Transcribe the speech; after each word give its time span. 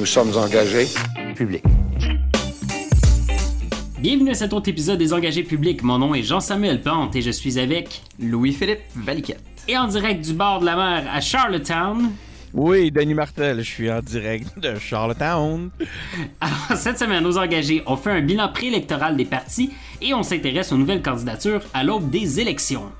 Nous 0.00 0.06
sommes 0.06 0.34
engagés. 0.34 0.86
Public. 1.36 1.62
Bienvenue 3.98 4.30
à 4.30 4.34
cet 4.34 4.54
autre 4.54 4.70
épisode 4.70 4.96
des 4.98 5.12
Engagés 5.12 5.42
publics. 5.42 5.82
Mon 5.82 5.98
nom 5.98 6.14
est 6.14 6.22
Jean-Samuel 6.22 6.80
Plante 6.80 7.14
et 7.16 7.20
je 7.20 7.30
suis 7.30 7.58
avec 7.58 8.00
Louis-Philippe 8.18 8.80
Valiquette. 8.96 9.42
et 9.68 9.76
en 9.76 9.86
direct 9.88 10.24
du 10.24 10.32
bord 10.32 10.60
de 10.60 10.64
la 10.64 10.74
mer 10.74 11.04
à 11.12 11.20
Charlottetown. 11.20 12.12
Oui, 12.54 12.90
Denis 12.90 13.12
Martel, 13.12 13.58
je 13.58 13.70
suis 13.70 13.92
en 13.92 14.00
direct 14.00 14.58
de 14.58 14.76
Charlottetown. 14.76 15.68
Alors, 16.40 16.78
cette 16.78 16.98
semaine, 16.98 17.26
aux 17.26 17.36
engagés, 17.36 17.82
on 17.86 17.96
fait 17.98 18.10
un 18.10 18.22
bilan 18.22 18.48
préélectoral 18.48 19.18
des 19.18 19.26
partis 19.26 19.70
et 20.00 20.14
on 20.14 20.22
s'intéresse 20.22 20.72
aux 20.72 20.78
nouvelles 20.78 21.02
candidatures 21.02 21.60
à 21.74 21.84
l'aube 21.84 22.08
des 22.08 22.40
élections. 22.40 22.90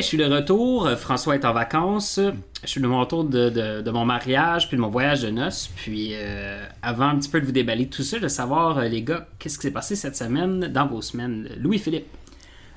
Je 0.00 0.06
suis 0.06 0.18
de 0.18 0.24
retour. 0.24 0.86
Euh, 0.86 0.96
François 0.96 1.34
est 1.34 1.44
en 1.44 1.52
vacances. 1.52 2.18
Je 2.62 2.68
suis 2.68 2.80
de 2.80 2.86
mon 2.86 3.00
retour 3.00 3.24
de, 3.24 3.48
de- 3.50 3.80
de 3.82 3.90
mon 3.90 4.04
mariage, 4.04 4.68
puis 4.68 4.76
de 4.76 4.82
mon 4.82 4.88
voyage 4.88 5.22
de 5.22 5.30
noces. 5.30 5.70
Puis 5.76 6.10
euh, 6.14 6.64
avant 6.82 7.06
un 7.08 7.16
petit 7.18 7.28
peu 7.28 7.40
de 7.40 7.46
vous 7.46 7.52
déballer 7.52 7.86
tout 7.86 8.02
ça, 8.02 8.18
de 8.18 8.28
savoir, 8.28 8.78
euh, 8.78 8.84
les 8.88 9.02
gars, 9.02 9.26
qu'est-ce 9.38 9.58
qui 9.58 9.62
s'est 9.62 9.70
passé 9.72 9.96
cette 9.96 10.16
semaine 10.16 10.60
dans 10.72 10.86
vos 10.86 11.02
semaines? 11.02 11.48
Louis-Philippe. 11.58 12.06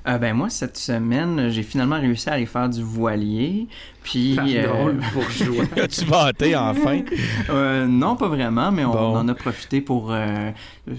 Euh, 0.05 0.17
ben 0.17 0.33
moi, 0.33 0.49
cette 0.49 0.75
semaine, 0.77 1.47
j'ai 1.49 1.63
finalement 1.63 1.97
réussi 1.97 2.29
à 2.29 2.33
aller 2.33 2.45
faire 2.45 2.67
du 2.67 2.83
voilier. 2.83 3.67
Puis... 4.03 4.35
Ah, 4.37 4.43
euh, 4.45 4.67
drôle, 4.67 4.99
bourgeois. 5.13 5.63
As-tu 5.81 6.03
vanté 6.03 6.55
enfin? 6.57 6.99
euh, 7.49 7.87
non, 7.87 8.17
pas 8.17 8.27
vraiment, 8.27 8.69
mais 8.71 8.83
on 8.83 8.91
Bon. 8.91 9.15
en 9.17 9.27
a 9.29 9.33
profité 9.33 9.79
pour 9.79 10.11
euh, 10.11 10.51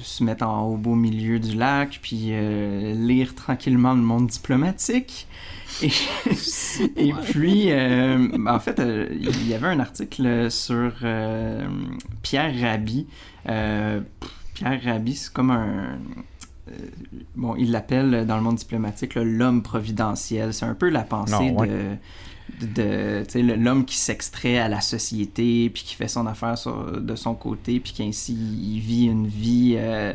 se 0.02 0.25
mettre 0.25 0.47
en, 0.47 0.62
au 0.62 0.77
beau 0.78 0.95
milieu 0.95 1.39
du 1.39 1.55
lac, 1.55 1.98
puis 2.00 2.28
euh, 2.30 2.95
lire 2.95 3.34
tranquillement 3.34 3.92
le 3.92 4.00
monde 4.00 4.28
diplomatique. 4.28 5.27
Et, 5.83 5.91
et 6.97 7.12
puis, 7.12 7.70
euh, 7.70 8.28
en 8.47 8.61
fait, 8.61 8.78
euh, 8.80 9.08
il 9.12 9.48
y 9.48 9.55
avait 9.55 9.69
un 9.69 9.80
article 9.80 10.50
sur 10.50 10.92
euh, 11.03 11.67
Pierre 12.22 12.55
Rabhi. 12.61 13.06
Pierre 13.44 14.80
Rabhi, 14.84 15.14
c'est 15.14 15.33
comme 15.33 15.50
un... 15.50 15.98
bon, 17.34 17.56
il 17.56 17.70
l'appelle 17.72 18.27
dans 18.27 18.36
le 18.36 18.42
monde 18.42 18.56
diplomatique 18.56 19.14
l'homme 19.17 19.62
providentiel. 19.62 20.55
C'est 20.55 20.67
un 20.67 20.75
peu 20.75 20.89
la 20.89 21.02
pensée 21.02 21.50
ouais. 21.50 21.98
de, 22.61 23.55
l'homme 23.55 23.84
qui 23.84 23.97
s'extrait 23.97 24.58
à 24.58 24.69
la 24.69 24.80
société, 24.80 25.70
puis 25.70 25.83
qui 25.83 25.95
fait 25.95 26.08
son 26.08 26.27
affaire 26.27 26.56
sur- 26.58 27.00
de 27.00 27.17
son 27.17 27.34
côté, 27.34 27.80
puis 27.80 27.92
qu'ainsi 27.92 28.34
il 28.34 28.80
vit 28.80 29.06
une 29.06 29.27
vie 29.27 29.75
euh, 29.77 30.12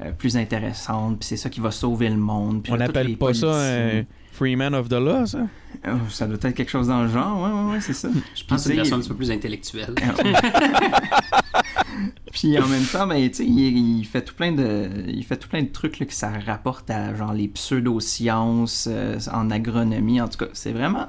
euh, 0.00 0.12
plus 0.12 0.36
intéressante, 0.36 1.20
puis 1.20 1.28
c'est 1.28 1.36
ça 1.36 1.50
qui 1.50 1.60
va 1.60 1.70
sauver 1.70 2.08
le 2.08 2.16
monde. 2.16 2.66
On 2.70 2.76
n'appelle 2.76 3.16
pas 3.16 3.34
ça 3.34 3.54
un 3.54 4.04
Freeman 4.32 4.74
of 4.74 4.88
the 4.88 4.94
Law, 4.94 5.26
ça? 5.26 5.46
Oh, 5.86 5.90
ça 6.08 6.26
doit 6.26 6.36
être 6.36 6.54
quelque 6.54 6.70
chose 6.70 6.88
dans 6.88 7.02
le 7.02 7.08
genre, 7.08 7.42
ouais, 7.42 7.50
ouais, 7.50 7.72
ouais, 7.72 7.80
c'est 7.80 7.92
ça. 7.92 8.08
Je 8.34 8.44
pense 8.44 8.58
que 8.58 8.64
c'est 8.64 8.70
une 8.70 8.76
version 8.76 8.96
un 8.96 9.00
tu 9.00 9.02
petit 9.02 9.08
peu 9.10 9.16
plus 9.16 9.30
intellectuelle. 9.30 9.94
Puis 12.32 12.58
en 12.58 12.66
même 12.66 12.84
temps, 12.84 13.06
ben, 13.06 13.28
tu 13.28 13.36
sais, 13.36 13.44
il, 13.44 13.98
il 13.98 14.06
fait 14.06 14.22
tout 14.22 14.34
plein 14.34 14.52
de, 14.52 14.88
il 15.06 15.22
fait 15.22 15.36
tout 15.36 15.48
plein 15.48 15.62
de 15.62 15.68
trucs 15.68 15.98
là, 15.98 16.06
que 16.06 16.14
ça 16.14 16.32
rapporte 16.46 16.88
à 16.90 17.14
genre 17.14 17.34
les 17.34 17.48
pseudosciences 17.48 18.88
euh, 18.90 19.18
en 19.32 19.50
agronomie. 19.50 20.20
En 20.20 20.28
tout 20.28 20.38
cas, 20.38 20.48
c'est 20.54 20.72
vraiment, 20.72 21.08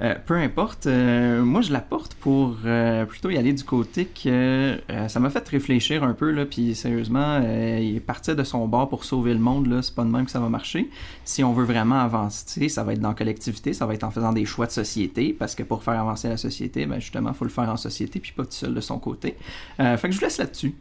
euh, 0.00 0.14
peu 0.26 0.34
importe. 0.34 0.86
euh, 0.86 1.42
moi, 1.42 1.60
je 1.60 1.72
la 1.72 1.80
porte 1.80 2.14
pour 2.14 2.56
euh, 2.64 3.04
plutôt 3.04 3.30
y 3.30 3.36
aller 3.36 3.52
du 3.52 3.64
côté 3.64 4.06
que 4.06 4.80
ça 5.08 5.20
m'a 5.20 5.30
fait 5.30 5.46
réfléchir 5.48 6.04
un 6.04 6.14
peu 6.14 6.30
là. 6.30 6.44
Puis 6.46 6.74
sérieusement, 6.74 7.40
il 7.40 7.96
est 7.96 8.00
parti 8.00 8.34
de 8.34 8.44
son 8.44 8.66
bord 8.66 8.88
pour 8.88 9.04
sauver 9.04 9.32
le 9.32 9.40
monde 9.40 9.66
là. 9.66 9.82
C'est 9.82 9.94
pas 9.94 10.04
de 10.04 10.10
même 10.10 10.24
que 10.24 10.30
ça 10.30 10.40
va 10.40 10.48
marcher. 10.48 10.90
Si 11.24 11.44
on 11.44 11.52
veut 11.52 11.64
vraiment 11.64 12.00
avancer, 12.00 12.68
ça 12.68 12.84
va 12.84 12.92
être 12.92 13.00
dans 13.00 13.08
la 13.08 13.14
collectivité, 13.14 13.72
ça 13.72 13.86
va 13.86 13.94
être 13.94 14.04
en 14.04 14.10
faisant 14.10 14.32
des 14.32 14.44
choix 14.44 14.66
de 14.66 14.72
société, 14.72 15.34
parce 15.38 15.54
que 15.54 15.62
pour 15.62 15.82
faire 15.82 15.98
avancer 16.00 16.28
la 16.28 16.36
société, 16.36 16.86
ben 16.86 17.00
justement, 17.00 17.30
il 17.30 17.36
faut 17.36 17.44
le 17.44 17.50
faire 17.50 17.68
en 17.68 17.76
société, 17.76 18.20
puis 18.20 18.32
pas 18.32 18.44
tout 18.44 18.52
seul 18.52 18.74
de 18.74 18.80
son 18.80 18.98
côté. 18.98 19.36
Fait 19.76 19.96
que 20.02 20.10
je 20.10 20.18
vous 20.18 20.24
laisse 20.24 20.38
là-dessus. 20.38 20.74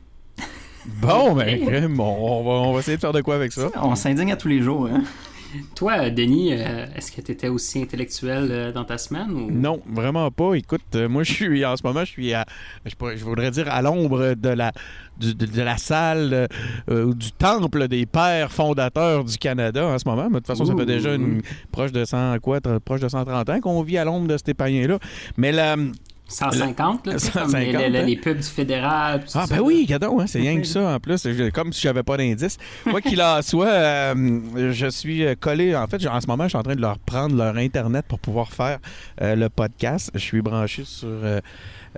Bon, 1.02 1.34
ben, 1.34 1.66
crème, 1.66 1.98
on, 2.00 2.04
on 2.04 2.44
va, 2.44 2.68
on 2.68 2.74
va 2.74 2.80
essayer 2.80 2.98
de 2.98 3.02
faire 3.02 3.14
de 3.14 3.22
quoi 3.22 3.36
avec 3.36 3.54
ça. 3.54 3.70
On 3.82 3.96
s'indigne 3.96 4.34
à 4.34 4.36
tous 4.36 4.50
les 4.50 4.62
jours. 4.62 4.88
Hein? 4.88 5.04
Toi, 5.76 6.10
Denis, 6.10 6.54
euh, 6.54 6.86
est-ce 6.96 7.12
que 7.12 7.22
tu 7.22 7.32
étais 7.32 7.48
aussi 7.48 7.82
intellectuel 7.82 8.48
euh, 8.52 8.72
dans 8.72 8.86
ta 8.86 8.98
semaine? 8.98 9.32
Ou... 9.32 9.52
Non, 9.52 9.82
vraiment 9.88 10.30
pas. 10.32 10.54
Écoute, 10.56 10.82
euh, 10.96 11.08
moi, 11.08 11.24
je 11.24 11.34
suis, 11.34 11.66
en 11.66 11.76
ce 11.78 11.82
moment, 11.86 12.02
je 12.02 12.12
suis 12.12 12.34
à, 12.34 12.46
je, 12.86 12.96
pourrais- 12.96 13.18
je 13.18 13.24
voudrais 13.24 13.52
dire, 13.52 13.68
à 13.70 13.82
l'ombre 13.82 14.34
de 14.36 14.50
la, 14.50 14.72
du- 15.18 15.36
de, 15.36 15.46
de 15.46 15.62
la 15.62 15.78
salle, 15.78 16.48
euh, 16.90 17.06
ou 17.06 17.14
du 17.14 17.32
temple 17.32 17.88
des 17.88 18.06
pères 18.06 18.52
fondateurs 18.52 19.24
du 19.24 19.38
Canada 19.38 19.86
en 19.88 20.00
ce 20.00 20.08
moment. 20.08 20.24
Mais 20.26 20.36
de 20.36 20.38
toute 20.38 20.48
façon, 20.48 20.66
ça 20.66 20.76
fait 20.76 20.86
déjà 20.86 21.14
une, 21.14 21.42
proche 21.72 21.92
de 21.92 22.04
100, 22.06 22.40
quoi, 22.40 22.60
proche 22.84 23.02
de 23.02 23.10
130 23.10 23.50
ans 23.50 23.60
qu'on 23.60 23.82
vit 23.84 23.98
à 23.98 24.06
l'ombre 24.06 24.28
de 24.28 24.38
ces 24.44 24.54
païens-là. 24.54 24.98
Mais 25.38 25.52
la, 25.52 25.76
150, 26.34 27.08
là, 27.08 27.14
tu 27.14 27.20
sais, 27.20 27.32
comme 27.32 27.50
150, 27.50 27.64
les, 27.64 27.86
hein? 28.00 28.06
les 28.06 28.16
pubs 28.18 28.38
du 28.38 28.44
fédéral. 28.44 29.22
tout 29.22 29.32
Ah, 29.36 29.46
ben 29.50 29.60
oui, 29.60 29.86
cadeau, 29.88 30.20
hein, 30.20 30.28
c'est 30.28 30.40
rien 30.40 30.60
que 30.60 30.68
ça 30.68 30.96
en 30.96 31.00
plus. 31.00 31.28
Comme 31.54 31.74
si 31.74 31.82
j'avais 31.82 32.04
pas 32.04 32.18
d'indice. 32.18 32.58
Quoi 32.84 33.02
qu'il 33.02 33.22
en 33.22 33.42
soit, 33.42 33.68
euh, 33.68 34.72
je 34.72 34.88
suis 34.88 35.26
euh, 35.26 35.36
collé. 35.40 35.76
En 35.76 35.88
fait, 35.88 36.06
en 36.08 36.22
ce 36.22 36.28
moment, 36.28 36.44
je 36.44 36.50
suis 36.50 36.58
en 36.58 36.64
train 36.64 36.76
de 36.76 36.82
leur 36.82 37.00
prendre 37.00 37.36
leur 37.36 37.58
Internet 37.58 38.06
pour 38.08 38.20
pouvoir 38.20 38.52
faire 38.52 38.80
euh, 39.22 39.36
le 39.36 39.50
podcast. 39.50 40.12
Je 40.14 40.20
suis 40.20 40.42
branché 40.42 40.84
sur 40.86 41.08
euh, 41.10 41.40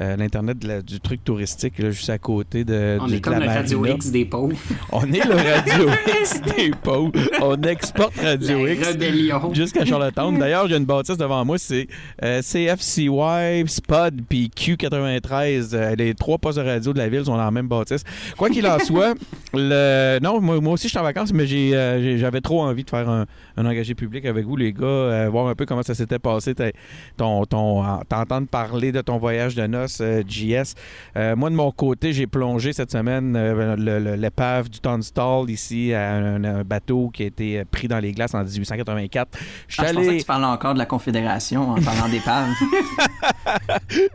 euh, 0.01 0.16
l'Internet 0.17 0.57
du 0.85 1.00
truc 1.00 1.23
touristique, 1.23 1.79
là, 1.79 1.91
juste 1.91 2.09
à 2.09 2.17
côté 2.17 2.63
de, 2.63 2.97
On 3.01 3.07
du- 3.07 3.16
est 3.16 3.22
comme 3.22 3.39
le 3.39 3.45
Radio. 3.47 3.85
X 3.85 4.11
des 4.11 4.25
pauvres. 4.25 4.56
On 4.91 5.03
est 5.11 5.25
le 5.25 5.35
Radio 5.35 5.89
X 6.22 6.41
des 6.56 6.72
pauvres. 6.72 7.11
On 7.41 7.61
exporte 7.63 8.16
Radio 8.17 8.66
La 8.66 8.73
X. 8.73 8.88
rébellion. 8.88 9.53
Jusqu'à 9.53 9.85
Charlottetown. 9.85 10.38
D'ailleurs, 10.38 10.67
j'ai 10.67 10.78
une 10.78 10.85
bâtisse 10.85 11.17
devant 11.17 11.44
moi, 11.45 11.57
c'est 11.57 11.88
euh, 12.23 12.41
CFCY, 12.41 13.63
Spud, 13.67 14.23
puis 14.28 14.51
Q93. 14.55 15.69
Euh, 15.73 15.95
les 15.95 16.13
trois 16.13 16.38
postes 16.38 16.59
de 16.59 16.63
radio 16.63 16.94
de 16.94 16.97
la 16.97 17.07
ville 17.09 17.25
sont 17.25 17.35
dans 17.38 17.44
la 17.44 17.51
même 17.51 17.67
bâtisse. 17.67 18.03
Quoi 18.38 18.50
qu'il 18.50 18.66
en 18.67 18.79
soit, 18.79 19.13
le... 19.53 20.19
non, 20.22 20.39
moi, 20.41 20.59
moi 20.61 20.73
aussi, 20.73 20.84
je 20.88 20.89
suis 20.89 21.00
en 21.00 21.03
vacances, 21.03 21.34
mais 21.34 21.45
euh, 21.51 22.17
j'avais 22.17 22.41
trop 22.41 22.61
envie 22.63 22.84
de 22.84 22.89
faire 22.89 23.09
un, 23.09 23.25
un 23.57 23.66
engagé 23.66 23.95
public 23.95 24.25
avec 24.25 24.45
vous, 24.45 24.55
les 24.57 24.73
gars, 24.73 25.29
voir 25.29 25.47
un 25.47 25.55
peu 25.55 25.66
comment 25.66 25.84
ça 25.84 25.94
s'était 25.95 26.19
passé, 26.19 26.53
ta- 26.55 26.72
ton, 27.17 27.45
t'entendre 27.45 28.47
parler 28.47 28.91
de 28.91 29.01
ton 29.01 29.17
voyage 29.17 29.55
de 29.55 29.66
noces, 29.67 29.84
euh, 30.01 30.23
JS. 30.28 30.73
Euh, 31.18 31.35
moi, 31.35 31.50
de 31.50 31.56
mon 31.56 31.72
côté, 31.72 32.13
j'ai 32.13 32.28
plongé 32.28 32.73
cette 32.73 32.91
semaine 32.91 33.35
euh, 33.35 34.16
l'épave 34.16 34.69
du 34.69 34.79
Tunstall 34.79 35.50
ici, 35.50 35.94
à 35.94 36.13
un, 36.16 36.44
un 36.44 36.63
bateau 36.63 37.09
qui 37.09 37.23
a 37.23 37.25
été 37.28 37.63
pris 37.66 37.88
dans 37.88 38.00
les 38.00 38.12
glaces 38.12 38.34
en 38.34 38.44
1884. 38.44 39.38
Je 39.68 39.73
suis 39.73 39.84
Ah, 39.84 39.88
je 39.90 39.94
pensais 39.94 40.07
allé... 40.07 40.18
que 40.18 40.22
tu 40.22 40.28
parlais 40.28 40.46
encore 40.46 40.73
de 40.73 40.79
la 40.79 40.85
Confédération 40.85 41.72
en 41.72 41.81
parlant 41.81 42.09
d'épave. 42.09 42.50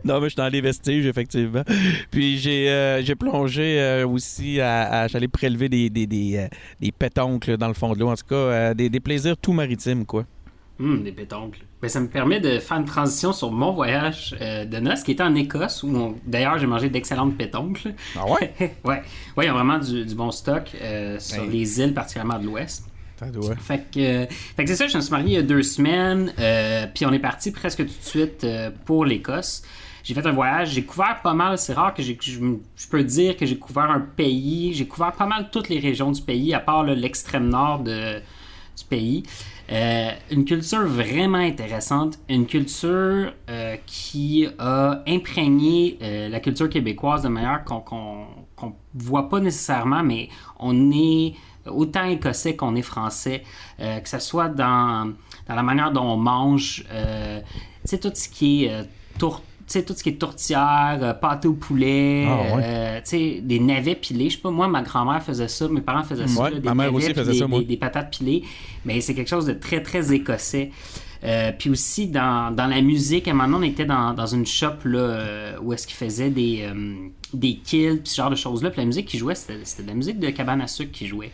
Non, 0.03 0.15
mais 0.19 0.25
je 0.25 0.29
suis 0.29 0.35
dans 0.37 0.47
les 0.49 0.61
vestiges, 0.61 1.05
effectivement. 1.05 1.63
Puis 2.11 2.37
j'ai 2.37 2.67
euh, 2.69 3.01
plongé 3.19 3.79
euh, 3.79 4.07
aussi 4.07 4.59
à, 4.59 5.01
à- 5.01 5.07
J'allais 5.07 5.27
prélever 5.27 5.69
des, 5.69 5.89
des, 5.89 6.07
des, 6.07 6.37
euh, 6.37 6.47
des 6.79 6.91
pétoncles 6.91 7.57
dans 7.57 7.67
le 7.67 7.73
fond 7.73 7.93
de 7.93 7.99
l'eau. 7.99 8.09
En 8.09 8.15
tout 8.15 8.25
cas, 8.27 8.35
euh, 8.35 8.73
des, 8.73 8.89
des 8.89 8.99
plaisirs 8.99 9.37
tout 9.37 9.53
maritimes, 9.53 10.05
quoi. 10.05 10.25
Hum, 10.81 11.03
des 11.03 11.11
pétoncles. 11.11 11.59
Ben, 11.81 11.87
ça 11.89 11.99
me 11.99 12.07
permet 12.07 12.39
de 12.39 12.57
faire 12.59 12.77
une 12.77 12.85
transition 12.85 13.33
sur 13.33 13.51
mon 13.51 13.71
voyage 13.71 14.35
euh, 14.41 14.65
de 14.65 14.77
noces 14.77 15.03
qui 15.03 15.11
était 15.11 15.23
en 15.23 15.35
Écosse, 15.35 15.83
où 15.83 15.95
on- 15.95 16.15
d'ailleurs 16.25 16.57
j'ai 16.57 16.65
mangé 16.67 16.89
d'excellentes 16.89 17.37
pétoncles. 17.37 17.93
Ah 18.17 18.25
ouais? 18.29 18.53
ouais. 18.59 19.03
ouais, 19.37 19.45
il 19.45 19.45
y 19.45 19.47
a 19.49 19.53
vraiment 19.53 19.77
du, 19.77 20.05
du 20.05 20.15
bon 20.15 20.31
stock 20.31 20.71
euh, 20.81 21.19
sur 21.19 21.43
Ben. 21.43 21.51
les 21.51 21.79
îles, 21.79 21.93
particulièrement 21.93 22.39
de 22.39 22.45
l'Ouest. 22.45 22.85
Fait 23.59 23.85
que, 23.93 23.99
euh, 23.99 24.25
que 24.57 24.65
c'est 24.65 24.75
ça, 24.75 24.87
je 24.87 24.97
me 24.97 25.01
suis 25.01 25.11
marié 25.11 25.27
il 25.27 25.33
y 25.33 25.37
a 25.37 25.43
deux 25.43 25.61
semaines, 25.61 26.33
euh, 26.39 26.87
puis 26.93 27.05
on 27.05 27.13
est 27.13 27.19
parti 27.19 27.51
presque 27.51 27.79
tout 27.79 27.85
de 27.85 28.03
suite 28.03 28.47
pour 28.85 29.05
l'Écosse. 29.05 29.61
J'ai 30.03 30.15
fait 30.15 30.25
un 30.25 30.31
voyage, 30.31 30.71
j'ai 30.71 30.83
couvert 30.83 31.19
pas 31.21 31.35
mal, 31.35 31.59
c'est 31.59 31.73
rare 31.73 31.93
que 31.93 32.01
je, 32.01 32.13
je 32.19 32.87
peux 32.89 33.03
dire 33.03 33.37
que 33.37 33.45
j'ai 33.45 33.57
couvert 33.59 33.91
un 33.91 33.99
pays, 33.99 34.73
j'ai 34.73 34.87
couvert 34.87 35.11
pas 35.11 35.27
mal 35.27 35.49
toutes 35.51 35.69
les 35.69 35.77
régions 35.77 36.11
du 36.11 36.23
pays, 36.23 36.55
à 36.55 36.59
part 36.59 36.83
l'extrême 36.83 37.47
nord 37.49 37.81
de, 37.83 38.15
du 38.15 38.85
pays. 38.89 39.21
Euh, 39.71 40.11
une 40.31 40.43
culture 40.45 40.85
vraiment 40.85 41.37
intéressante, 41.37 42.19
une 42.29 42.45
culture 42.45 43.33
euh, 43.49 43.75
qui 43.85 44.47
a 44.59 45.01
imprégné 45.07 45.97
euh, 46.01 46.29
la 46.29 46.39
culture 46.39 46.69
québécoise 46.69 47.23
de 47.23 47.29
manière 47.29 47.63
qu'on 47.63 47.79
qu'on 47.81 48.73
voit 48.93 49.29
pas 49.29 49.39
nécessairement, 49.39 50.03
mais 50.03 50.29
on 50.59 50.91
est 50.91 51.33
autant 51.65 52.05
écossais 52.05 52.55
qu'on 52.55 52.75
est 52.75 52.81
français, 52.81 53.43
que 53.79 54.09
ce 54.09 54.19
soit 54.19 54.49
dans, 54.49 55.13
dans 55.47 55.55
la 55.55 55.63
manière 55.63 55.91
dont 55.91 56.03
on 56.03 56.17
mange, 56.17 56.83
sais, 57.85 57.97
tout 57.99 58.11
ce 58.13 58.29
qui 58.29 58.65
est 58.65 58.87
tour- 59.17 59.41
tu 59.41 59.50
sais, 59.67 59.83
tout 59.83 59.93
ce 59.93 60.03
qui 60.03 60.09
est 60.09 60.17
tourtière, 60.19 60.99
euh, 61.01 61.13
pâté 61.13 61.47
au 61.47 61.53
poulet, 61.53 62.25
Ah, 62.27 62.55
ouais. 62.55 62.61
euh, 62.65 62.99
tu 63.01 63.09
sais, 63.09 63.41
des 63.41 63.59
navets 63.59 63.95
pilés. 63.95 64.29
Je 64.29 64.35
sais 64.35 64.41
pas, 64.41 64.51
moi, 64.51 64.67
ma 64.67 64.81
grand-mère 64.81 65.21
faisait 65.23 65.47
ça, 65.47 65.67
mes 65.67 65.81
parents 65.81 66.03
faisaient 66.03 66.27
ça. 66.27 66.41
Ouais, 66.41 66.51
là, 66.51 66.59
des 66.59 66.67
ma 66.67 66.75
mère 66.75 66.93
aussi 66.93 67.13
faisait 67.13 67.31
des, 67.33 67.39
ça, 67.39 67.47
moi. 67.47 67.59
des- 67.59 67.65
des 67.65 67.77
patates 67.77 68.17
pilées. 68.17 68.43
Mais 68.85 69.01
c'est 69.01 69.13
quelque 69.13 69.29
chose 69.29 69.45
de 69.45 69.53
très, 69.53 69.81
très 69.81 70.13
écossais. 70.13 70.71
Euh, 71.23 71.51
puis 71.57 71.69
aussi, 71.69 72.07
dans, 72.07 72.49
dans 72.55 72.65
la 72.67 72.81
musique, 72.81 73.27
à 73.27 73.31
un 73.31 73.33
moment 73.35 73.57
donné, 73.59 73.67
on 73.67 73.71
était 73.71 73.85
dans, 73.85 74.13
dans 74.13 74.25
une 74.25 74.45
shop 74.45 74.85
là, 74.85 75.59
où 75.61 75.71
est-ce 75.71 75.85
qu'ils 75.85 75.95
faisaient 75.97 76.31
des, 76.31 76.61
euh, 76.63 76.95
des 77.33 77.55
kills, 77.57 77.97
puis 78.03 78.09
ce 78.09 78.15
genre 78.15 78.31
de 78.31 78.35
choses-là. 78.35 78.71
Puis 78.71 78.79
la 78.81 78.85
musique 78.87 79.05
qu'ils 79.07 79.19
jouaient, 79.19 79.35
c'était 79.35 79.59
c'était 79.63 79.83
de 79.83 79.87
la 79.89 79.93
musique 79.93 80.19
de 80.19 80.29
cabane 80.31 80.61
à 80.61 80.67
sucre 80.67 80.91
qu'ils 80.91 81.07
jouaient. 81.07 81.31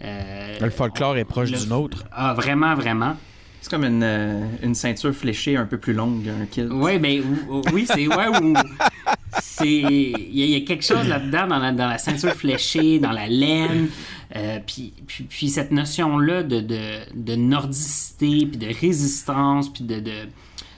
Le 0.00 0.70
folklore 0.70 1.16
est 1.16 1.24
proche 1.24 1.50
le- 1.50 1.58
du 1.58 1.66
nôtre. 1.66 2.04
Ah, 2.12 2.32
vraiment, 2.34 2.74
vraiment. 2.74 3.16
C'est 3.60 3.70
comme 3.70 3.84
une, 3.84 4.02
euh, 4.02 4.44
une 4.62 4.74
ceinture 4.74 5.12
fléchée 5.12 5.56
un 5.56 5.66
peu 5.66 5.78
plus 5.78 5.92
longue, 5.92 6.28
un 6.28 6.46
kilt. 6.46 6.70
Oui, 6.72 6.98
ben 6.98 7.20
ou- 7.50 7.56
ou- 7.58 7.62
oui, 7.72 7.86
c'est 7.86 8.06
ouais 8.06 8.26
il 9.60 10.30
y, 10.32 10.54
a- 10.54 10.60
quelque 10.60 10.84
chose 10.84 11.06
là-dedans 11.08 11.46
dans 11.48 11.58
la, 11.58 11.72
dans 11.72 11.88
la 11.88 11.98
ceinture 11.98 12.32
fléchée, 12.32 12.98
dans 12.98 13.10
la 13.12 13.26
laine, 13.26 13.88
euh, 14.36 14.58
puis, 14.66 14.92
puis 15.06 15.24
puis 15.24 15.48
cette 15.48 15.72
notion 15.72 16.18
là 16.18 16.42
de, 16.42 16.60
de, 16.60 16.78
de 17.14 17.34
nordicité, 17.34 18.46
puis 18.46 18.56
de 18.58 18.68
résistance, 18.80 19.72
puis 19.72 19.84
de, 19.84 20.00
de 20.00 20.12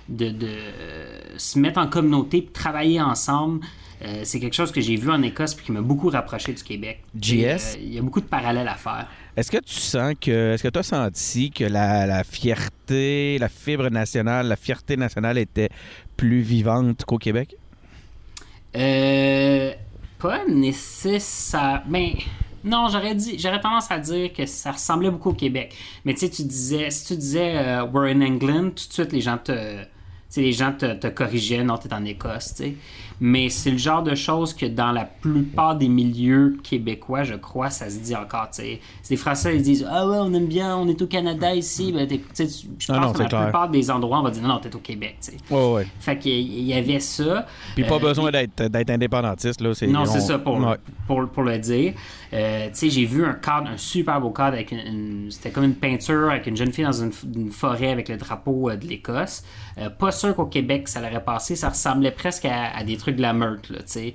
de, 0.09 0.29
de, 0.31 0.47
euh, 0.49 1.21
se 1.37 1.56
mettre 1.59 1.79
en 1.79 1.87
communauté, 1.87 2.43
puis 2.43 2.50
travailler 2.53 3.00
ensemble. 3.00 3.61
Euh, 4.02 4.20
c'est 4.25 4.41
quelque 4.41 4.55
chose 4.55 4.73
que 4.73 4.81
j'ai 4.81 4.97
vu 4.97 5.11
en 5.11 5.23
Écosse 5.23 5.55
puis 5.55 5.67
qui 5.67 5.73
m'a 5.73 5.82
beaucoup 5.82 6.08
rapproché 6.08 6.52
du 6.52 6.62
Québec. 6.62 7.02
JS? 7.19 7.35
Euh, 7.35 7.81
Il 7.81 7.94
y 7.94 7.99
a 7.99 8.02
beaucoup 8.02 8.20
de 8.20 8.26
parallèles 8.26 8.69
à 8.69 8.76
faire. 8.76 9.06
Est-ce 9.37 9.50
que 9.50 9.58
tu 9.58 9.75
sens 9.75 10.14
que. 10.20 10.55
Est-ce 10.55 10.62
que 10.62 10.69
tu 10.69 10.79
as 10.79 10.82
senti 10.82 11.50
que 11.50 11.64
la, 11.64 12.06
la 12.06 12.25
fierté, 12.25 13.38
la 13.38 13.49
fibre 13.49 13.88
nationale, 13.91 14.49
la 14.49 14.56
fierté 14.56 14.97
nationale 14.97 15.38
était 15.38 15.69
plus 16.17 16.41
vivante 16.41 17.05
qu'au 17.05 17.19
Québec? 17.19 17.55
Euh, 18.76 19.73
pas 20.19 20.44
nécessaire. 20.47 21.82
Ben, 21.87 22.12
non, 22.64 22.88
j'aurais 22.91 23.14
dit, 23.14 23.38
j'aurais 23.38 23.61
tendance 23.61 23.91
à 23.91 23.99
dire 23.99 24.32
que 24.32 24.47
ça 24.47 24.73
ressemblait 24.73 25.11
beaucoup 25.11 25.31
au 25.31 25.35
Québec. 25.35 25.75
Mais 26.05 26.14
tu 26.14 26.20
sais, 26.20 26.31
tu 26.31 26.43
disais, 26.43 26.91
si 26.91 27.06
tu 27.06 27.17
disais 27.17 27.56
euh, 27.56 27.85
We're 27.85 28.14
in 28.14 28.20
England, 28.20 28.70
tout 28.70 28.88
de 28.88 28.93
suite 28.93 29.12
les 29.12 29.20
gens 29.20 29.38
te, 29.38 29.82
tu 29.82 29.87
sais, 30.29 30.41
les 30.43 30.52
gens 30.52 30.73
te, 30.73 30.94
te 30.94 31.06
corrigeaient, 31.06 31.64
non, 31.64 31.79
t'es 31.79 31.93
en 31.93 32.05
Écosse, 32.05 32.55
tu 32.55 32.64
sais. 32.64 32.75
Mais 33.22 33.50
c'est 33.50 33.70
le 33.70 33.76
genre 33.76 34.02
de 34.02 34.14
choses 34.14 34.55
que 34.55 34.64
dans 34.64 34.93
la 34.93 35.05
plupart 35.05 35.76
des 35.76 35.88
milieux 35.88 36.56
québécois, 36.62 37.22
je 37.22 37.34
crois, 37.34 37.69
ça 37.69 37.90
se 37.90 37.99
dit 37.99 38.17
encore, 38.17 38.49
tu 38.50 38.62
sais. 38.62 38.81
C'est 39.02 39.14
des 39.14 39.19
Français, 39.20 39.56
ils 39.56 39.62
disent 39.62 39.87
Ah 39.90 40.08
ouais, 40.08 40.17
on 40.19 40.32
aime 40.32 40.46
bien, 40.46 40.76
on 40.76 40.88
est 40.88 41.00
au 41.02 41.06
Canada 41.06 41.55
ici. 41.55 41.93
Ben, 41.93 42.08
je 42.08 42.17
pense 42.17 42.88
non, 42.88 43.12
que 43.12 43.19
dans 43.19 43.28
clair. 43.28 43.40
la 43.40 43.46
plupart 43.46 43.69
des 43.69 43.90
endroits, 43.90 44.20
on 44.20 44.22
va 44.22 44.31
dire 44.31 44.43
Non, 44.43 44.49
non, 44.49 44.58
t'es 44.58 44.75
au 44.75 44.78
Québec. 44.78 45.17
Ouais, 45.50 45.72
ouais. 45.72 45.87
Fait 46.00 46.19
qu'il 46.19 46.40
y- 46.64 46.72
avait 46.72 47.00
ça. 47.00 47.46
Puis 47.75 47.84
pas 47.84 47.96
Euh, 47.96 47.99
besoin 47.99 48.31
d'être, 48.31 48.62
d'être 48.69 48.90
indépendantiste, 48.90 49.61
là. 49.61 49.75
C'est, 49.75 49.87
non, 49.87 50.02
on- 50.02 50.06
c'est 50.06 50.20
ça 50.20 50.38
pour, 50.38 50.56
Ouais. 50.58 50.76
pour, 51.06 51.28
pour 51.28 51.43
le 51.43 51.58
dire. 51.58 51.93
Euh, 52.32 52.69
j'ai 52.81 53.05
vu 53.05 53.25
un 53.25 53.34
cadre, 53.34 53.69
un 53.69 53.76
super 53.76 54.20
beau 54.20 54.31
cadre 54.31 54.55
avec 54.55 54.70
une, 54.73 54.78
une- 54.78 55.31
c'était 55.31 55.50
comme 55.50 55.64
une 55.64 55.75
peinture 55.75 56.31
avec 56.31 56.46
une 56.46 56.56
jeune 56.56 56.73
fille 56.73 56.84
dans 56.84 56.93
une 56.93 57.50
forêt 57.50 57.90
avec 57.90 58.08
le 58.08 58.16
drapeau 58.16 58.70
euh, 58.70 58.76
de 58.76 58.87
l'Écosse. 58.87 59.43
Euh, 59.78 59.90
pas 59.90 60.11
sûr 60.12 60.34
qu'au 60.34 60.46
Québec 60.46 60.88
ça 60.88 61.00
l'aurait 61.00 61.23
passé, 61.25 61.56
ça 61.56 61.69
ressemblait 61.70 62.12
presque 62.12 62.44
à, 62.44 62.76
à 62.76 62.84
des 62.84 62.96
trucs 62.96 63.10
de 63.12 63.23
la 63.23 63.33
meute, 63.33 63.69
là, 63.71 63.79
tu 63.79 63.85
sais. 63.87 64.15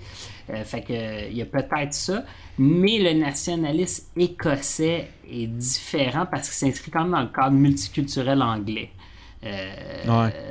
Euh, 0.49 0.63
fait 0.63 0.81
que 0.81 1.29
il 1.29 1.35
y 1.37 1.41
a 1.41 1.45
peut-être 1.45 1.93
ça, 1.93 2.23
mais 2.59 2.99
le 2.99 3.13
nationalisme 3.19 4.05
écossais 4.17 5.09
est 5.29 5.47
différent 5.47 6.25
parce 6.29 6.49
qu'il 6.49 6.69
s'inscrit 6.69 6.91
quand 6.91 7.01
même 7.03 7.11
dans 7.11 7.21
le 7.21 7.27
cadre 7.27 7.55
multiculturel 7.55 8.41
anglais. 8.41 8.91
Euh, 9.43 10.03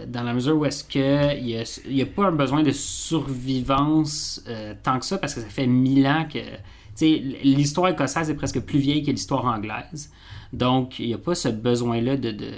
Dans 0.06 0.23
la 0.23 0.35
mesure 0.35 0.56
où 0.56 0.64
est-ce 0.64 0.85
que 0.85 1.37
il 1.37 1.49
y 1.49 1.56
a, 1.56 1.81
y 1.88 2.02
a 2.02 2.06
pas 2.06 2.26
un 2.26 2.32
besoin 2.32 2.62
de 2.62 2.70
survivance 2.73 4.43
euh, 4.49 4.75
tant 4.82 4.99
que 4.99 5.05
ça 5.05 5.19
parce 5.19 5.35
que 5.35 5.41
ça 5.41 5.49
fait 5.49 5.67
mille 5.67 6.06
ans 6.06 6.26
que 6.32 6.38
l'histoire 7.00 7.88
écossaise 7.88 8.31
est 8.31 8.35
presque 8.35 8.61
plus 8.61 8.79
vieille 8.79 9.02
que 9.02 9.11
l'histoire 9.11 9.44
anglaise. 9.46 10.12
Donc 10.52 10.99
il 10.99 11.06
n'y 11.08 11.14
a 11.14 11.19
pas 11.19 11.35
ce 11.35 11.49
besoin-là 11.49 12.17
de, 12.17 12.31
de, 12.31 12.50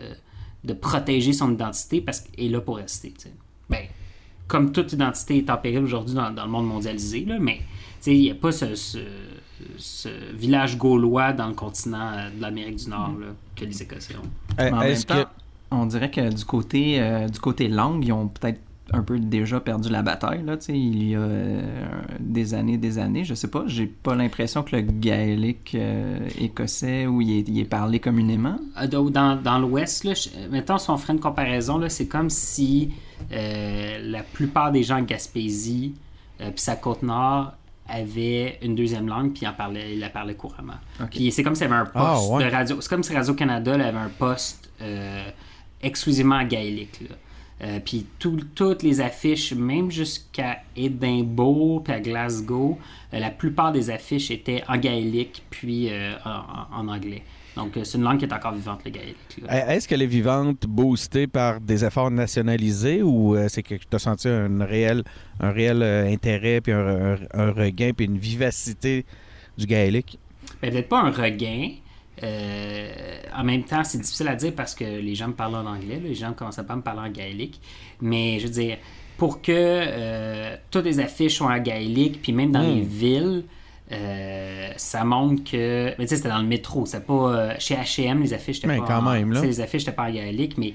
de 0.65 0.73
protéger 0.75 1.33
son 1.33 1.53
identité 1.53 2.01
parce 2.03 2.21
qu'elle 2.21 2.47
est 2.47 2.49
là 2.51 2.61
pour 2.61 2.77
rester. 2.77 3.13
tu 3.13 3.29
sais. 3.29 3.33
Ben, 3.71 3.85
comme 4.49 4.73
toute 4.73 4.93
identité 4.93 5.39
est 5.39 5.51
en 5.51 5.57
péril 5.57 5.81
aujourd'hui 5.81 6.15
dans, 6.15 6.31
dans 6.31 6.45
le 6.45 6.51
monde 6.51 6.67
mondialisé, 6.69 7.25
là, 7.25 7.37
mais 7.41 7.61
il 8.07 8.21
n'y 8.21 8.31
a 8.31 8.35
pas 8.35 8.53
ce, 8.53 8.75
ce- 8.75 8.99
ce 9.79 10.09
village 10.35 10.77
gaulois 10.79 11.33
dans 11.33 11.49
le 11.49 11.55
continent 11.55 12.13
euh, 12.13 12.31
de 12.31 12.41
l'Amérique 12.41 12.77
du 12.77 12.89
Nord 12.91 13.13
là, 13.21 13.27
que 13.57 13.65
les 13.65 13.83
Écossais 13.83 14.15
ont. 14.17 14.61
Euh, 14.63 14.71
en 14.71 14.77
même 14.79 15.03
temps, 15.05 15.25
que. 15.25 15.29
on 15.73 15.87
dirait 15.87 16.11
que 16.11 16.33
du 16.33 16.45
côté, 16.45 17.01
euh, 17.01 17.27
du 17.29 17.41
côté 17.41 17.67
langue, 17.69 18.05
ils 18.05 18.13
ont 18.13 18.29
peut-être 18.29 18.61
un 18.93 19.03
peu 19.03 19.19
déjà 19.19 19.59
perdu 19.61 19.89
la 19.89 20.03
bataille. 20.03 20.45
Là, 20.45 20.57
tu 20.57 20.67
sais, 20.67 20.79
il 20.79 21.09
y 21.11 21.15
a 21.17 21.19
euh, 21.19 21.63
des 22.21 22.55
années, 22.55 22.77
des 22.79 22.99
années. 22.99 23.25
Je 23.25 23.35
sais 23.35 23.49
pas, 23.49 23.65
j'ai 23.67 23.87
pas 23.87 24.15
l'impression 24.15 24.63
que 24.63 24.77
le 24.77 24.83
gaélique 24.83 25.75
euh, 25.75 26.21
écossais, 26.41 27.07
où 27.07 27.21
il 27.21 27.39
est, 27.39 27.49
il 27.49 27.59
est 27.59 27.65
parlé 27.65 27.99
communément. 27.99 28.57
Euh, 28.81 28.87
Dans, 28.87 29.35
dans, 29.37 29.59
l'Ouest, 29.59 30.05
là, 30.05 30.15
je- 30.15 30.49
mettons, 30.51 30.79
si 30.79 30.89
on 30.91 30.97
ferait 30.99 31.15
une 31.15 31.21
comparaison, 31.21 31.79
là, 31.79 31.89
c'est 31.89 32.07
comme 32.07 32.31
si 32.31 32.93
euh, 33.33 33.99
la 34.03 34.23
plupart 34.23 34.71
des 34.71 34.83
gens 34.85 34.99
en 34.99 35.03
Gaspésie 35.03 35.95
euh, 36.41 36.51
puis 36.51 36.61
sa 36.61 36.77
côte 36.77 37.03
nord 37.03 37.53
avaient 37.89 38.59
une 38.63 38.75
deuxième 38.75 39.07
langue 39.09 39.33
puis 39.33 39.43
ils 39.43 39.49
en 39.49 39.53
parlaient, 39.53 39.95
ils 39.95 40.01
la 40.01 40.11
parlaient 40.11 40.35
couramment. 40.35 40.75
Puis 41.11 41.31
c'est 41.33 41.43
comme 41.43 41.55
s'il 41.55 41.69
y 41.69 41.73
avait 41.73 41.81
un 41.81 41.91
Ah, 41.95 42.15
poste 42.15 42.31
ouais. 42.33 42.45
de 42.45 42.51
radio. 42.51 42.77
C'est 42.81 42.89
comme 42.89 43.03
si 43.03 43.15
Radio-Canada 43.15 43.77
là, 43.77 43.89
avait 43.89 43.99
un 43.99 44.11
poste 44.19 44.71
euh, 44.83 45.25
exclusivement 45.83 46.43
gaélique. 46.45 47.01
là. 47.09 47.17
Euh, 47.63 47.81
puis 47.83 48.05
tout- 48.19 48.41
toutes 48.55 48.83
les 48.83 49.01
affiches, 49.01 49.55
même 49.55 49.91
jusqu'à 49.91 50.59
Édimbourg 50.77 51.83
puis 51.85 51.93
à 51.95 52.01
Glasgow, 52.01 52.79
euh, 53.15 53.19
la 53.19 53.31
plupart 53.31 53.73
des 53.73 53.89
affiches 53.91 54.31
étaient 54.31 54.63
en 54.69 54.77
gaélique 54.77 55.43
puis 55.49 55.89
euh, 55.91 56.13
en, 56.25 56.81
en 56.81 56.89
anglais. 56.89 57.23
Donc 57.57 57.73
c'est 57.83 57.97
une 57.97 58.05
langue 58.05 58.19
qui 58.19 58.27
est 58.27 58.33
encore 58.35 58.53
vivante, 58.53 58.81
le 58.85 58.91
gaélique. 58.91 59.17
Est-ce 59.49 59.89
qu'elle 59.89 60.03
est 60.03 60.07
vivante, 60.07 60.67
boostée 60.69 61.27
par 61.27 61.59
des 61.59 61.87
efforts 61.87 62.11
nationalisés 62.11 63.03
ou 63.03 63.35
c'est 63.49 63.63
que 63.63 63.77
tu 63.77 63.87
as 63.91 63.99
senti 63.99 64.29
un 64.29 64.63
réel, 64.63 65.03
un 65.41 65.51
réel 65.53 65.83
intérêt, 65.83 66.61
puis 66.61 66.73
un, 66.75 67.15
un- 67.15 67.19
un 67.33 67.51
regain, 67.53 67.93
puis 67.97 68.05
une 68.05 68.19
vivacité 68.19 69.07
du 69.57 69.65
gaélique? 69.65 70.19
Ben, 70.61 70.71
Peut-être 70.71 70.89
pas 70.91 71.01
un 71.01 71.11
regain. 71.11 71.71
Euh, 72.23 72.89
en 73.37 73.45
même 73.45 73.65
temps, 73.65 73.85
c'est 73.85 73.99
difficile 73.99 74.29
à 74.29 74.35
dire 74.37 74.53
parce 74.55 74.75
que 74.75 74.85
les 74.85 75.15
gens 75.15 75.29
me 75.29 75.33
parlent 75.35 75.55
en 75.57 75.67
anglais. 75.67 75.97
là. 75.97 76.09
Les 76.09 76.15
gens 76.15 76.29
ne 76.31 76.35
commençaient 76.35 76.65
pas 76.65 76.73
à 76.75 76.77
me 76.77 76.83
parler 76.83 77.09
en 77.09 77.13
gaélique. 77.13 77.61
Mais 78.01 78.39
je 78.39 78.47
veux 78.47 78.53
dire, 78.53 78.79
pour 79.19 79.43
que 79.43 79.53
euh, 79.53 80.57
toutes 80.71 80.85
les 80.85 81.01
affiches 81.01 81.35
soient 81.37 81.53
en 81.53 81.59
gaélique, 81.59 82.21
puis 82.23 82.33
même 82.33 82.53
dans 82.53 82.63
Mm. 82.63 82.75
les 82.75 82.81
villes, 82.83 83.45
euh, 83.93 84.69
ça 84.77 85.05
montre 85.05 85.45
que. 85.51 85.91
Mais 85.99 86.05
tu 86.05 86.09
sais, 86.09 86.17
c'était 86.17 86.29
dans 86.31 86.39
le 86.39 86.47
métro. 86.49 86.87
C'est 86.87 87.05
pas. 87.07 87.59
chez 87.59 87.75
HM, 87.77 88.23
les 88.23 88.33
affiches 88.33 88.57
n'étaient 88.57 88.69
Mais 88.69 88.79
pas. 88.79 88.87
quand 88.87 89.07
en- 89.07 89.13
même, 89.13 89.33
là. 89.33 89.41
Les 89.43 89.61
affiches 89.61 89.83
n'étaient 89.83 89.97
pas 89.97 90.09
en 90.09 90.13
gaélique, 90.13 90.57
mais. 90.59 90.73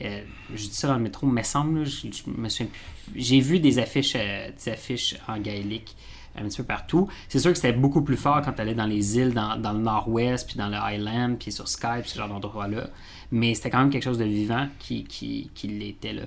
je 0.00 0.56
dis 0.56 0.70
ça 0.74 0.88
dans 0.88 0.96
le 0.96 1.02
métro, 1.02 1.26
me 1.26 1.42
semble, 1.42 1.80
là, 1.80 1.84
je, 1.84 2.06
je 2.10 2.22
me 2.30 2.48
souviens 2.48 2.66
plus. 2.72 2.80
J'ai 3.16 3.40
vu 3.40 3.60
des 3.60 3.78
affiches, 3.78 4.14
euh, 4.16 4.50
des 4.64 4.72
affiches 4.72 5.16
en 5.28 5.38
gaélique 5.38 5.96
un 6.36 6.44
petit 6.44 6.58
peu 6.58 6.64
partout. 6.64 7.08
C'est 7.28 7.38
sûr 7.40 7.50
que 7.50 7.56
c'était 7.56 7.72
beaucoup 7.72 8.02
plus 8.02 8.16
fort 8.16 8.40
quand 8.42 8.52
tu 8.52 8.60
allais 8.62 8.74
dans 8.74 8.86
les 8.86 9.18
îles, 9.18 9.34
dans, 9.34 9.56
dans 9.56 9.72
le 9.72 9.80
nord-ouest, 9.80 10.46
puis 10.46 10.56
dans 10.56 10.68
le 10.68 10.76
Highland, 10.76 11.36
puis 11.38 11.50
sur 11.50 11.66
Skype, 11.68 12.06
ce 12.06 12.16
genre 12.16 12.28
d'endroit-là. 12.28 12.88
Mais 13.32 13.54
c'était 13.54 13.70
quand 13.70 13.78
même 13.80 13.90
quelque 13.90 14.04
chose 14.04 14.18
de 14.18 14.24
vivant 14.24 14.68
qui, 14.78 15.04
qui, 15.04 15.50
qui 15.54 15.68
l'était 15.68 16.12
là. 16.12 16.22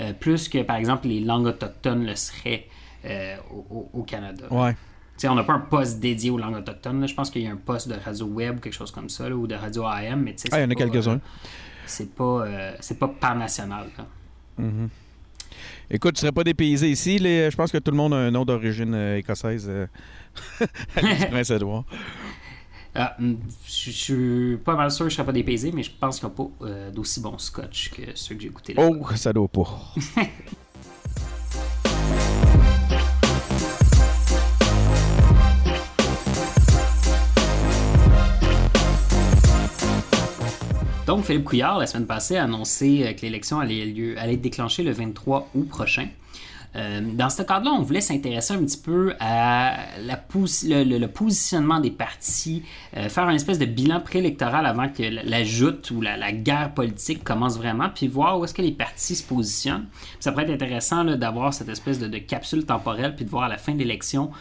Euh, 0.00 0.12
plus 0.12 0.48
que, 0.48 0.62
par 0.62 0.76
exemple, 0.76 1.06
les 1.06 1.20
langues 1.20 1.46
autochtones 1.46 2.04
le 2.04 2.16
seraient 2.16 2.66
euh, 3.04 3.36
au, 3.92 4.02
Canada. 4.02 4.46
Ouais. 4.50 4.72
Tu 4.72 4.78
sais, 5.18 5.28
on 5.28 5.36
n'a 5.36 5.44
pas 5.44 5.52
un 5.52 5.60
poste 5.60 6.00
dédié 6.00 6.30
aux 6.30 6.38
langues 6.38 6.56
autochtones. 6.56 7.00
là. 7.00 7.06
Je 7.06 7.14
pense 7.14 7.30
qu'il 7.30 7.42
y 7.42 7.46
a 7.46 7.52
un 7.52 7.56
poste 7.56 7.86
de 7.88 7.94
radio 7.94 8.26
web 8.26 8.56
ou 8.56 8.60
quelque 8.60 8.72
chose 8.72 8.90
comme 8.90 9.08
ça, 9.08 9.28
là, 9.28 9.36
ou 9.36 9.46
de 9.46 9.54
radio 9.54 9.84
AM, 9.86 10.22
mais 10.22 10.32
tu 10.34 10.42
sais, 10.42 10.48
Ah, 10.50 10.58
il 10.58 10.62
y 10.62 10.64
en 10.64 10.66
a 10.66 10.70
c'est 10.70 10.74
pas, 10.74 10.90
quelques-uns. 10.90 11.20
c'est 11.86 12.14
pas, 12.14 12.24
euh, 12.24 12.74
c'est 12.80 12.98
pas 12.98 13.08
par 13.08 13.36
national. 13.36 13.86
là. 13.96 14.04
Écoute, 15.90 16.14
tu 16.14 16.20
serais 16.20 16.32
pas 16.32 16.44
dépaysé 16.44 16.90
ici. 16.90 17.18
les- 17.18 17.50
Je 17.50 17.56
pense 17.56 17.70
que 17.72 17.78
tout 17.78 17.90
le 17.90 17.96
monde 17.96 18.14
a 18.14 18.16
un 18.18 18.30
nom 18.30 18.44
d'origine 18.44 18.94
euh, 18.94 19.16
écossaise 19.18 19.66
euh, 19.68 19.86
du 20.96 21.26
Prince-Édouard. 21.30 21.84
Ah, 22.96 23.16
hum, 23.18 23.38
je 23.66 23.90
suis 23.90 24.56
pas 24.64 24.76
mal 24.76 24.90
sûr 24.90 25.06
que 25.06 25.10
je 25.10 25.16
serais 25.16 25.26
pas 25.26 25.32
dépaysé, 25.32 25.72
mais 25.72 25.82
je 25.82 25.90
pense 25.98 26.20
qu'ils 26.20 26.28
n'ont 26.28 26.34
pas 26.34 26.66
euh, 26.66 26.90
d'aussi 26.92 27.20
bon 27.20 27.36
scotch 27.38 27.90
que 27.90 28.02
ceux 28.14 28.34
que 28.36 28.42
j'ai 28.42 28.50
goûté 28.50 28.72
là. 28.74 28.82
Oh, 28.88 29.04
ça 29.16 29.32
doit 29.32 29.48
pas. 29.48 29.94
Donc, 41.14 41.26
Philippe 41.26 41.44
Couillard, 41.44 41.78
la 41.78 41.86
semaine 41.86 42.08
passée, 42.08 42.36
a 42.36 42.42
annoncé 42.42 43.04
euh, 43.04 43.12
que 43.12 43.22
l'élection 43.22 43.60
allait, 43.60 43.84
lieu, 43.84 44.16
être 44.18 44.40
déclenchée 44.40 44.82
le 44.82 44.90
23 44.90 45.48
août 45.54 45.68
prochain. 45.68 46.08
Euh, 46.74 47.02
dans 47.14 47.30
ce 47.30 47.44
cadre-là, 47.44 47.70
on 47.70 47.82
voulait 47.82 48.00
s'intéresser 48.00 48.52
un 48.54 48.64
petit 48.64 48.78
peu 48.78 49.14
à 49.20 49.76
la 50.04 50.20
le, 50.24 51.06
positionnement 51.06 51.78
des 51.78 51.92
partis, 51.92 52.64
euh, 52.96 53.08
faire 53.08 53.28
un 53.28 53.34
espèce 53.34 53.60
de 53.60 53.64
bilan 53.64 54.00
préélectoral 54.00 54.66
avant 54.66 54.88
que 54.88 55.04
la, 55.04 55.44
joute 55.44 55.92
ou 55.92 56.00
la, 56.00 56.32
guerre 56.32 56.74
politique 56.74 57.22
commence 57.22 57.58
vraiment, 57.58 57.90
puis 57.94 58.08
voir 58.08 58.40
où 58.40 58.44
est-ce 58.44 58.54
que 58.54 58.62
les 58.62 58.72
partis 58.72 59.14
se 59.14 59.22
positionnent. 59.22 59.86
ça 60.18 60.32
pourrait 60.32 60.46
être 60.46 60.62
intéressant 60.62 61.04
d'avoir 61.04 61.54
cette 61.54 61.68
espèce 61.68 62.00
de, 62.00 62.18
capsule 62.18 62.66
temporelle, 62.66 63.14
puis 63.14 63.24
de 63.24 63.30
voir 63.30 63.44
à 63.44 63.48
la 63.48 63.56
fin 63.58 63.72
de 63.72 63.78
l'élection 63.78 64.32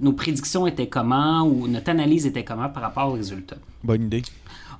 nos 0.00 0.12
prédictions 0.14 0.66
étaient 0.66 0.88
comment 0.88 1.42
ou 1.42 1.68
notre 1.68 1.90
analyse 1.90 2.24
était 2.24 2.44
comment 2.44 2.70
par 2.70 2.82
rapport 2.82 3.10
aux 3.10 3.16
résultats. 3.16 3.56
Bonne 3.82 4.04
idée. 4.04 4.22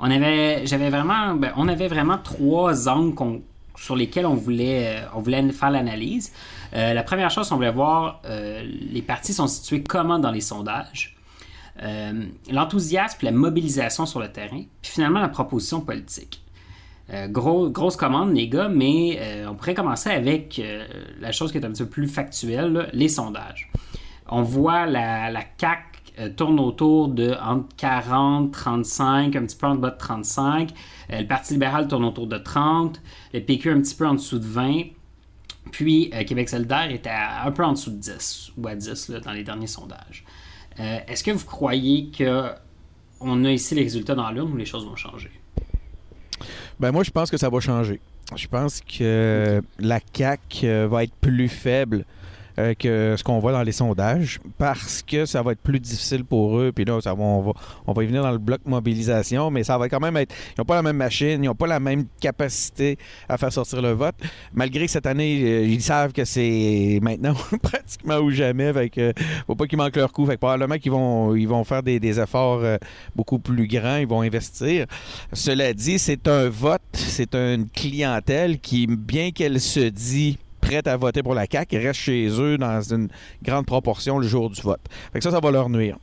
On 0.01 0.11
avait, 0.11 0.67
j'avais 0.67 0.91
vraiment, 0.91 1.35
ben, 1.35 1.53
on 1.57 1.69
avait 1.69 1.89
vraiment 1.89 2.19
trois 2.19 2.89
angles 2.89 3.41
sur 3.77 3.97
lesquels 3.97 4.27
on 4.27 4.35
voulait, 4.35 4.99
euh, 4.99 5.07
on 5.15 5.21
voulait 5.21 5.51
faire 5.53 5.71
l'analyse. 5.71 6.33
Euh, 6.75 6.95
la 6.95 7.03
première 7.03 7.31
chose, 7.31 7.51
on 7.53 7.57
voulait 7.57 7.71
voir 7.71 8.21
euh, 8.25 8.63
les 8.65 9.03
partis 9.03 9.33
sont 9.33 9.47
situés 9.47 9.83
comment 9.83 10.19
dans 10.19 10.31
les 10.31 10.41
sondages, 10.41 11.17
l'enthousiasme, 12.51 13.19
la 13.23 13.33
mobilisation 13.33 14.07
sur 14.07 14.21
le 14.21 14.31
terrain, 14.31 14.63
puis 14.81 14.93
finalement 14.93 15.19
la 15.19 15.29
proposition 15.29 15.81
politique. 15.81 16.41
Gros, 17.31 17.69
grosse 17.69 17.97
commande, 17.97 18.33
les 18.33 18.49
gars, 18.49 18.69
mais 18.69 19.21
on 19.49 19.57
pourrait 19.57 19.75
commencer 19.75 20.09
avec 20.09 20.63
la 21.21 21.33
chose 21.33 21.51
qui 21.51 21.59
est 21.59 21.65
un 21.65 21.73
petit 21.73 21.83
peu 21.83 21.89
plus 21.89 22.07
factuelle, 22.07 22.89
les 22.93 23.09
sondages. 23.09 23.73
On 24.29 24.43
voit 24.43 24.87
la 24.87 25.43
CAC 25.59 25.94
euh, 26.21 26.29
tourne 26.29 26.61
autour 26.61 27.09
de 27.09 27.35
entre 27.43 27.75
40, 27.77 28.53
35, 28.53 29.35
un 29.35 29.47
petit 29.47 29.57
peu 29.57 29.67
en 29.67 29.75
bas 29.75 29.91
de 29.91 29.99
35. 29.99 30.71
Euh, 31.11 31.21
le 31.21 31.27
Parti 31.27 31.55
libéral 31.55 31.89
tourne 31.89 32.05
autour 32.05 32.29
de 32.29 32.39
30. 32.39 33.01
Le 33.33 33.41
PQ 33.41 33.71
un 33.71 33.81
petit 33.81 33.97
peu 33.97 34.07
en 34.07 34.15
dessous 34.15 34.39
de 34.39 34.47
20. 34.47 34.85
Puis 35.73 36.11
euh, 36.15 36.23
Québec 36.23 36.49
solidaire 36.49 36.89
était 36.93 37.11
un 37.11 37.51
peu 37.51 37.65
en 37.65 37.73
dessous 37.73 37.91
de 37.91 37.97
10 37.97 38.53
ou 38.57 38.69
à 38.69 38.77
10 38.77 39.11
dans 39.25 39.33
les 39.33 39.43
derniers 39.43 39.67
sondages. 39.67 40.25
Est-ce 40.77 41.23
que 41.23 41.31
vous 41.31 41.45
croyez 41.47 42.11
qu'on 42.17 43.45
a 43.45 43.51
ici 43.51 43.77
les 43.77 43.85
résultats 43.85 44.17
dans 44.17 44.29
l'urne 44.33 44.53
ou 44.53 44.57
les 44.57 44.65
choses 44.65 44.85
vont 44.85 44.97
changer? 44.97 45.31
Ben 46.81 46.91
moi, 46.91 47.05
je 47.05 47.13
pense 47.13 47.31
que 47.31 47.37
ça 47.37 47.49
va 47.49 47.61
changer. 47.61 48.01
Je 48.35 48.49
pense 48.49 48.81
que 48.81 49.63
la 49.79 50.01
CAQ 50.13 50.87
va 50.87 51.05
être 51.05 51.15
plus 51.15 51.49
faible 51.49 52.05
euh, 52.59 52.75
que 52.75 53.15
ce 53.17 53.25
qu'on 53.25 53.39
voit 53.39 53.53
dans 53.53 53.63
les 53.63 53.73
sondages 53.73 54.41
parce 54.59 55.03
que 55.03 55.27
ça 55.27 55.43
va 55.43 55.53
être 55.53 55.61
plus 55.61 55.81
difficile 55.81 56.25
pour 56.25 56.59
eux. 56.59 56.73
Puis 56.75 56.85
là, 56.85 57.01
ça 57.01 57.15
on, 57.15 57.43
va, 57.43 57.53
on 57.87 57.93
va 57.93 58.05
y 58.05 58.07
venir 58.07 58.23
dans 58.23 58.33
le 58.33 58.39
bloc 58.39 58.61
mobilisation, 58.65 59.51
mais 59.51 59.65
ça 59.65 59.77
va 59.79 59.89
quand 59.89 60.01
même 60.01 60.17
être. 60.17 60.35
Ils 60.57 60.61
n'ont 60.61 60.65
pas 60.65 60.77
la 60.77 60.83
même 60.83 60.97
machine, 60.97 61.43
ils 61.43 61.47
n'ont 61.47 61.55
pas 61.55 61.67
la 61.67 61.81
même 61.81 62.05
capacité 62.21 62.99
à 63.29 63.39
faire 63.39 63.53
sortir 63.53 63.83
le 63.83 63.93
vote. 63.93 64.15
Malgré 64.53 64.87
que 64.87 64.91
cette 64.93 65.07
année, 65.07 65.43
euh, 65.43 65.65
ils 65.65 65.83
savent 65.83 66.13
que 66.13 66.25
c'est 66.25 66.99
maintenant 67.03 67.35
pratiquement 67.63 68.19
ou 68.19 68.31
jamais. 68.31 68.73
Fait 68.73 68.91
que, 68.91 69.13
faut 69.47 69.55
pas 69.55 69.67
qu'ils 69.67 69.79
manquent 69.79 69.97
leur 69.97 70.13
coup. 70.13 70.27
Fait 70.27 70.35
que 70.35 70.41
probablement 70.41 70.79
qu'ils 70.79 70.93
vont, 70.93 71.35
ils 71.35 71.49
vont 71.49 71.65
faire 71.65 71.83
des, 71.83 71.99
des 71.99 72.21
efforts 72.21 72.61
euh, 72.63 72.77
beaucoup 73.17 73.39
plus 73.39 73.67
grands, 73.67 73.97
ils 73.97 74.07
vont 74.07 74.21
investir. 74.21 74.87
Cela 75.33 75.73
dit, 75.73 75.99
c'est 75.99 76.29
un 76.29 76.49
vote, 76.49 76.83
c'est 76.93 77.35
une 77.35 77.69
clientèle 77.69 78.59
qui, 78.61 78.87
bien 78.87 79.31
qu'elle 79.31 79.61
se 79.61 79.81
dit 79.81 80.39
prêtes 80.65 80.87
à 80.87 80.97
voter 80.97 81.23
pour 81.23 81.35
la 81.35 81.47
CAQ 81.51 81.79
restent 81.79 82.01
chez 82.01 82.29
eux 82.41 82.57
dans 82.59 82.81
une 82.81 83.09
grande 83.43 83.67
proportion 83.67 84.19
le 84.19 84.27
jour 84.27 84.51
du 84.51 84.61
vote. 84.63 84.81
Fait 85.13 85.19
que 85.19 85.25
ça, 85.25 85.31
ça 85.31 85.41
va 85.41 85.51
leur 85.51 85.69
nuire. 85.69 85.99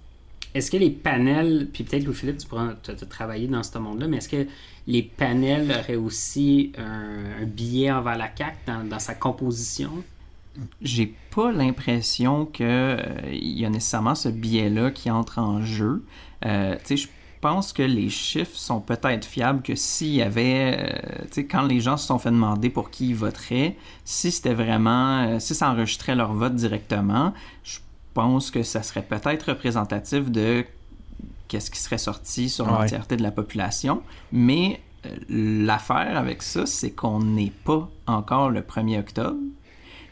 Est-ce 0.53 0.69
que 0.69 0.77
les 0.77 0.89
panels, 0.89 1.69
puis 1.71 1.83
peut-être 1.83 2.03
Louis-Philippe, 2.03 2.37
tu 2.37 2.47
pourras 2.47 2.73
te, 2.73 3.05
travailler 3.05 3.47
dans 3.47 3.63
ce 3.63 3.77
monde-là, 3.77 4.07
mais 4.07 4.17
est-ce 4.17 4.29
que 4.29 4.47
les 4.85 5.01
panels 5.01 5.71
auraient 5.71 5.95
aussi 5.95 6.73
un, 6.77 7.45
billet 7.45 7.91
envers 7.91 8.17
la 8.17 8.29
CAQ 8.35 8.57
dans, 8.89 8.99
sa 8.99 9.15
composition? 9.15 10.03
J'ai 10.81 11.13
pas 11.33 11.51
l'impression 11.51 12.45
qu'il 12.45 12.65
euh, 12.65 12.97
y 13.31 13.65
a 13.65 13.69
nécessairement 13.69 14.15
ce 14.15 14.27
biais-là 14.27 14.91
qui 14.91 15.09
entre 15.09 15.39
en 15.39 15.63
jeu. 15.63 16.03
Euh, 16.45 16.75
tu 16.85 16.97
sais, 16.97 16.97
je 16.97 17.07
pense 17.41 17.73
que 17.73 17.83
les 17.83 18.09
chiffres 18.09 18.55
sont 18.55 18.79
peut-être 18.79 19.25
fiables 19.25 19.61
que 19.61 19.75
s'il 19.75 20.13
y 20.13 20.21
avait, 20.21 20.77
euh, 20.77 21.23
tu 21.23 21.33
sais, 21.33 21.45
quand 21.45 21.63
les 21.63 21.81
gens 21.81 21.97
se 21.97 22.07
sont 22.07 22.19
fait 22.19 22.29
demander 22.29 22.69
pour 22.69 22.91
qui 22.91 23.09
ils 23.09 23.15
voteraient, 23.15 23.75
si 24.05 24.31
c'était 24.31 24.53
vraiment, 24.53 25.23
euh, 25.23 25.39
si 25.39 25.55
ça 25.55 25.71
enregistrait 25.71 26.15
leur 26.15 26.33
vote 26.33 26.55
directement, 26.55 27.33
je 27.63 27.79
pense 28.13 28.51
que 28.51 28.63
ça 28.63 28.83
serait 28.83 29.01
peut-être 29.01 29.49
représentatif 29.49 30.29
de 30.29 30.63
qu'est-ce 31.47 31.71
qui 31.71 31.79
serait 31.79 31.97
sorti 31.97 32.49
sur 32.49 32.65
l'entièreté 32.65 33.17
de 33.17 33.23
la 33.23 33.31
population. 33.31 34.03
Mais 34.31 34.79
euh, 35.05 35.65
l'affaire 35.65 36.17
avec 36.17 36.43
ça, 36.43 36.65
c'est 36.65 36.91
qu'on 36.91 37.19
n'est 37.19 37.51
pas 37.65 37.89
encore 38.07 38.49
le 38.49 38.61
1er 38.61 38.99
octobre. 38.99 39.37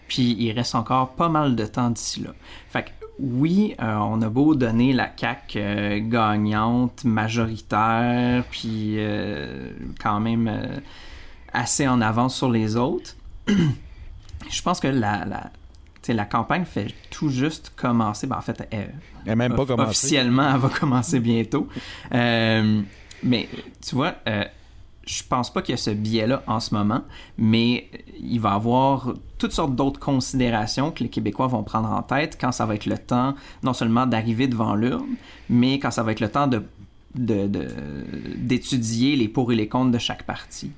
Puis 0.08 0.36
il 0.40 0.52
reste 0.52 0.74
encore 0.74 1.12
pas 1.12 1.30
mal 1.30 1.56
de 1.56 1.66
temps 1.66 1.92
d'ici 1.92 2.22
là. 2.22 2.32
Fait 2.70 2.84
que 2.84 2.90
oui, 3.20 3.76
euh, 3.82 3.96
on 3.98 4.22
a 4.22 4.30
beau 4.30 4.56
donner 4.56 4.94
la 4.94 5.10
CAQ 5.16 5.60
euh, 5.60 6.00
gagnante, 6.02 7.04
majoritaire, 7.04 8.46
puis 8.50 8.96
euh, 8.98 9.72
quand 10.02 10.20
même 10.22 10.82
assez 11.52 11.88
en 11.88 12.00
avance 12.02 12.36
sur 12.36 12.50
les 12.50 12.78
autres. 12.78 13.16
Je 13.48 14.62
pense 14.62 14.80
que 14.80 14.88
la, 14.88 15.26
la, 15.26 15.52
la 16.08 16.26
campagne 16.26 16.64
fait 16.64 16.94
tout 17.10 17.30
juste 17.30 17.74
commencer. 17.76 18.26
Ben, 18.26 18.38
en 18.38 18.42
fait, 18.42 18.68
elle, 18.72 19.36
même 19.36 19.54
pas 19.54 19.66
commencé. 19.66 19.90
officiellement, 19.90 20.54
elle 20.54 20.62
va 20.62 20.70
commencer 20.70 21.20
bientôt. 21.20 21.68
mais 22.12 23.50
tu 23.86 23.96
vois, 23.96 24.16
je 25.10 25.24
pense 25.28 25.52
pas 25.52 25.64
qu'il 25.64 25.74
y 25.74 25.78
a 25.78 25.78
ce 25.78 25.90
biais-là 25.90 26.44
en 26.46 26.60
ce 26.60 26.76
moment, 26.76 27.02
mais 27.38 27.90
il 28.22 28.40
va 28.40 28.52
y 28.52 28.54
avoir 28.54 29.14
toutes 29.40 29.54
sortes 29.54 29.76
d'autres 29.76 30.00
considérations 30.00 30.92
que 30.92 31.02
les 31.02 31.10
Québécois 31.10 31.48
vont 31.48 31.64
prendre 31.64 31.90
en 31.90 32.04
tête 32.04 32.38
quand 32.40 32.52
ça 32.52 32.68
va 32.68 32.76
être 32.76 32.86
le 32.86 32.98
temps, 32.98 33.34
non 33.64 33.74
seulement 33.74 34.06
d'arriver 34.06 34.48
devant 34.48 34.76
l'urne, 34.76 35.16
mais 35.50 35.80
quand 35.80 35.90
ça 35.90 36.04
va 36.04 36.12
être 36.12 36.20
le 36.20 36.30
temps 36.30 36.48
de, 36.48 36.64
d'étudier 37.16 39.16
les 39.16 39.28
pour 39.28 39.52
et 39.52 39.56
les 39.56 39.68
contre 39.68 39.92
de 39.92 39.98
chaque 39.98 40.24
parti. 40.24 40.72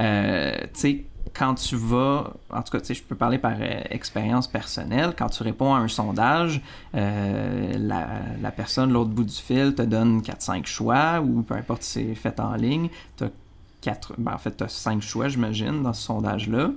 Euh, 0.00 0.56
tu 0.72 0.80
sais, 0.80 1.04
quand 1.34 1.54
tu 1.54 1.76
vas, 1.76 2.32
en 2.50 2.62
tout 2.62 2.72
cas, 2.72 2.80
tu 2.80 2.86
sais, 2.86 2.94
je 2.94 3.02
peux 3.02 3.16
parler 3.16 3.38
par 3.38 3.56
euh, 3.60 3.82
expérience 3.90 4.48
personnelle, 4.48 5.12
quand 5.16 5.28
tu 5.28 5.42
réponds 5.42 5.74
à 5.74 5.78
un 5.78 5.88
sondage, 5.88 6.62
euh, 6.94 7.74
la, 7.78 8.08
la, 8.40 8.50
personne, 8.50 8.92
l'autre 8.92 9.10
bout 9.10 9.24
du 9.24 9.34
fil, 9.34 9.74
te 9.74 9.82
donne 9.82 10.20
4-5 10.20 10.64
choix, 10.64 11.20
ou 11.20 11.42
peu 11.42 11.54
importe 11.54 11.82
si 11.82 12.06
c'est 12.08 12.14
fait 12.14 12.40
en 12.40 12.54
ligne, 12.54 12.88
tu 13.16 13.24
as 13.24 13.30
ben, 14.18 14.32
en 14.32 14.38
fait, 14.38 14.56
tu 14.56 14.64
as 14.64 14.68
cinq 14.68 15.02
choix, 15.02 15.28
j'imagine, 15.28 15.82
dans 15.82 15.92
ce 15.92 16.02
sondage-là. 16.02 16.70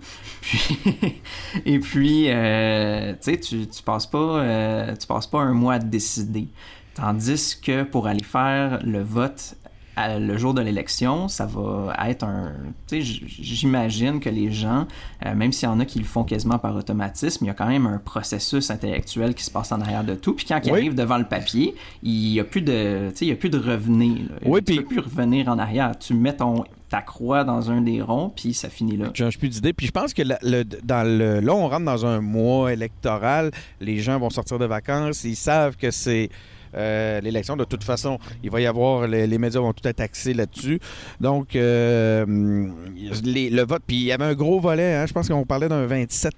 et 1.66 1.80
puis, 1.80 2.26
euh, 2.28 3.14
tu 3.22 3.38
sais, 3.42 3.84
passes 3.86 4.08
pas, 4.08 4.18
euh, 4.18 4.96
tu 4.96 5.08
passes 5.08 5.28
pas 5.28 5.42
un 5.42 5.54
mois 5.54 5.76
à 5.76 5.80
te 5.80 5.86
décider. 5.86 6.48
Tandis 6.94 7.60
que 7.62 7.84
pour 7.84 8.08
aller 8.08 8.24
faire 8.24 8.80
le 8.84 9.02
vote 9.04 9.56
le 9.98 10.38
jour 10.38 10.54
de 10.54 10.62
l'élection, 10.62 11.28
ça 11.28 11.46
va 11.46 11.96
être 12.08 12.24
un. 12.24 12.54
Tu 12.88 13.04
sais, 13.04 13.22
j'imagine 13.28 14.20
que 14.20 14.30
les 14.30 14.52
gens, 14.52 14.88
euh, 15.26 15.34
même 15.34 15.52
s'il 15.52 15.68
y 15.68 15.72
en 15.72 15.80
a 15.80 15.86
qui 15.86 16.00
le 16.00 16.06
font 16.06 16.24
quasiment 16.24 16.60
par 16.60 16.76
automatisme, 16.76 17.46
il 17.46 17.48
y 17.48 17.52
a 17.52 17.54
quand 17.54 17.68
même 17.68 17.88
un 17.88 17.98
processus 17.98 18.70
intellectuel 18.70 19.34
qui 19.34 19.44
se 19.44 19.52
passe 19.52 19.72
en 19.72 19.82
arrière 19.82 20.04
de 20.04 20.14
tout. 20.14 20.34
Puis 20.34 20.46
quand 20.46 20.60
il 20.64 20.72
arrive 20.72 20.96
devant 20.96 21.18
le 21.18 21.26
papier, 21.26 21.76
il 22.04 22.32
n'y 22.32 22.40
a 22.40 22.44
plus 22.44 22.62
de, 22.62 23.10
tu 23.10 23.18
sais, 23.18 23.26
il 23.26 23.30
y 23.30 23.32
a 23.32 23.36
plus 23.36 23.50
de 23.50 23.58
revenir. 23.58 24.18
Oui, 24.46 24.64
tu 24.64 24.76
peux 24.76 24.84
plus 24.84 25.00
revenir 25.00 25.48
en 25.48 25.58
arrière. 25.58 25.98
Tu 25.98 26.14
mets 26.14 26.36
ton 26.36 26.64
ta 26.90 27.02
croix 27.02 27.44
dans 27.44 27.70
un 27.70 27.82
des 27.82 28.02
ronds, 28.02 28.32
puis 28.34 28.54
ça 28.54 28.70
finit 28.70 28.96
là. 28.96 29.08
J'ai 29.14 29.28
plus 29.32 29.50
d'idées. 29.50 29.74
Puis 29.74 29.88
je 29.88 29.92
pense 29.92 30.14
que 30.14 30.22
le, 30.22 30.64
dans 30.64 31.06
le, 31.06 31.40
là, 31.40 31.54
on 31.54 31.68
rentre 31.68 31.86
dans 31.86 32.06
un 32.06 32.22
mois 32.22 32.72
électoral. 32.72 33.52
Les 33.82 34.00
gens 34.00 34.20
vont 34.20 34.30
sortir 34.30 34.58
de 34.58 34.66
vacances. 34.66 35.24
Ils 35.24 35.36
savent 35.36 35.76
que 35.76 35.92
c'est 35.92 36.30
euh, 36.76 37.22
l'élection. 37.22 37.56
De 37.56 37.64
toute 37.64 37.84
façon, 37.84 38.20
il 38.44 38.50
va 38.50 38.62
y 38.62 38.66
avoir, 38.66 39.08
les, 39.08 39.38
médias 39.38 39.60
vont 39.60 39.74
tout 39.74 39.88
être 39.88 40.02
axés 40.02 40.34
là-dessus. 40.34 40.80
Donc, 41.22 41.56
euh, 41.56 42.26
le 42.28 43.66
vote, 43.66 43.84
puis 43.86 43.98
il 43.98 44.04
y 44.04 44.12
avait 44.12 44.26
un 44.26 44.34
gros 44.34 44.60
volet, 44.60 44.96
hein, 44.96 45.06
je 45.06 45.14
pense 45.14 45.28
qu'on 45.28 45.46
parlait 45.46 45.70
d'un 45.70 45.88
27% 45.88 46.32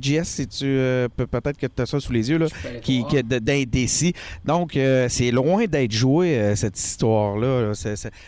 JS, 0.00 0.24
si 0.24 0.46
tu 0.46 0.64
euh, 0.66 1.08
peut-être 1.08 1.56
que 1.56 1.66
tu 1.66 1.82
as 1.82 1.86
ça 1.86 2.00
sous 2.00 2.12
les 2.12 2.30
yeux, 2.30 2.38
là, 2.38 2.46
qui, 2.82 3.04
qui 3.04 3.22
d'indécis. 3.22 4.12
Donc, 4.44 4.78
c'est 5.08 5.30
loin 5.30 5.66
d'être 5.66 5.92
joué, 5.92 6.54
cette 6.56 6.78
histoire-là. 6.78 7.72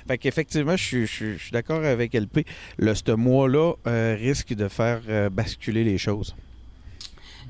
Fait 0.07 0.19
qu'effectivement, 0.19 0.77
je 0.77 1.05
suis 1.05 1.39
d'accord 1.53 1.85
avec 1.85 2.15
LP. 2.15 2.47
Le, 2.79 2.95
ce 2.95 3.13
mois-là 3.13 3.75
risque 4.15 4.55
de 4.55 4.69
faire 4.69 5.01
basculer 5.31 5.85
les 5.85 5.99
choses. 5.99 6.35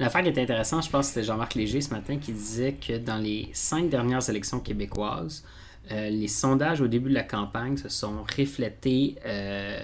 L'affaire 0.02 0.23
qui 0.23 0.28
est 0.28 0.38
intéressante, 0.42 0.85
je 0.85 0.90
pense 0.90 1.06
que 1.09 1.14
c'était 1.14 1.26
Jean-Marc 1.26 1.54
Léger 1.54 1.80
ce 1.80 1.90
matin 1.90 2.16
qui 2.18 2.32
disait 2.32 2.73
que 2.75 2.99
dans 2.99 3.18
les 3.18 3.49
cinq 3.52 3.88
dernières 3.88 4.28
élections 4.28 4.59
québécoises, 4.59 5.44
euh, 5.92 6.11
les 6.11 6.26
sondages 6.28 6.80
au 6.80 6.88
début 6.88 7.09
de 7.11 7.14
la 7.14 7.23
campagne 7.23 7.76
se 7.76 7.88
sont 7.88 8.23
reflétés 8.37 9.14
euh, 9.25 9.78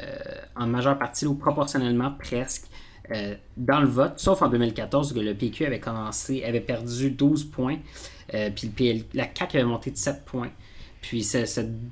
en 0.56 0.66
majeure 0.66 0.98
partie 0.98 1.25
ou 1.26 1.34
proportionnellement 1.34 2.10
presque 2.18 2.64
euh, 3.12 3.34
dans 3.56 3.80
le 3.80 3.87
vote, 3.87 4.14
sauf 4.18 4.42
en 4.42 4.48
2014 4.48 5.12
où 5.16 5.20
le 5.20 5.34
PQ 5.34 5.66
avait 5.66 5.78
commencé, 5.80 6.42
avait 6.44 6.60
perdu 6.60 7.10
12 7.10 7.44
points, 7.44 7.78
puis 8.54 9.06
la 9.14 9.25
CAQ 9.34 9.56
avait 9.58 9.64
monté 9.66 9.90
de 9.92 9.96
7 9.96 10.25
points. 10.25 10.50
Puis 11.00 11.22
ce, 11.22 11.44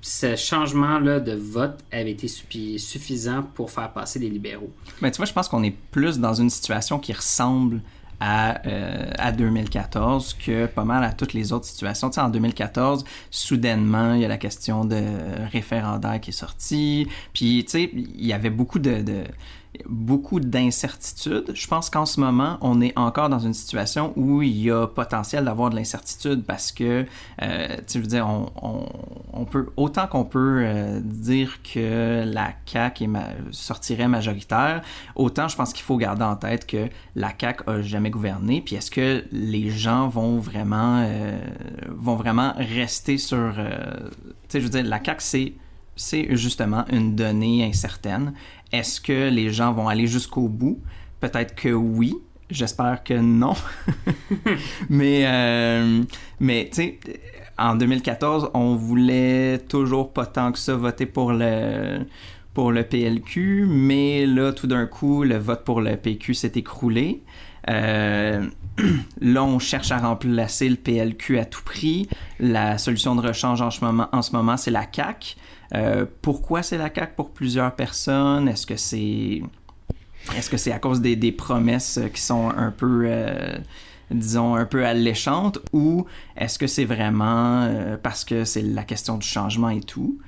ce- 0.02 0.34
changement-là 0.36 1.20
de 1.20 1.32
vote 1.32 1.78
avait 1.92 2.10
été 2.10 2.26
suffi- 2.26 2.76
suffisant 2.78 3.44
pour 3.54 3.70
faire 3.70 3.92
passer 3.92 4.18
les 4.18 4.28
libéraux. 4.28 4.70
Mais 5.00 5.12
tu 5.12 5.18
vois, 5.18 5.26
je 5.26 5.32
pense 5.32 5.48
qu'on 5.48 5.62
est 5.62 5.74
plus 5.92 6.18
dans 6.18 6.34
une 6.34 6.50
situation 6.50 6.98
qui 6.98 7.12
ressemble 7.12 7.80
à, 8.20 8.66
euh, 8.66 9.10
à 9.18 9.32
2014 9.32 10.34
que 10.34 10.66
pas 10.66 10.84
mal 10.84 11.04
à 11.04 11.12
toutes 11.12 11.32
les 11.34 11.52
autres 11.52 11.66
situations. 11.66 12.08
Tu 12.10 12.14
sais, 12.14 12.20
en 12.20 12.28
2014, 12.30 13.04
soudainement, 13.30 14.14
il 14.14 14.20
y 14.22 14.24
a 14.24 14.28
la 14.28 14.38
question 14.38 14.84
de 14.84 15.02
référendaire 15.52 16.20
qui 16.20 16.30
est 16.30 16.32
sortie. 16.32 17.08
Puis, 17.32 17.64
tu 17.64 17.70
sais, 17.72 17.90
il 17.92 18.24
y 18.26 18.32
avait 18.32 18.50
beaucoup 18.50 18.78
de... 18.78 19.02
de- 19.02 19.24
beaucoup 19.88 20.40
d'incertitudes. 20.40 21.52
Je 21.54 21.66
pense 21.66 21.90
qu'en 21.90 22.06
ce 22.06 22.20
moment, 22.20 22.58
on 22.60 22.80
est 22.80 22.96
encore 22.96 23.28
dans 23.28 23.38
une 23.38 23.54
situation 23.54 24.12
où 24.16 24.42
il 24.42 24.56
y 24.56 24.70
a 24.70 24.86
potentiel 24.86 25.44
d'avoir 25.44 25.70
de 25.70 25.76
l'incertitude 25.76 26.44
parce 26.44 26.72
que, 26.72 27.06
euh, 27.42 27.68
tu 27.86 28.00
veux 28.00 28.06
dire, 28.06 28.26
on, 28.28 29.44
peut, 29.44 29.68
autant 29.76 30.06
qu'on 30.06 30.24
peut 30.24 30.62
euh, 30.64 31.00
dire 31.00 31.60
que 31.62 32.24
la 32.24 32.52
CAQ 32.66 33.08
sortirait 33.50 34.08
majoritaire, 34.08 34.82
autant 35.14 35.48
je 35.48 35.56
pense 35.56 35.72
qu'il 35.72 35.84
faut 35.84 35.96
garder 35.96 36.24
en 36.24 36.36
tête 36.36 36.66
que 36.66 36.88
la 37.14 37.32
CAQ 37.38 37.64
a 37.66 37.82
jamais 37.82 38.10
gouverné. 38.10 38.60
Puis 38.60 38.76
est-ce 38.76 38.90
que 38.90 39.24
les 39.32 39.70
gens 39.70 40.08
vont 40.08 40.38
vraiment, 40.38 41.02
euh, 41.04 41.38
vont 41.88 42.16
vraiment 42.16 42.52
rester 42.56 43.18
sur, 43.18 43.54
tu 43.54 43.62
sais, 44.48 44.60
je 44.60 44.64
veux 44.64 44.70
dire, 44.70 44.84
la 44.84 45.02
CAQ 45.02 45.52
c'est 45.96 46.36
justement 46.36 46.84
une 46.92 47.16
donnée 47.16 47.64
incertaine. 47.64 48.34
Est-ce 48.72 49.00
que 49.00 49.28
les 49.30 49.52
gens 49.52 49.72
vont 49.72 49.88
aller 49.88 50.06
jusqu'au 50.06 50.48
bout? 50.48 50.80
Peut-être 51.20 51.54
que 51.54 51.68
oui. 51.68 52.14
J'espère 52.50 53.02
que 53.02 53.14
non. 53.14 53.54
mais, 54.88 55.24
euh, 55.26 56.02
mais 56.38 56.68
tu 56.70 56.76
sais, 56.76 56.98
en 57.58 57.74
2014, 57.74 58.50
on 58.54 58.76
voulait 58.76 59.58
toujours 59.68 60.12
pas 60.12 60.26
tant 60.26 60.52
que 60.52 60.58
ça 60.58 60.76
voter 60.76 61.06
pour 61.06 61.32
le, 61.32 62.06
pour 62.54 62.70
le 62.70 62.84
PLQ, 62.84 63.66
mais 63.68 64.26
là, 64.26 64.52
tout 64.52 64.66
d'un 64.66 64.86
coup, 64.86 65.24
le 65.24 65.38
vote 65.38 65.64
pour 65.64 65.80
le 65.80 65.96
PQ 65.96 66.34
s'est 66.34 66.52
écroulé. 66.54 67.22
Euh, 67.68 68.46
là, 69.20 69.44
on 69.44 69.58
cherche 69.58 69.90
à 69.90 69.98
remplacer 69.98 70.68
le 70.68 70.76
PLQ 70.76 71.38
à 71.38 71.44
tout 71.44 71.62
prix. 71.64 72.08
La 72.38 72.78
solution 72.78 73.14
de 73.16 73.26
rechange 73.26 73.60
en 73.60 73.70
ce 73.70 73.84
moment, 73.84 74.08
en 74.12 74.22
ce 74.22 74.32
moment 74.32 74.56
c'est 74.56 74.70
la 74.70 74.86
CAQ. 74.90 75.36
Euh, 75.74 76.06
pourquoi 76.22 76.62
c'est 76.62 76.78
la 76.78 76.92
CAQ 76.94 77.14
pour 77.16 77.30
plusieurs 77.30 77.74
personnes? 77.74 78.48
Est-ce 78.48 78.66
que 78.66 78.76
c'est 78.76 79.42
est-ce 80.36 80.50
que 80.50 80.56
c'est 80.56 80.72
à 80.72 80.78
cause 80.78 81.00
des, 81.00 81.32
promesses 81.32 82.00
qui 82.12 82.20
sont 82.20 82.50
un 82.50 82.72
peu, 82.72 83.04
euh, 83.06 83.58
disons, 84.10 84.56
un 84.56 84.64
peu 84.64 84.84
alléchantes? 84.84 85.58
Ou 85.72 86.06
est-ce 86.36 86.58
que 86.58 86.66
c'est 86.66 86.84
vraiment 86.84 87.62
euh, 87.62 87.96
parce 88.02 88.24
que 88.24 88.44
c'est 88.44 88.62
la 88.62 88.82
question 88.82 89.18
du 89.18 89.26
changement 89.26 89.70
et 89.70 89.80
tout? 89.80 90.18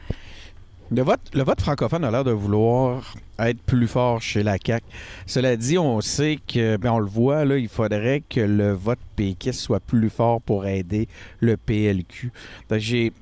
Le 0.91 1.03
vote, 1.03 1.21
le 1.35 1.43
vote 1.43 1.61
francophone 1.61 2.03
a 2.05 2.11
l'air 2.11 2.25
de 2.25 2.31
vouloir 2.31 3.15
être 3.39 3.61
plus 3.61 3.87
fort 3.87 4.23
chez 4.23 4.43
la 4.43 4.57
CAQ. 4.65 4.85
Cela 5.27 5.55
dit, 5.57 5.77
on 5.77 6.01
sait 6.01 6.39
que, 6.47 6.79
ben 6.79 6.93
on 6.93 6.99
le 6.99 7.11
voit, 7.11 7.45
là, 7.45 7.59
il 7.59 7.69
faudrait 7.69 8.23
que 8.27 8.41
le 8.41 8.73
vote 8.73 8.99
péquiste 9.15 9.61
soit 9.61 9.81
plus 9.81 10.09
fort 10.09 10.41
pour 10.41 10.67
aider 10.67 11.07
le 11.41 11.59
PLQ. 11.59 12.33
Donc, 12.71 12.79
j'ai, 12.79 13.13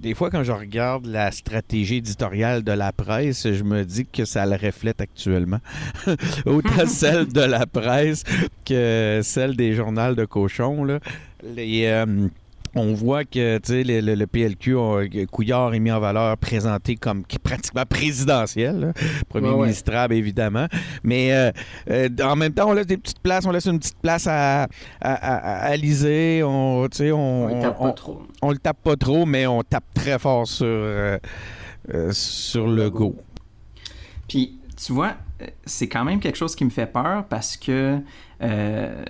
des 0.00 0.14
fois, 0.14 0.28
quand 0.28 0.42
je 0.42 0.50
regarde 0.50 1.06
la 1.06 1.30
stratégie 1.30 1.96
éditoriale 1.96 2.64
de 2.64 2.72
la 2.72 2.90
presse, 2.90 3.50
je 3.52 3.62
me 3.62 3.84
dis 3.84 4.06
que 4.06 4.24
ça 4.24 4.44
le 4.44 4.56
reflète 4.56 5.00
actuellement. 5.00 5.60
Autant 6.46 6.86
celle 6.86 7.32
de 7.32 7.42
la 7.42 7.66
presse 7.66 8.24
que 8.64 9.20
celle 9.22 9.54
des 9.54 9.74
journaux 9.74 10.14
de 10.14 10.24
cochon. 10.24 10.82
Là. 10.82 10.98
Les, 11.44 11.86
euh, 11.86 12.28
on 12.76 12.92
voit 12.94 13.24
que 13.24 13.60
le, 13.68 14.00
le- 14.00 14.14
le 14.14 14.26
PLQ, 14.26 14.72
que 15.10 15.24
Couillard 15.26 15.74
est 15.74 15.78
mis 15.80 15.92
en 15.92 16.00
valeur, 16.00 16.36
présenté 16.38 16.96
comme 16.96 17.22
pratiquement 17.42 17.84
présidentiel, 17.88 18.80
là. 18.80 18.92
premier 19.28 19.48
Ouais, 19.48 19.54
ouais. 19.54 19.62
ministrable 19.62 20.14
évidemment. 20.14 20.66
Mais 21.02 21.32
euh, 21.32 21.50
euh, 21.90 22.08
en 22.22 22.36
même 22.36 22.52
temps, 22.52 22.68
on 22.70 22.72
laisse 22.72 22.86
des 22.86 22.96
petites 22.96 23.20
places, 23.20 23.46
on 23.46 23.50
laisse 23.50 23.66
une 23.66 23.78
petite 23.78 23.98
place 24.00 24.26
à, 24.26 24.64
à, 25.00 25.68
à, 25.70 25.70
on, 26.42 26.88
on, 27.12 27.18
On 27.50 27.56
ne 27.56 27.62
tape 27.62 27.76
on- 27.80 27.84
pas 27.86 27.92
trop. 27.92 28.22
on 28.42 28.50
le 28.50 28.58
tape 28.58 28.82
pas 28.82 28.96
trop, 28.96 29.26
mais 29.26 29.46
on 29.46 29.62
tape 29.62 29.84
très 29.94 30.18
fort 30.18 30.46
sur, 30.46 30.66
euh, 30.66 31.18
euh, 31.92 32.10
sur 32.12 32.66
le 32.66 32.90
go. 32.90 33.16
Puis, 34.28 34.58
tu 34.84 34.92
vois, 34.92 35.14
euh, 35.42 35.46
c'est 35.64 35.88
quand 35.88 36.04
même 36.04 36.20
quelque 36.20 36.36
chose 36.36 36.54
qui 36.56 36.64
me 36.64 36.70
fait 36.70 36.86
peur 36.86 37.24
parce 37.28 37.56
que 37.56 37.98
euh, 38.42 39.04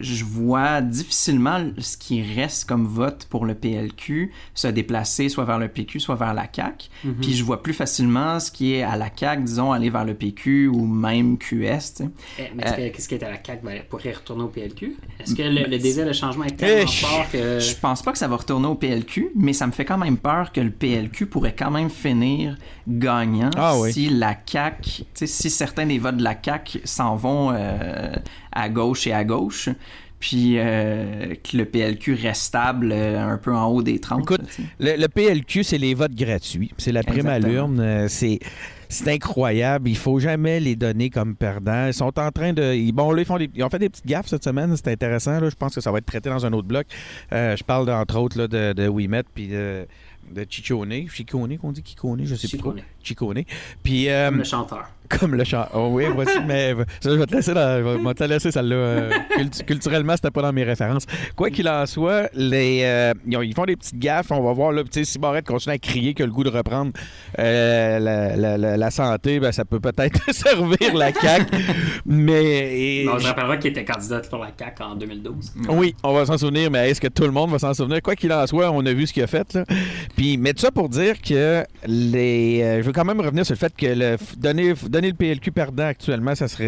je 0.00 0.24
vois 0.24 0.80
difficilement 0.82 1.60
ce 1.78 1.96
qui 1.96 2.22
reste 2.22 2.68
comme 2.68 2.86
vote 2.86 3.26
pour 3.30 3.46
le 3.46 3.54
PLQ 3.54 4.30
se 4.52 4.66
déplacer 4.68 5.28
soit 5.28 5.44
vers 5.44 5.58
le 5.58 5.68
PQ, 5.68 6.00
soit 6.00 6.16
vers 6.16 6.34
la 6.34 6.46
CAQ. 6.52 6.88
Mhm. 7.04 7.14
Puis 7.20 7.34
je 7.34 7.44
vois 7.44 7.62
plus 7.62 7.72
facilement 7.72 8.40
ce 8.40 8.50
qui 8.50 8.74
est 8.74 8.82
à 8.82 8.96
la 8.96 9.08
CAQ, 9.14 9.42
disons, 9.44 9.72
aller 9.72 9.88
vers 9.88 10.04
le 10.04 10.14
PQ 10.14 10.68
ou 10.68 10.84
même 10.86 11.38
QS. 11.38 12.02
Eh, 12.38 12.50
Mais 12.54 12.62
est-ce 12.64 12.72
que- 12.74 12.88
qu'est-ce 12.96 13.08
qui 13.08 13.14
est 13.14 13.22
à 13.22 13.30
la 13.30 13.38
CAQ 13.42 13.64
ben, 13.64 13.82
pourrait 13.88 14.12
retourner 14.12 14.42
au 14.42 14.48
PLQ? 14.48 14.96
Est-ce 15.20 15.34
que 15.34 15.42
le, 15.42 15.64
le 15.70 15.78
désir 15.78 16.04
de 16.06 16.12
changement 16.12 16.44
est 16.44 16.56
tellement 16.56 16.90
Eh, 16.92 17.04
fort 17.06 17.26
que. 17.32 17.58
Je 17.60 17.74
pense 17.76 18.02
pas 18.02 18.12
que 18.12 18.18
ça 18.18 18.28
va 18.28 18.36
retourner 18.36 18.66
au 18.66 18.74
PLQ, 18.74 19.30
mais 19.36 19.52
ça 19.52 19.66
me 19.66 19.72
fait 19.72 19.84
quand 19.84 19.98
même 19.98 20.18
peur 20.18 20.52
que 20.52 20.60
le 20.60 20.70
PLQ 20.70 21.26
pourrait 21.26 21.54
quand 21.56 21.70
même 21.70 21.90
finir 21.90 22.56
gagnant 22.88 23.50
Ah 23.56 23.78
oui. 23.78 23.92
si 23.92 24.08
la 24.10 24.36
CAQ, 24.44 25.04
si 25.14 25.48
certains 25.50 25.86
des 25.86 25.98
votes 25.98 26.16
de 26.16 26.24
la 26.24 26.34
CAQ 26.42 26.80
s'en 26.84 27.14
vont 27.16 27.52
euh, 27.54 28.12
à 28.52 28.68
gauche 28.68 29.06
et 29.06 29.12
à 29.12 29.24
gauche, 29.24 29.68
puis 30.18 30.54
euh, 30.58 31.34
que 31.42 31.56
le 31.56 31.64
PLQ 31.64 32.14
reste 32.14 32.42
stable 32.42 32.90
euh, 32.92 33.18
un 33.18 33.38
peu 33.38 33.54
en 33.54 33.66
haut 33.68 33.82
des 33.82 33.98
30. 33.98 34.20
Écoute. 34.22 34.40
Le, 34.78 34.96
le 34.96 35.08
PLQ, 35.08 35.64
c'est 35.64 35.78
les 35.78 35.94
votes 35.94 36.14
gratuits. 36.14 36.72
C'est 36.76 36.92
la 36.92 37.02
prime 37.02 37.26
à 37.26 37.36
Exactement. 37.36 37.52
l'urne. 37.68 37.80
euh, 37.80 38.06
C'est. 38.08 38.38
C'est 38.92 39.06
incroyable. 39.12 39.88
Il 39.88 39.96
faut 39.96 40.18
jamais 40.18 40.58
les 40.58 40.74
donner 40.74 41.10
comme 41.10 41.36
perdants. 41.36 41.86
Ils 41.86 41.94
sont 41.94 42.18
en 42.18 42.30
train 42.32 42.52
de. 42.52 42.74
ils- 42.74 42.90
Bon, 42.90 43.12
là, 43.12 43.22
ils, 43.22 43.24
font 43.24 43.38
des- 43.38 43.48
ils 43.54 43.62
ont 43.62 43.70
fait 43.70 43.78
des 43.78 43.88
petites 43.88 44.04
gaffes 44.06 44.26
cette 44.26 44.42
semaine. 44.42 44.74
C'est 44.76 44.88
intéressant. 44.90 45.38
Là. 45.38 45.48
Je 45.48 45.54
pense 45.54 45.76
que 45.76 45.80
ça 45.80 45.92
va 45.92 45.98
être 45.98 46.06
traité 46.06 46.28
dans 46.28 46.44
un 46.44 46.52
autre 46.52 46.66
bloc. 46.66 46.86
Je 47.30 47.62
parle, 47.62 47.88
entre 47.88 48.18
autres, 48.18 48.36
là, 48.36 48.48
de, 48.48 48.72
de 48.72 48.88
Wimet 48.88 49.22
puis 49.32 49.50
de, 50.30 50.46
Chichone. 50.48 51.08
Chichone, 51.08 51.58
qu'on 51.58 51.72
dit 51.72 51.82
Chichone, 51.84 52.22
je 52.24 52.34
sais 52.34 52.48
plus. 52.48 52.56
Chicone, 52.58 52.80
Chicone. 53.02 53.42
Puis. 53.82 54.08
euh, 54.08 54.28
comme 54.28 54.38
le 54.38 54.44
chanteur. 54.44 54.84
comme 55.08 55.34
le 55.34 55.42
chant. 55.44 55.66
Oh 55.74 55.88
oui, 55.92 56.04
voici, 56.14 56.38
mais 56.46 56.72
euh, 56.74 56.84
ça, 57.00 57.10
je 57.10 57.16
vais 57.16 57.26
te 57.26 57.34
laisser, 57.34 57.52
je 57.52 58.04
vais 58.06 58.14
te 58.14 58.24
laisser 58.24 58.50
celle-là. 58.52 58.76
euh, 58.76 59.10
cultu- 59.36 59.64
culturellement, 59.64 60.14
c'était 60.14 60.30
pas 60.30 60.42
dans 60.42 60.52
mes 60.52 60.62
références. 60.64 61.04
Quoi 61.34 61.50
qu'il 61.50 61.68
en 61.68 61.84
soit, 61.86 62.28
les, 62.34 62.82
euh, 62.84 63.12
ils, 63.26 63.36
ont- 63.36 63.42
ils 63.42 63.54
font 63.54 63.64
des 63.64 63.74
petites 63.76 63.98
gaffes. 63.98 64.30
On 64.30 64.40
va 64.42 64.52
voir, 64.52 64.70
là, 64.72 64.82
si 64.90 65.18
Barrette 65.18 65.46
continue 65.46 65.74
à 65.74 65.78
crier 65.78 66.14
que 66.14 66.22
le 66.22 66.30
goût 66.30 66.44
de 66.44 66.50
reprendre 66.50 66.92
la, 67.36 67.98
la- 67.98 68.56
la- 68.56 68.76
la 68.76 68.90
santé, 68.90 69.40
ben, 69.40 69.50
ça 69.52 69.64
peut 69.64 69.80
peut-être 69.80 70.20
servir 70.32 70.94
la 70.94 71.12
CAQ. 71.12 71.46
mais. 72.06 73.00
et- 73.00 73.04
Bon, 73.06 73.18
je 73.18 73.26
rappellerai 73.26 73.58
qu'il 73.58 73.70
était 73.70 73.84
candidat 73.84 74.20
pour 74.20 74.38
la 74.38 74.50
CAQ 74.56 74.82
en 74.82 74.94
2012. 74.94 75.52
oui, 75.70 75.94
on 76.04 76.12
va 76.14 76.26
s'en 76.26 76.38
souvenir, 76.38 76.70
mais 76.70 76.90
est-ce 76.90 77.00
que 77.00 77.08
tout 77.08 77.24
le 77.24 77.32
monde 77.32 77.50
va 77.50 77.58
s'en 77.58 77.74
souvenir? 77.74 78.00
Quoi 78.02 78.14
qu'il 78.14 78.32
en 78.32 78.46
soit, 78.46 78.70
on 78.70 78.84
a 78.86 78.92
vu 78.92 79.06
ce 79.06 79.12
qu'il 79.12 79.22
a 79.22 79.26
fait. 79.26 79.52
Là. 79.54 79.64
Puis, 80.16 80.36
mais 80.36 80.52
tout 80.52 80.60
ça 80.60 80.70
pour 80.70 80.88
dire 80.88 81.20
que 81.22 81.64
les. 81.86 82.60
euh, 82.62 82.78
je 82.82 82.86
veux 82.86 82.92
quand 82.92 83.04
même 83.04 83.20
revenir 83.20 83.46
sur 83.46 83.54
le 83.54 83.58
fait 83.58 83.74
que 83.74 83.86
le, 83.86 84.16
donner, 84.36 84.74
donner 84.88 85.08
le 85.08 85.14
PLQ 85.14 85.50
perdant 85.52 85.86
actuellement, 85.86 86.34
ça 86.34 86.46
serait. 86.48 86.66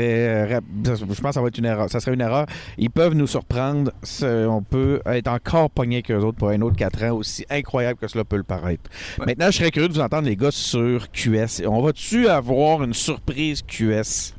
euh, 0.55 0.61
ça- 0.85 0.95
je 0.97 1.05
pense 1.05 1.19
que 1.19 1.33
ça 1.33 1.41
va 1.43 1.49
être 1.49 1.59
une 1.59 1.65
erreur. 1.67 1.91
Ça 1.91 2.01
serait 2.01 2.15
une 2.15 2.21
erreur. 2.21 2.47
Ils 2.79 2.91
peuvent 2.91 3.15
nous 3.15 3.27
surprendre. 3.27 3.91
On 4.23 4.63
peut 4.63 5.01
être 5.07 5.29
encore 5.29 5.71
pogné 5.71 6.03
qu'eux 6.03 6.21
autres 6.21 6.39
pour 6.39 6.49
un 6.49 6.61
autre 6.63 6.77
4 6.77 7.05
ans, 7.05 7.11
aussi 7.17 7.45
incroyable 7.51 7.99
que 7.99 8.09
cela 8.09 8.25
peut 8.25 8.37
le 8.37 8.43
paraître. 8.43 8.89
Ouais. 9.19 9.27
Maintenant, 9.27 9.47
je 9.51 9.59
serais 9.59 9.71
curieux 9.71 9.89
de 9.89 9.95
vous 9.95 10.01
entendre, 10.01 10.29
les 10.29 10.37
gars, 10.37 10.51
sur 10.51 11.11
QS. 11.11 11.63
On 11.67 11.83
va-tu 11.83 12.29
avoir 12.29 12.83
une 12.83 12.95
surprise 12.95 13.63
QS? 13.63 14.35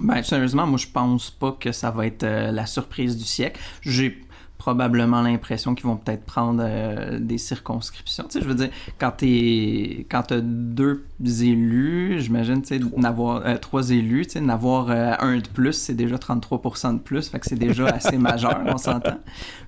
Ben, 0.00 0.22
sérieusement, 0.22 0.66
moi, 0.66 0.78
je 0.78 0.86
pense 0.86 1.30
pas 1.30 1.52
que 1.58 1.72
ça 1.72 1.90
va 1.90 2.06
être 2.06 2.22
euh, 2.22 2.52
la 2.52 2.64
surprise 2.66 3.16
du 3.16 3.24
siècle. 3.24 3.60
J'ai 3.82 4.20
probablement 4.60 5.22
l'impression 5.22 5.74
qu'ils 5.74 5.86
vont 5.86 5.96
peut-être 5.96 6.26
prendre 6.26 6.62
euh, 6.62 7.18
des 7.18 7.38
circonscriptions. 7.38 8.24
Tu 8.24 8.32
sais, 8.32 8.40
je 8.42 8.46
veux 8.46 8.54
dire, 8.54 8.68
quand 8.98 9.12
t'es 9.12 10.06
quand 10.10 10.22
t'as 10.24 10.40
deux 10.42 11.02
élus, 11.42 12.20
j'imagine, 12.20 12.60
tu 12.60 12.78
sais, 12.78 12.80
n'avoir 12.98 13.46
euh, 13.46 13.56
trois 13.56 13.90
élus, 13.90 14.26
tu 14.26 14.32
sais, 14.32 14.40
n'avoir 14.42 14.90
euh, 14.90 15.14
un 15.18 15.38
de 15.38 15.48
plus, 15.48 15.72
c'est 15.72 15.94
déjà 15.94 16.16
33% 16.16 16.94
de 16.94 16.98
plus, 16.98 17.30
fait 17.30 17.38
que 17.38 17.46
c'est 17.46 17.58
déjà 17.58 17.86
assez 17.86 18.18
majeur, 18.30 18.60
on 18.66 18.76
s'entend. 18.76 19.18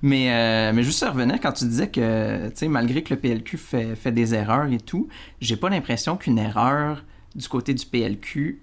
Mais, 0.03 0.31
euh, 0.31 0.71
mais 0.75 0.83
juste 0.83 1.01
à 1.01 1.09
revenir, 1.09 1.39
quand 1.41 1.53
tu 1.53 1.65
disais 1.65 1.89
que, 1.89 2.49
tu 2.49 2.53
sais, 2.55 2.67
malgré 2.67 3.01
que 3.01 3.15
le 3.15 3.19
PLQ 3.19 3.57
fait, 3.57 3.95
fait 3.95 4.11
des 4.11 4.35
erreurs 4.35 4.71
et 4.71 4.77
tout, 4.77 5.07
j'ai 5.41 5.57
pas 5.57 5.69
l'impression 5.69 6.17
qu'une 6.17 6.37
erreur 6.37 7.03
du 7.35 7.47
côté 7.47 7.73
du 7.73 7.85
PLQ 7.85 8.61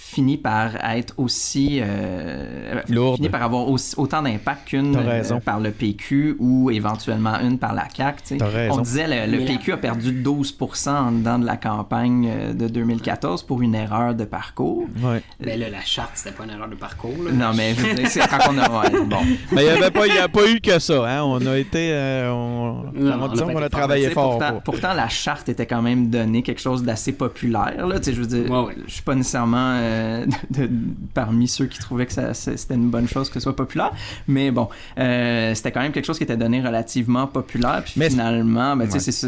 finit 0.00 0.36
par 0.36 0.76
être 0.84 1.12
aussi 1.16 1.80
euh, 1.82 2.80
Lourde. 2.88 3.16
finit 3.16 3.28
par 3.28 3.42
avoir 3.42 3.68
aussi, 3.68 3.94
autant 3.98 4.22
d'impact 4.22 4.68
qu'une 4.68 4.96
euh, 4.96 5.40
par 5.44 5.58
le 5.58 5.72
PQ 5.72 6.36
ou 6.38 6.70
éventuellement 6.70 7.38
une 7.40 7.58
par 7.58 7.74
la 7.74 7.88
raison. 7.98 8.76
On 8.78 8.80
disait 8.80 9.26
le, 9.26 9.38
le 9.38 9.44
PQ 9.44 9.72
a 9.72 9.76
perdu 9.76 10.12
12% 10.12 10.88
en 10.90 11.12
dedans 11.12 11.38
de 11.40 11.44
la 11.46 11.56
campagne 11.56 12.30
euh, 12.30 12.52
de 12.54 12.68
2014 12.68 13.42
pour 13.42 13.60
une 13.60 13.74
erreur 13.74 14.14
de 14.14 14.24
parcours. 14.24 14.84
Ouais. 15.02 15.20
Ben 15.40 15.58
là, 15.58 15.68
la 15.68 15.80
charte, 15.82 16.12
c'était 16.14 16.34
pas 16.34 16.44
une 16.44 16.50
erreur 16.50 16.68
de 16.68 16.76
parcours. 16.76 17.14
là. 17.24 17.32
Non, 17.32 17.50
mais 17.56 17.74
c'est 18.06 18.20
quand 18.20 18.38
on 18.50 18.58
a. 18.58 18.70
ouais, 18.82 19.00
bon. 19.04 19.16
Mais 19.52 19.62
il 19.64 19.72
n'y 19.72 19.78
avait 19.82 19.90
pas, 19.90 20.06
il 20.06 20.14
y 20.14 20.18
a 20.18 20.28
pas 20.28 20.48
eu 20.48 20.60
que 20.60 20.78
ça. 20.78 21.06
Hein? 21.08 21.22
On 21.24 21.44
a 21.44 21.58
été. 21.58 21.90
euh, 21.92 22.30
on, 22.30 22.84
Non, 22.94 23.14
on 23.14 23.20
on 23.20 23.24
a 23.24 23.28
disons 23.30 23.68
travaillé 23.68 24.10
fort. 24.10 24.38
Pourtant, 24.38 24.52
pour- 24.52 24.62
pourtant, 24.62 24.94
la 24.94 25.08
charte 25.08 25.48
était 25.48 25.66
quand 25.66 25.82
même 25.82 26.08
donnée 26.08 26.42
quelque 26.42 26.60
chose 26.60 26.84
d'assez 26.84 27.12
populaire. 27.12 27.86
Là. 27.86 27.96
Je 28.04 28.12
veux 28.12 28.26
dire, 28.26 28.50
Ouais, 28.50 28.66
ouais. 28.68 28.76
je 28.86 28.92
suis 28.92 29.02
pas 29.02 29.14
nécessairement 29.16 29.76
euh, 29.88 30.26
de- 30.50 30.66
de- 30.66 30.70
parmi 31.14 31.48
ceux 31.48 31.66
qui 31.66 31.78
trouvaient 31.78 32.06
que 32.06 32.12
ça- 32.12 32.34
c'était 32.34 32.74
une 32.74 32.90
bonne 32.90 33.08
chose 33.08 33.28
que 33.28 33.34
ce 33.34 33.40
soit 33.40 33.56
populaire, 33.56 33.92
mais 34.26 34.50
bon, 34.50 34.68
euh, 34.98 35.54
c'était 35.54 35.72
quand 35.72 35.80
même 35.80 35.92
quelque 35.92 36.04
chose 36.06 36.18
qui 36.18 36.24
était 36.24 36.36
donné 36.36 36.60
relativement 36.60 37.26
populaire. 37.26 37.82
Puis 37.84 37.94
Mais 37.96 38.10
finalement, 38.10 38.76
ben, 38.76 38.90
Ouais. 38.90 38.98
c'est 39.00 39.26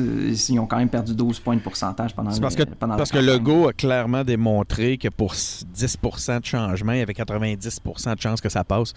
ils 0.52 0.58
ont 0.58 0.66
quand 0.66 0.76
même 0.78 0.88
perdu 0.88 1.14
12 1.14 1.40
points 1.40 1.56
de 1.56 1.60
pourcentage 1.60 2.14
pendant 2.14 2.30
C'est 2.30 2.40
parce 2.40 2.56
le- 2.58 2.64
que, 2.66 2.70
pendant 2.74 2.96
parce 2.96 3.10
que 3.10 3.18
campagne. 3.18 3.34
Legault 3.34 3.68
a 3.68 3.72
clairement 3.72 4.24
démontré 4.24 4.98
que 4.98 5.08
pour 5.08 5.32
10 5.34 5.98
de 6.40 6.44
changement, 6.44 6.92
il 6.92 6.98
y 6.98 7.02
avait 7.02 7.12
90% 7.14 8.14
de 8.14 8.20
chances 8.20 8.40
que 8.40 8.48
ça 8.48 8.64
passe. 8.64 8.92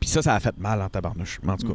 Puis 0.00 0.08
ça, 0.08 0.22
ça 0.22 0.34
a 0.34 0.40
fait 0.40 0.56
mal 0.58 0.80
en 0.82 0.88
tabarnouche. 0.88 1.40
En 1.46 1.56
tout 1.56 1.68
cas, 1.68 1.74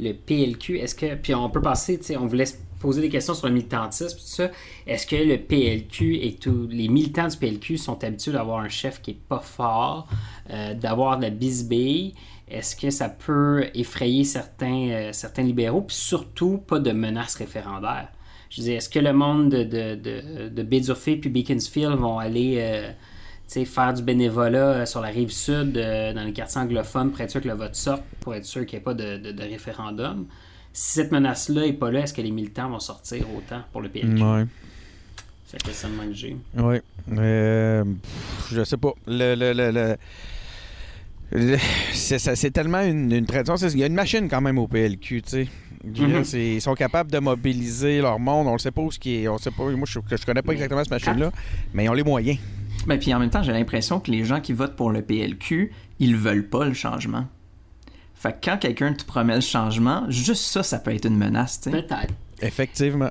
le 0.00 0.14
PLQ, 0.14 0.78
est-ce 0.78 0.94
que. 0.94 1.14
Puis 1.14 1.34
on 1.34 1.50
peut 1.50 1.62
passer, 1.62 2.00
on 2.18 2.26
voulait 2.26 2.46
se 2.46 2.56
poser 2.80 3.02
des 3.02 3.10
questions 3.10 3.34
sur 3.34 3.46
le 3.46 3.52
militantisme, 3.52 4.16
tout 4.16 4.24
ça. 4.24 4.50
Est-ce 4.86 5.06
que 5.06 5.16
le 5.16 5.38
PLQ 5.38 6.24
et 6.24 6.34
tous 6.34 6.66
les 6.68 6.88
militants 6.88 7.28
du 7.28 7.36
PLQ 7.36 7.76
sont 7.76 8.02
habitués 8.02 8.32
d'avoir 8.32 8.60
un 8.60 8.68
chef 8.68 9.02
qui 9.02 9.12
est 9.12 9.20
pas 9.28 9.40
fort, 9.40 10.08
euh, 10.50 10.74
d'avoir 10.74 11.18
de 11.18 11.22
la 11.22 11.30
bisbille? 11.30 12.14
Est-ce 12.48 12.74
que 12.74 12.90
ça 12.90 13.08
peut 13.08 13.66
effrayer 13.74 14.24
certains, 14.24 14.88
euh, 14.88 15.12
certains 15.12 15.42
libéraux? 15.42 15.82
Puis 15.82 15.96
surtout, 15.96 16.58
pas 16.58 16.80
de 16.80 16.90
menaces 16.90 17.36
référendaires? 17.36 18.08
Je 18.48 18.62
dire, 18.62 18.78
est-ce 18.78 18.88
que 18.88 18.98
le 18.98 19.12
monde 19.12 19.50
de, 19.50 19.62
de, 19.94 20.48
de, 20.48 21.14
puis 21.14 21.30
Beaconsfield 21.30 21.94
vont 21.96 22.18
aller 22.18 22.56
euh, 22.58 22.90
faire 23.64 23.92
du 23.94 24.02
bénévolat 24.02 24.58
euh, 24.70 24.86
sur 24.86 25.00
la 25.00 25.08
rive 25.08 25.30
sud, 25.30 25.76
euh, 25.76 26.12
dans 26.12 26.22
les 26.24 26.32
quartiers 26.32 26.60
anglophones, 26.60 27.10
pour 27.10 27.20
être 27.20 27.30
sûr 27.30 27.40
que 27.40 27.48
le 27.48 27.54
vote 27.54 27.74
sorte, 27.74 28.02
pour 28.20 28.34
être 28.34 28.44
sûr 28.44 28.64
qu'il 28.66 28.76
n'y 28.78 28.82
ait 28.82 28.84
pas 28.84 28.94
de, 28.94 29.16
de- 29.18 29.32
de 29.32 29.42
référendum. 29.42 30.26
Si 30.72 30.92
cette 30.92 31.10
menace-là 31.10 31.62
n'est 31.62 31.72
pas 31.72 31.90
là, 31.90 32.00
est-ce 32.00 32.14
que 32.14 32.22
les 32.22 32.30
militants 32.30 32.70
vont 32.70 32.78
sortir 32.78 33.24
autant 33.36 33.62
pour 33.72 33.80
le 33.80 33.88
PLQ? 33.88 34.22
ouais. 34.22 34.44
C'est 35.46 35.60
le 35.60 35.66
questionnement 35.66 36.04
que 36.04 36.12
j'ai. 36.14 36.36
Oui. 36.56 36.76
Euh, 37.18 37.82
je 38.52 38.62
sais 38.62 38.76
pas. 38.76 38.92
Le, 39.08 39.34
le, 39.34 39.52
le, 39.52 39.96
le- 41.32 41.56
c'est, 41.92 42.18
ça- 42.20 42.36
c'est 42.36 42.50
tellement 42.52 42.82
une, 42.82 43.10
une 43.10 43.26
tradition. 43.26 43.56
Il 43.56 43.78
y 43.78 43.82
a 43.82 43.86
une 43.86 43.94
machine 43.94 44.28
quand 44.28 44.40
même 44.40 44.58
au 44.58 44.68
PLQ, 44.68 45.22
tu 45.22 45.28
sais. 45.28 45.48
Mhm. 45.84 46.22
c'est- 46.24 46.54
Ils 46.56 46.60
sont 46.60 46.74
capables 46.74 47.10
de 47.10 47.18
mobiliser 47.18 48.00
leur 48.00 48.20
monde. 48.20 48.46
On 48.46 48.52
ne 48.52 48.58
sait 48.58 48.70
pas 48.70 48.82
où 48.82 48.92
ce 48.92 48.98
qui 49.00 49.16
est. 49.24 49.28
On 49.28 49.38
sait 49.38 49.50
pas. 49.50 49.64
Moi, 49.64 49.86
je, 49.88 49.98
je 50.08 50.24
connais 50.26 50.42
pas 50.42 50.52
exactement 50.52 50.82
cette 50.84 50.90
machine-là, 50.92 51.32
mais 51.74 51.84
ils 51.84 51.88
ont 51.88 51.94
les 51.94 52.04
moyens. 52.04 52.38
Ben, 52.86 52.98
puis 52.98 53.12
en 53.14 53.18
même 53.18 53.30
temps, 53.30 53.42
j'ai 53.42 53.52
l'impression 53.52 54.00
que 54.00 54.10
les 54.10 54.24
gens 54.24 54.40
qui 54.40 54.52
votent 54.52 54.76
pour 54.76 54.90
le 54.90 55.02
PLQ, 55.02 55.72
ils 55.98 56.16
veulent 56.16 56.48
pas 56.48 56.64
le 56.64 56.72
changement. 56.74 57.26
Fait 58.14 58.32
que 58.32 58.38
quand 58.44 58.58
quelqu'un 58.58 58.92
te 58.92 59.04
promet 59.04 59.34
le 59.34 59.40
changement, 59.40 60.04
juste 60.08 60.44
ça, 60.44 60.62
ça 60.62 60.78
peut 60.78 60.94
être 60.94 61.06
une 61.06 61.16
menace, 61.16 61.60
tu 61.60 61.70
sais. 61.70 61.82
Peut-être. 61.82 62.14
Effectivement. 62.40 63.10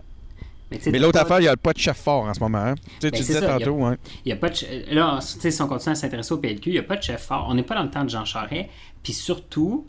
Mais, 0.71 0.99
l'autre 0.99 1.19
affaire, 1.19 1.39
il 1.39 1.43
n'y 1.43 1.47
a 1.47 1.57
pas 1.57 1.73
de 1.73 1.79
chef 1.79 1.97
fort 1.97 2.25
en 2.25 2.33
ce 2.33 2.39
moment. 2.39 2.59
hein. 2.59 2.75
Tu, 2.75 3.07
sais, 3.07 3.11
Ben, 3.11 3.17
tu 3.17 3.23
disais 3.25 3.39
ça, 3.39 3.55
a- 3.55 3.59
tantôt, 3.59 3.83
hein. 3.85 3.97
Il 4.23 4.29
y 4.29 4.31
a 4.31 4.35
pas 4.35 4.49
de 4.49 4.55
che- 4.55 4.93
Là, 4.93 5.17
tu 5.19 5.39
sais, 5.39 5.49
si 5.49 5.61
on 5.63 5.67
continue 5.67 5.93
à 5.93 5.95
s'intéresser 5.95 6.31
au 6.31 6.37
PLQ, 6.37 6.69
il 6.69 6.73
n'y 6.73 6.77
a 6.79 6.83
pas 6.83 6.95
de 6.95 7.01
chef 7.01 7.23
fort. 7.23 7.47
On 7.49 7.55
n'est 7.55 7.63
pas 7.63 7.73
dans 7.73 7.81
le 7.83 7.89
temps 7.89 8.03
de 8.03 8.09
Jean 8.09 8.23
Charest. 8.23 8.69
Puis 9.01 9.13
surtout, 9.13 9.87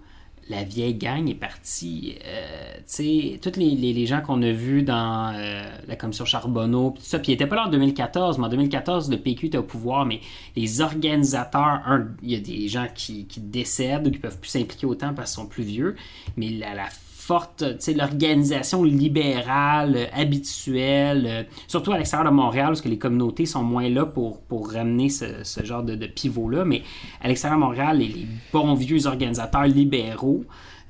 la 0.50 0.64
vieille 0.64 0.94
gang 0.94 1.26
est 1.30 1.34
partie. 1.34 2.16
Euh, 2.26 2.74
tu 2.78 2.82
sais, 2.86 3.40
tous 3.40 3.58
les, 3.58 3.70
les- 3.70 4.06
gens 4.06 4.20
qu'on 4.20 4.42
a 4.42 4.50
vus 4.50 4.82
dans 4.82 5.32
euh, 5.34 5.62
la 5.86 5.96
commission 5.96 6.24
Charbonneau, 6.24 6.90
puis 6.90 7.02
tout 7.02 7.08
ça, 7.08 7.18
puis 7.20 7.28
ils 7.28 7.34
n'étaient 7.34 7.46
pas 7.46 7.54
là 7.56 7.66
en 7.66 7.70
2014, 7.70 8.38
mais 8.38 8.46
en 8.46 8.48
2014, 8.48 9.10
le 9.10 9.16
PQ 9.18 9.46
était 9.46 9.58
au 9.58 9.62
pouvoir, 9.62 10.04
mais 10.06 10.20
les 10.56 10.80
organisateurs, 10.80 11.80
il 12.22 12.30
y 12.32 12.34
a 12.34 12.40
des 12.40 12.66
gens 12.68 12.86
qui, 12.94 13.26
qui 13.26 13.40
décèdent 13.40 14.08
ou 14.08 14.10
qui 14.10 14.18
peuvent 14.18 14.38
plus 14.38 14.50
s'impliquer 14.50 14.86
autant 14.86 15.14
parce 15.14 15.30
qu'ils 15.34 15.42
sont 15.42 15.48
plus 15.48 15.62
vieux, 15.64 15.96
mais 16.36 16.50
la, 16.50 16.74
la 16.74 16.88
forte, 17.30 17.62
l'organisation 17.94 18.82
libérale, 18.82 19.94
euh, 19.96 20.06
habituelle, 20.12 21.26
euh, 21.28 21.42
surtout 21.68 21.92
à 21.92 21.96
l'extérieur 21.98 22.28
de 22.28 22.34
Montréal, 22.34 22.66
parce 22.68 22.80
que 22.80 22.88
les 22.88 22.98
communautés 22.98 23.46
sont 23.46 23.62
moins 23.62 23.88
là 23.88 24.04
pour, 24.04 24.40
pour 24.42 24.72
ramener 24.72 25.08
ce, 25.10 25.26
ce 25.44 25.64
genre 25.64 25.84
de, 25.84 25.94
de 25.94 26.06
pivot-là, 26.08 26.64
mais 26.64 26.82
à 27.20 27.28
l'extérieur 27.28 27.58
de 27.60 27.64
Montréal, 27.64 27.98
les, 27.98 28.08
les 28.08 28.26
bons 28.52 28.74
vieux 28.74 29.06
organisateurs 29.06 29.66
libéraux 29.68 30.42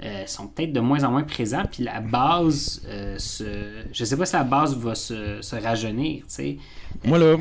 euh, 0.02 0.24
sont 0.26 0.46
peut-être 0.46 0.72
de 0.72 0.80
moins 0.80 1.04
en 1.04 1.10
moins 1.10 1.24
présents, 1.24 1.64
puis 1.70 1.82
la 1.84 2.00
base, 2.00 2.80
euh, 2.88 3.18
se, 3.18 3.44
je 3.92 4.02
sais 4.04 4.16
pas 4.16 4.24
si 4.24 4.34
la 4.34 4.44
base 4.44 4.74
va 4.74 4.94
se, 4.94 5.42
se 5.42 5.56
rajeunir, 5.56 6.20
tu 6.20 6.24
sais. 6.28 6.56
Moi, 7.04 7.18
là, 7.18 7.26
Euh, 7.26 7.36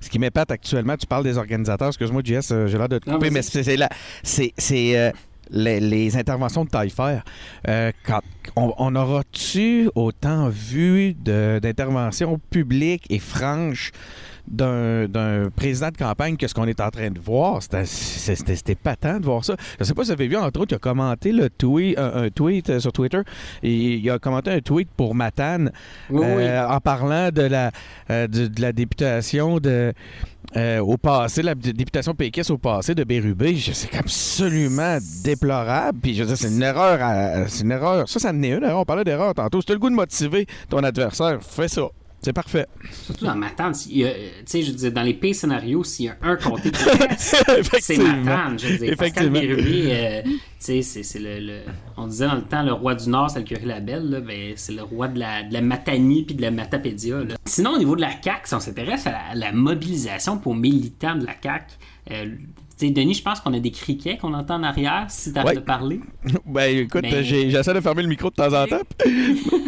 Ce 0.00 0.08
qui 0.10 0.18
m'épate 0.18 0.50
actuellement, 0.50 0.96
tu 0.96 1.06
parles 1.06 1.24
des 1.24 1.36
organisateurs. 1.38 1.88
Excuse-moi, 1.88 2.22
JS, 2.24 2.66
j'ai 2.66 2.78
l'air 2.78 2.88
de 2.88 2.98
te 2.98 3.10
couper, 3.10 3.30
mais 3.30 3.42
c'est 3.42 3.62
c'est 3.62 3.76
la- 3.76 3.88
c'est- 4.22 4.52
les, 5.50 6.16
interventions 6.16 6.64
de 6.64 6.70
Taillefer. 6.70 7.20
Euh, 7.68 7.92
on, 8.56 8.74
on 8.78 8.96
aura-tu 8.96 9.90
autant 9.94 10.48
vu 10.48 11.14
d'interventions 11.14 12.40
publiques 12.50 13.06
et 13.10 13.18
franches 13.18 13.92
d'un 14.50 15.48
président 15.54 15.88
de 15.90 15.96
campagne 15.96 16.36
que 16.36 16.46
ce 16.46 16.54
qu'on 16.54 16.66
est 16.66 16.80
en 16.80 16.90
train 16.90 17.10
de 17.10 17.20
voir? 17.20 17.62
C'était- 17.62 18.72
épatant 18.72 19.18
de 19.18 19.24
voir 19.24 19.44
ça. 19.44 19.56
Je 19.78 19.84
sais 19.84 19.94
pas 19.94 20.02
si 20.02 20.08
vous 20.08 20.12
avez 20.12 20.28
vu, 20.28 20.36
entre 20.36 20.60
autres, 20.60 20.72
il 20.72 20.76
a 20.76 20.78
commenté 20.78 21.32
le 21.32 21.48
tweet, 21.50 21.98
un, 21.98 22.24
un 22.24 22.28
tweet 22.30 22.70
euh, 22.70 22.80
sur 22.80 22.92
Twitter. 22.92 23.20
Et 23.62 23.94
il 23.96 24.10
a 24.10 24.18
commenté 24.18 24.50
un 24.50 24.60
tweet 24.60 24.88
pour 24.96 25.14
Matane 25.14 25.70
oui, 26.10 26.20
oui. 26.20 26.26
euh, 26.44 26.68
en 26.68 26.80
parlant 26.80 27.30
de 27.30 27.42
la, 27.42 27.70
euh, 28.10 28.26
de, 28.26 28.46
de 28.46 28.60
la 28.60 28.72
députation 28.72 29.58
de, 29.58 29.92
euh, 30.56 30.78
au 30.80 30.96
passé, 30.96 31.42
la 31.42 31.54
députation 31.54 32.14
péquiste 32.14 32.50
au 32.50 32.58
passé 32.58 32.94
de 32.94 33.04
Bérubé. 33.04 33.56
C'est 33.72 33.94
absolument 33.96 34.98
déplorable. 35.24 35.98
Puis 36.02 36.14
je 36.14 36.22
veux 36.22 36.28
dire, 36.28 36.36
c'est 36.36 36.48
une 36.48 36.62
erreur. 36.62 36.98
à- 37.02 37.48
C'est 37.48 37.64
une 37.64 37.72
erreur. 37.72 38.08
Ça, 38.08 38.18
ça 38.18 38.30
en 38.30 38.42
est 38.42 38.48
une 38.48 38.62
erreur. 38.64 38.80
On 38.80 38.84
parlait 38.84 39.04
d'erreur 39.04 39.34
tantôt. 39.34 39.60
Si 39.60 39.66
tu 39.66 39.72
as 39.72 39.74
le 39.74 39.80
goût 39.80 39.90
de 39.90 39.94
motiver 39.94 40.46
ton 40.68 40.78
adversaire, 40.82 41.38
fais 41.42 41.68
ça. 41.68 41.82
C'est 42.20 42.32
parfait. 42.32 42.66
Surtout 43.04 43.26
dans 43.26 43.36
Matane, 43.36 43.72
euh, 43.72 43.74
tu 43.74 44.42
sais, 44.46 44.62
je 44.62 44.72
dire, 44.72 44.90
dans 44.92 45.02
les 45.02 45.14
pires 45.14 45.34
scénarios, 45.36 45.84
s'il 45.84 46.06
y 46.06 46.08
a 46.08 46.16
un 46.22 46.34
comté 46.36 46.72
qui 46.72 46.82
c'est. 47.80 47.96
Matane. 47.98 48.58
Je 48.58 48.76
dire, 48.76 48.96
Pascal. 48.96 49.30
Bérubé, 49.30 49.84
euh, 49.86 50.22
tu 50.24 50.30
sais, 50.58 50.82
c'est 50.82 51.02
c'est 51.04 51.20
le, 51.20 51.38
le- 51.38 51.60
On 51.96 52.08
disait 52.08 52.26
dans 52.26 52.34
le 52.34 52.42
temps, 52.42 52.62
le 52.64 52.72
roi 52.72 52.96
du 52.96 53.08
Nord, 53.08 53.30
c'est 53.30 53.38
le 53.38 53.44
curé 53.44 53.64
Labelle, 53.64 54.10
là, 54.10 54.20
ben, 54.20 54.52
c'est 54.56 54.72
le 54.72 54.82
roi 54.82 55.06
de 55.08 55.18
la, 55.20 55.44
de 55.44 55.52
la 55.52 55.60
Matanie 55.60 56.24
puis 56.24 56.34
de 56.34 56.42
la 56.42 56.50
Matapédia. 56.50 57.18
là. 57.18 57.36
Sinon, 57.44 57.74
au 57.74 57.78
niveau 57.78 57.94
de 57.94 58.00
la 58.00 58.10
CAQ, 58.20 58.40
si 58.48 58.54
on 58.54 58.60
s'intéresse 58.60 59.06
à 59.06 59.12
la, 59.12 59.18
à 59.30 59.34
la 59.36 59.52
mobilisation 59.52 60.38
pour 60.38 60.56
militants 60.56 61.14
de 61.14 61.24
la 61.24 61.34
CAQ, 61.40 61.66
euh, 62.10 62.26
Denis, 62.80 63.14
je 63.14 63.22
pense 63.22 63.40
qu'on 63.40 63.52
a 63.54 63.58
des 63.60 63.70
criquets 63.70 64.16
qu'on 64.18 64.32
entend 64.34 64.56
en 64.56 64.62
arrière, 64.62 65.06
si 65.08 65.32
t'arrêtes 65.32 65.48
Ouais. 65.48 65.54
de 65.56 65.60
parler. 65.60 66.00
Ben 66.46 66.78
écoute, 66.78 67.02
Mais- 67.02 67.22
j'essaie 67.24 67.74
de 67.74 67.80
fermer 67.80 68.02
le 68.02 68.08
micro 68.08 68.30
de 68.30 68.34
temps 68.34 68.52
en 68.52 68.66
temps. 68.66 68.80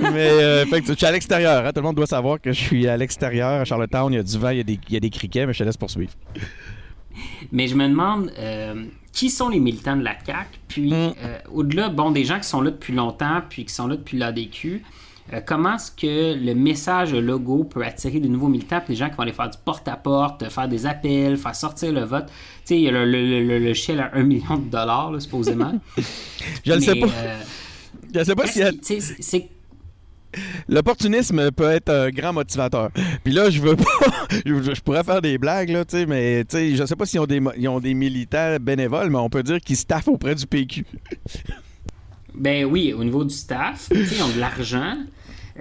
Mais 0.03 0.31
euh, 0.31 0.66
fait 0.66 0.81
que 0.81 0.87
je 0.88 0.92
suis 0.94 1.07
à 1.07 1.12
l'extérieur. 1.12 1.64
hein. 1.66 1.70
Tout 1.73 1.81
le 1.81 1.87
monde 1.87 1.96
doit 1.96 2.07
savoir 2.07 2.40
que 2.40 2.53
je 2.53 2.61
suis 2.61 2.87
à 2.88 2.96
l'extérieur. 2.96 3.61
À 3.61 3.64
Charlottetown, 3.64 4.12
il 4.12 4.16
y 4.16 4.18
a 4.18 4.23
du 4.23 4.38
vent, 4.38 4.51
il 4.51 4.57
y 4.59 4.61
a 4.61 4.64
des, 4.64 4.79
il 4.88 4.94
y 4.94 4.96
a 4.96 5.01
des 5.01 5.11
criquets, 5.11 5.46
mais 5.46 5.53
je 5.53 5.59
te 5.59 5.64
laisse 5.64 5.77
poursuivre. 5.77 6.12
Mais 7.53 7.66
je 7.66 7.75
me 7.75 7.88
demande 7.88 8.33
euh, 8.38 8.85
qui 9.12 9.29
sont 9.31 9.49
les 9.49 9.59
militants 9.61 9.96
de 9.96 10.05
la 10.05 10.14
CAQ, 10.25 10.49
puis 10.68 10.90
Mm. 10.90 10.94
euh, 11.23 11.38
au-delà, 11.53 11.88
bon, 11.88 12.11
des 12.12 12.25
gens 12.25 12.38
qui 12.38 12.49
sont 12.49 12.61
là 12.61 12.70
depuis 12.70 12.92
longtemps, 12.94 13.42
puis 13.49 13.64
qui 13.64 13.75
sont 13.75 13.87
là 13.88 13.96
depuis 13.96 14.16
l'ADQ, 14.16 14.83
euh, 15.33 15.40
comment 15.45 15.77
est-ce 15.77 15.90
que 15.93 16.35
le 16.35 16.55
message, 16.55 17.14
logo 17.14 17.64
peut 17.64 17.85
attirer 17.85 18.19
de 18.21 18.29
nouveaux 18.29 18.49
militants, 18.49 18.81
des 18.88 18.95
gens 18.97 19.09
qui 19.09 19.16
vont 19.16 19.23
aller 19.23 19.33
faire 19.33 19.51
du 19.51 19.59
porte-à-porte, 19.64 20.49
faire 20.51 20.69
des 20.69 20.87
appels, 20.87 21.37
faire 21.37 21.55
sortir 21.55 21.93
le 21.93 22.03
vote? 22.05 22.27
Tu 22.27 22.33
sais, 22.64 22.77
il 22.77 22.83
y 22.83 22.88
a 22.88 22.90
le, 22.93 23.05
le, 23.05 23.43
le, 23.47 23.59
le 23.59 23.75
chèque 23.75 23.99
à 23.99 24.11
1 24.14 24.23
million 24.25 24.57
de 24.57 24.71
dollars, 24.71 25.12
là, 25.12 25.21
supposément. 25.21 25.73
Je 26.66 26.73
le 26.73 26.81
sais 26.81 26.95
pas. 26.97 27.07
euh, 27.07 27.40
Je 28.14 28.25
sais 28.25 28.35
pas 28.35 28.47
si 28.47 28.61
c'est- 28.83 29.01
c'est 29.21 29.49
l'opportunisme 30.69 31.51
peut 31.51 31.71
être 31.71 31.88
un 31.90 32.11
grand 32.11 32.33
motivateur. 32.33 32.90
Puis 33.25 33.33
là, 33.33 33.51
je 33.51 33.61
veux 33.61 33.75
pas. 33.75 33.85
je, 34.47 34.75
je 34.75 34.81
pourrais 34.81 35.03
faire 35.03 35.21
des 35.21 35.38
blagues, 35.38 35.71
là, 35.71 35.85
tu 35.85 35.97
sais, 35.97 36.07
mais 36.07 36.45
tu 36.45 36.57
sais, 36.57 36.77
je 36.77 36.85
sais 36.87 36.95
pas 36.97 37.05
s'ils 37.07 37.19
ont, 37.21 37.27
des, 37.27 37.40
ils 37.57 37.69
ont 37.69 37.81
des 37.81 37.95
militants 37.95 38.57
bénévoles, 38.61 39.11
mais 39.11 39.19
on 39.19 39.29
peut 39.29 39.43
dire 39.43 39.61
qu'ils 39.61 39.77
staffent 39.77 40.07
auprès 40.09 40.35
du 40.37 40.47
PQ. 40.47 40.85
Ben 42.35 42.64
oui, 42.64 42.93
au 42.93 43.03
niveau 43.03 43.25
du 43.25 43.35
staff, 43.35 43.88
ils 43.93 44.23
ont 44.23 44.29
de 44.29 44.38
l'argent. 44.38 44.95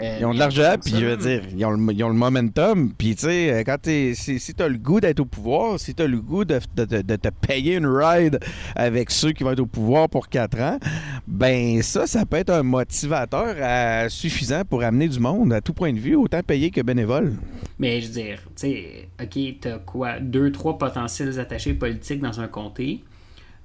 Euh, 0.01 0.17
Ils 0.19 0.25
ont 0.25 0.33
de 0.33 0.39
l'argent, 0.39 0.75
puis 0.83 0.93
je 0.99 1.05
veux 1.05 1.17
dire, 1.17 1.41
ils 1.55 1.65
ont 1.65 1.71
le, 1.71 1.93
ils 1.93 2.03
ont 2.03 2.09
le 2.09 2.15
momentum. 2.15 2.93
Puis 2.97 3.15
tu 3.15 3.21
sais, 3.25 3.51
euh, 3.53 3.63
quand 3.65 3.77
t'es, 3.81 4.13
si, 4.15 4.39
si 4.39 4.53
t'as 4.53 4.67
le 4.67 4.77
goût 4.77 4.99
d'être 4.99 5.19
au 5.19 5.25
pouvoir, 5.25 5.79
si 5.79 5.93
t'as 5.95 6.07
le 6.07 6.19
goût 6.21 6.45
de, 6.45 6.59
de- 6.75 6.85
de- 6.85 7.01
de 7.01 7.15
te 7.15 7.29
payer 7.29 7.75
une 7.75 7.85
ride 7.87 8.39
avec 8.75 9.11
ceux 9.11 9.31
qui 9.31 9.43
vont 9.43 9.51
être 9.51 9.59
au 9.59 9.65
pouvoir 9.65 10.09
pour 10.09 10.29
4 10.29 10.59
ans, 10.61 10.79
ben 11.27 11.81
ça, 11.81 12.07
ça 12.07 12.25
peut 12.25 12.37
être 12.37 12.49
un 12.51 12.63
motivateur 12.63 13.55
euh, 13.57 14.09
suffisant 14.09 14.63
pour 14.63 14.83
amener 14.83 15.07
du 15.07 15.19
monde 15.19 15.53
à 15.53 15.61
tout 15.61 15.73
point 15.73 15.93
de 15.93 15.99
vue, 15.99 16.15
autant 16.15 16.41
payé 16.43 16.71
que 16.71 16.81
bénévole. 16.81 17.33
Mais 17.77 18.01
je 18.01 18.07
veux 18.07 18.13
dire, 18.13 18.39
tu 18.55 18.67
sais, 18.67 19.09
OK, 19.21 19.39
t'as 19.61 19.79
quoi? 19.79 20.19
Deux, 20.19 20.51
trois 20.51 20.77
potentiels 20.77 21.39
attachés 21.39 21.73
politiques 21.73 22.19
dans 22.21 22.39
un 22.41 22.47
comté. 22.47 23.03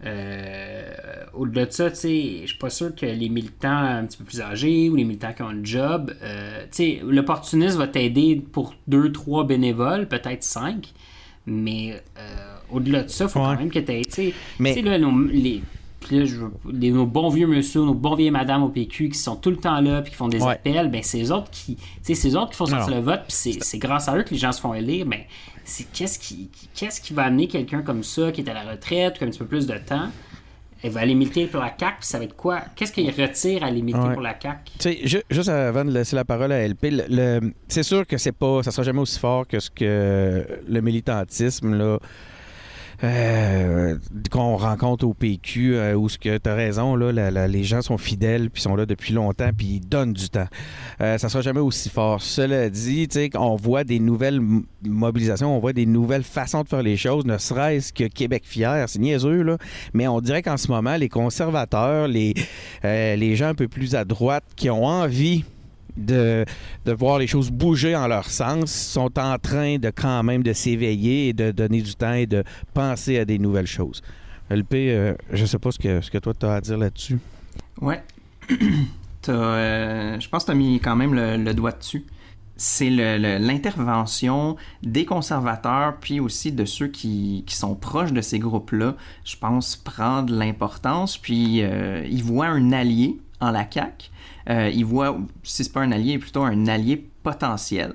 Euh, 0.05 0.85
au-delà 1.33 1.67
de 1.67 1.71
ça, 1.71 1.90
tu 1.90 1.97
sais, 1.97 2.38
je 2.43 2.49
suis 2.49 2.59
pas 2.59 2.71
sûr 2.71 2.95
que 2.95 3.07
les 3.07 3.29
militants 3.29 3.71
un 3.71 4.05
petit 4.05 4.19
peu 4.19 4.25
plus 4.25 4.40
âgés 4.40 4.90
ou 4.90 4.97
les 4.97 5.05
militants 5.05 5.33
qui 5.33 5.43
ont 5.43 5.49
un 5.49 5.64
job, 5.64 6.12
euh, 6.23 6.62
tu 6.64 6.69
sais, 6.73 7.01
l'opportuniste 7.03 7.77
va 7.77 7.88
t'aider 7.88 8.43
pour 8.53 8.75
deux, 8.87 9.12
trois 9.12 9.45
bénévoles, 9.45 10.07
peut-être 10.07 10.43
cinq, 10.43 10.93
mais 11.47 12.03
euh, 12.19 12.57
au-delà 12.71 13.05
de 13.05 13.09
ça, 13.09 13.25
il 13.25 13.31
faut 13.31 13.40
quand 13.40 13.57
même 13.57 13.71
que 13.71 13.79
tu 13.79 13.93
aies, 13.93 14.03
tu 14.05 14.33
sais, 14.59 14.83
là, 14.83 14.99
nos, 14.99 15.19
les, 15.27 15.62
puis 16.07 16.19
là, 16.21 16.25
je 16.25 16.37
les- 16.73 16.90
nos 16.90 17.07
bons 17.07 17.29
vieux 17.29 17.47
monsieur, 17.47 17.81
nos 17.81 17.95
bons 17.95 18.14
vieilles 18.14 18.31
madames 18.31 18.62
au 18.62 18.69
PQ 18.69 19.09
qui 19.09 19.19
sont 19.19 19.37
tout 19.37 19.51
le 19.51 19.57
temps 19.57 19.81
là 19.81 20.03
puis 20.03 20.11
qui 20.12 20.17
font 20.17 20.29
des 20.29 20.40
Ouais. 20.43 20.53
appels, 20.53 20.88
ben 20.90 21.01
c'est 21.03 21.23
eux 21.23 21.33
autres 21.33 21.51
qui, 21.51 21.77
c'est 22.03 22.35
autres 22.37 22.51
qui 22.51 22.57
font 22.57 22.67
sortir 22.67 22.95
le 22.95 23.01
vote, 23.01 23.23
puis 23.27 23.33
c'est 23.37 23.59
c'est 23.64 23.79
grâce 23.79 24.09
à 24.09 24.17
eux 24.17 24.23
que 24.23 24.31
les 24.31 24.38
gens 24.38 24.53
se 24.53 24.61
font 24.61 24.75
élire, 24.75 25.07
mais 25.07 25.27
c'est 25.64 25.90
qu'est-ce 25.93 26.19
qui, 26.19 26.51
qu'est-ce 26.75 27.01
qui 27.01 27.12
va 27.14 27.23
amener 27.25 27.49
quelqu'un 27.49 27.83
comme 27.83 28.03
ça 28.05 28.31
qui 28.33 28.43
est 28.43 28.49
à 28.51 28.55
la 28.55 28.71
retraite, 28.71 29.19
qui 29.19 29.25
a 29.25 29.27
un 29.27 29.31
petit 29.31 29.38
peu 29.38 29.47
plus 29.47 29.67
de 29.67 29.79
temps, 29.79 30.09
elle 30.83 30.90
va 30.90 31.01
aller 31.01 31.14
militer 31.14 31.47
pour 31.47 31.61
la 31.61 31.69
CAQ, 31.81 31.97
puis 32.01 32.07
ça 32.07 32.19
va 32.19 32.25
être 32.25 32.37
quoi? 32.37 32.61
Qu'est-ce 32.77 32.93
qu'il 32.93 33.09
retire 33.11 33.62
à 33.64 33.69
aller 33.69 33.81
militer 33.81 34.07
Ouais. 34.07 34.12
pour 34.12 34.21
la 34.23 34.35
CAQ? 34.38 34.59
Tu 34.79 34.83
sais, 34.83 34.99
ju- 35.07 35.23
juste 35.31 35.49
avant 35.49 35.83
de 35.83 35.90
laisser 35.90 36.14
la 36.14 36.27
parole 36.27 36.53
à 36.53 36.59
LP, 36.69 36.93
c'est 37.69 37.83
sûr 37.83 38.07
que 38.07 38.19
c'est 38.19 38.33
pas, 38.33 38.62
ça 38.62 38.71
sera 38.71 38.83
jamais 38.83 39.01
aussi 39.01 39.19
fort 39.19 39.47
que 39.47 39.59
ce 39.61 39.71
que 39.71 40.47
le 40.69 40.81
militantisme 40.83 41.75
là, 41.75 41.99
euh, 43.05 43.97
qu'on 44.31 44.57
rencontre 44.57 45.07
au 45.07 45.14
PQ, 45.14 45.77
euh, 45.77 45.95
où 45.95 46.09
ce 46.09 46.19
que 46.19 46.38
tu 46.38 46.49
as 46.49 46.55
raison, 46.55 46.97
là, 46.97 47.12
la- 47.12 47.47
les 47.49 47.62
gens 47.62 47.83
sont 47.83 47.99
fidèles, 47.99 48.51
puis 48.51 48.62
sont 48.62 48.75
là 48.77 48.87
depuis 48.87 49.12
longtemps, 49.12 49.51
puis 49.57 49.67
ils 49.67 49.81
donnent 49.81 50.12
du 50.12 50.29
temps. 50.31 50.47
Euh, 51.01 51.19
ça 51.19 51.29
sera 51.29 51.43
jamais 51.43 51.61
aussi 51.61 51.90
fort. 51.90 52.23
Cela 52.23 52.71
dit, 52.71 53.09
on 53.35 53.57
voit 53.57 53.85
des 53.85 53.99
nouvelles 54.01 54.40
mobilisations, 54.83 55.55
on 55.55 55.59
voit 55.61 55.73
des 55.73 55.87
nouvelles 55.87 56.25
façons 56.25 56.62
de 56.62 56.69
faire 56.69 56.83
les 56.83 56.97
choses, 56.97 57.25
ne 57.25 57.38
serait-ce 57.38 57.93
que 57.93 58.05
Québec 58.05 58.45
fier, 58.47 58.88
c'est 58.88 58.99
niaiseux, 58.99 59.43
là, 59.43 59.59
mais 59.93 60.09
on 60.09 60.21
dirait 60.21 60.43
qu'en 60.43 60.57
ce 60.57 60.69
moment, 60.69 60.97
les 60.97 61.09
conservateurs, 61.09 62.09
les, 62.09 62.35
euh, 62.85 63.17
les 63.17 63.37
gens 63.37 63.49
un 63.49 63.55
peu 63.55 63.69
plus 63.69 63.95
à 63.95 64.05
droite 64.05 64.45
qui 64.57 64.71
ont 64.71 64.85
envie 64.85 65.45
de, 65.96 66.44
de 66.85 66.92
voir 66.92 67.18
les 67.18 67.26
choses 67.26 67.50
bouger 67.50 67.94
en 67.96 68.09
leur 68.09 68.28
sens 68.28 68.72
sont 68.72 69.18
en 69.18 69.38
train 69.38 69.78
de 69.78 69.90
quand 69.90 70.22
même 70.22 70.42
de 70.42 70.52
s'éveiller 70.52 71.28
et 71.28 71.33
de 71.33 71.50
donner 71.50 71.83
du 71.83 71.94
temps 71.94 72.14
et 72.14 72.26
de 72.26 72.44
penser 72.72 73.18
à 73.18 73.24
des 73.24 73.38
nouvelles 73.38 73.66
choses. 73.66 74.02
LP, 74.50 74.74
euh, 74.74 75.14
je 75.33 75.44
sais 75.46 75.59
pas 75.59 75.70
ce 75.70 75.78
que, 75.78 76.00
ce 76.00 76.11
que 76.11 76.18
toi 76.18 76.35
tu 76.38 76.46
as 76.46 76.54
à 76.54 76.61
dire 76.61 76.78
là-dessus. 76.78 77.18
Ouais. 77.80 78.02
Euh, 79.30 80.20
je 80.20 80.28
pense 80.28 80.44
que 80.44 80.48
tu 80.48 80.52
as 80.52 80.54
mis 80.54 80.78
quand 80.80 80.96
même 80.96 81.14
le, 81.14 81.38
le 81.38 81.54
doigt 81.54 81.72
dessus. 81.72 82.04
C'est 82.59 82.90
l'intervention 82.90 84.57
des 84.83 85.07
conservateurs, 85.07 85.96
puis 85.98 86.20
aussi 86.20 86.52
de 86.52 86.66
ceux 86.66 86.88
qui, 86.88 87.42
qui 87.46 87.57
sont 87.57 87.74
proches 87.74 88.12
de 88.12 88.20
ces 88.20 88.38
groupes-là, 88.38 88.96
je 89.24 89.37
pense, 89.37 89.76
prend 89.76 90.22
de 90.22 90.37
l'importance, 90.37 91.16
puis 91.16 91.62
euh, 91.62 92.07
ils 92.07 92.22
voient 92.22 92.48
un 92.48 92.70
allié 92.72 93.18
en 93.40 93.50
la 93.50 93.66
CAQ. 93.68 94.11
Euh, 94.50 94.70
ils 94.72 94.85
voient, 94.85 95.18
si 95.42 95.64
c'est 95.64 95.72
pas 95.72 95.80
un 95.80 95.92
allié, 95.92 96.18
plutôt 96.18 96.42
un 96.42 96.66
allié 96.66 97.09
potentiel. 97.22 97.94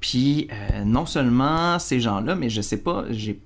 Puis 0.00 0.48
euh, 0.50 0.84
non 0.84 1.06
seulement 1.06 1.78
ces 1.78 2.00
gens-là, 2.00 2.34
mais 2.34 2.50
je 2.50 2.60
sais 2.60 2.78
pas, 2.78 3.04
j'ai 3.10 3.40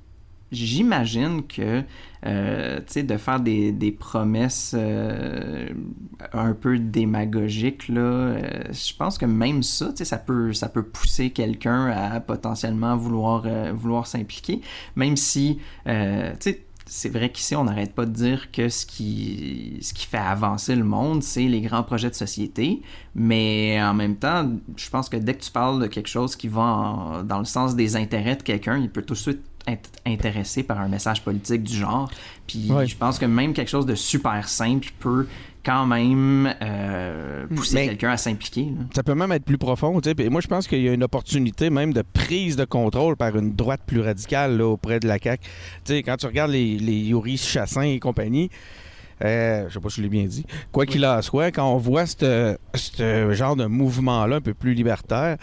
J'imagine 0.53 1.43
que 1.49 1.83
euh, 2.27 2.79
de 2.79 3.17
faire 3.17 3.41
des, 3.41 3.97
promesses 3.99 4.73
euh, 4.79 5.69
un 6.33 6.53
peu 6.53 6.79
démagogiques, 6.79 7.89
là, 7.89 8.37
je 8.71 8.95
pense 8.97 9.19
que 9.19 9.27
même 9.27 9.65
ça, 9.65 9.91
ça 9.97 10.17
peut, 10.17 10.53
ça 10.53 10.69
peut 10.69 10.85
pousser 10.85 11.31
quelqu'un 11.31 11.87
à 11.87 12.21
potentiellement 12.21 12.97
vouloir, 12.97 13.45
vouloir 13.75 14.07
s'impliquer, 14.07 14.61
même 14.95 15.17
si, 15.17 15.59
tu 15.87 15.93
sais, 16.39 16.63
c'est 16.87 17.09
vrai 17.09 17.31
qu'ici, 17.31 17.57
on 17.57 17.65
n'arrête 17.65 17.95
pas 17.95 18.05
de 18.07 18.11
dire 18.13 18.51
que 18.53 18.69
ce 18.69 18.85
qui, 18.87 19.79
ce 19.81 19.95
qui 19.95 20.07
fait 20.07 20.19
avancer 20.19 20.77
le 20.77 20.85
monde, 20.85 21.23
c'est 21.23 21.45
les 21.49 21.61
grands 21.63 21.83
projets 21.83 22.11
de 22.11 22.15
société. 22.15 22.83
Mais 23.15 23.83
en 23.83 23.95
même 23.95 24.17
temps, 24.17 24.51
je 24.77 24.91
pense 24.91 25.09
que 25.09 25.17
dès 25.17 25.35
que 25.35 25.43
tu 25.43 25.51
parles 25.51 25.81
de 25.81 25.87
quelque 25.87 26.09
chose 26.09 26.37
qui 26.37 26.49
va 26.49 26.61
en- 26.63 27.23
dans 27.23 27.39
le 27.39 27.45
sens 27.47 27.75
des 27.75 27.97
intérêts 27.97 28.37
de 28.37 28.43
quelqu'un, 28.43 28.77
il 28.79 28.91
peut 28.91 29.03
tout 29.03 29.15
de 29.15 29.19
suite 29.19 29.41
être 29.67 29.89
intéressé 30.05 30.63
par 30.63 30.79
un 30.79 30.89
message 30.89 31.23
politique 31.25 31.63
du 31.63 31.75
genre. 31.75 32.11
Puis 32.47 32.71
Ouais. 32.71 32.87
je 32.87 32.97
pense 32.97 33.19
que 33.19 33.25
même 33.25 33.55
quelque 33.55 33.71
chose 33.71 33.87
de 33.87 33.95
super 33.95 34.47
simple 34.47 34.89
peut 35.01 35.27
quand 35.65 35.87
même 35.87 36.55
euh, 36.63 37.47
pousser 37.55 37.87
quelqu'un 37.87 38.11
à 38.11 38.17
s'impliquer. 38.17 38.69
Ça 38.95 39.03
peut 39.03 39.15
même 39.15 39.33
être 39.33 39.45
plus 39.45 39.59
profond. 39.59 40.01
Puis 40.01 40.29
moi, 40.29 40.41
je 40.41 40.49
pense 40.49 40.69
qu'il 40.69 40.83
y 40.83 40.89
a 40.89 40.93
une 40.93 41.05
opportunité 41.05 41.71
même 41.71 41.93
de 41.93 42.03
prise 42.03 42.57
de 42.57 42.65
contrôle 42.65 43.17
par 43.17 43.37
une 43.37 43.55
droite 43.55 43.81
plus 43.87 44.01
radicale 44.01 44.59
là, 44.59 44.67
auprès 44.67 45.01
de 45.01 45.09
la 45.09 45.19
CAQ. 45.19 45.43
Quand 45.89 46.17
tu 46.17 46.27
regardes 46.27 46.51
les, 46.51 46.79
les 46.79 46.97
Yuri 46.97 47.37
Chassin 47.37 47.83
et 47.83 47.99
compagnie, 47.99 48.51
euh, 49.25 49.67
je 49.69 49.75
sais 49.75 49.81
pas 49.81 49.89
si 49.89 49.97
je 49.97 50.03
l'ai 50.03 50.09
bien 50.09 50.25
dit, 50.25 50.45
quoi 50.73 50.87
qu'il 50.87 51.05
en 51.07 51.23
soit, 51.23 51.51
quand 51.51 51.73
on 51.73 51.79
voit 51.79 52.07
ce 52.07 52.57
genre 53.31 53.57
de 53.57 53.67
mouvement-là 53.67 54.37
un 54.37 54.41
peu 54.41 54.55
plus 54.55 54.75
libertaire, 54.75 55.37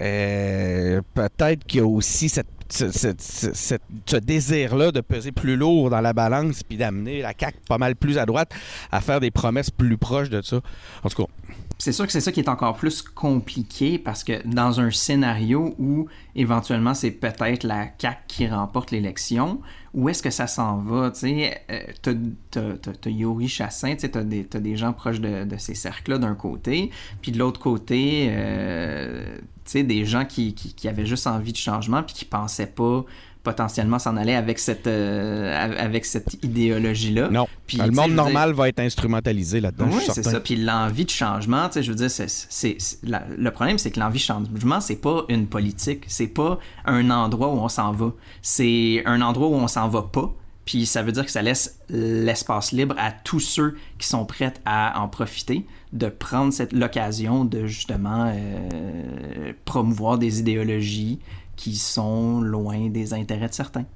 euh, 0.00 1.00
peut-être 1.14 1.64
qu'il 1.64 1.80
y 1.80 1.82
a 1.82 1.86
aussi 1.86 2.28
cette, 2.28 2.48
ce, 2.68 2.90
ce- 2.90 3.52
cette- 3.54 3.82
ce 4.06 4.16
désir-là 4.16 4.92
de 4.92 5.00
peser 5.00 5.32
plus 5.32 5.56
lourd 5.56 5.90
dans 5.90 6.00
la 6.00 6.12
balance 6.12 6.62
puis 6.62 6.76
d'amener 6.76 7.22
la 7.22 7.32
CAQ 7.38 7.58
pas 7.68 7.78
mal 7.78 7.96
plus 7.96 8.18
à 8.18 8.26
droite 8.26 8.50
à 8.92 9.00
faire 9.00 9.20
des 9.20 9.30
promesses 9.30 9.70
plus 9.70 9.96
proches 9.98 10.30
de 10.30 10.42
ça. 10.42 10.60
En 11.02 11.08
tout 11.08 11.24
cas, 11.24 11.30
C'est 11.78 11.92
sûr 11.92 12.06
que 12.06 12.12
c'est 12.12 12.20
ça 12.22 12.32
qui 12.32 12.40
est 12.40 12.48
encore 12.48 12.76
plus 12.76 13.02
compliqué 13.02 13.98
parce 13.98 14.24
que 14.24 14.46
dans 14.46 14.80
un 14.80 14.90
scénario 14.90 15.74
où 15.78 16.06
éventuellement 16.34 16.94
c'est 16.94 17.10
peut-être 17.10 17.64
la 17.64 17.88
CAQ 17.98 18.16
qui 18.28 18.46
remporte 18.48 18.90
l'élection, 18.90 19.60
où 19.92 20.08
est-ce 20.08 20.22
que 20.22 20.30
ça 20.30 20.46
s'en 20.46 20.78
va? 20.78 21.10
Tu 21.10 21.26
euh, 21.70 21.80
t'as, 22.02 22.12
t'as- 22.50 23.10
Yuri 23.10 23.48
Chassin, 23.48 23.94
tu 23.96 24.10
t'as 24.10 24.22
des, 24.24 24.44
t'as 24.44 24.60
des 24.60 24.76
gens 24.76 24.92
proches 24.92 25.20
de, 25.20 25.44
de 25.44 25.56
ces 25.58 25.74
cercles-là 25.74 26.18
d'un 26.18 26.34
côté, 26.34 26.90
puis 27.22 27.30
de 27.32 27.38
l'autre 27.38 27.60
côté, 27.60 28.28
euh, 28.30 29.36
sais, 29.72 29.82
des 29.82 30.04
gens 30.04 30.24
qui, 30.24 30.54
qui, 30.54 30.74
qui 30.74 30.88
avaient 30.88 31.06
juste 31.06 31.26
envie 31.26 31.52
de 31.52 31.56
changement 31.56 32.02
puis 32.02 32.14
qui 32.14 32.24
pensaient 32.24 32.66
pas 32.66 33.04
potentiellement 33.42 34.00
s'en 34.00 34.16
aller 34.16 34.34
avec 34.34 34.58
cette, 34.58 34.88
euh, 34.88 35.72
avec 35.78 36.04
cette 36.04 36.42
idéologie-là. 36.42 37.28
non. 37.28 37.46
Puis, 37.68 37.78
le 37.78 37.90
monde 37.92 38.06
dire- 38.06 38.16
normal 38.16 38.52
va 38.52 38.68
être 38.68 38.80
instrumentalisé 38.80 39.60
là-dedans. 39.60 39.86
oui, 39.92 40.02
c'est 40.12 40.24
ça. 40.24 40.40
Puis 40.40 40.56
l'envie 40.56 41.04
de 41.04 41.10
changement, 41.10 41.68
tu 41.68 41.74
sais, 41.74 41.82
je 41.84 41.92
veux 41.92 41.96
dire, 41.96 42.10
c'est, 42.10 42.76
le 43.04 43.48
problème, 43.50 43.78
c'est 43.78 43.90
que 43.92 44.00
l'envie 44.00 44.18
de 44.18 44.24
changement, 44.24 44.80
c'est 44.80 44.96
pas 45.00 45.24
une 45.28 45.46
politique. 45.46 46.04
C'est 46.08 46.26
pas 46.26 46.58
un 46.84 47.10
endroit 47.10 47.48
où 47.48 47.58
on 47.58 47.68
s'en 47.68 47.92
va. 47.92 48.12
C'est 48.42 49.02
un 49.06 49.20
endroit 49.20 49.48
où 49.48 49.54
on 49.54 49.68
s'en 49.68 49.88
va 49.88 50.02
pas. 50.02 50.32
Puis 50.66 50.84
ça 50.84 51.02
veut 51.02 51.12
dire 51.12 51.24
que 51.24 51.30
ça 51.30 51.42
laisse 51.42 51.78
l'espace 51.88 52.72
libre 52.72 52.96
à 52.98 53.12
tous 53.12 53.40
ceux 53.40 53.76
qui 53.98 54.06
sont 54.06 54.26
prêts 54.26 54.52
à 54.66 55.00
en 55.00 55.08
profiter, 55.08 55.64
de 55.92 56.08
prendre 56.08 56.52
cette 56.52 56.72
l'occasion 56.72 57.44
de 57.44 57.66
justement 57.66 58.32
euh, 58.34 59.52
promouvoir 59.64 60.18
des 60.18 60.40
idéologies 60.40 61.20
qui 61.54 61.76
sont 61.76 62.40
loin 62.40 62.90
des 62.90 63.14
intérêts 63.14 63.48
de 63.48 63.54
certains. 63.54 63.86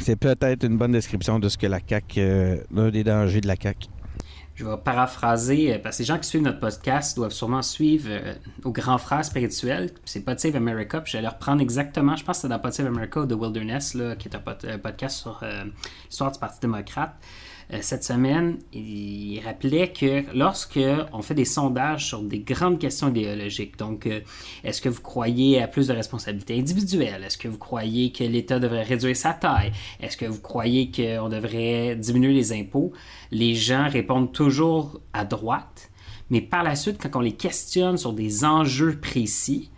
C'est 0.00 0.16
peut-être 0.16 0.64
une 0.64 0.76
bonne 0.76 0.92
description 0.92 1.38
de 1.38 1.48
ce 1.48 1.56
que 1.56 1.66
la 1.66 1.78
CAQ, 1.86 2.20
euh, 2.20 2.56
l'un 2.74 2.90
des 2.90 3.04
dangers 3.04 3.40
de 3.40 3.46
la 3.46 3.56
CAQ. 3.56 3.88
Je 4.54 4.66
vais 4.66 4.76
paraphraser, 4.76 5.74
euh, 5.74 5.78
parce 5.78 5.96
que 5.96 6.02
les 6.02 6.06
gens 6.06 6.18
qui 6.18 6.28
suivent 6.28 6.42
notre 6.42 6.60
podcast 6.60 7.16
doivent 7.16 7.32
sûrement 7.32 7.62
suivre 7.62 8.08
euh, 8.10 8.34
au 8.64 8.70
grand 8.70 8.98
frère 8.98 9.24
spirituel. 9.24 9.90
C'est 10.04 10.20
Pod 10.24 10.38
Save 10.38 10.56
America. 10.56 11.00
Puis 11.00 11.12
j'allais 11.12 11.28
reprendre 11.28 11.62
exactement, 11.62 12.16
je 12.16 12.24
pense 12.24 12.38
que 12.38 12.42
c'est 12.42 12.48
dans 12.48 12.58
Pod 12.58 12.72
Save 12.72 12.86
America 12.86 13.20
ou 13.20 13.26
The 13.26 13.32
Wilderness, 13.32 13.96
qui 14.18 14.28
est 14.28 14.34
un, 14.34 14.42
un 14.74 14.78
podcast 14.78 15.16
sur 15.18 15.40
euh, 15.42 15.64
l'histoire 16.04 16.32
du 16.32 16.38
Parti 16.38 16.60
démocrate. 16.60 17.14
Euh, 17.72 17.78
cette 17.80 18.04
semaine, 18.04 18.58
il 18.72 19.40
rappelait 19.44 19.92
que 19.92 20.24
lorsque 20.36 20.80
on 21.12 21.22
fait 21.22 21.34
des 21.34 21.44
sondages 21.44 22.06
sur 22.06 22.22
des 22.22 22.40
grandes 22.40 22.78
questions 22.78 23.08
idéologiques, 23.08 23.78
donc 23.78 24.06
euh, 24.06 24.20
est-ce 24.62 24.80
que 24.80 24.88
vous 24.88 25.00
croyez 25.00 25.62
à 25.62 25.68
plus 25.68 25.88
de 25.88 25.92
responsabilités 25.92 26.58
individuelles? 26.58 27.24
Est-ce 27.24 27.38
que 27.38 27.48
vous 27.48 27.58
croyez 27.58 28.12
que 28.12 28.24
l'État 28.24 28.58
devrait 28.58 28.82
réduire 28.82 29.16
sa 29.16 29.32
taille? 29.32 29.72
Est-ce 30.00 30.16
que 30.16 30.26
vous 30.26 30.40
croyez 30.40 30.90
qu'on 30.90 31.28
devrait 31.28 31.96
diminuer 31.96 32.34
les 32.34 32.52
impôts? 32.52 32.92
Les 33.30 33.54
gens 33.54 33.88
répondent 33.88 34.32
toujours 34.32 35.00
à 35.12 35.24
droite, 35.24 35.90
mais 36.30 36.40
par 36.40 36.62
la 36.62 36.76
suite, 36.76 36.98
quand 37.02 37.18
on 37.18 37.20
les 37.20 37.32
questionne 37.32 37.96
sur 37.96 38.12
des 38.12 38.44
enjeux 38.44 38.98
précis, 38.98 39.70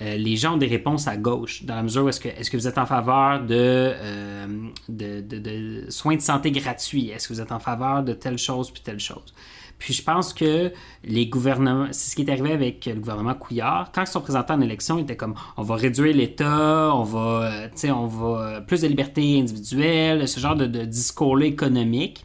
euh, 0.00 0.16
les 0.16 0.36
gens 0.36 0.54
ont 0.54 0.58
des 0.58 0.66
réponses 0.66 1.06
à 1.06 1.16
gauche, 1.16 1.64
dans 1.64 1.76
la 1.76 1.82
mesure 1.82 2.04
où 2.04 2.08
est-ce 2.08 2.20
que, 2.20 2.28
est-ce 2.28 2.50
que 2.50 2.56
vous 2.56 2.66
êtes 2.66 2.78
en 2.78 2.86
faveur 2.86 3.40
de, 3.42 3.54
euh, 3.54 4.46
de, 4.88 5.84
soins 5.90 6.16
de 6.16 6.22
santé 6.22 6.50
gratuits? 6.50 7.10
Est-ce 7.10 7.28
que 7.28 7.34
vous 7.34 7.40
êtes 7.40 7.52
en 7.52 7.60
faveur 7.60 8.02
de 8.02 8.14
telle 8.14 8.38
chose 8.38 8.70
puis 8.70 8.82
telle 8.82 8.98
chose? 8.98 9.34
Puis 9.78 9.92
je 9.92 10.02
pense 10.02 10.32
que 10.32 10.72
les 11.04 11.26
gouvernements, 11.26 11.88
c'est 11.90 12.10
ce 12.10 12.16
qui 12.16 12.22
est 12.22 12.30
arrivé 12.30 12.52
avec 12.52 12.86
le 12.86 12.94
gouvernement 12.94 13.34
Couillard. 13.34 13.90
Quand 13.92 14.02
ils 14.02 14.06
sont 14.06 14.20
présentés 14.20 14.52
en 14.52 14.60
élection, 14.60 14.98
ils 14.98 15.02
étaient 15.02 15.16
comme 15.16 15.34
on 15.56 15.62
va 15.62 15.74
réduire 15.76 16.14
l'État, 16.14 16.94
on 16.94 17.02
va, 17.02 17.68
euh, 17.84 17.92
on 17.92 18.06
va 18.06 18.60
plus 18.62 18.80
de 18.80 18.86
liberté 18.88 19.40
individuelle, 19.40 20.26
ce 20.26 20.40
genre 20.40 20.56
de, 20.56 20.66
discours-là 20.84 21.46
économique. 21.46 22.24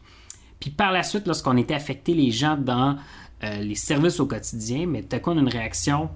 Puis 0.59 0.69
par 0.69 0.91
la 0.91 1.03
suite, 1.03 1.27
lorsqu'on 1.27 1.57
était 1.57 1.73
affecté 1.73 2.13
les 2.13 2.31
gens 2.31 2.57
dans 2.57 2.95
les 3.61 3.75
services 3.75 4.19
au 4.19 4.25
quotidien, 4.25 4.87
mais 4.87 5.03
tout 5.03 5.15
à 5.15 5.19
coup, 5.19 5.29
on 5.29 5.37
a 5.37 5.41
une 5.41 5.47
réaction 5.47 6.09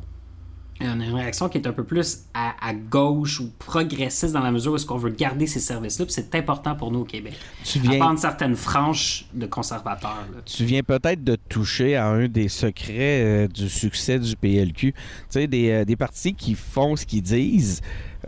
une 0.86 1.16
réaction 1.16 1.50
qui 1.50 1.58
est 1.58 1.68
un 1.68 1.72
peu 1.74 1.84
plus 1.84 2.20
à, 2.34 2.54
à 2.62 2.74
gauche 2.74 3.40
ou 3.40 3.50
progressiste 3.60 4.34
dans 4.34 4.40
la 4.42 4.52
mesure 4.52 4.74
où 4.74 4.76
est-ce 4.76 4.86
qu'on 4.86 4.98
veut 4.98 5.10
garder 5.12 5.48
ces 5.48 5.60
services-là, 5.60 6.06
puis 6.06 6.14
c'est 6.14 6.34
important 6.36 6.76
pour 6.76 6.92
nous 6.92 7.00
au 7.00 7.06
Québec. 7.06 7.34
Tu 7.64 7.80
À 7.80 7.82
viens, 7.82 8.00
part 8.00 8.12
une 8.12 8.18
certaine 8.18 8.56
frange 8.56 9.26
de 9.34 9.46
conservateurs. 9.46 10.26
là. 10.34 10.42
tu 10.46 10.66
viens 10.66 10.84
peut-être 10.84 11.24
de 11.24 11.36
toucher 11.50 11.96
à 11.96 12.08
un 12.08 12.28
des 12.28 12.48
secrets 12.50 13.22
euh, 13.24 13.48
du 13.48 13.70
succès 13.70 14.20
du 14.20 14.36
PLQ. 14.36 14.94
Tu 14.94 14.98
sais, 15.30 15.48
des, 15.48 15.70
euh, 15.72 15.86
des 15.86 15.96
partis 15.96 16.34
qui 16.34 16.56
font 16.56 16.96
ce 16.96 17.06
qu'ils 17.06 17.24
disent. 17.24 17.82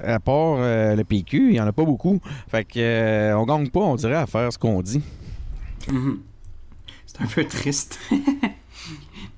À 0.03 0.19
part 0.19 0.55
euh, 0.57 0.95
le 0.95 1.03
PQ, 1.03 1.49
il 1.49 1.51
n'y 1.51 1.59
en 1.61 1.67
a 1.67 1.71
pas 1.71 1.85
beaucoup. 1.85 2.19
Fait 2.49 2.63
que 2.65 2.79
euh, 2.79 3.37
on 3.37 3.45
gagne 3.45 3.69
pas, 3.69 3.79
on 3.81 3.95
dirait, 3.95 4.15
à 4.15 4.25
faire 4.25 4.51
ce 4.51 4.57
qu'on 4.57 4.81
dit. 4.81 5.01
Mhm. 5.91 6.19
C'est 7.05 7.21
un 7.21 7.27
peu 7.27 7.43
triste. 7.45 7.99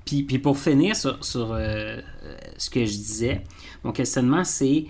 Puis, 0.06 0.22
pour 0.38 0.56
finir 0.56 0.94
sur, 0.94 1.22
sur, 1.24 1.52
euh, 1.52 2.00
ce 2.56 2.70
que 2.70 2.84
je 2.84 2.92
disais, 2.92 3.42
mon 3.82 3.90
questionnement 3.90 4.44
c'est 4.44 4.86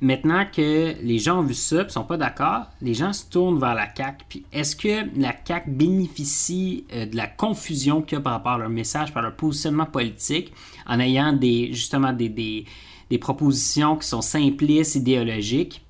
maintenant 0.00 0.44
que 0.44 0.94
les 1.02 1.18
gens 1.18 1.40
ont 1.40 1.42
vu 1.42 1.54
ça 1.54 1.82
et 1.82 1.88
sont 1.88 2.04
pas 2.04 2.18
d'accord, 2.18 2.66
les 2.82 2.92
gens 2.92 3.14
se 3.14 3.24
tournent 3.24 3.58
vers 3.58 3.74
la 3.74 3.88
CAQ. 3.92 4.24
Puis 4.28 4.44
est-ce 4.52 4.76
que 4.76 5.18
la 5.18 5.34
CAQ 5.42 5.70
bénéficie 5.70 6.84
euh, 6.92 7.06
de 7.06 7.16
la 7.16 7.26
confusion 7.26 8.02
qu'il 8.02 8.18
y 8.18 8.20
a 8.20 8.22
par 8.22 8.34
rapport 8.34 8.52
à 8.52 8.58
leur 8.58 8.68
message, 8.68 9.12
par 9.12 9.22
leur 9.22 9.34
positionnement 9.34 9.86
politique, 9.86 10.52
en 10.86 11.00
ayant 11.00 11.32
des 11.32 11.72
justement 11.72 12.12
des, 12.12 12.28
des, 12.28 13.18
propositions 13.18 13.96
qui 13.96 14.06
sont 14.06 14.20
simplistes, 14.20 14.96
idéologiques, 14.96 15.82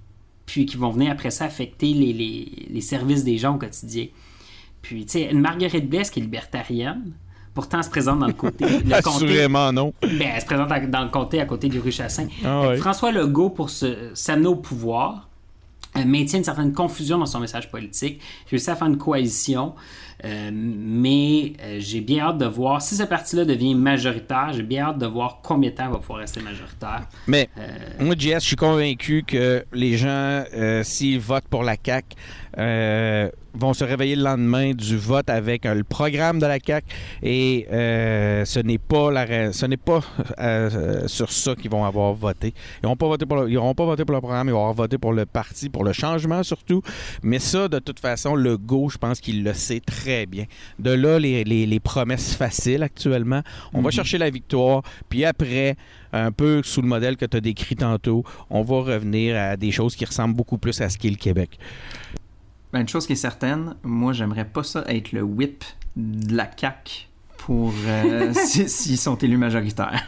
puis 0.46 0.66
qui 0.66 0.76
vont 0.76 0.90
venir 0.90 1.10
après 1.10 1.32
ça 1.32 1.46
affecter 1.46 1.92
les, 1.92 2.12
les, 2.12 2.68
les 2.70 2.80
services 2.80 3.24
des 3.24 3.38
gens 3.38 3.56
au 3.56 3.58
quotidien? 3.58 4.06
Puis, 4.82 5.04
tu 5.04 5.12
sais, 5.12 5.30
une 5.30 5.40
Marguerite 5.40 5.90
Blesse 5.90 6.10
qui 6.10 6.20
est 6.20 6.22
libertarienne, 6.22 7.12
pourtant 7.59 7.79
elle 7.79 7.85
se 7.85 7.90
présente 7.90 8.21
dans 8.21 8.29
le 8.29 8.35
côté. 8.35 8.64
Le 8.64 9.03
comté, 9.03 9.09
Assurément 9.09 9.73
non. 9.73 9.92
ben, 10.01 10.31
elle 10.33 10.40
se 10.40 10.47
présente 10.47 10.68
dans 10.68 11.03
le 11.03 11.11
comté 11.11 11.40
à 11.40 11.44
côté 11.44 11.68
du 11.68 11.81
rue 11.81 11.90
Chassin. 11.90 12.29
Ah 12.44 12.68
ouais. 12.68 12.77
François 12.77 13.11
Legault, 13.11 13.51
pour 13.51 13.68
s'amener 13.68 14.47
au 14.47 14.55
pouvoir, 14.55 15.29
euh, 15.97 16.05
maintient 16.05 16.38
une 16.38 16.44
certaine 16.44 16.73
confusion 16.73 17.18
dans 17.18 17.27
son 17.27 17.40
message 17.40 17.68
politique, 17.68 18.21
réussit 18.49 18.68
à 18.68 18.77
faire 18.77 18.87
une 18.87 18.99
coalition, 18.99 19.75
euh, 20.25 20.51
mais 20.53 21.55
euh, 21.61 21.79
j'ai 21.81 22.01
bien 22.01 22.27
hâte 22.27 22.38
de 22.38 22.44
voir, 22.44 22.81
si 22.81 22.94
ce 22.94 23.03
parti-là 23.03 23.44
devient 23.44 23.75
majoritaire, 23.75 24.51
j'ai 24.53 24.62
bien 24.62 24.85
hâte 24.85 24.99
de 24.99 25.07
voir 25.07 25.40
combien 25.42 25.71
de 25.71 25.75
temps 25.75 25.87
il 25.87 25.92
va 25.92 25.99
pouvoir 25.99 26.21
rester 26.21 26.40
majoritaire. 26.40 27.09
Mais 27.27 27.49
moi, 27.99 28.14
JS, 28.16 28.35
je 28.35 28.47
suis 28.47 28.57
convaincu 28.57 29.25
que 29.27 29.64
les 29.73 29.97
gens, 29.97 30.44
s'ils 30.85 31.18
votent 31.18 31.49
pour 31.49 31.64
la 31.64 31.75
CAQ, 31.83 32.14
euh, 32.59 33.31
vont 33.55 33.73
se 33.73 33.85
réveiller 33.85 34.14
le 34.16 34.23
lendemain 34.23 34.73
du 34.73 34.97
vote 34.97 35.31
avec 35.31 35.64
euh, 35.66 35.75
le 35.75 35.85
programme 35.85 36.38
de 36.38 36.47
la 36.47 36.59
CAQ 36.64 36.87
et 37.23 37.66
euh, 37.73 38.44
ce 38.44 38.61
n'est 38.61 38.79
pas 38.79 39.11
la 39.11 39.53
ce 39.53 39.66
n'est 39.66 39.77
pas 39.77 40.01
euh, 40.38 41.07
sur 41.09 41.31
ça 41.33 41.55
qu'ils 41.55 41.71
vont 41.71 41.85
avoir 41.85 42.12
voté. 42.14 42.53
Ils 42.83 42.85
n'auront 42.87 42.97
pas 42.97 43.07
voté 43.09 43.27
pour 43.27 43.37
le, 43.38 43.51
ils 43.51 43.57
auront 43.57 43.75
pas 43.75 43.85
voté 43.85 44.05
pour 44.05 44.14
le 44.14 44.21
programme, 44.21 44.49
ils 44.49 44.53
vont 44.53 44.59
avoir 44.61 44.75
voté 44.75 44.99
pour 44.99 45.12
le 45.12 45.25
parti, 45.27 45.68
pour 45.68 45.85
le 45.85 45.92
changement 45.92 46.42
surtout. 46.42 46.83
Mais 47.23 47.38
ça, 47.38 47.68
de 47.68 47.79
toute 47.79 48.01
façon, 48.01 48.35
le 48.35 48.57
go, 48.59 48.88
je 48.90 48.99
pense 48.99 49.21
qu'il 49.21 49.42
le 49.44 49.55
sait 49.55 49.81
très 49.81 50.27
bien. 50.27 50.44
De 50.79 50.90
là, 50.90 51.18
les, 51.18 51.44
les- 51.44 51.66
les 51.66 51.81
promesses 51.81 52.35
faciles 52.35 52.83
actuellement. 52.83 53.42
On 53.75 53.81
va 53.83 53.90
chercher 53.90 54.18
la 54.18 54.31
victoire, 54.31 54.83
puis 55.09 55.25
après, 55.25 55.77
un 56.12 56.33
peu 56.33 56.62
sous 56.62 56.81
le 56.83 56.88
modèle 56.88 57.16
que 57.16 57.25
tu 57.27 57.37
as 57.37 57.40
décrit 57.40 57.77
tantôt, 57.77 58.25
on 58.51 58.62
va 58.62 58.77
revenir 58.81 59.37
à 59.37 59.57
des 59.57 59.71
choses 59.71 59.94
qui 59.97 60.05
ressemblent 60.05 60.35
beaucoup 60.37 60.59
plus 60.59 60.81
à 60.81 60.88
ce 60.88 60.97
qu'est 60.99 61.11
le 61.11 61.16
Québec. 61.16 61.59
Ben, 62.72 62.81
une 62.81 62.88
chose 62.88 63.07
qui 63.07 63.14
est 63.14 63.16
certaine, 63.16 63.74
moi, 63.83 64.12
j'aimerais 64.12 64.44
pas 64.44 64.62
ça 64.62 64.85
être 64.88 65.12
le 65.12 65.22
whip 65.22 65.64
de 65.96 66.37
la 66.37 66.50
CAQ 66.54 67.09
pour 67.38 67.72
euh, 67.87 68.33
si- 68.44 68.68
s'ils 68.68 68.98
sont 68.98 69.16
élus 69.16 69.38
majoritaires. 69.38 70.02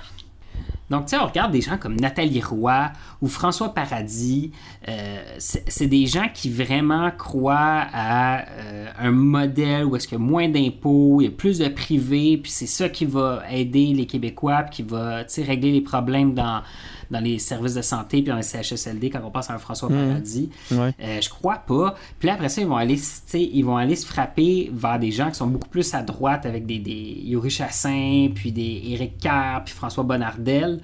Donc, 0.90 1.07
tu 1.07 1.11
sais, 1.11 1.18
on 1.23 1.27
regarde 1.27 1.53
des 1.53 1.61
gens 1.62 1.79
comme 1.79 1.94
Nathalie 1.96 2.42
Roy 2.42 2.90
ou 3.22 3.28
François 3.28 3.74
Paradis. 3.74 4.52
euh, 4.88 5.37
c'est 5.38 5.87
des 5.87 6.06
gens 6.06 6.26
qui 6.33 6.50
vraiment 6.50 7.11
croient 7.11 7.87
à 7.92 8.48
euh, 8.48 8.87
un 8.98 9.11
modèle 9.11 9.85
où 9.85 9.96
est-ce 9.96 10.09
qu'il 10.09 10.18
y 10.18 10.20
a 10.20 10.24
moins 10.24 10.48
d'impôts, 10.48 11.20
il 11.20 11.24
y 11.24 11.28
a 11.28 11.30
plus 11.30 11.59
de 11.59 11.68
privé, 11.68 12.38
puis 12.38 12.50
c'est 12.50 12.66
ça 12.66 12.88
qui 12.88 13.04
va 13.04 13.42
aider 13.50 13.92
les 13.94 14.06
Québécois, 14.06 14.62
puis 14.62 14.76
qui 14.76 14.83
va, 14.83 15.24
régler 15.38 15.72
les 15.72 15.80
problèmes 15.80 16.35
dans, 16.35 16.62
dans 17.11 17.20
les 17.20 17.38
services 17.38 17.74
de 17.74 17.83
santé, 17.83 18.22
puis 18.22 18.30
dans 18.30 18.37
les 18.37 18.42
CHSLD 18.42 19.11
quand 19.11 19.20
on 19.24 19.30
passe 19.30 19.50
à 19.50 19.54
un 19.54 19.59
François 19.59 19.88
Paradis. 19.88 20.50
Ouais. 20.70 20.94
Euh, 21.00 21.20
je 21.20 21.28
crois 21.28 21.56
pas. 21.59 21.94
Puis 22.18 22.26
là, 22.28 22.35
après 22.35 22.48
ça, 22.48 22.61
ils 22.61 22.66
vont 22.66 22.76
aller, 22.76 22.98
ils 23.35 23.64
vont 23.64 23.76
aller 23.76 23.96
se 23.96 24.06
frapper 24.06 24.70
vers 24.72 24.98
des 24.98 25.11
gens 25.11 25.28
qui 25.28 25.37
sont 25.37 25.46
beaucoup 25.46 25.68
plus 25.68 25.94
à 25.94 26.02
droite 26.02 26.46
avec 26.46 26.66
des, 26.66 26.78
des 26.78 27.22
Yuri 27.24 27.50
Chassin, 27.50 28.28
puis 28.35 28.52
des 28.52 28.83
Éric 28.88 29.18
Kerr, 29.18 29.62
puis 29.64 29.74
François 29.74 30.04
Bonnardel. 30.04 30.80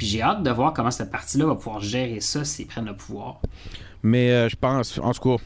Puis 0.00 0.08
j'ai 0.08 0.22
hâte 0.22 0.42
de 0.42 0.50
voir 0.50 0.72
comment 0.72 0.90
cette 0.90 1.10
partie-là 1.10 1.44
va 1.44 1.56
pouvoir 1.56 1.82
gérer 1.82 2.20
ça 2.20 2.42
s'ils 2.42 2.66
prennent 2.66 2.86
le 2.86 2.96
pouvoir. 2.96 3.42
Mais 4.02 4.30
euh, 4.30 4.48
je 4.48 4.56
pense, 4.56 4.96
en 4.96 5.12
tout 5.12 5.36
cas, 5.36 5.44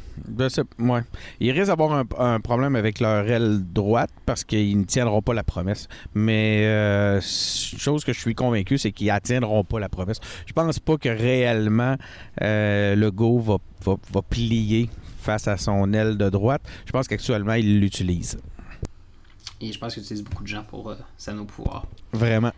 ouais. 0.78 1.00
ils 1.40 1.50
risquent 1.50 1.66
d'avoir 1.66 2.04
un, 2.20 2.38
problème 2.38 2.76
avec 2.76 3.00
leur 3.00 3.28
aile 3.28 3.64
droite 3.64 4.10
parce 4.26 4.44
qu'ils 4.44 4.78
ne 4.78 4.84
tiendront 4.84 5.22
pas 5.22 5.34
la 5.34 5.42
promesse. 5.42 5.88
Mais 6.14 6.66
euh, 6.66 7.20
chose 7.20 8.04
que 8.04 8.12
je 8.12 8.20
suis 8.20 8.36
convaincu, 8.36 8.78
c'est 8.78 8.92
qu'ils 8.92 9.10
atteindront 9.10 9.64
pas 9.64 9.80
la 9.80 9.88
promesse. 9.88 10.20
Je 10.46 10.52
pense 10.52 10.78
pas 10.78 10.98
que 10.98 11.08
réellement 11.08 11.96
euh, 12.40 12.94
le 12.94 13.10
go 13.10 13.40
va, 13.40 13.56
va, 13.84 13.96
va 14.12 14.22
plier 14.22 14.88
face 15.18 15.48
à 15.48 15.56
son 15.56 15.92
aile 15.92 16.16
de 16.16 16.30
droite. 16.30 16.62
Je 16.86 16.92
pense 16.92 17.08
qu'actuellement, 17.08 17.54
il 17.54 17.80
l'utilise. 17.80 18.38
Et 19.64 19.72
je 19.72 19.78
pense 19.78 19.94
qu'ils 19.94 20.02
utilisent 20.02 20.24
beaucoup 20.24 20.42
de 20.42 20.48
gens 20.48 20.64
pour 20.64 20.90
euh, 20.90 20.96
s'amener 21.16 21.42
au 21.42 21.46
pouvoir. 21.46 21.86
Vraiment. 22.12 22.52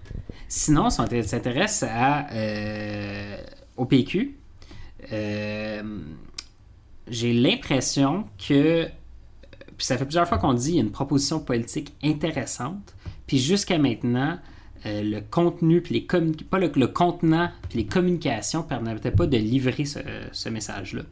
Sinon, 0.48 0.90
si 0.90 1.00
on 1.00 1.06
s'intéresse 1.22 1.82
à, 1.82 2.28
euh, 2.32 3.36
au 3.76 3.84
PQ, 3.84 4.36
euh, 5.12 5.82
j'ai 7.08 7.32
l'impression 7.32 8.24
que, 8.38 8.86
puis 9.76 9.86
ça 9.86 9.98
fait 9.98 10.04
plusieurs 10.04 10.28
fois 10.28 10.38
qu'on 10.38 10.54
dit, 10.54 10.70
il 10.70 10.76
y 10.76 10.78
a 10.78 10.82
une 10.82 10.92
proposition 10.92 11.40
politique 11.40 11.94
intéressante, 12.02 12.94
puis 13.26 13.38
jusqu'à 13.38 13.78
maintenant, 13.78 14.38
euh, 14.84 15.02
le 15.02 15.20
contenu, 15.20 15.80
puis 15.80 15.94
les 15.94 16.00
pas 16.44 16.58
le, 16.58 16.70
le 16.74 16.86
contenant, 16.86 17.50
puis 17.68 17.78
les 17.78 17.86
communications 17.86 18.62
ne 18.62 18.68
permettaient 18.68 19.10
pas 19.10 19.26
de 19.26 19.36
livrer 19.36 19.84
ce, 19.84 19.98
ce 20.32 20.48
message-là. 20.48 21.02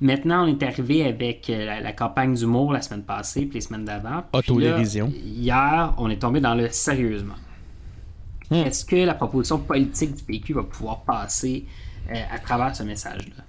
Maintenant, 0.00 0.44
on 0.44 0.46
est 0.48 0.62
arrivé 0.62 1.06
avec 1.06 1.48
euh, 1.48 1.64
la, 1.64 1.80
la 1.80 1.92
campagne 1.92 2.34
d'humour 2.34 2.72
la 2.72 2.82
semaine 2.82 3.02
passée, 3.02 3.46
puis 3.46 3.54
les 3.54 3.60
semaines 3.62 3.84
d'avant. 3.86 4.24
Autodérision. 4.32 5.10
Hier, 5.24 5.94
on 5.96 6.10
est 6.10 6.18
tombé 6.18 6.40
dans 6.40 6.54
le 6.54 6.68
sérieusement. 6.68 7.34
Hmm. 8.50 8.56
Est-ce 8.56 8.84
que 8.84 8.96
la 8.96 9.14
proposition 9.14 9.58
politique 9.58 10.14
du 10.14 10.22
PQ 10.22 10.52
va 10.54 10.62
pouvoir 10.64 11.00
passer 11.02 11.64
euh, 12.10 12.14
à 12.30 12.38
travers 12.38 12.76
ce 12.76 12.82
message-là? 12.82 13.42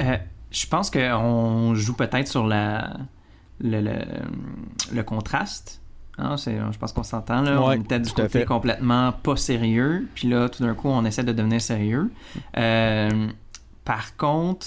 Euh, 0.00 0.16
je 0.50 0.66
pense 0.66 0.90
qu'on 0.90 1.74
joue 1.74 1.94
peut-être 1.94 2.28
sur 2.28 2.46
la, 2.46 2.96
le, 3.60 3.80
le, 3.80 3.98
le 4.92 5.02
contraste. 5.02 5.80
Hein, 6.18 6.36
c'est- 6.36 6.58
je 6.72 6.78
pense 6.78 6.92
qu'on 6.92 7.02
s'entend. 7.04 7.42
Là. 7.42 7.60
Ouais, 7.60 7.76
on 7.78 7.82
était 7.82 8.00
du 8.00 8.10
côté 8.12 8.44
complètement 8.44 9.12
pas 9.12 9.36
sérieux. 9.36 10.08
Puis 10.14 10.28
là, 10.28 10.48
tout 10.48 10.64
d'un 10.64 10.74
coup, 10.74 10.88
on 10.88 11.04
essaie 11.04 11.22
de 11.24 11.32
devenir 11.32 11.60
sérieux. 11.60 12.10
Euh, 12.56 13.28
par 13.88 14.18
contre, 14.18 14.66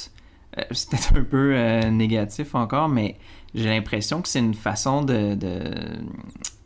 euh, 0.58 0.64
peut-être 0.70 1.16
un 1.16 1.24
peu 1.24 1.54
euh, 1.56 1.92
négatif 1.92 2.56
encore, 2.56 2.90
mais 2.90 3.18
j'ai 3.54 3.70
l'impression 3.70 4.24
que 4.24 4.28
c'est 4.28 4.40
une 4.40 4.56
façon 4.56 5.04
de, 5.04 5.36
de, 5.36 5.76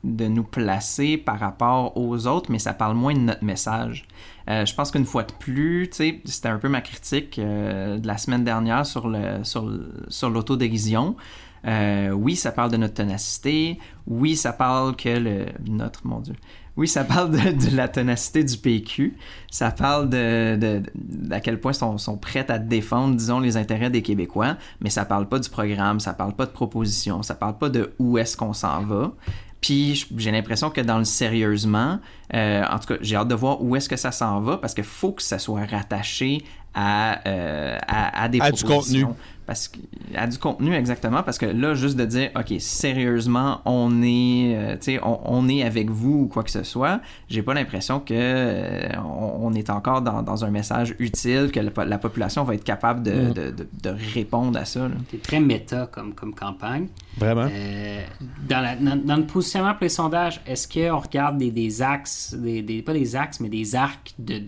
de 0.06 0.28
nous 0.28 0.46
placer 0.46 1.18
par 1.18 1.38
rapport 1.38 1.98
aux 1.98 2.28
autres, 2.28 2.50
mais 2.50 2.60
ça 2.60 2.74
parle 2.74 2.96
moins 2.96 3.14
de 3.14 3.20
notre 3.20 3.44
message. 3.44 4.06
Euh, 4.50 4.66
je 4.66 4.74
pense 4.74 4.92
qu'une 4.92 5.06
fois 5.06 5.24
de 5.24 5.34
plus, 5.34 5.90
c'était 5.92 6.48
un 6.48 6.58
peu 6.58 6.70
ma 6.70 6.80
critique 6.80 7.42
de 7.42 8.08
la 8.08 8.18
semaine 8.18 8.46
dernière 8.46 8.86
sur 8.86 9.10
le 9.10 9.44
sur, 9.44 9.70
sur 10.08 10.30
l'autodérision. 10.30 11.18
Oui, 11.66 12.38
ça 12.38 12.54
parle 12.54 12.72
de 12.72 12.78
notre 12.78 12.94
ténacité. 12.94 13.80
Oui, 14.08 14.38
ça 14.38 14.54
parle 14.54 14.96
que 14.96 15.10
le 15.10 15.48
notre 15.68 16.08
mon 16.08 16.22
Dieu. 16.22 16.36
Oui, 16.78 16.88
ça 16.88 17.04
parle 17.06 17.32
de, 17.32 17.76
la 17.76 17.88
ténacité 17.88 18.44
du 18.44 18.58
PQ. 18.58 19.16
Ça 19.50 19.72
parle 19.72 20.10
de, 20.10 20.56
de, 20.56 20.80
de- 20.80 20.92
d'à 20.94 21.40
quel 21.40 21.60
point 21.60 21.72
ils 21.72 21.76
sont, 21.76 21.98
sont 21.98 22.18
prêts 22.18 22.46
à 22.52 22.60
défendre, 22.60 23.16
disons, 23.16 23.40
les 23.40 23.56
intérêts 23.56 23.90
des 23.90 24.02
Québécois. 24.02 24.58
Mais 24.82 24.90
ça 24.90 25.06
parle 25.06 25.28
pas 25.30 25.40
du 25.40 25.50
programme, 25.50 26.00
ça 26.02 26.14
parle 26.14 26.34
pas 26.34 26.46
de 26.46 26.52
proposition, 26.52 27.24
ça 27.24 27.36
parle 27.36 27.58
pas 27.58 27.70
de 27.70 27.94
où 28.00 28.18
est-ce 28.18 28.36
qu'on 28.36 28.54
s'en 28.54 28.82
va. 28.84 29.14
Puis 29.62 30.06
j'ai 30.18 30.32
l'impression 30.32 30.70
que 30.70 30.82
dans 30.82 31.00
le 31.00 31.06
sérieusement, 31.06 32.00
euh, 32.34 32.64
en 32.70 32.78
tout 32.78 32.88
cas, 32.94 32.98
j'ai 33.02 33.16
hâte 33.16 33.30
de 33.30 33.36
voir 33.36 33.64
où 33.64 33.76
est-ce 33.76 33.90
que 33.90 33.96
ça 33.96 34.12
s'en 34.12 34.40
va 34.42 34.58
parce 34.58 34.74
qu'il 34.74 34.84
faut 34.84 35.12
que 35.14 35.24
ça 35.24 35.40
soit 35.40 35.66
rattaché 35.66 36.44
à, 36.76 37.28
euh, 37.28 37.78
à, 37.88 38.24
à 38.24 38.28
des 38.30 38.40
À 38.42 38.52
du 38.52 38.64
contenu. 38.64 39.06
Parce 39.48 39.68
que, 39.68 39.78
à 40.16 40.26
du 40.26 40.40
contenu, 40.40 40.74
exactement. 40.74 41.22
Parce 41.22 41.38
que 41.38 41.46
là, 41.46 41.76
juste 41.76 41.96
de 41.98 42.06
dire, 42.06 42.32
OK, 42.36 42.52
sérieusement, 42.58 43.62
on 43.66 44.02
est, 44.02 44.56
euh, 44.56 44.74
tu 44.74 44.94
sais, 44.94 45.00
on, 45.04 45.20
on 45.24 45.48
est 45.48 45.62
avec 45.64 45.92
vous 45.92 46.22
ou 46.24 46.28
quoi 46.28 46.44
que 46.44 46.50
ce 46.50 46.64
soit, 46.64 47.00
j'ai 47.30 47.44
pas 47.44 47.54
l'impression 47.54 48.00
que 48.00 48.14
euh, 48.16 48.90
on, 49.04 49.48
on 49.48 49.54
est 49.54 49.70
encore 49.70 50.02
dans, 50.02 50.24
dans 50.24 50.44
un 50.46 50.50
message 50.50 50.96
utile, 50.98 51.52
que 51.54 51.60
la, 51.60 51.70
po- 51.70 51.84
la 51.84 52.00
population 52.00 52.44
va 52.44 52.56
être 52.56 52.64
capable 52.64 53.04
de, 53.04 53.12
Mm. 53.16 53.34
de, 53.34 53.52
de, 53.52 53.68
de 53.84 53.96
répondre 54.16 54.58
à 54.60 54.66
ça. 54.66 54.90
C'est 55.12 55.22
très 55.22 55.40
méta 55.40 55.88
comme, 55.92 56.14
comme 56.16 56.34
campagne. 56.34 56.88
Vraiment. 57.18 57.48
Euh, 57.52 58.02
dans, 58.50 58.62
la- 58.62 58.76
dans- 58.76 58.96
dans 59.06 59.18
le 59.18 59.26
positionnement 59.26 59.74
pour 59.74 59.84
les 59.84 59.90
sondages, 59.90 60.42
est-ce 60.48 60.68
qu'on 60.68 60.98
regarde 60.98 61.38
des, 61.38 61.52
des 61.52 61.84
axes, 61.84 62.34
des, 62.36 62.64
des- 62.64 62.82
pas 62.82 62.94
des 62.94 63.16
axes, 63.16 63.40
mais 63.40 63.50
des 63.50 63.76
arcs 63.76 64.14
de, 64.18 64.40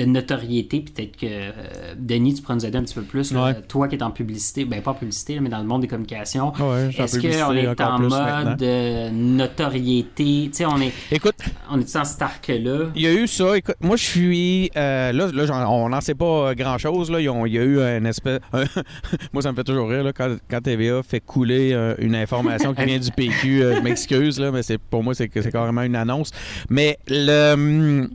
de, 0.00 0.10
notoriété? 0.10 0.80
Peut-être 0.80 1.16
que 1.16 1.26
euh, 1.26 1.94
Denis, 1.98 2.34
tu 2.34 2.42
pourras 2.42 2.54
nous 2.54 2.66
aider 2.66 2.78
un 2.78 2.82
petit 2.82 2.94
peu 2.94 3.02
plus. 3.02 3.32
là. 3.32 3.44
Ouais. 3.44 3.54
Toi 3.68 3.88
qui 3.88 3.96
es 3.96 4.02
en 4.02 4.10
publicité, 4.10 4.64
ben 4.64 4.80
pas 4.82 4.92
en 4.92 4.94
publicité, 4.94 5.34
là, 5.36 5.40
mais 5.40 5.48
dans 5.48 5.58
le 5.58 5.64
monde 5.64 5.82
des 5.82 5.88
communications. 5.88 6.52
Ouais, 6.58 6.90
est-ce 6.96 7.18
qu'on 7.18 7.54
est 7.54 7.80
en 7.80 7.98
mode 7.98 8.62
euh, 8.62 9.10
notoriété? 9.12 10.48
Tu 10.50 10.50
sais, 10.52 10.64
on 10.66 10.80
est, 10.80 10.92
Écoute, 11.10 11.36
on 11.70 11.80
est 11.80 11.94
dans 11.94 12.04
cet 12.04 12.22
arc-là. 12.22 12.86
Il 12.94 13.02
y 13.02 13.06
a 13.06 13.12
eu 13.12 13.26
ça. 13.26 13.56
Écoute, 13.56 13.76
moi, 13.80 13.96
je 13.96 14.04
suis. 14.04 14.70
euh, 14.76 15.12
là, 15.12 15.28
là 15.32 15.68
on 15.70 15.88
n'en 15.88 16.00
sait 16.00 16.14
pas 16.14 16.54
grand 16.54 16.78
chose. 16.78 17.10
Là. 17.10 17.20
Ils 17.20 17.28
ont- 17.28 17.46
il 17.46 17.54
y 17.54 17.58
a 17.58 17.62
eu 17.62 17.80
un 17.80 18.04
espèce. 18.04 18.40
moi, 19.32 19.42
ça 19.42 19.50
me 19.52 19.56
fait 19.56 19.64
toujours 19.64 19.88
rire 19.88 20.04
là, 20.04 20.12
quand, 20.12 20.36
quand 20.50 20.60
TVA 20.60 21.02
fait 21.02 21.20
couler 21.20 21.72
euh, 21.72 21.94
une 21.98 22.14
information 22.14 22.74
qui 22.74 22.84
vient 22.84 22.98
du 22.98 23.10
PQ. 23.10 23.62
euh, 23.62 23.76
je 23.76 23.80
m'excuse, 23.80 24.38
là, 24.38 24.50
mais 24.50 24.62
c'est, 24.62 24.78
pour 24.78 25.02
moi, 25.02 25.14
c'est, 25.14 25.28
carrément 25.28 25.82
une 25.82 25.96
annonce. 25.96 26.30
Mais 26.68 26.98
le. 27.08 28.08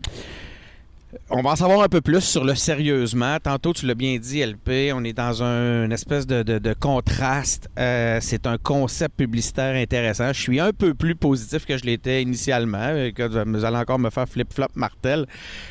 On 1.32 1.41
va 1.41 1.51
en 1.51 1.55
savoir 1.55 1.82
un 1.82 1.88
peu 1.89 2.01
plus 2.01 2.21
sur 2.21 2.43
le 2.45 2.53
sérieusement. 2.53 3.38
Tantôt, 3.41 3.73
tu 3.73 3.88
l'as 3.88 3.95
bien 3.95 4.17
dit, 4.19 4.43
LP, 4.45 4.91
on 4.93 5.03
est 5.03 5.13
dans 5.13 5.41
un 5.41 5.86
une 5.86 5.91
espèce 5.91 6.28
de, 6.28 6.43
de- 6.43 6.59
de 6.59 6.73
contraste. 6.73 7.67
Euh, 7.80 8.19
c'est 8.21 8.45
un 8.45 8.57
concept 8.59 9.17
publicitaire 9.17 9.76
intéressant. 9.76 10.32
Je 10.34 10.39
suis 10.39 10.59
un 10.59 10.71
peu 10.71 10.93
plus 10.93 11.15
positif 11.15 11.65
que 11.65 11.78
je 11.80 11.84
l'étais 11.84 12.21
initialement. 12.21 12.78
Euh, 12.80 13.11
que 13.11 13.23
Vous 13.43 13.65
allez 13.65 13.78
encore 13.78 13.97
me 13.97 14.11
faire 14.11 14.30
flip-flop 14.30 14.67
martel. 14.76 15.26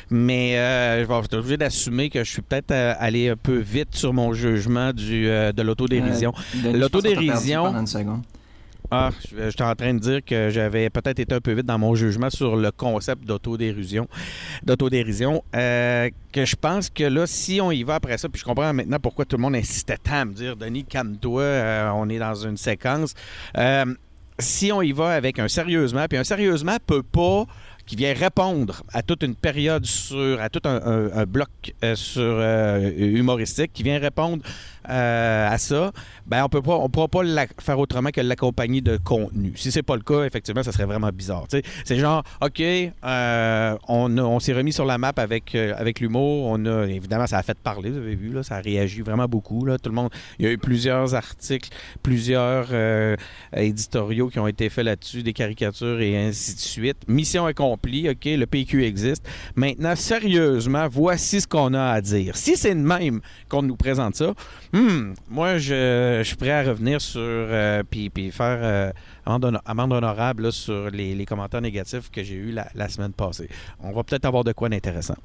Mais 0.09 0.57
euh, 0.57 1.03
je 1.03 1.07
vais 1.07 1.19
être 1.19 1.37
obligé 1.37 1.55
d'assumer 1.55 2.09
que 2.09 2.21
je 2.25 2.29
suis 2.29 2.41
peut-être 2.41 2.71
euh, 2.71 2.93
allé 2.99 3.29
un 3.29 3.37
peu 3.37 3.55
vite 3.57 3.95
sur 3.95 4.11
mon 4.13 4.33
jugement 4.33 4.91
du, 4.91 5.29
euh, 5.29 5.53
de 5.53 5.61
l'autodérision. 5.61 6.33
Euh, 6.65 6.73
L'autodérision- 6.79 7.63
Ah, 8.91 9.09
je- 9.31 9.49
j'étais 9.49 9.63
en 9.63 9.75
train 9.75 9.93
de 9.93 9.99
dire 9.99 10.19
que 10.23 10.49
j'avais 10.49 10.89
peut-être 10.89 11.19
été 11.19 11.33
un 11.35 11.41
peu 11.41 11.53
vite 11.53 11.65
dans 11.65 11.77
mon 11.79 11.95
jugement 11.95 12.29
sur 12.29 12.55
le 12.55 12.71
concept 12.71 13.25
d'autodérision. 13.25 14.07
D'autodérision. 14.63 15.43
euh, 15.55 16.09
que 16.31 16.45
je 16.45 16.55
pense 16.55 16.89
que 16.89 17.03
là, 17.03 17.25
si 17.27 17.61
on 17.61 17.71
y 17.71 17.83
va 17.83 17.95
après 17.95 18.17
ça, 18.17 18.27
puis 18.29 18.39
je 18.39 18.45
comprends 18.45 18.73
maintenant 18.73 18.99
pourquoi 18.99 19.25
tout 19.25 19.37
le 19.37 19.41
monde 19.41 19.55
insistait 19.55 19.97
tant 19.97 20.15
à 20.21 20.25
me 20.25 20.33
dire 20.33 20.55
Denis, 20.55 20.83
calme-toi, 20.83 21.41
euh, 21.41 21.89
on 21.95 22.09
est 22.09 22.19
dans 22.19 22.35
une 22.35 22.57
séquence. 22.57 23.13
Euh, 23.57 23.85
si 24.37 24.71
on 24.71 24.81
y 24.81 24.91
va 24.91 25.11
avec 25.11 25.39
un 25.39 25.47
sérieusement, 25.47 26.05
puis 26.09 26.17
un 26.17 26.23
sérieusement 26.25 26.75
peut 26.85 27.03
pas 27.03 27.45
qui 27.85 27.95
vient 27.95 28.13
répondre 28.13 28.81
à 28.91 29.01
toute 29.03 29.21
une 29.23 29.35
période 29.35 29.85
sur, 29.85 30.41
à 30.41 30.49
tout 30.49 30.61
un, 30.65 31.11
un- 31.21 31.25
bloc 31.25 31.47
euh, 31.83 31.95
sur 31.95 32.21
euh, 32.23 32.91
humoristique, 32.97 33.71
qui 33.73 33.83
vient 33.83 33.99
répondre 33.99 34.43
euh, 34.89 35.49
à 35.49 35.57
ça, 35.57 35.91
ben 36.25 36.43
on 36.43 36.49
peut 36.49 36.61
pas, 36.61 36.75
on 36.75 36.89
pourra 36.89 37.07
pas 37.07 37.21
faire 37.59 37.79
autrement 37.79 38.09
que 38.09 38.21
l'accompagner 38.21 38.81
de 38.81 38.97
contenu. 38.97 39.53
Si 39.55 39.71
c'est 39.71 39.83
pas 39.83 39.95
le 39.95 40.01
cas, 40.01 40.23
effectivement, 40.23 40.63
ça 40.63 40.71
serait 40.71 40.85
vraiment 40.85 41.09
bizarre. 41.09 41.45
C'est 41.49 41.97
genre, 41.97 42.23
ok, 42.41 42.61
euh, 42.61 43.77
on, 43.87 44.17
on 44.17 44.39
s'est 44.39 44.53
remis 44.53 44.73
sur 44.73 44.85
la 44.85 44.97
map 44.97 45.13
avec 45.17 45.55
euh, 45.55 45.73
avec 45.77 45.99
l'humour. 45.99 46.45
On 46.47 46.65
a 46.65 46.85
évidemment, 46.85 47.27
ça 47.27 47.37
a 47.37 47.43
fait 47.43 47.57
parler. 47.57 47.89
Vous 47.91 47.97
avez 47.97 48.15
vu 48.15 48.31
là, 48.31 48.43
ça 48.43 48.55
a 48.55 48.61
réagi 48.61 49.01
vraiment 49.01 49.27
beaucoup 49.27 49.65
là. 49.65 49.77
Tout 49.77 49.89
le 49.89 49.95
monde, 49.95 50.09
il 50.39 50.45
y 50.45 50.47
a 50.47 50.51
eu 50.51 50.57
plusieurs 50.57 51.15
articles, 51.15 51.69
plusieurs 52.03 52.67
éditoriaux 53.55 54.29
qui 54.29 54.39
ont 54.39 54.47
été 54.47 54.69
faits 54.69 54.85
là-dessus, 54.85 55.23
des 55.23 55.33
caricatures 55.33 55.99
et 56.01 56.27
ainsi 56.27 56.55
de 56.55 56.59
suite. 56.59 56.97
Mission 57.07 57.45
accomplie. 57.45 58.09
Ok, 58.09 58.25
le 58.25 58.45
PQ 58.45 58.85
existe. 58.85 59.27
Maintenant, 59.55 59.95
sérieusement, 59.95 60.87
voici 60.89 61.41
ce 61.41 61.47
qu'on 61.47 61.73
a 61.73 61.91
à 61.91 62.01
dire. 62.01 62.35
Si 62.35 62.57
c'est 62.57 62.75
de 62.75 62.79
même 62.79 63.21
qu'on 63.49 63.61
nous 63.61 63.75
présente 63.75 64.15
ça, 64.15 64.33
Hmm, 64.75 65.13
moi, 65.29 65.57
je, 65.57 66.21
suis 66.25 66.35
prêt 66.35 66.51
à 66.51 66.61
revenir 66.61 66.99
sur 66.99 67.21
euh, 67.21 67.81
puis 67.89 68.29
faire 68.31 68.59
euh, 68.61 68.91
amende, 69.25 69.45
hono- 69.45 69.61
amende 69.65 69.93
honorable 69.93 70.43
là, 70.43 70.51
sur 70.51 70.89
les, 70.91 71.15
les 71.15 71.25
commentaires 71.25 71.61
négatifs 71.61 72.09
que 72.11 72.23
j'ai 72.23 72.35
eus 72.35 72.51
la, 72.51 72.67
la 72.75 72.89
semaine 72.89 73.13
passée. 73.13 73.49
On 73.81 73.91
va 73.91 74.03
peut-être 74.03 74.25
avoir 74.25 74.43
de 74.43 74.51
quoi 74.53 74.69
d'intéressant. 74.69 75.15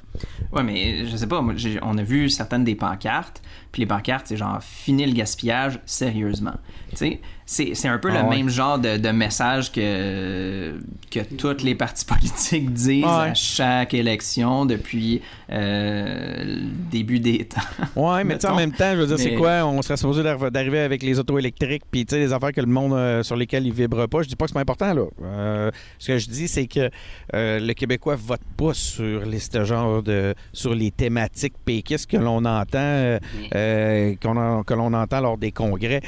Ouais, 0.53 0.63
mais 0.63 1.07
je 1.07 1.17
sais 1.17 1.27
pas, 1.27 1.41
moi, 1.41 1.55
on 1.83 1.99
a 1.99 2.03
vu 2.03 2.29
certaines 2.31 2.65
des 2.65 2.75
pancartes, 2.75 3.43
puis 3.73 3.81
les 3.83 3.87
pancartes, 3.87 4.27
c'est 4.29 4.37
genre 4.37 4.59
fini 4.63 5.07
le 5.07 5.13
gaspillage 5.13 5.79
sérieusement. 5.87 6.55
C'est 6.95 7.21
c'est 7.47 7.89
un 7.89 7.99
peu 7.99 8.11
Ah 8.13 8.23
le 8.23 8.29
ouais. 8.29 8.37
même 8.37 8.49
genre 8.49 8.79
de, 8.79 8.97
de 8.97 9.09
message 9.09 9.73
que, 9.73 10.79
que 11.11 11.19
tous 11.35 11.65
les 11.65 11.75
partis 11.75 12.05
politiques 12.07 12.73
disent 12.73 13.05
Ouais. 13.05 13.11
à 13.31 13.35
chaque 13.35 13.93
élection 13.93 14.67
depuis 14.67 15.21
euh, 15.51 16.45
le 16.45 16.61
début 16.91 17.19
des 17.19 17.47
temps. 17.47 17.61
Ouais, 17.97 18.23
mais 18.23 18.45
en 18.47 18.55
même 18.55 18.71
temps, 18.73 18.93
je 18.93 18.99
veux 19.01 19.07
dire, 19.09 19.19
c'est 19.19 19.35
quoi? 19.35 19.65
On 19.67 19.83
serait 19.83 19.97
supposé 19.97 20.23
d'arri- 20.23 20.51
d'arriver 20.53 20.79
avec 20.79 21.03
les 21.03 21.19
autos 21.19 21.39
électriques, 21.41 21.83
puis 21.91 22.07
tu 22.07 22.15
sais, 22.15 22.21
les 22.21 22.33
affaires 22.33 22.53
que 22.53 22.61
le 22.61 22.67
monde 22.69 22.93
euh, 22.93 23.23
sur 23.25 23.35
lesquelles 23.35 23.67
il 23.67 23.73
vibre 23.73 23.90
pas. 23.91 24.23
Je 24.23 24.29
dis 24.29 24.37
pas 24.37 24.45
que 24.47 24.51
c'est 24.51 24.55
pas 24.55 24.61
important, 24.61 24.95
là. 24.95 25.05
Euh, 25.23 25.71
ce 25.99 26.07
que 26.09 26.19
je 26.19 26.29
dis, 26.29 26.49
c'est 26.49 26.67
que 26.67 26.91
euh, 27.35 27.61
le 27.61 27.73
Québécois 27.75 28.17
vote 28.17 28.41
pas 28.57 28.73
sur 28.75 29.25
les, 29.25 29.39
ce 29.39 29.65
genre 29.65 30.03
de. 30.03 30.35
sur 30.53 30.75
les 30.75 30.91
thématiques 30.91 31.55
péquistes 31.65 32.11
que 32.11 32.17
l'on 32.17 32.45
entend, 32.45 32.79
euh, 32.79 33.19
Mais- 33.41 33.49
euh, 33.55 34.15
qu'on 34.23 34.37
en- 34.37 34.63
que 34.63 34.75
l'on 34.75 34.93
entend 34.95 35.21
lors 35.21 35.37
des 35.39 35.53
congrès. 35.53 36.01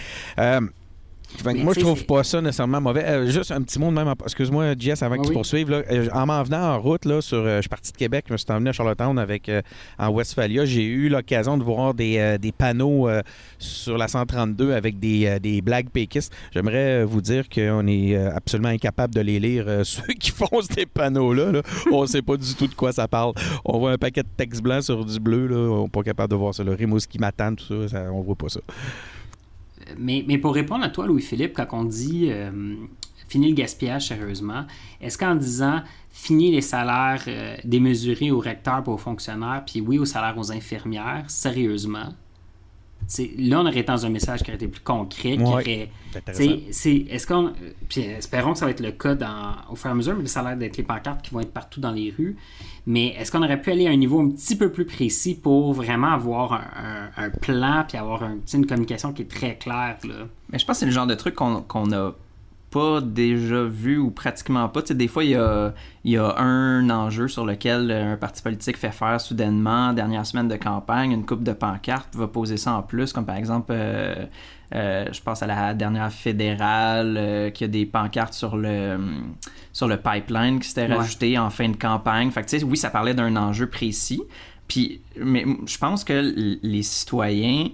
Fait 1.39 1.55
que 1.55 1.59
moi, 1.59 1.75
tu 1.75 1.81
je 1.81 1.85
trouve 1.87 2.05
pas 2.05 2.23
ça 2.25 2.41
nécessairement 2.41 2.81
mauvais. 2.81 3.05
Euh, 3.05 3.27
juste 3.31 3.51
un 3.51 3.63
petit 3.63 3.79
mot 3.79 3.89
de 3.91 3.95
même. 3.95 4.13
Excuse-moi, 4.23 4.75
Jess, 4.79 5.03
avant 5.03 5.17
que 5.17 5.21
Ah 5.21 5.25
tu 5.25 5.29
oui. 5.31 5.35
poursuives. 5.35 5.71
Là, 5.71 5.83
Euh, 5.91 6.09
en 6.13 6.27
m'en 6.27 6.43
venant 6.43 6.75
en 6.75 6.81
route, 6.81 7.05
là, 7.05 7.21
sur, 7.21 7.39
euh, 7.39 7.57
je 7.57 7.63
suis 7.63 7.69
parti 7.69 7.91
de 7.93 7.97
Québec, 7.97 8.27
je 8.29 8.33
me 8.33 8.37
suis 8.39 8.47
emmené 8.51 8.71
à 8.71 8.73
Charlottetown 8.73 9.19
avec, 9.19 9.49
euh, 9.49 9.61
en 9.99 10.11
Westphalia. 10.11 10.65
J'ai 10.65 10.85
eu 10.85 11.09
l'occasion 11.09 11.57
de 11.59 11.65
voir 11.65 11.95
des, 11.95 12.37
des 12.41 12.53
panneaux 12.53 13.09
sur 13.59 13.99
la 13.99 14.09
132 14.09 14.73
avec 14.73 14.99
des, 15.01 15.39
des 15.41 15.61
blagues 15.63 15.89
péquistes. 15.91 16.33
J'aimerais 16.53 17.05
vous 17.05 17.21
dire 17.21 17.49
qu'on 17.49 17.87
est 17.87 18.15
absolument 18.17 18.69
incapable 18.69 19.15
de 19.15 19.21
les 19.21 19.41
lire, 19.41 19.67
ceux 19.85 20.13
qui 20.19 20.31
font 20.31 20.61
ces 20.63 20.87
panneaux-là. 20.87 21.51
là. 21.53 21.63
On 21.93 22.07
sait 22.07 22.23
pas 22.23 22.37
du 22.37 22.55
tout 22.55 22.67
de 22.67 22.75
quoi 22.75 22.93
ça 22.93 23.09
parle. 23.09 23.33
On 23.65 23.79
voit 23.79 23.93
un 23.93 23.99
paquet 23.99 24.23
de 24.23 24.29
texte 24.37 24.63
blanc 24.63 24.81
sur 24.81 25.05
du 25.05 25.19
bleu. 25.19 25.47
Là. 25.47 25.57
On 25.57 25.83
n'est 25.85 25.89
pas 25.89 26.03
capable 26.03 26.31
de 26.31 26.37
voir 26.37 26.55
ça. 26.55 26.63
Le 26.63 26.73
Rimouski 26.73 27.19
m'attend, 27.19 27.55
tout 27.55 27.65
ça, 27.89 27.89
ça, 27.89 28.13
on 28.13 28.21
voit 28.23 28.37
pas 28.37 28.49
ça. 28.49 28.61
Mais, 29.99 30.39
pour 30.39 30.55
répondre 30.55 30.85
à 30.85 30.89
toi, 30.89 31.07
Louis-Philippe, 31.07 31.55
quand 31.55 31.67
on 31.73 31.85
dit 31.85 32.29
euh, 32.31 32.51
le 33.35 33.55
gaspillage 33.55 34.09
sérieusement, 34.09 34.65
est-ce 35.01 35.17
qu'en 35.17 35.35
disant 35.35 35.83
fini 36.11 36.51
les 36.51 36.61
salaires 36.61 37.25
euh, 37.29 37.57
démesurés 37.65 38.31
aux 38.31 38.39
recteurs 38.39 38.85
et 38.87 38.91
aux 38.91 38.99
fonctionnaires, 38.99 39.63
puis 39.67 39.81
oui 39.81 39.99
aux 39.99 40.05
salaires 40.05 40.37
aux 40.39 40.53
infirmières, 40.53 41.25
sérieusement, 41.29 42.13
là, 43.39 43.61
on 43.61 43.67
aurait 43.67 43.71
été 43.79 43.85
dans 43.85 44.07
un 44.07 44.11
message 44.11 44.43
qui 44.43 44.51
aurait 44.51 44.57
été 44.57 44.69
plus 44.69 44.81
concret, 44.83 45.37
qui 45.37 45.43
Ouais. 45.43 45.63
Est-ce 47.11 47.27
qu'on. 47.27 47.53
Puis 47.89 48.01
espérons 48.03 48.53
que 48.53 48.59
ça 48.59 48.65
va 48.67 48.71
être 48.71 48.81
le 48.81 48.93
cas 48.93 49.15
dans, 49.15 49.53
au 49.71 49.77
fur 49.77 49.89
et 49.89 49.93
à 49.93 49.95
mesure, 49.95 50.17
mais 50.19 50.27
ça 50.27 50.41
a 50.41 50.45
l'air 50.49 50.57
d'être 50.57 50.77
les 50.77 50.83
pancartes 50.83 51.23
qui 51.23 51.33
vont 51.35 51.41
être 51.41 51.53
partout 51.53 51.81
dans 51.81 51.91
les 51.93 52.13
rues. 52.17 52.37
Mais 52.87 53.09
est-ce 53.19 53.31
qu'on 53.33 53.43
aurait 53.43 53.61
pu 53.61 53.71
aller 53.71 53.87
à 53.87 53.91
un 53.91 53.97
niveau 53.97 54.21
un 54.21 54.29
petit 54.31 54.57
peu 54.57 54.71
plus 54.73 54.85
précis 54.85 55.35
pour 55.35 55.73
vraiment 55.73 56.13
avoir 56.13 56.53
un, 56.55 56.65
un- 57.17 57.25
un 57.27 57.31
plan 57.31 57.85
puis 57.89 57.97
avoir 57.97 58.23
un, 58.25 58.39
une 58.53 58.67
communication 58.67 59.13
qui 59.13 59.23
est 59.23 59.31
très 59.31 59.57
claire? 59.57 59.97
Là? 60.05 60.27
Mais 60.51 60.59
je 60.59 60.67
pense 60.67 60.77
que 60.77 60.81
c'est 60.81 60.87
le 60.87 60.93
genre 60.93 61.07
de 61.07 61.15
truc 61.15 61.35
qu'on 61.35 61.63
qu'on 61.63 61.87
n'a 61.87 62.13
pas 62.73 63.01
déjà 63.01 63.63
vu 63.65 63.99
ou 63.99 64.11
pratiquement 64.11 64.69
pas. 64.69 64.83
Tu 64.83 64.89
sais, 64.89 64.95
des 64.95 65.09
fois, 65.09 65.25
il 65.25 65.31
y 65.31 65.35
a, 65.37 65.73
il 66.05 66.13
y 66.13 66.17
a 66.17 66.37
un 66.39 66.89
enjeu 66.91 67.29
sur 67.29 67.45
lequel 67.45 67.91
un 67.91 68.17
parti 68.17 68.43
politique 68.43 68.77
fait 68.77 68.91
faire 68.91 69.21
soudainement, 69.21 69.93
dernière 69.93 70.25
semaine 70.27 70.49
de 70.49 70.57
campagne, 70.57 71.13
une 71.13 71.27
coupe 71.27 71.43
de 71.45 71.53
pancartes, 71.53 72.15
va 72.15 72.27
poser 72.29 72.57
ça 72.57 72.73
en 72.75 72.83
plus, 72.83 73.13
comme 73.13 73.27
par 73.27 73.37
exemple, 73.37 73.71
euh, 73.71 74.25
euh, 74.75 75.05
je 75.13 75.21
pense 75.21 75.43
à 75.43 75.47
la 75.47 75.75
dernière 75.75 76.11
fédérale, 76.11 77.17
euh, 77.19 77.51
qui 77.51 77.65
a 77.65 77.69
des 77.69 77.85
pancartes 77.87 78.33
sur 78.35 78.57
le, 78.57 78.99
sur 79.73 79.87
le 79.87 79.99
pipeline 79.99 80.59
qui 80.61 80.69
s'était 80.69 80.87
Ouais. 80.89 80.95
rajouté 80.95 81.39
en 81.39 81.51
fin 81.51 81.69
de 81.69 81.77
campagne. 81.77 82.31
Fait 82.31 82.43
que, 82.43 82.49
tu 82.49 82.59
sais, 82.59 82.65
oui, 82.65 82.77
ça 82.77 82.91
parlait 82.91 83.15
d'un 83.15 83.37
enjeu 83.37 83.67
précis. 83.69 84.23
Puis, 84.69 85.03
mais 85.21 85.45
je 85.67 85.77
pense 85.77 86.03
que 86.05 86.59
les 86.63 86.83
citoyens 86.83 87.69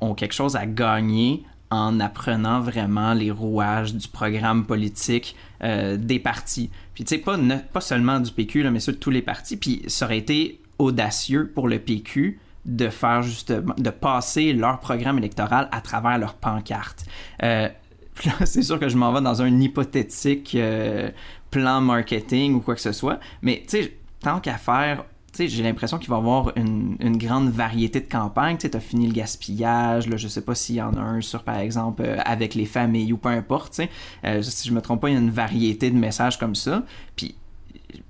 ont 0.00 0.14
quelque 0.14 0.34
chose 0.34 0.56
à 0.56 0.66
gagner 0.66 1.44
en 1.72 2.00
apprenant 2.00 2.60
vraiment 2.60 3.14
les 3.14 3.30
rouages 3.30 3.94
du 3.94 4.06
programme 4.06 4.66
politique 4.66 5.34
euh, 5.64 5.96
des 5.96 6.18
partis. 6.18 6.70
Puis 6.92 7.04
tu 7.04 7.16
sais, 7.16 7.18
pas, 7.18 7.38
pas 7.72 7.80
seulement 7.80 8.20
du 8.20 8.30
PQ, 8.30 8.68
mais 8.70 8.78
ceux 8.78 8.92
de 8.92 8.98
tous 8.98 9.10
les 9.10 9.22
partis. 9.22 9.56
Puis 9.56 9.82
ça 9.86 10.04
aurait 10.04 10.18
été 10.18 10.60
audacieux 10.78 11.50
pour 11.54 11.68
le 11.68 11.78
PQ 11.78 12.38
de 12.66 12.90
faire 12.90 13.22
justement, 13.22 13.74
de 13.78 13.88
passer 13.88 14.52
leur 14.52 14.80
programme 14.80 15.16
électoral 15.16 15.68
à 15.72 15.80
travers 15.80 16.18
leur 16.18 16.34
pancarte. 16.34 17.06
Euh, 17.42 17.70
c'est 18.44 18.62
sûr 18.62 18.78
que 18.78 18.90
je 18.90 18.98
m'en 18.98 19.10
vais 19.10 19.22
dans 19.22 19.40
un 19.40 19.58
hypothétique 19.58 20.54
euh, 20.54 21.10
plan 21.50 21.80
marketing 21.80 22.54
ou 22.54 22.60
quoi 22.60 22.74
que 22.74 22.82
ce 22.82 22.92
soit, 22.92 23.18
mais 23.40 23.62
tu 23.66 23.82
sais, 23.82 23.96
tant 24.20 24.40
qu'à 24.40 24.58
faire, 24.58 25.06
j'ai 25.38 25.62
l'impression 25.62 25.98
qu'il 25.98 26.10
va 26.10 26.16
y 26.16 26.18
avoir 26.18 26.52
une, 26.56 26.96
une, 27.00 27.16
grande 27.16 27.48
variété 27.48 28.00
de 28.00 28.08
campagnes. 28.08 28.58
Tu 28.58 28.68
as 28.72 28.80
fini 28.80 29.06
le 29.06 29.12
gaspillage, 29.12 30.08
là, 30.08 30.16
je 30.16 30.28
sais 30.28 30.42
pas 30.42 30.54
s'il 30.54 30.76
y 30.76 30.82
en 30.82 30.94
a 30.94 31.00
un 31.00 31.20
sur, 31.20 31.42
par 31.42 31.58
exemple, 31.58 32.02
euh, 32.04 32.18
avec 32.24 32.54
les 32.54 32.66
familles 32.66 33.12
ou 33.12 33.16
peu 33.16 33.30
importe. 33.30 33.80
Euh, 34.24 34.42
si 34.42 34.68
je 34.68 34.74
me 34.74 34.80
trompe 34.80 35.00
pas, 35.00 35.08
il 35.08 35.14
y 35.14 35.16
a 35.16 35.20
une 35.20 35.30
variété 35.30 35.90
de 35.90 35.96
messages 35.96 36.38
comme 36.38 36.54
ça. 36.54 36.84
Puis 37.16 37.34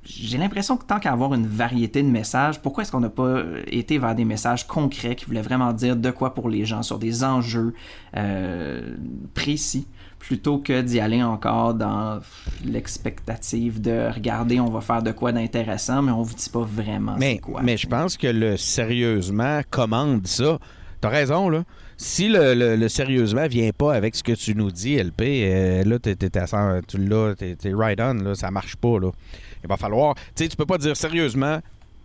j'ai 0.04 0.38
l'impression 0.38 0.76
que 0.76 0.84
tant 0.84 0.98
qu'à 0.98 1.12
avoir 1.12 1.34
une 1.34 1.46
variété 1.46 2.02
de 2.02 2.08
messages, 2.08 2.60
pourquoi 2.60 2.82
est-ce 2.82 2.92
qu'on 2.92 3.00
n'a 3.00 3.08
pas 3.08 3.42
été 3.66 3.98
vers 3.98 4.14
des 4.14 4.24
messages 4.24 4.66
concrets 4.66 5.14
qui 5.14 5.24
voulaient 5.24 5.42
vraiment 5.42 5.72
dire 5.72 5.96
de 5.96 6.10
quoi 6.10 6.34
pour 6.34 6.48
les 6.48 6.64
gens 6.64 6.82
sur 6.82 6.98
des 6.98 7.24
enjeux 7.24 7.74
euh, 8.16 8.96
précis? 9.34 9.86
Plutôt 10.22 10.58
que 10.58 10.82
d'y 10.82 11.00
aller 11.00 11.20
encore 11.20 11.74
dans 11.74 12.20
l'expectative 12.64 13.80
de 13.80 14.08
regarder, 14.14 14.60
on 14.60 14.70
va 14.70 14.80
faire 14.80 15.02
de 15.02 15.10
quoi 15.10 15.32
d'intéressant, 15.32 16.00
mais 16.00 16.12
on 16.12 16.22
vous 16.22 16.34
dit 16.34 16.48
pas 16.48 16.62
vraiment 16.62 17.16
mais, 17.18 17.38
quoi. 17.38 17.60
Mais 17.62 17.76
je 17.76 17.88
pense 17.88 18.16
que 18.16 18.28
le 18.28 18.56
sérieusement 18.56 19.62
commande 19.70 20.26
ça. 20.28 20.58
T'as 21.00 21.08
raison, 21.08 21.48
là. 21.48 21.64
Si 21.96 22.28
le, 22.28 22.54
le, 22.54 22.88
sérieusement 22.88 23.48
vient 23.48 23.70
pas 23.76 23.94
avec 23.94 24.14
ce 24.14 24.22
que 24.22 24.32
tu 24.32 24.54
nous 24.54 24.70
dis, 24.70 24.96
LP, 24.96 25.22
euh, 25.22 25.84
là, 25.84 25.98
t'es, 25.98 26.14
t'es, 26.14 26.38
à, 26.38 26.80
tu 26.86 26.98
l'as, 26.98 27.34
t'es, 27.34 27.56
right 27.74 28.00
on, 28.00 28.14
là, 28.14 28.34
ça 28.36 28.52
marche 28.52 28.76
pas, 28.76 29.00
là. 29.00 29.10
Il 29.64 29.68
va 29.68 29.76
falloir... 29.76 30.14
Tu 30.14 30.22
sais, 30.36 30.48
tu 30.48 30.56
peux 30.56 30.66
pas 30.66 30.78
dire 30.78 30.96
sérieusement, 30.96 31.58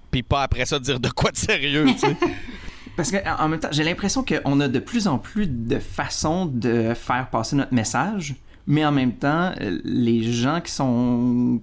puis 0.09 0.23
pas 0.23 0.41
après 0.41 0.65
ça 0.65 0.79
dire 0.79 0.99
de 0.99 1.09
quoi 1.09 1.31
de 1.31 1.37
sérieux, 1.37 1.85
tu 1.93 1.99
sais. 1.99 2.17
Parce 2.97 3.11
qu'en 3.11 3.47
même 3.47 3.59
temps, 3.59 3.69
j'ai 3.71 3.83
l'impression 3.83 4.25
qu'on 4.25 4.59
a 4.59 4.67
de 4.67 4.79
plus 4.79 5.07
en 5.07 5.19
plus 5.19 5.45
de 5.47 5.77
façons 5.77 6.47
de 6.47 6.95
faire 6.95 7.29
passer 7.29 7.55
notre 7.55 7.73
message, 7.73 8.35
mais 8.65 8.83
en 8.83 8.91
même 8.91 9.13
temps, 9.13 9.53
les 9.59 10.23
gens 10.23 10.59
qui 10.61 10.71
sont 10.71 11.61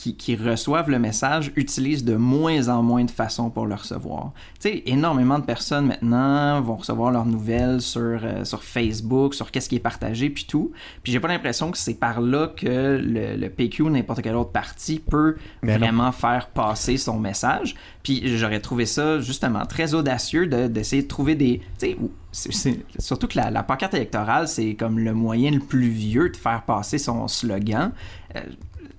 qui, 0.00 0.36
reçoivent 0.36 0.88
le 0.88 0.98
message 0.98 1.52
utilisent 1.56 2.04
de 2.04 2.16
moins 2.16 2.68
en 2.68 2.82
moins 2.82 3.04
de 3.04 3.10
façons 3.10 3.50
pour 3.50 3.66
le 3.66 3.74
recevoir. 3.74 4.32
Tu 4.58 4.68
sais, 4.68 4.82
énormément 4.86 5.38
de 5.38 5.44
personnes 5.44 5.86
maintenant 5.86 6.60
vont 6.62 6.76
recevoir 6.76 7.10
leurs 7.10 7.26
nouvelles 7.26 7.82
sur, 7.82 8.00
euh, 8.00 8.44
sur 8.44 8.62
Facebook, 8.62 9.34
sur 9.34 9.50
qu'est-ce 9.50 9.68
qui 9.68 9.76
est 9.76 9.80
partagé, 9.80 10.30
puis 10.30 10.44
tout. 10.44 10.72
Puis 11.02 11.12
j'ai 11.12 11.20
pas 11.20 11.28
l'impression 11.28 11.70
que 11.70 11.76
c'est 11.76 11.94
par 11.94 12.20
là 12.20 12.48
que 12.48 12.98
le, 13.02 13.48
PQ 13.50 13.82
ou 13.82 13.90
n'importe 13.90 14.22
quel 14.22 14.36
autre 14.36 14.52
parti 14.52 15.00
peut 15.00 15.36
vraiment 15.62 16.12
faire 16.12 16.48
passer 16.48 16.96
son 16.96 17.18
message. 17.18 17.74
Puis 18.02 18.38
j'aurais 18.38 18.60
trouvé 18.60 18.86
ça 18.86 19.20
justement 19.20 19.66
très 19.66 19.92
audacieux 19.92 20.46
d'essayer 20.46 21.02
de, 21.02 21.08
trouver 21.08 21.34
des... 21.34 21.60
Tu 21.78 21.96
sais, 22.32 22.78
surtout 22.98 23.26
que 23.26 23.36
la, 23.36 23.50
la, 23.50 23.64
pancarte 23.64 23.94
électorale, 23.94 24.46
c'est 24.46 24.74
comme 24.74 25.00
le 25.00 25.12
moyen 25.12 25.50
le 25.50 25.58
plus 25.58 25.88
vieux 25.88 26.30
de 26.30 26.36
faire 26.36 26.62
passer 26.62 26.96
son 26.96 27.26
slogan. 27.26 27.90
Euh, 28.36 28.40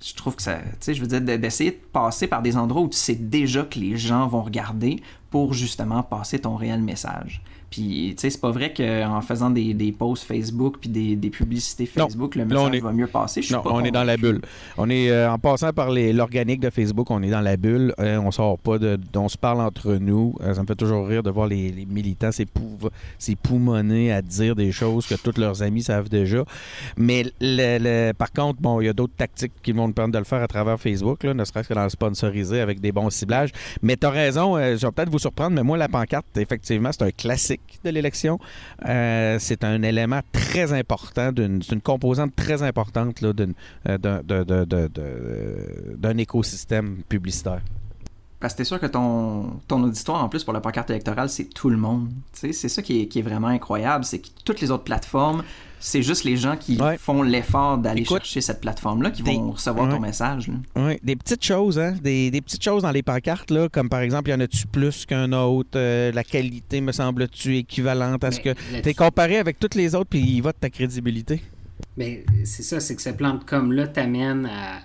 je 0.04 0.16
trouve 0.16 0.36
que 0.36 0.42
ça, 0.42 0.58
tu 0.58 0.70
sais, 0.80 0.94
je 0.94 1.02
veux 1.02 1.08
dire, 1.08 1.22
d'essayer 1.22 1.72
de 1.72 1.80
passer 1.92 2.28
par 2.28 2.42
des 2.42 2.58
endroits 2.58 2.82
où 2.82 2.90
tu 2.90 2.98
sais 2.98 3.16
déjà 3.16 3.64
que 3.64 3.78
les 3.80 3.98
gens 3.98 4.28
vont 4.28 4.42
regarder 4.42 5.02
pour 5.30 5.54
justement 5.54 6.04
passer 6.04 6.40
ton 6.40 6.56
réel 6.56 6.82
message. 6.82 7.42
Puis, 7.72 8.14
tu 8.18 8.22
sais, 8.22 8.30
c'est 8.30 8.42
pas 8.42 8.52
vrai 8.52 8.74
qu'en 8.74 9.22
faisant 9.22 9.50
des, 9.50 9.74
des, 9.74 9.94
posts 9.94 10.26
Facebook 10.26 10.76
puis 10.82 10.90
des, 10.90 11.16
des 11.16 11.30
publicités 11.30 11.86
Facebook, 11.86 12.36
le 12.36 12.44
message 12.44 12.82
va 12.82 12.92
mieux 12.92 13.08
passer. 13.08 13.40
non, 13.50 13.62
on 13.64 13.82
est 13.86 13.92
dans 13.92 14.04
la 14.04 14.18
bulle. 14.18 14.42
On 14.78 14.90
est, 14.90 15.10
euh, 15.10 15.32
en 15.32 15.40
passant 15.40 15.72
par 15.72 15.90
l'organique 15.90 16.60
de 16.60 16.70
Facebook, 16.70 17.10
on 17.10 17.24
est 17.24 17.30
dans 17.30 17.40
la 17.40 17.56
bulle. 17.56 17.94
Euh, 18.00 18.18
on 18.18 18.30
sort 18.32 18.60
pas 18.60 18.78
de... 18.78 19.00
On 19.16 19.30
se 19.30 19.38
parle 19.38 19.62
entre 19.62 19.94
nous. 19.94 20.36
Euh, 20.42 20.54
ça 20.54 20.62
me 20.62 20.68
fait 20.68 20.76
toujours 20.76 21.08
rire 21.08 21.24
de 21.24 21.30
voir 21.30 21.48
les, 21.48 21.72
les 21.72 21.86
militants 21.86 22.32
s'époumoner 23.18 24.12
à 24.12 24.22
dire 24.22 24.54
des 24.54 24.74
choses 24.74 25.08
que 25.08 25.16
tous 25.16 25.40
leurs 25.40 25.64
amis 25.64 25.84
savent 25.84 26.10
déjà. 26.10 26.44
Mais 26.98 27.24
le, 27.40 28.12
par 28.12 28.34
contre, 28.34 28.60
bon, 28.60 28.82
il 28.82 28.88
y 28.88 28.90
a 28.90 28.94
d'autres 28.94 29.16
tactiques 29.16 29.54
qui 29.64 29.72
vont 29.72 29.88
nous 29.88 29.94
permettre 29.94 30.16
de 30.16 30.20
le 30.20 30.26
faire 30.26 30.44
à 30.44 30.48
travers 30.48 30.78
Facebook, 30.78 31.24
là, 31.24 31.34
ne 31.34 31.46
serait-ce 31.46 31.70
que 31.70 31.74
dans 31.74 31.84
le 31.84 31.90
sponsorisé 31.90 32.60
avec 32.60 32.82
des 32.82 32.92
bons 32.92 33.10
ciblages. 33.10 33.52
Mais 33.82 33.96
tu 33.96 34.06
as 34.06 34.10
raison, 34.10 34.58
je 34.58 34.86
vais 34.86 34.92
peut-être 34.92 35.10
vous 35.10 35.20
surprendre, 35.20 35.52
mais 35.52 35.64
moi, 35.64 35.78
la 35.78 35.88
pancarte, 35.88 36.26
effectivement, 36.36 36.90
c'est 36.92 37.04
un 37.04 37.12
classique 37.12 37.61
de 37.84 37.90
l'élection. 37.90 38.40
Euh, 38.86 39.38
c'est 39.40 39.64
un 39.64 39.82
élément 39.82 40.22
très 40.32 40.74
important, 40.74 41.32
c'est 41.36 41.72
une 41.72 41.82
composante 41.82 42.36
très 42.36 42.64
importante 42.64 43.22
euh, 43.24 43.38
d'un 45.98 46.18
écosystème 46.18 47.04
publicitaire. 47.08 47.62
Parce 48.42 48.54
que 48.54 48.64
c'est 48.64 48.68
sûr 48.68 48.80
que 48.80 48.88
ton, 48.88 49.62
ton 49.68 49.82
auditoire, 49.84 50.24
en 50.24 50.28
plus, 50.28 50.44
pour 50.44 50.54
la 50.54 50.60
pancarte 50.60 50.90
électorale, 50.90 51.30
c'est 51.30 51.46
tout 51.46 51.70
le 51.70 51.78
monde. 51.78 52.10
C'est 52.34 52.52
ça 52.54 52.82
qui 52.82 53.02
est, 53.02 53.08
qui 53.08 53.20
est, 53.20 53.22
vraiment 53.22 53.48
incroyable, 53.48 54.04
c'est 54.04 54.20
que 54.20 54.28
toutes 54.44 54.60
les 54.60 54.72
autres 54.72 54.84
plateformes 54.84 55.44
c'est 55.82 56.04
juste 56.04 56.24
les 56.24 56.38
gens 56.38 56.56
qui 56.56 56.78
font 57.00 57.24
l'effort 57.24 57.78
d'aller 57.80 58.06
chercher 58.06 58.40
cette 58.40 58.62
plateforme-là 58.62 59.10
qui 59.10 59.24
vont 59.24 59.52
recevoir 59.52 59.90
ton 59.90 60.00
message. 60.00 60.50
Oui, 60.76 61.00
des 61.04 61.16
petites 61.16 61.44
choses, 61.44 61.80
hein? 61.80 61.96
Des, 62.02 62.30
petites 62.40 62.64
choses 62.64 62.84
dans 62.84 62.92
les 62.92 63.02
pancartes, 63.02 63.52
là, 63.52 63.68
comme 63.68 63.90
par 63.90 64.02
exemple, 64.02 64.30
y 64.30 64.34
en 64.34 64.40
a-tu 64.40 64.68
plus 64.68 65.06
qu'un 65.06 65.34
autre? 65.34 65.72
Euh, 65.76 66.12
la 66.12 66.24
qualité, 66.24 66.82
me 66.82 66.92
semble-tu, 66.92 67.58
équivalente 67.58 68.24
à 68.24 68.32
ce 68.32 68.40
que. 68.40 68.54
T'es 68.82 68.94
comparé 68.94 69.38
avec 69.38 69.60
toutes 69.60 69.76
les 69.76 69.96
autres, 69.96 70.10
puis 70.10 70.20
il 70.20 70.42
va 70.42 70.52
de 70.52 70.58
ta 70.58 70.70
crédibilité? 70.70 71.42
Mais 71.98 72.24
c'est 72.46 72.64
ça, 72.64 72.80
c'est 72.80 72.96
que 72.96 73.02
ce 73.02 73.10
plan 73.10 73.34
de 73.34 73.44
com-là 73.44 73.88
t'amène 73.88 74.46
à. 74.46 74.82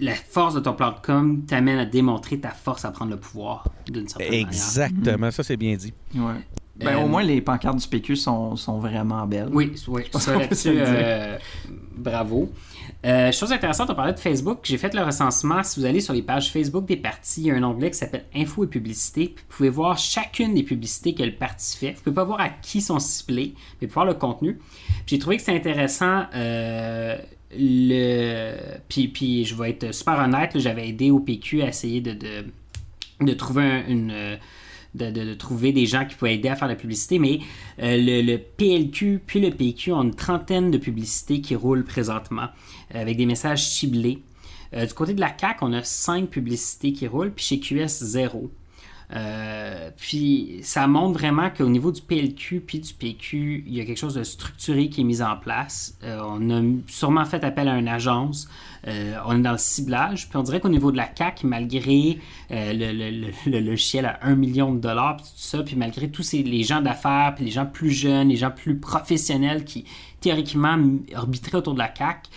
La 0.00 0.14
force 0.14 0.54
de 0.54 0.60
ton 0.60 0.72
plan 0.72 0.92
de 0.92 0.98
com 1.02 1.44
t'amène 1.46 1.78
à 1.78 1.86
démontrer 1.86 2.38
ta 2.38 2.50
force 2.50 2.84
à 2.84 2.90
prendre 2.90 3.10
le 3.10 3.18
pouvoir 3.18 3.64
d'une 3.86 4.08
certaine 4.08 4.30
manière. 4.30 4.48
Exactement, 4.48 5.30
ça 5.30 5.42
c'est 5.42 5.56
bien 5.56 5.76
dit. 5.76 5.92
Ouais. 6.14 6.34
Ben, 6.76 6.96
au 6.96 7.00
euh, 7.00 7.06
moins, 7.06 7.22
les 7.22 7.40
pancartes 7.42 7.78
du 7.78 7.86
PQ 7.86 8.16
sont, 8.16 8.56
sont 8.56 8.78
vraiment 8.78 9.26
belles. 9.26 9.50
Oui, 9.52 9.72
oui. 9.88 10.04
Ça, 10.14 10.38
là-dessus, 10.38 10.72
euh, 10.74 11.36
bravo. 11.94 12.50
Euh, 13.04 13.30
chose 13.32 13.52
intéressante, 13.52 13.90
on 13.90 13.94
parlait 13.94 14.14
de 14.14 14.18
Facebook. 14.18 14.60
J'ai 14.62 14.78
fait 14.78 14.94
le 14.94 15.02
recensement. 15.02 15.62
Si 15.62 15.78
vous 15.78 15.86
allez 15.86 16.00
sur 16.00 16.14
les 16.14 16.22
pages 16.22 16.50
Facebook 16.50 16.86
des 16.86 16.96
partis, 16.96 17.42
il 17.42 17.46
y 17.48 17.50
a 17.50 17.54
un 17.54 17.62
onglet 17.62 17.90
qui 17.90 17.98
s'appelle 17.98 18.24
Info 18.34 18.64
et 18.64 18.66
publicité. 18.66 19.34
vous 19.36 19.56
pouvez 19.56 19.68
voir 19.68 19.98
chacune 19.98 20.54
des 20.54 20.62
publicités 20.62 21.14
que 21.14 21.22
le 21.22 21.34
parti 21.34 21.76
fait. 21.76 21.92
Vous 21.92 21.98
ne 21.98 22.04
pouvez 22.04 22.14
pas 22.14 22.24
voir 22.24 22.40
à 22.40 22.48
qui 22.48 22.80
sont 22.80 22.98
ciblées, 22.98 23.54
mais 23.80 23.88
voir 23.88 24.06
le 24.06 24.14
contenu. 24.14 24.58
J'ai 25.06 25.18
trouvé 25.18 25.36
que 25.36 25.42
c'est 25.42 25.54
intéressant. 25.54 26.24
Le... 27.56 28.78
puis, 28.88 29.08
puis, 29.08 29.44
je 29.44 29.54
vais 29.54 29.70
être 29.70 29.92
super 29.92 30.18
honnête, 30.18 30.58
j'avais 30.58 30.88
aidé 30.88 31.10
au 31.10 31.20
PQ 31.20 31.62
à 31.62 31.68
essayer 31.68 32.00
de, 32.00 32.12
de, 32.12 32.44
de 33.20 33.32
trouver 33.34 33.84
une 33.88 34.38
de, 34.94 35.34
trouver 35.34 35.72
des 35.72 35.86
gens 35.86 36.04
qui 36.04 36.16
pouvaient 36.16 36.34
aider 36.34 36.48
à 36.48 36.56
faire 36.56 36.68
la 36.68 36.76
publicité, 36.76 37.18
mais 37.18 37.40
euh, 37.80 37.96
le, 37.98 38.36
PLQ 38.36 39.22
puis 39.26 39.40
le 39.40 39.50
PQ 39.50 39.92
ont 39.92 40.02
une 40.02 40.14
trentaine 40.14 40.70
de 40.70 40.78
publicités 40.78 41.40
qui 41.40 41.54
roulent 41.54 41.84
présentement 41.84 42.48
euh, 42.94 43.00
avec 43.00 43.16
des 43.16 43.26
messages 43.26 43.64
ciblés. 43.64 44.22
Euh, 44.74 44.86
du 44.86 44.94
côté 44.94 45.14
de 45.14 45.20
la 45.20 45.30
CAC, 45.30 45.58
on 45.62 45.72
a 45.72 45.82
cinq 45.82 46.28
publicités 46.28 46.92
qui 46.92 47.06
roulent, 47.06 47.32
puis 47.32 47.44
chez 47.44 47.60
QS, 47.60 47.86
zéro. 47.86 48.50
Euh, 49.12 49.90
puis 49.96 50.60
ça 50.62 50.86
montre 50.86 51.18
vraiment 51.18 51.50
qu'au 51.50 51.68
niveau 51.68 51.90
du 51.90 52.00
PLQ 52.00 52.60
puis 52.60 52.78
du 52.78 52.92
PQ, 52.92 53.64
il 53.66 53.74
y 53.74 53.80
a 53.80 53.84
quelque 53.84 53.98
chose 53.98 54.14
de 54.14 54.22
structuré 54.22 54.88
qui 54.88 55.00
est 55.00 55.04
mis 55.04 55.22
en 55.22 55.36
place. 55.36 55.96
Euh, 56.04 56.20
on 56.24 56.50
a 56.50 56.62
sûrement 56.86 57.24
fait 57.24 57.42
appel 57.42 57.68
à 57.68 57.76
une 57.76 57.88
agence. 57.88 58.48
Euh, 58.86 59.14
on 59.26 59.38
est 59.38 59.42
dans 59.42 59.52
le 59.52 59.58
ciblage. 59.58 60.28
Puis 60.28 60.36
on 60.36 60.42
dirait 60.42 60.60
qu'au 60.60 60.68
niveau 60.68 60.92
de 60.92 60.96
la 60.96 61.06
CAC, 61.06 61.44
malgré 61.44 62.18
le, 62.50 63.60
logiciel 63.60 64.06
à 64.06 64.20
1 64.22 64.36
million 64.36 64.72
de 64.72 64.78
dollars, 64.78 65.16
puis 65.16 65.26
tout 65.26 65.32
ça, 65.36 65.62
puis 65.62 65.76
malgré 65.76 66.08
tous 66.08 66.22
ces, 66.22 66.42
les 66.42 66.62
gens 66.62 66.80
d'affaires, 66.80 67.34
puis 67.34 67.44
les 67.44 67.50
gens 67.50 67.66
plus 67.66 67.90
jeunes, 67.90 68.28
les 68.28 68.36
gens 68.36 68.50
plus 68.50 68.78
professionnels 68.78 69.64
qui 69.64 69.84
théoriquement 70.20 70.78
orbiteraient 71.16 71.58
autour 71.58 71.74
de 71.74 71.78
la 71.78 71.88
CAC, 71.88 72.28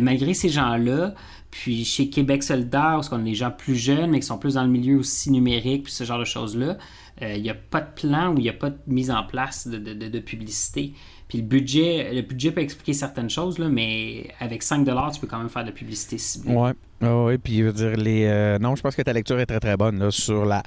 malgré 0.00 0.34
ces 0.34 0.48
gens-là, 0.48 1.14
puis 1.50 1.84
chez 1.84 2.08
Québec 2.08 2.42
solidaire, 2.42 2.92
parce 2.94 3.08
qu'on 3.08 3.20
a 3.20 3.22
des 3.22 3.34
gens 3.34 3.50
plus 3.50 3.74
jeunes, 3.74 4.10
mais 4.10 4.20
qui 4.20 4.26
sont 4.26 4.38
plus 4.38 4.54
dans 4.54 4.62
le 4.62 4.68
milieu 4.68 4.98
aussi 4.98 5.30
numérique, 5.30 5.84
puis 5.84 5.92
ce 5.92 6.04
genre 6.04 6.18
de 6.18 6.24
choses-là, 6.24 6.78
euh, 7.22 7.34
il 7.36 7.42
n'y 7.42 7.50
a 7.50 7.54
pas 7.54 7.80
de 7.80 7.90
plan 7.94 8.32
ou 8.32 8.38
il 8.38 8.42
n'y 8.42 8.48
a 8.48 8.54
pas 8.54 8.70
de 8.70 8.78
mise 8.86 9.10
en 9.10 9.24
place 9.24 9.66
de, 9.66 10.18
publicité. 10.20 10.94
Puis 11.28 11.38
le 11.38 11.44
budget, 11.44 12.12
le 12.14 12.22
budget 12.22 12.52
peut 12.52 12.60
expliquer 12.60 12.92
certaines 12.92 13.30
choses, 13.30 13.58
là, 13.58 13.68
mais 13.68 14.32
avec 14.38 14.62
5 14.62 14.84
tu 14.84 15.20
peux 15.20 15.26
quand 15.26 15.38
même 15.38 15.48
faire 15.48 15.62
de 15.62 15.68
la 15.68 15.74
publicité 15.74 16.18
ciblée. 16.18 16.54
Oui, 17.02 17.08
ouais, 17.08 17.38
puis 17.38 17.58
je 17.58 17.64
veux 17.64 17.72
dire, 17.72 17.96
les, 17.96 18.26
euh, 18.26 18.58
non, 18.58 18.76
je 18.76 18.82
pense 18.82 18.94
que 18.94 19.02
ta 19.02 19.12
lecture 19.12 19.40
est 19.40 19.46
très 19.46 19.60
très 19.60 19.76
bonne 19.76 19.98
là, 19.98 20.10
sur 20.10 20.44
la, 20.44 20.62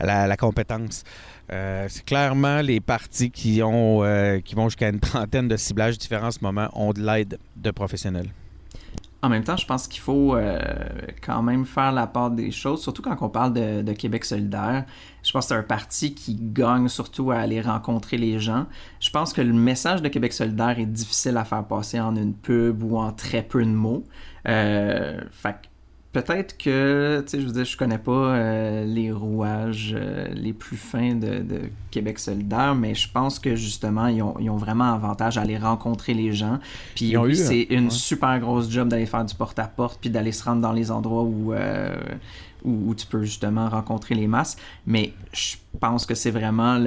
la, 0.00 0.36
compétence. 0.36 1.04
Euh, 1.52 1.86
c'est 1.88 2.04
clairement 2.04 2.60
les 2.60 2.80
partis 2.80 3.30
qui, 3.30 3.62
ont, 3.62 4.02
qui 4.44 4.54
vont 4.54 4.68
jusqu'à 4.68 4.88
une 4.88 5.00
trentaine 5.00 5.48
de 5.48 5.56
ciblages 5.56 5.98
différents 5.98 6.28
en 6.28 6.32
ce 6.32 6.40
moment 6.42 6.68
ont 6.72 6.92
de 6.92 7.00
l'aide 7.00 7.38
de 7.56 7.70
professionnels. 7.70 8.30
En 9.26 9.28
même 9.28 9.42
temps, 9.42 9.56
je 9.56 9.66
pense 9.66 9.88
qu'il 9.88 10.02
faut 10.02 10.36
euh, 10.36 10.58
quand 11.20 11.42
même 11.42 11.64
faire 11.64 11.90
la 11.90 12.06
part 12.06 12.30
des 12.30 12.50
choses, 12.50 12.82
surtout 12.82 13.02
quand 13.02 13.16
on 13.22 13.28
parle 13.28 13.52
de, 13.54 13.92
Québec 13.92 14.24
solidaire. 14.24 14.84
Je 15.24 15.32
pense 15.32 15.46
que 15.46 15.48
c'est 15.48 15.58
un 15.58 15.64
parti 15.64 16.14
qui 16.14 16.36
gagne 16.38 16.88
surtout 16.88 17.32
à 17.32 17.38
aller 17.38 17.60
rencontrer 17.60 18.18
les 18.18 18.38
gens. 18.38 18.66
Je 19.00 19.10
pense 19.10 19.32
que 19.32 19.40
le 19.40 19.52
message 19.52 20.00
de 20.02 20.08
Québec 20.08 20.32
solidaire 20.32 20.78
est 20.78 20.86
difficile 20.86 21.36
à 21.38 21.44
faire 21.44 21.64
passer 21.64 21.98
en 21.98 22.14
une 22.14 22.34
pub 22.34 22.84
ou 22.84 22.98
en 22.98 23.10
très 23.10 23.42
peu 23.42 23.64
de 23.64 23.70
mots. 23.70 24.04
Euh, 24.46 25.18
fait 25.32 25.56
peut-être 26.22 26.56
que, 26.56 27.22
tu 27.26 27.30
sais, 27.30 27.40
je 27.42 27.46
veux 27.46 27.52
dire, 27.52 27.66
je 27.66 27.76
connais 27.76 27.98
pas 27.98 28.10
euh, 28.10 28.84
les 28.86 29.12
rouages 29.12 29.94
euh, 29.94 30.28
les 30.32 30.54
plus 30.54 30.78
fins 30.78 31.14
de, 31.14 31.44
Québec 31.90 32.18
solidaire, 32.18 32.74
mais 32.74 32.94
je 32.94 33.10
pense 33.10 33.38
que 33.38 33.54
justement, 33.54 34.06
ils 34.06 34.22
ont, 34.22 34.56
vraiment 34.56 34.92
avantage 34.92 35.38
à 35.38 35.42
aller 35.42 35.56
rencontrer 35.56 36.14
les 36.14 36.32
gens. 36.32 36.58
Puis 36.94 37.14
c'est 37.34 37.66
une 37.70 37.90
super 37.90 38.38
grosse 38.38 38.70
job 38.70 38.88
d'aller 38.88 39.06
faire 39.06 39.24
du 39.24 39.34
porte-à-porte, 39.34 39.98
puis 40.00 40.10
d'aller 40.10 40.32
se 40.32 40.44
rendre 40.44 40.60
dans 40.60 40.72
les 40.72 40.90
endroits 40.90 41.22
où, 41.22 41.54
où, 42.64 42.94
tu 42.94 43.06
peux 43.06 43.22
justement 43.22 43.68
rencontrer 43.68 44.14
les 44.14 44.26
masses. 44.26 44.56
Mais 44.86 45.12
je 45.32 45.56
pense 45.80 46.06
que 46.06 46.14
c'est 46.14 46.30
vraiment 46.30 46.82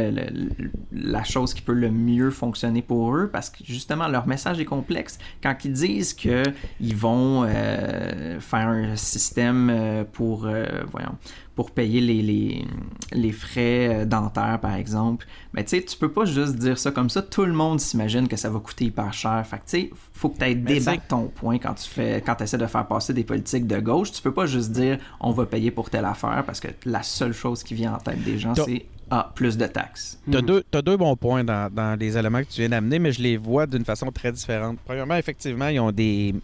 la 0.92 1.24
chose 1.24 1.54
qui 1.54 1.62
peut 1.62 1.74
le 1.74 1.92
mieux 1.92 2.32
fonctionner 2.32 2.82
pour 2.82 3.16
eux 3.16 3.30
parce 3.32 3.50
que 3.50 3.64
justement 3.64 4.08
leur 4.08 4.28
message 4.28 4.60
est 4.60 4.66
complexe. 4.66 5.20
Quand 5.42 5.56
ils 5.64 5.74
disent 5.74 6.14
qu'ils 6.14 6.96
vont 6.96 7.46
euh, 7.48 8.40
faire 8.40 8.68
un 8.68 8.96
système 8.96 9.70
euh, 9.70 10.04
pour, 10.04 10.46
euh, 10.46 10.66
voyons, 10.92 11.16
pour 11.60 11.72
payer 11.72 11.99
les, 11.99 12.22
les, 12.22 12.66
les, 13.12 13.32
frais 13.34 14.05
dentaires, 14.05 14.60
par 14.62 14.76
exemple, 14.76 15.26
mais 15.51 15.66
tu 15.66 15.72
sais, 15.72 15.84
tu 15.84 15.97
peux 15.97 16.10
pas 16.10 16.24
juste 16.24 16.55
dire 16.55 16.80
ça 16.80 16.91
comme 16.91 17.10
ça. 17.10 17.22
Tout 17.22 17.43
le 17.43 17.51
monde 17.51 17.82
s'imagine 17.82 18.30
que 18.30 18.38
ça 18.38 18.49
va 18.49 18.60
coûter 18.60 18.86
hyper 18.86 19.12
cher. 19.12 19.45
Fait 19.45 19.57
que 19.57 19.64
tu 19.64 19.82
sais, 19.82 19.89
faut 20.14 20.30
que 20.30 20.38
tu 20.38 20.45
aies 20.45 20.55
débattre 20.55 21.07
ton 21.07 21.28
point 21.28 21.57
quand 21.57 21.74
tu 21.74 21.89
fais 21.89 22.24
quand 22.26 22.39
essaies 22.39 22.57
de 22.57 22.66
faire 22.66 22.88
passer 22.88 23.14
des 23.14 23.26
politiques 23.26 23.68
de 23.68 23.78
gauche. 23.82 24.14
Tu 24.14 24.22
peux 24.22 24.32
pas 24.32 24.45
juste 24.45 24.72
dire 24.72 24.99
on 25.20 25.32
va 25.32 25.45
payer 25.45 25.70
pour 25.70 25.89
telle 25.89 26.05
affaire 26.05 26.45
parce 26.45 26.62
que 26.62 26.70
la 26.86 27.03
seule 27.03 27.34
chose 27.34 27.62
qui 27.62 27.74
vient 27.74 27.93
en 27.95 27.97
tête 27.97 28.24
des 28.24 28.39
gens, 28.39 28.55
c'est 28.55 28.86
ah, 29.12 29.30
plus 29.36 29.57
de 29.57 29.68
taxes. 29.68 30.18
Tu 30.32 30.38
as, 30.38 30.41
hmm. 30.41 30.62
as, 30.72 30.82
deux 30.82 30.95
bons 30.95 31.18
points 31.18 31.43
dans, 31.43 31.70
dans, 31.70 31.99
les 31.99 32.18
éléments 32.18 32.39
que 32.39 32.49
tu 32.49 32.62
viens 32.62 32.70
d'amener, 32.70 32.99
mais 32.99 33.12
je 33.12 33.22
les 33.22 33.36
vois 33.36 33.68
d'une 33.68 33.84
façon 33.84 34.14
très 34.14 34.32
différente. 34.32 34.80
Premièrement, 34.86 35.16
effectivement, 35.16 35.68
ils 35.68 35.82
ont 35.82 35.91
des 35.91 36.36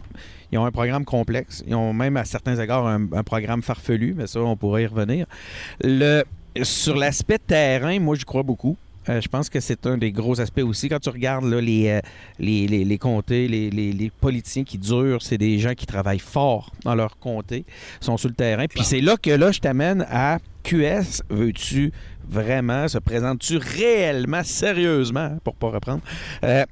ils 0.55 0.57
ont 0.57 0.65
un 0.65 0.71
programme 0.71 1.03
complexe. 1.03 1.63
Ils 1.67 1.75
ont 1.75 1.91
même 1.91 2.15
à 2.15 2.23
certains 2.23 2.57
égards 2.57 2.87
un, 2.87 3.23
programme 3.23 3.61
farfelu, 3.61 4.13
mais 4.15 4.25
ça, 4.25 4.39
on 4.39 4.55
pourrait 4.55 4.83
y 4.83 4.87
revenir. 4.87 5.25
Sur 6.63 6.95
l'aspect 6.95 7.39
terrain, 7.39 7.99
moi, 7.99 8.15
je 8.15 8.23
crois 8.23 8.43
beaucoup. 8.43 8.77
Euh, 9.09 9.19
je 9.19 9.27
pense 9.27 9.49
que 9.49 9.59
c'est 9.59 9.85
un 9.85 9.97
des 9.97 10.13
gros 10.13 10.39
aspects 10.39 10.63
aussi. 10.63 10.87
Quand 10.87 10.99
tu 10.99 11.09
regardes 11.09 11.43
euh, 11.43 12.01
les, 12.39 12.97
comtés, 12.97 13.49
les, 13.49 14.11
politiciens 14.21 14.63
qui 14.63 14.77
durent, 14.77 15.21
c'est 15.21 15.37
des 15.37 15.59
gens 15.59 15.73
qui 15.73 15.85
travaillent 15.85 16.19
fort 16.19 16.71
dans 16.85 16.95
leur 16.95 17.19
comté, 17.19 17.65
sont 17.99 18.15
sur 18.15 18.29
le 18.29 18.35
terrain. 18.35 18.65
Puis 18.67 18.85
c'est 18.85 19.01
là 19.01 19.17
que 19.17 19.31
là, 19.31 19.51
je 19.51 19.59
t'amène 19.59 20.07
à 20.09 20.39
QS. 20.63 21.21
Veux-tu 21.29 21.91
vraiment, 22.27 22.87
se 22.87 22.97
présentes-tu 22.97 23.57
réellement, 23.57 24.43
sérieusement, 24.43 25.37
pour 25.43 25.55
pas 25.55 25.69
reprendre, 25.69 26.01
euh, 26.45 26.63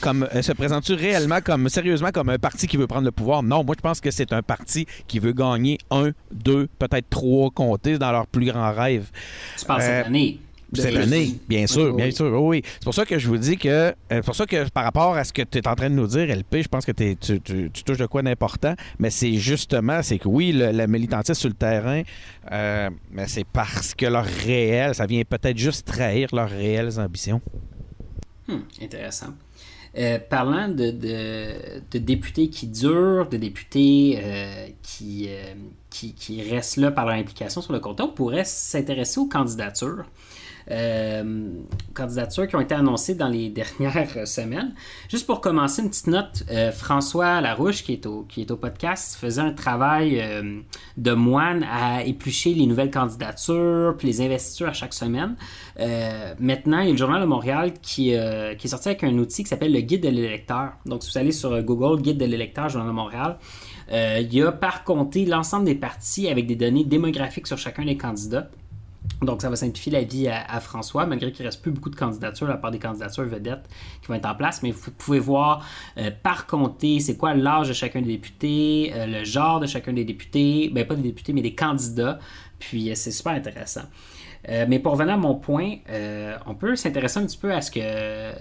comme 0.00 0.26
se 0.40 0.52
présentes-tu 0.52 0.94
réellement 0.94 1.40
comme 1.40 1.68
sérieusement 1.68 2.10
comme 2.10 2.28
un 2.28 2.38
parti 2.38 2.66
qui 2.66 2.76
veut 2.76 2.86
prendre 2.86 3.04
le 3.04 3.12
pouvoir? 3.12 3.42
Non, 3.42 3.64
moi 3.64 3.74
je 3.76 3.82
pense 3.82 4.00
que 4.00 4.10
c'est 4.10 4.32
un 4.32 4.42
parti 4.42 4.86
qui 5.06 5.18
veut 5.18 5.32
gagner 5.32 5.78
un, 5.90 6.10
deux, 6.32 6.68
peut-être 6.78 7.08
trois 7.10 7.50
comtés 7.50 7.98
dans 7.98 8.12
leur 8.12 8.26
plus 8.26 8.46
grand 8.46 8.72
rêve. 8.72 9.10
Tu 9.58 9.64
parles 9.64 9.82
cette 9.82 10.06
année 10.06 10.38
cette 10.72 10.96
année, 10.96 11.34
bien 11.48 11.66
sûr, 11.66 11.94
bien 11.94 12.10
sûr. 12.10 12.42
Oui, 12.42 12.62
C'est 12.64 12.84
pour 12.84 12.94
ça 12.94 13.04
que 13.04 13.18
je 13.18 13.28
vous 13.28 13.38
dis 13.38 13.56
que, 13.56 13.68
euh, 13.68 13.92
c'est 14.08 14.24
pour 14.24 14.36
ça 14.36 14.46
que 14.46 14.68
par 14.68 14.84
rapport 14.84 15.16
à 15.16 15.24
ce 15.24 15.32
que 15.32 15.42
tu 15.42 15.58
es 15.58 15.68
en 15.68 15.74
train 15.74 15.90
de 15.90 15.94
nous 15.94 16.06
dire, 16.06 16.28
LP, 16.28 16.62
je 16.62 16.68
pense 16.68 16.84
que 16.84 16.92
tu, 16.92 17.16
tu, 17.16 17.70
touches 17.84 17.98
de 17.98 18.06
quoi 18.06 18.22
d'important, 18.22 18.74
mais 18.98 19.10
c'est 19.10 19.34
justement, 19.34 20.02
c'est 20.02 20.18
que 20.18 20.28
oui, 20.28 20.52
le, 20.52 20.70
la 20.70 20.86
militantisme 20.86 21.40
sur 21.40 21.48
le 21.48 21.54
terrain, 21.54 22.02
euh, 22.52 22.90
mais 23.10 23.26
c'est 23.26 23.46
parce 23.46 23.94
que 23.94 24.06
leur 24.06 24.24
réel, 24.24 24.94
ça 24.94 25.06
vient 25.06 25.22
peut-être 25.24 25.58
juste 25.58 25.86
trahir 25.86 26.28
leurs 26.32 26.50
réelles 26.50 27.00
ambitions. 27.00 27.40
Hmm, 28.46 28.60
intéressant. 28.80 29.34
Euh, 29.98 30.18
parlant 30.20 30.68
de, 30.68 31.98
députés 31.98 32.48
qui 32.48 32.68
durent, 32.68 33.28
de 33.28 33.36
députés 33.36 34.74
qui, 34.82 35.28
qui, 35.90 36.14
qui, 36.14 36.42
restent 36.42 36.76
là 36.76 36.92
par 36.92 37.06
leur 37.06 37.16
implication 37.16 37.60
sur 37.60 37.72
le 37.72 37.80
compte, 37.80 38.00
on 38.00 38.08
pourrait 38.08 38.44
s'intéresser 38.44 39.18
aux 39.18 39.26
candidatures. 39.26 40.04
Euh, 40.70 41.50
candidatures 41.94 42.46
qui 42.46 42.54
ont 42.54 42.60
été 42.60 42.74
annoncées 42.74 43.16
dans 43.16 43.28
les 43.28 43.48
dernières 43.80 44.26
semaines. 44.26 44.72
Juste 45.08 45.26
pour 45.26 45.40
commencer, 45.40 45.82
une 45.82 45.90
petite 45.90 46.06
note, 46.06 46.44
euh, 46.50 46.70
François 46.70 47.40
Larouche, 47.40 47.82
qui 47.82 47.94
est, 47.94 48.06
au, 48.06 48.22
qui 48.22 48.42
est 48.42 48.50
au 48.50 48.56
podcast, 48.56 49.16
faisait 49.16 49.40
un 49.40 49.52
travail 49.52 50.20
euh, 50.20 50.60
de 50.96 51.12
moine 51.12 51.66
à 51.68 52.04
éplucher 52.04 52.54
les 52.54 52.66
nouvelles 52.66 52.90
candidatures, 52.90 53.96
puis 53.98 54.06
les 54.06 54.20
investitures 54.20 54.68
à 54.68 54.72
chaque 54.72 54.94
semaine. 54.94 55.34
maintenant, 56.38 56.80
il 56.80 56.86
y 56.86 56.88
a 56.88 56.92
le 56.92 56.98
Journal 56.98 57.20
de 57.20 57.26
Montréal 57.26 57.72
qui, 57.82 58.12
qui 58.58 58.66
est 58.66 58.68
sorti 58.68 58.88
avec 58.88 59.02
un 59.02 59.16
outil 59.18 59.42
qui 59.42 59.48
s'appelle 59.48 59.72
le 59.72 59.80
Guide 59.80 60.02
de 60.02 60.08
l'électeur. 60.08 60.72
Donc, 60.86 61.02
si 61.02 61.10
vous 61.10 61.18
allez 61.18 61.32
sur 61.32 61.60
Google, 61.62 62.00
Guide 62.00 62.18
de 62.18 62.26
l'électeur, 62.26 62.68
Journal 62.68 62.88
de 62.88 62.94
Montréal, 62.94 63.38
il 63.90 64.32
y 64.32 64.42
a 64.42 64.52
par 64.52 64.84
compter 64.84 65.24
l'ensemble 65.24 65.64
des 65.64 65.74
partis 65.74 66.28
avec 66.28 66.46
des 66.46 66.56
données 66.56 66.84
démographiques 66.84 67.46
sur 67.46 67.58
chacun 67.58 67.84
des 67.84 67.96
candidats. 67.96 68.50
Donc, 69.22 69.42
ça 69.42 69.50
va 69.50 69.56
simplifier 69.56 69.92
la 69.92 70.02
vie 70.02 70.28
à, 70.28 70.60
François, 70.60 71.04
malgré 71.04 71.30
qu'il 71.30 71.44
ne 71.44 71.48
reste 71.48 71.62
plus 71.62 71.72
beaucoup 71.72 71.90
de 71.90 71.96
candidatures, 71.96 72.48
à 72.48 72.56
part 72.56 72.70
des 72.70 72.78
candidatures 72.78 73.24
vedettes 73.24 73.68
qui 74.00 74.08
vont 74.08 74.14
être 74.14 74.26
en 74.26 74.34
place. 74.34 74.62
Mais 74.62 74.70
vous 74.70 74.90
pouvez 74.92 75.18
voir 75.18 75.66
euh, 75.98 76.10
par 76.22 76.46
comté, 76.46 77.00
c'est 77.00 77.16
quoi 77.16 77.34
l'âge 77.34 77.68
de 77.68 77.72
chacun 77.74 78.00
des 78.00 78.12
députés, 78.12 78.92
euh, 78.94 79.06
le 79.06 79.24
genre 79.24 79.60
de 79.60 79.66
chacun 79.66 79.92
des 79.92 80.04
députés, 80.04 80.70
ben 80.72 80.86
pas 80.86 80.94
des 80.94 81.02
députés, 81.02 81.32
mais 81.32 81.42
des 81.42 81.54
candidats. 81.54 82.18
Puis, 82.58 82.90
euh, 82.90 82.94
c'est 82.94 83.10
super 83.10 83.32
intéressant. 83.32 83.82
Euh, 84.48 84.64
mais 84.68 84.78
pour 84.78 84.92
revenir 84.92 85.14
à 85.14 85.16
mon 85.16 85.34
point, 85.34 85.76
euh, 85.90 86.36
on 86.46 86.54
peut 86.54 86.76
s'intéresser 86.76 87.18
un 87.18 87.26
petit 87.26 87.36
peu 87.36 87.52
à 87.52 87.60
ce 87.60 87.70
que 87.70 87.80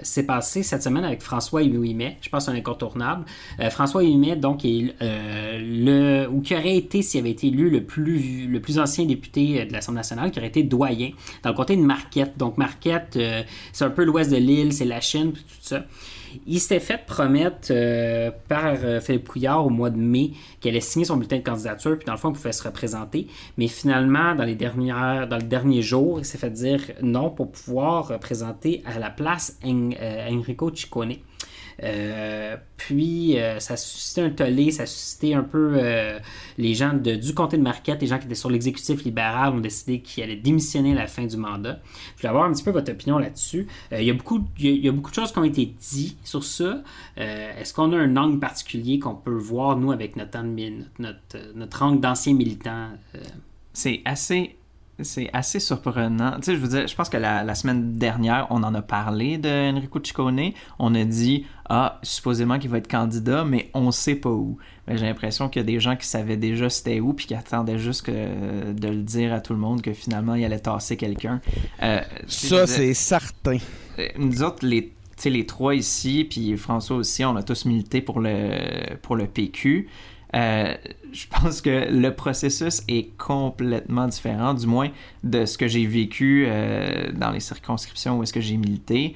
s'est 0.04 0.26
passé 0.26 0.64
cette 0.64 0.82
semaine 0.82 1.04
avec 1.04 1.22
François 1.22 1.62
Huimet. 1.62 2.18
Je 2.22 2.30
pense 2.30 2.48
un 2.48 2.56
incontournable. 2.56 3.26
Euh, 3.60 3.70
François 3.70 4.02
Huimet, 4.02 4.36
donc, 4.38 4.64
est 4.64 4.96
le, 5.02 6.28
ou 6.28 6.42
qui 6.42 6.56
aurait 6.56 6.78
été, 6.78 7.02
s'il 7.02 7.20
avait 7.20 7.32
été 7.32 7.48
élu, 7.48 7.70
le 7.70 7.84
plus, 7.84 8.48
le 8.48 8.60
plus 8.62 8.80
ancien 8.80 9.06
député 9.06 9.66
de 9.66 9.74
l'Assemblée 9.74 10.00
nationale, 10.00 10.32
qui 10.32 10.40
aurait 10.40 10.48
été 10.48 10.64
doyen 10.64 11.12
dans 11.44 11.50
le 11.50 11.56
comté 11.56 11.76
de 11.76 11.82
Marquette. 11.82 12.38
Donc, 12.38 12.58
Marquette, 12.58 13.20
c'est 13.74 13.86
un 13.86 13.90
peu 13.90 14.04
l'ouest 14.04 14.32
de 14.32 14.38
l'île, 14.38 14.74
c'est 14.74 14.86
la 14.86 15.02
Chine, 15.02 15.34
tout 15.34 15.40
ça. 15.62 15.84
Il 16.48 16.60
s'était 16.60 16.80
fait 16.80 17.06
promettre 17.06 17.70
euh, 17.72 18.32
par 18.48 18.76
euh, 18.84 19.00
Philippe 19.00 19.28
Couillard 19.28 19.66
au 19.66 19.70
mois 19.70 19.90
de 19.90 19.98
mai 19.98 20.32
qu'elle 20.60 20.72
allait 20.72 20.82
signer 20.82 21.06
son 21.06 21.18
bulletin 21.18 21.38
de 21.38 21.44
candidature, 21.44 21.98
puis 21.98 22.06
dans 22.06 22.14
le 22.14 22.18
fond, 22.18 22.30
il 22.30 22.36
pouvait 22.36 22.52
se 22.52 22.64
représenter. 22.64 23.28
Mais 23.58 23.68
finalement, 23.68 24.36
dans 24.36 24.44
les 24.44 24.56
dernières, 24.56 25.28
dans 25.28 25.38
le 25.38 25.44
dernier 25.44 25.82
jour, 25.82 26.20
il 26.20 26.26
s'est 26.26 26.38
fait 26.38 26.50
dire 26.50 26.82
non 27.02 27.30
pour 27.30 27.52
pouvoir 27.52 28.08
représenter 28.08 28.82
à 28.86 29.00
la 29.00 29.10
place 29.10 29.58
euh, 29.66 30.30
Enrico 30.30 30.74
Ciccone. 30.74 31.16
Euh, 31.84 32.58
puis, 32.78 33.40
euh, 33.40 33.60
ça 33.60 33.74
a 33.74 33.78
suscité 33.78 34.22
un 34.22 34.30
tollé, 34.30 34.72
ça 34.72 34.84
a 34.84 34.86
suscité 34.86 35.34
un 35.34 35.44
peu 35.44 35.74
euh, 35.76 36.20
les 36.58 36.74
gens 36.74 36.94
du 36.94 37.34
comté 37.34 37.58
de 37.58 37.62
Marquette, 37.62 38.02
les 38.02 38.08
gens 38.08 38.20
qui 38.20 38.26
étaient 38.26 38.36
sur 38.36 38.50
l'exécutif 38.50 39.04
libéral 39.04 39.54
ont 39.54 39.60
décidé 39.60 40.02
qu'ils 40.02 40.24
allaient 40.24 40.36
démissionner 40.36 40.94
à 40.94 40.96
la 40.96 41.08
fin 41.08 41.26
du 41.26 41.38
mandat. 41.38 41.80
Je 42.16 42.22
voulais 42.22 42.30
avoir 42.30 42.46
un 42.46 42.54
petit 42.54 42.64
peu 42.64 42.72
votre 42.72 42.92
opinion 42.92 43.18
là-dessus. 43.18 43.68
il, 43.92 44.04
y 44.04 44.10
a 44.10 44.14
beaucoup, 44.14 44.46
il, 44.60 44.86
y 44.86 44.90
a, 44.90 44.92
beaucoup 44.92 45.12
de 45.12 45.16
choses 45.16 45.32
qui 45.32 45.40
ont 45.40 45.44
été 45.44 45.66
dites 45.66 46.20
sur 46.26 46.44
ça. 46.44 46.84
Est-ce 47.18 47.74
qu'on 47.74 47.92
a 47.94 47.98
un 47.98 48.16
angle 48.18 48.40
particulier 48.40 49.00
qu'on 49.00 49.16
peut 49.16 49.32
voir, 49.32 49.78
nous, 49.78 49.92
avec 49.92 50.16
notre, 50.16 50.40
notre, 50.42 51.56
notre 51.56 51.84
angle 51.84 52.02
d'ancien 52.02 52.34
militant? 52.34 52.90
C'est 53.74 54.02
assez 54.06 54.59
c'est 55.02 55.30
assez 55.34 55.60
surprenant. 55.60 56.38
Tu 56.38 56.44
sais, 56.44 56.56
je 56.56 56.60
veux 56.60 56.68
dire, 56.68 56.88
je 56.88 56.96
pense 56.96 57.10
que 57.10 57.18
la, 57.18 57.56
semaine 57.56 57.94
dernière, 57.94 58.48
on 58.50 58.64
en 58.64 58.74
a 58.74 58.82
parlé 58.82 59.38
de 59.38 59.72
Enrico 59.72 60.00
Ciccone. 60.04 60.52
On 60.78 60.96
a 60.96 61.04
dit, 61.04 61.46
ah, 61.70 62.00
supposément 62.04 62.60
qu'il 62.60 62.70
va 62.70 62.78
être 62.78 62.90
candidat, 62.90 63.46
mais 63.46 63.70
on 63.74 63.92
sait 63.92 64.16
pas 64.16 64.30
où. 64.30 64.58
Mais 64.88 64.98
j'ai 64.98 65.06
l'impression 65.06 65.50
qu'il 65.50 65.62
y 65.62 65.64
a 65.64 65.68
des 65.68 65.80
gens 65.80 65.96
qui 65.96 66.08
savaient 66.08 66.38
déjà 66.38 66.70
c'était 66.70 67.00
où, 67.00 67.14
puis 67.14 67.28
qui 67.28 67.36
attendaient 67.36 67.80
juste 67.80 68.04
que, 68.04 68.72
de 68.72 68.88
le 68.88 69.04
dire 69.04 69.34
à 69.34 69.42
tout 69.42 69.54
le 69.54 69.60
monde 69.60 69.82
que 69.82 69.94
finalement, 69.94 70.36
il 70.36 70.44
allait 70.44 70.60
tasser 70.60 70.98
quelqu'un. 70.98 71.42
Euh, 71.84 72.02
Ça, 72.28 72.68
c'est 72.68 72.94
certain. 72.94 73.58
Euh, 74.00 74.08
nous 74.18 74.44
autres, 74.44 74.66
les, 74.66 74.94
les 75.26 75.46
trois 75.46 75.76
ici, 75.76 76.26
puis 76.30 76.56
François 76.58 76.98
aussi, 76.98 77.26
on 77.26 77.36
a 77.36 77.44
tous 77.44 77.66
milité 77.66 78.02
pour 78.02 78.20
le, 78.20 78.96
pour 79.02 79.16
le 79.16 79.28
PQ. 79.28 79.88
Euh, 80.36 80.76
je 81.12 81.26
pense 81.28 81.62
que 81.62 81.92
le 81.92 82.14
processus 82.14 82.84
est 82.88 83.18
complètement 83.18 84.08
différent, 84.08 84.54
du 84.54 84.68
moins 84.68 84.90
de 85.24 85.46
ce 85.46 85.58
que 85.58 85.68
j'ai 85.68 85.86
vécu 85.86 86.46
euh, 86.48 87.12
dans 87.14 87.32
les 87.32 87.40
circonscriptions 87.40 88.20
où 88.20 88.24
est-ce 88.24 88.34
que 88.34 88.42
j'ai 88.42 88.58
milité. 88.58 89.16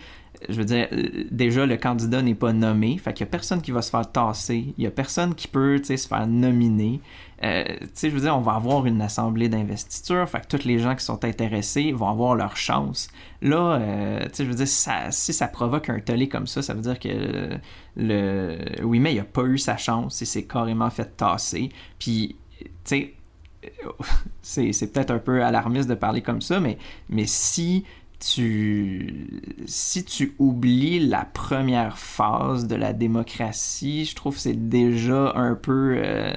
Je 0.49 0.55
veux 0.55 0.65
dire, 0.65 0.87
déjà, 1.31 1.65
le 1.65 1.77
candidat 1.77 2.21
n'est 2.21 2.35
pas 2.35 2.51
nommé, 2.51 2.97
fait 2.97 3.13
qu'il 3.13 3.23
n'y 3.25 3.29
a 3.29 3.31
personne 3.31 3.61
qui 3.61 3.71
va 3.71 3.81
se 3.81 3.89
faire 3.89 4.11
tasser, 4.11 4.73
il 4.77 4.81
n'y 4.81 4.87
a 4.87 4.91
personne 4.91 5.35
qui 5.35 5.47
peut 5.47 5.81
se 5.81 5.95
faire 5.95 6.27
nominer. 6.27 6.99
Euh, 7.43 7.63
je 8.01 8.07
veux 8.07 8.21
dire, 8.21 8.35
on 8.37 8.41
va 8.41 8.53
avoir 8.53 8.85
une 8.85 9.01
assemblée 9.01 9.49
d'investiture, 9.49 10.27
fait 10.29 10.41
que 10.41 10.57
tous 10.57 10.65
les 10.65 10.79
gens 10.79 10.95
qui 10.95 11.03
sont 11.03 11.25
intéressés 11.25 11.91
vont 11.91 12.07
avoir 12.07 12.35
leur 12.35 12.55
chance. 12.55 13.09
Là, 13.41 13.79
euh, 13.81 14.25
je 14.37 14.43
veux 14.43 14.55
dire, 14.55 14.67
si 14.67 15.33
ça 15.33 15.47
provoque 15.47 15.89
un 15.89 15.99
tollé 15.99 16.29
comme 16.29 16.47
ça, 16.47 16.61
ça 16.61 16.73
veut 16.73 16.81
dire 16.81 16.99
que 16.99 17.57
le, 17.97 18.57
oui, 18.83 18.99
mais 18.99 19.13
il 19.13 19.17
n'a 19.17 19.23
pas 19.23 19.43
eu 19.43 19.57
sa 19.57 19.77
chance, 19.77 20.21
il 20.21 20.27
s'est 20.27 20.43
carrément 20.43 20.89
fait 20.89 21.17
tasser. 21.17 21.69
Puis, 21.99 22.37
tu 22.59 22.67
sais, 22.85 23.13
c'est 24.71 24.93
peut-être 24.93 25.11
un 25.11 25.19
peu 25.19 25.43
alarmiste 25.43 25.89
de 25.89 25.95
parler 25.95 26.21
comme 26.21 26.41
ça, 26.41 26.59
mais, 26.59 26.77
mais 27.09 27.25
si 27.25 27.83
tu 28.19 29.41
si 29.65 30.05
tu 30.05 30.33
oublies 30.39 30.99
la 30.99 31.25
première 31.25 31.97
phase 31.97 32.67
de 32.67 32.75
la 32.75 32.93
démocratie, 32.93 34.05
je 34.05 34.15
trouve 34.15 34.35
que 34.35 34.41
c'est 34.41 34.69
déjà 34.69 35.33
un 35.35 35.55
peu 35.55 35.95
euh, 35.97 36.33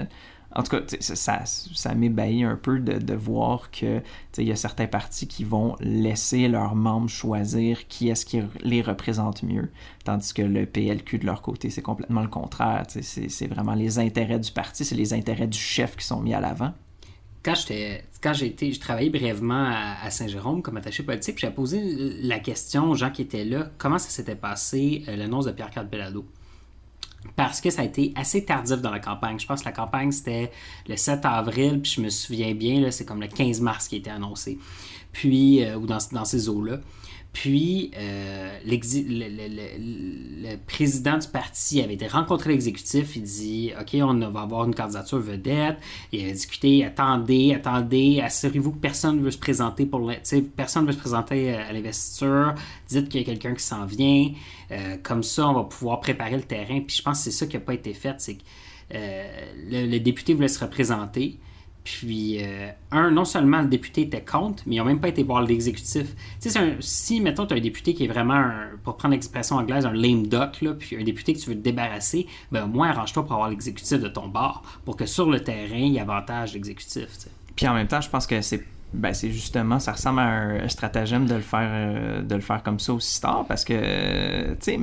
en 0.56 0.62
tout 0.62 0.70
cas, 0.70 0.80
ça, 1.00 1.44
ça 1.44 1.94
m'ébahit 1.94 2.44
un 2.44 2.56
peu 2.56 2.78
de, 2.78 3.14
voir 3.14 3.70
que 3.70 4.00
il 4.38 4.44
y 4.44 4.52
a 4.52 4.56
certains 4.56 4.86
partis 4.86 5.26
qui 5.26 5.44
vont 5.44 5.76
laisser 5.80 6.48
leurs 6.48 6.74
membres 6.74 7.10
choisir 7.10 7.86
qui 7.88 8.08
est-ce 8.08 8.24
qui 8.24 8.40
les 8.62 8.80
représente 8.80 9.42
mieux, 9.42 9.70
tandis 10.04 10.32
que 10.32 10.42
le 10.42 10.64
PLQ 10.64 11.18
de 11.18 11.26
leur 11.26 11.42
côté, 11.42 11.68
c'est 11.68 11.82
complètement 11.82 12.22
le 12.22 12.28
contraire. 12.28 12.84
C'est 12.88 13.46
vraiment 13.46 13.74
les 13.74 13.98
intérêts 13.98 14.38
du 14.38 14.50
parti, 14.50 14.86
c'est 14.86 14.94
les 14.94 15.12
intérêts 15.12 15.46
du 15.46 15.58
chef 15.58 15.94
qui 15.94 16.06
sont 16.06 16.20
mis 16.20 16.32
à 16.32 16.40
l'avant 16.40 16.72
quand 17.42 17.54
j'étais 17.54 18.04
quand 18.20 18.32
j'ai 18.32 18.46
été 18.46 18.72
je 18.72 19.08
brièvement 19.10 19.70
à, 20.02 20.10
Saint-Jérôme 20.10 20.62
comme 20.62 20.78
attaché 20.78 21.04
politique 21.04 21.38
j'ai 21.38 21.50
posé 21.50 21.80
la 22.22 22.40
question 22.40 22.90
aux 22.90 22.96
gens 22.96 23.10
qui 23.10 23.22
étaient 23.22 23.44
là 23.44 23.70
comment 23.78 23.98
ça 23.98 24.10
s'était 24.10 24.34
passé 24.34 25.04
l'annonce 25.06 25.44
de 25.44 25.52
Pierre 25.52 25.70
Carl 25.70 25.88
parce 27.34 27.60
que 27.60 27.70
ça 27.70 27.82
a 27.82 27.84
été 27.84 28.12
assez 28.14 28.44
tardif 28.44 28.80
dans 28.80 28.90
la 28.90 29.00
campagne. 29.00 29.38
Je 29.38 29.46
pense 29.46 29.60
que 29.60 29.66
la 29.66 29.72
campagne, 29.72 30.12
c'était 30.12 30.50
le 30.88 30.96
7 30.96 31.24
avril, 31.24 31.80
puis 31.82 31.92
je 31.92 32.00
me 32.00 32.08
souviens 32.08 32.54
bien, 32.54 32.90
c'est 32.90 33.04
comme 33.04 33.20
le 33.20 33.28
15 33.28 33.60
mars 33.60 33.88
qui 33.88 33.96
a 33.96 33.98
été 33.98 34.10
annoncé. 34.10 34.58
Puis, 35.12 35.64
ou 35.74 35.86
dans, 35.86 35.98
dans 36.12 36.24
ces 36.24 36.48
eaux-là. 36.48 36.78
Puis, 37.36 37.90
euh, 37.98 38.58
le, 38.64 40.56
président 40.66 41.18
du 41.18 41.28
parti 41.28 41.82
avait 41.82 41.92
été 41.92 42.06
rencontré 42.06 42.48
l'exécutif. 42.48 43.14
Il 43.14 43.24
dit 43.24 43.72
OK, 43.78 43.94
on 44.00 44.14
va 44.30 44.40
avoir 44.40 44.64
une 44.64 44.74
candidature 44.74 45.18
vedette. 45.18 45.76
Il 46.12 46.22
avait 46.22 46.32
discuté 46.32 46.82
attendez, 46.82 47.52
attendez, 47.52 48.22
assurez-vous 48.22 48.72
que 48.72 48.78
personne 48.78 49.18
ne 49.18 49.20
veut 49.20 49.30
se 49.30 49.36
présenter 49.36 49.84
pour 49.84 50.10
personne 50.56 50.86
veut 50.86 50.92
se 50.92 50.98
présenter 50.98 51.52
à 51.52 51.74
l'investiture. 51.74 52.54
Dites 52.88 53.10
qu'il 53.10 53.20
y 53.20 53.24
a 53.24 53.26
quelqu'un 53.26 53.52
qui 53.52 53.64
s'en 53.64 53.84
vient. 53.84 54.30
Euh, 54.70 54.96
comme 55.02 55.22
ça, 55.22 55.46
on 55.46 55.52
va 55.52 55.64
pouvoir 55.64 56.00
préparer 56.00 56.36
le 56.36 56.42
terrain. 56.42 56.80
Puis, 56.80 56.96
je 56.96 57.02
pense 57.02 57.18
que 57.18 57.24
c'est 57.24 57.32
ça 57.32 57.46
qui 57.46 57.56
n'a 57.56 57.60
pas 57.60 57.74
été 57.74 57.92
fait 57.92 58.14
c'est 58.16 58.36
que 58.36 58.42
euh, 58.94 59.26
le, 59.68 59.98
député 59.98 60.32
voulait 60.32 60.48
se 60.48 60.60
représenter. 60.60 61.38
Puis, 61.86 62.42
euh, 62.42 62.68
un, 62.90 63.12
non 63.12 63.24
seulement 63.24 63.62
le 63.62 63.68
député 63.68 64.02
était 64.02 64.24
contre, 64.24 64.64
mais 64.66 64.74
ils 64.74 64.78
n'ont 64.80 64.86
même 64.86 64.98
pas 64.98 65.06
été 65.06 65.22
voir 65.22 65.42
l'exécutif. 65.42 66.16
Si, 66.80 67.20
mettons, 67.20 67.46
tu 67.46 67.54
as 67.54 67.58
un 67.58 67.60
député 67.60 67.94
qui 67.94 68.06
est 68.06 68.08
vraiment, 68.08 68.42
pour 68.82 68.96
prendre 68.96 69.12
l'expression 69.12 69.54
anglaise, 69.54 69.86
un 69.86 69.92
lame 69.92 70.26
duck, 70.26 70.62
là, 70.62 70.74
puis 70.74 70.96
un 70.96 71.04
député 71.04 71.34
que 71.34 71.38
tu 71.38 71.50
veux 71.50 71.54
te 71.54 71.60
débarrasser, 71.60 72.26
ben 72.50 72.64
au 72.64 72.66
moins 72.66 72.88
arrange-toi 72.88 73.22
pour 73.22 73.34
avoir 73.34 73.50
l'exécutif 73.50 74.00
de 74.00 74.08
ton 74.08 74.26
bord, 74.26 74.64
pour 74.84 74.96
que 74.96 75.06
sur 75.06 75.30
le 75.30 75.38
terrain, 75.38 75.76
il 75.76 75.92
y 75.92 75.98
ait 75.98 76.00
avantage 76.00 76.54
l'exécutif. 76.54 77.06
Puis 77.54 77.68
en 77.68 77.74
même 77.74 77.86
temps, 77.86 78.00
je 78.00 78.10
pense 78.10 78.26
que 78.26 78.40
c'est 78.40 78.64
ben, 78.94 79.12
c'est 79.12 79.30
justement, 79.30 79.78
ça 79.78 79.92
ressemble 79.92 80.20
à 80.20 80.28
un 80.62 80.68
stratagème 80.68 81.26
de 81.26 81.34
le 81.34 81.40
faire, 81.40 81.68
euh, 81.70 82.22
de 82.22 82.34
le 82.34 82.40
faire 82.40 82.62
comme 82.62 82.78
ça 82.78 82.94
aussi 82.94 83.20
tard 83.20 83.44
parce 83.46 83.64
que, 83.64 84.54
tu 84.54 84.56
sais, 84.60 84.78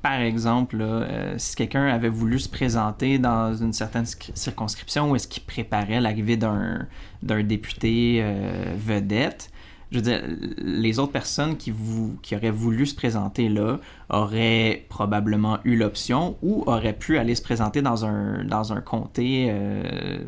par 0.00 0.20
exemple, 0.20 0.78
euh, 0.80 1.36
si 1.36 1.54
quelqu'un 1.54 1.86
avait 1.86 2.08
voulu 2.08 2.38
se 2.38 2.48
présenter 2.48 3.18
dans 3.18 3.54
une 3.54 3.72
certaine 3.72 4.06
circonscription 4.06 5.10
où 5.10 5.16
est-ce 5.16 5.28
qu'il 5.28 5.44
préparait 5.44 6.00
l'arrivée 6.00 6.36
d'un 6.36 6.88
député 7.22 8.20
euh, 8.22 8.74
vedette, 8.76 9.51
je 9.92 9.98
veux 9.98 10.02
dire, 10.02 10.22
les 10.56 10.98
autres 10.98 11.12
personnes 11.12 11.58
qui, 11.58 11.70
vous, 11.70 12.16
qui 12.22 12.34
auraient 12.34 12.50
voulu 12.50 12.86
se 12.86 12.94
présenter 12.94 13.50
là 13.50 13.78
auraient 14.08 14.86
probablement 14.88 15.58
eu 15.64 15.76
l'option 15.76 16.36
ou 16.42 16.64
auraient 16.66 16.94
pu 16.94 17.18
aller 17.18 17.34
se 17.34 17.42
présenter 17.42 17.82
dans 17.82 18.06
un, 18.06 18.42
dans 18.44 18.72
un 18.72 18.80
comté 18.80 19.48
euh, 19.50 20.18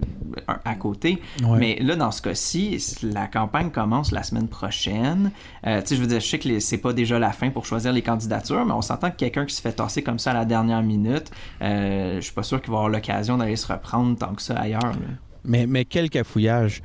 à 0.46 0.74
côté. 0.74 1.20
Mais 1.58 1.78
là, 1.80 1.96
dans 1.96 2.10
ce 2.10 2.20
cas-ci, 2.20 2.78
la 3.02 3.26
campagne 3.26 3.70
commence 3.70 4.12
la 4.12 4.22
semaine 4.22 4.48
prochaine. 4.48 5.30
Euh, 5.66 5.80
tu 5.80 5.88
sais, 5.88 5.96
je 5.96 6.00
veux 6.02 6.06
dire, 6.06 6.20
je 6.20 6.26
sais 6.26 6.38
que 6.38 6.58
c'est 6.60 6.78
pas 6.78 6.92
déjà 6.92 7.18
la 7.18 7.32
fin 7.32 7.48
pour 7.48 7.64
choisir 7.64 7.92
les 7.92 8.02
candidatures, 8.02 8.66
mais 8.66 8.72
on 8.72 8.82
s'entend 8.82 9.10
que 9.10 9.16
quelqu'un 9.16 9.46
qui 9.46 9.54
se 9.54 9.62
fait 9.62 9.72
tasser 9.72 10.02
comme 10.02 10.18
ça 10.18 10.32
à 10.32 10.34
la 10.34 10.44
dernière 10.44 10.82
minute, 10.82 11.30
euh, 11.62 12.16
je 12.16 12.20
suis 12.20 12.34
pas 12.34 12.42
sûr 12.42 12.60
qu'il 12.60 12.70
va 12.70 12.78
avoir 12.78 12.90
l'occasion 12.90 13.38
d'aller 13.38 13.56
se 13.56 13.72
reprendre 13.72 14.18
tant 14.18 14.34
que 14.34 14.42
ça 14.42 14.58
ailleurs. 14.58 14.92
Mais, 15.44 15.66
mais 15.66 15.84
quel 15.84 16.10
cafouillage! 16.10 16.82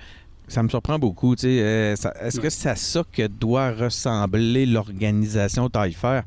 Ça 0.50 0.64
me 0.64 0.70
surprend 0.70 0.98
beaucoup. 0.98 1.36
Euh, 1.44 1.96
Est-ce 2.22 2.40
que 2.40 2.50
c'est 2.50 2.70
à 2.70 2.76
ça 2.76 3.04
que 3.12 3.28
doit 3.28 3.72
ressembler 3.72 4.66
l'organisation 4.66 5.70
Taillefer? 5.70 6.22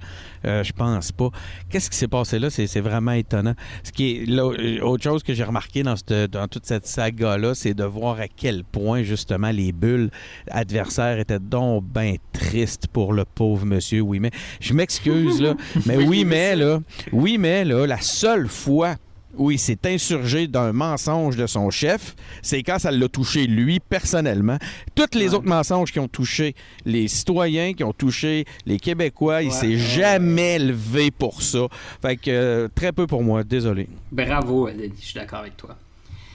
Euh, 0.45 0.63
je 0.63 0.73
pense 0.73 1.11
pas. 1.11 1.31
Qu'est-ce 1.69 1.91
qui 1.91 1.97
s'est 1.97 2.09
passé 2.09 2.39
là? 2.39 2.49
C'est 2.49 2.81
vraiment 2.81 3.13
étonnant. 3.13 3.55
Ce 3.83 3.91
qui 3.91 4.11
est 4.13 4.31
euh, 4.31 4.81
autre 4.83 5.03
chose 5.03 5.25
que 5.25 5.35
j'ai 5.35 5.43
remarqué 5.43 5.83
dans, 5.83 5.97
dans 6.31 6.47
toute 6.47 6.67
cette 6.67 6.87
saga-là, 6.87 7.55
c'est 7.55 7.75
de 7.75 7.85
voir 7.85 8.21
à 8.21 8.29
quel 8.29 8.63
point 8.63 9.03
justement 9.03 9.51
les 9.51 9.73
bulles 9.73 10.11
adversaires 10.51 11.19
étaient 11.19 11.41
donc 11.41 11.85
bien 11.85 12.15
tristes 12.33 12.87
pour 12.87 13.13
le 13.13 13.25
pauvre 13.25 13.67
monsieur. 13.67 14.03
Oui, 14.03 14.21
mais 14.21 14.31
je 14.61 14.73
m'excuse 14.73 15.43
là. 15.43 15.55
mais 15.87 15.97
oui, 15.97 16.25
mais 16.25 16.55
là, 16.55 16.81
oui, 17.13 17.39
mais 17.39 17.65
là, 17.65 17.87
la 17.89 18.01
seule 18.01 18.47
fois 18.49 18.95
où 19.37 19.51
il 19.51 19.59
s'est 19.59 19.79
insurgé 19.87 20.47
d'un 20.47 20.73
mensonge 20.73 21.37
de 21.37 21.47
son 21.47 21.71
chef, 21.71 22.15
c'est 22.43 22.63
quand 22.63 22.79
ça 22.79 22.91
l'a 22.91 23.09
touché 23.09 23.47
lui 23.47 23.81
personnellement. 23.81 24.59
Tous 24.95 25.17
les 25.19 25.35
autres 25.35 25.49
mensonges 25.49 25.93
qui 25.93 26.01
ont 26.01 26.09
touché 26.09 26.55
les 26.85 27.09
citoyens, 27.09 27.75
qui 27.75 27.85
ont 27.85 27.93
touché 27.93 28.45
les 28.67 28.79
Québécois, 28.79 29.43
il 29.43 29.53
s'est 29.53 29.77
jamais 29.77 30.59
levé 30.59 31.11
pour 31.11 31.43
ça. 31.43 31.67
Fait 32.01 32.17
que 32.17 32.31
euh, 32.31 32.69
très 32.75 32.93
peu 32.93 33.07
pour 33.07 33.23
moi, 33.23 33.45
désolé. 33.45 33.89
Bravo, 34.11 34.69
Denis, 34.71 34.93
je 35.01 35.07
suis 35.07 35.15
d'accord 35.15 35.41
avec 35.41 35.57
toi. 35.57 35.77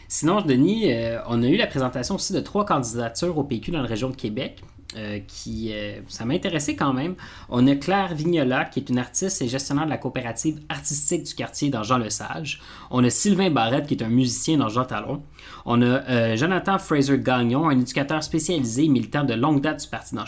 Sinon, 0.07 0.41
Denis, 0.41 0.91
euh, 0.91 1.19
on 1.27 1.43
a 1.43 1.47
eu 1.47 1.57
la 1.57 1.67
présentation 1.67 2.15
aussi 2.15 2.33
de 2.33 2.39
trois 2.39 2.65
candidatures 2.65 3.37
au 3.37 3.43
PQ 3.43 3.71
dans 3.71 3.81
la 3.81 3.87
région 3.87 4.09
de 4.09 4.15
Québec. 4.15 4.61
Euh, 4.95 5.19
qui 5.27 5.73
euh, 5.73 5.99
ça 6.07 6.23
m'intéressait 6.23 6.77
quand 6.77 6.93
même. 6.93 7.15
On 7.49 7.67
a 7.67 7.75
Claire 7.75 8.15
Vignola, 8.15 8.63
qui 8.63 8.79
est 8.79 8.89
une 8.89 8.99
artiste 8.99 9.41
et 9.41 9.47
gestionnaire 9.49 9.83
de 9.83 9.89
la 9.89 9.97
coopérative 9.97 10.61
artistique 10.69 11.23
du 11.23 11.35
quartier 11.35 11.69
dans 11.69 11.83
Jean 11.83 11.97
Lesage. 11.97 12.61
On 12.89 13.03
a 13.03 13.09
Sylvain 13.09 13.49
Barrette, 13.49 13.85
qui 13.85 13.95
est 13.95 14.03
un 14.03 14.07
musicien 14.07 14.57
dans 14.57 14.69
Jean 14.69 14.85
Talon. 14.85 15.23
On 15.65 15.81
a 15.81 15.85
euh, 15.85 16.35
Jonathan 16.37 16.79
Fraser 16.79 17.19
Gagnon, 17.19 17.67
un 17.67 17.77
éducateur 17.77 18.23
spécialisé 18.23 18.87
militant 18.87 19.25
de 19.25 19.33
longue 19.33 19.59
date 19.59 19.81
du 19.81 19.89
Parti 19.89 20.15
dans 20.15 20.23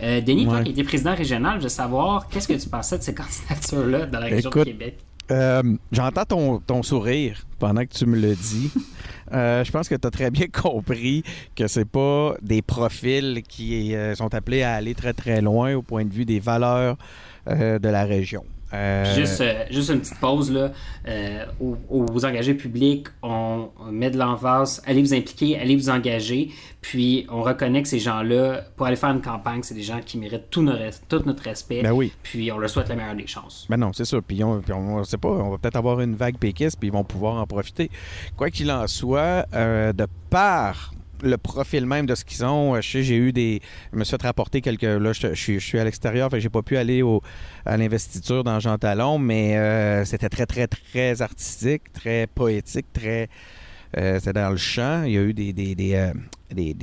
Denis, 0.00 0.46
toi 0.46 0.62
qui 0.62 0.70
étais 0.70 0.82
président 0.82 1.14
régional, 1.14 1.58
je 1.58 1.64
veux 1.64 1.68
savoir, 1.68 2.28
qu'est-ce 2.28 2.48
que 2.48 2.54
tu 2.54 2.70
pensais 2.70 2.96
de 2.96 3.02
ces 3.02 3.14
candidatures-là 3.14 4.06
dans 4.06 4.20
la 4.20 4.26
région 4.26 4.48
de 4.48 4.64
Québec? 4.64 4.98
J'entends 5.92 6.24
ton, 6.24 6.58
ton, 6.60 6.82
sourire 6.82 7.44
pendant 7.58 7.82
que 7.82 7.92
tu 7.92 8.06
me 8.06 8.18
le 8.18 8.34
dis. 8.34 8.70
Euh, 9.32 9.64
je 9.64 9.70
pense 9.70 9.88
que 9.88 9.94
tu 9.94 10.06
as 10.06 10.10
très 10.10 10.30
bien 10.30 10.46
compris 10.52 11.22
que 11.54 11.66
c'est 11.66 11.84
pas 11.84 12.34
des 12.42 12.62
profils 12.62 13.42
qui 13.46 13.94
euh, 13.94 14.14
sont 14.14 14.34
appelés 14.34 14.62
à 14.62 14.74
aller 14.74 14.94
très 14.94 15.12
très 15.12 15.40
loin 15.40 15.74
au 15.74 15.82
point 15.82 16.04
de 16.04 16.12
vue 16.12 16.24
des 16.24 16.40
valeurs 16.40 16.96
euh, 17.48 17.78
de 17.78 17.88
la 17.88 18.04
région. 18.04 18.44
Euh, 18.72 19.14
juste, 19.14 19.40
euh, 19.40 19.64
juste 19.70 19.90
une 19.90 20.00
petite 20.00 20.18
pause 20.18 20.50
là. 20.50 20.70
Euh, 21.08 21.44
aux, 21.60 22.24
engagés 22.24 22.54
publics, 22.54 23.08
on, 23.22 23.68
met 23.90 24.10
de 24.10 24.18
l'emphase, 24.18 24.82
allez 24.86 25.02
vous 25.02 25.14
impliquer, 25.14 25.58
allez 25.58 25.76
vous 25.76 25.90
engager. 25.90 26.50
Puis 26.80 27.26
on 27.30 27.42
reconnaît 27.42 27.82
que 27.82 27.88
ces 27.88 27.98
gens-là, 27.98 28.62
pour 28.76 28.86
aller 28.86 28.96
faire 28.96 29.10
une 29.10 29.20
campagne, 29.20 29.62
c'est 29.62 29.74
des 29.74 29.82
gens 29.82 30.00
qui 30.04 30.18
méritent 30.18 30.50
tout, 30.50 30.66
tout 31.08 31.22
notre 31.26 31.42
respect. 31.42 31.82
Ben 31.82 31.92
oui. 31.92 32.12
Puis 32.22 32.50
on 32.52 32.58
leur 32.58 32.70
souhaite 32.70 32.88
la 32.88 32.96
meilleure 32.96 33.16
des 33.16 33.26
chances. 33.26 33.66
Ben 33.68 33.76
non, 33.76 33.92
c'est 33.92 34.04
sûr. 34.04 34.22
Puis 34.22 34.42
on, 34.44 34.62
on, 34.70 35.04
sait 35.04 35.18
pas, 35.18 35.28
on 35.28 35.50
va 35.50 35.58
peut-être 35.58 35.76
avoir 35.76 36.00
une 36.00 36.14
vague 36.14 36.38
péquiste, 36.38 36.78
puis 36.78 36.88
ils 36.88 36.92
vont 36.92 37.04
pouvoir 37.04 37.36
en 37.36 37.46
profiter. 37.46 37.90
Quoi 38.36 38.50
qu'il 38.50 38.70
en 38.70 38.86
soit, 38.86 39.46
de 39.52 40.06
part 40.30 40.92
le 41.22 41.36
profil 41.38 41.86
même 41.86 42.06
de 42.06 42.14
ce 42.14 42.24
qu'ils 42.24 42.44
ont. 42.44 42.74
Euh, 42.74 42.80
je 42.80 42.90
sais, 42.90 43.02
j'ai 43.02 43.16
eu 43.16 43.32
des. 43.32 43.60
Je 43.92 43.98
me 43.98 44.04
suis 44.04 44.16
fait 44.16 44.26
rapporter 44.26 44.60
quelques. 44.60 44.82
Là, 44.82 45.12
je, 45.12 45.34
suis, 45.34 45.78
à 45.78 45.84
l'extérieur, 45.84 46.30
fait 46.30 46.40
j'ai 46.40 46.48
pas 46.48 46.62
pu 46.62 46.76
aller 46.76 47.02
à 47.64 47.76
l'investiture 47.76 48.44
dans 48.44 48.60
Jean 48.60 48.78
Talon, 48.78 49.18
mais 49.18 49.56
euh, 49.56 50.04
c'était 50.04 50.28
très, 50.28 50.46
très, 50.46 50.66
très 50.66 51.22
artistique, 51.22 51.92
très 51.92 52.26
poétique, 52.26 52.86
très. 52.92 53.28
Euh, 53.96 54.18
c'était 54.18 54.40
dans 54.40 54.50
le 54.50 54.56
chant. 54.56 55.02
Il 55.04 55.12
y 55.12 55.18
a 55.18 55.22
eu 55.22 55.34
des, 55.34 55.52
des, 55.52 55.74
des, 55.74 56.12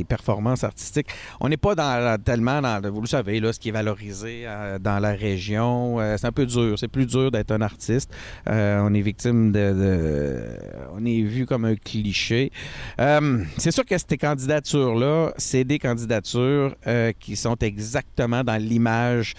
performances 0.07 0.63
artistiques. 0.63 1.07
On 1.39 1.49
n'est 1.49 1.57
pas 1.57 1.75
tellement 2.17 2.61
dans, 2.61 2.81
vous 2.91 3.01
le 3.01 3.07
savez, 3.07 3.39
là, 3.39 3.53
ce 3.53 3.59
qui 3.59 3.69
est 3.69 3.73
valorisé 3.73 4.43
euh, 4.45 4.79
dans 4.79 4.99
la 4.99 5.11
région. 5.11 5.99
Euh, 5.99 6.15
c'est 6.17 6.27
un 6.27 6.31
peu 6.31 6.45
dur. 6.45 6.77
C'est 6.79 6.87
plus 6.87 7.05
dur 7.05 7.31
d'être 7.31 7.51
un 7.51 7.61
artiste. 7.61 8.13
Euh, 8.49 8.81
on 8.83 8.93
est 8.93 9.01
victime 9.01 9.51
de, 9.51 10.57
On 10.93 11.05
est 11.05 11.21
vu 11.21 11.45
comme 11.45 11.65
un 11.65 11.75
cliché. 11.75 12.51
c'est 12.97 13.71
sûr 13.71 13.85
que 13.85 13.95
ces 13.97 14.17
candidatures-là, 14.17 15.33
c'est 15.37 15.63
des 15.63 15.79
candidatures 15.79 16.75
qui 17.19 17.35
sont 17.35 17.55
exactement 17.61 18.43
dans 18.43 18.61
l'image 18.61 19.33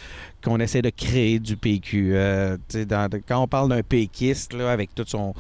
qu'on 0.45 0.61
essaie 0.61 0.83
de 0.83 0.91
créer 0.91 1.39
du 1.39 1.57
PQ. 1.57 2.15
quand 3.27 3.43
on 3.43 3.49
parle 3.49 3.69
d'un 3.71 3.83
péquiste, 3.83 4.53
là, 4.53 4.71
avec 4.71 4.95
tout 4.95 5.05
son, 5.07 5.35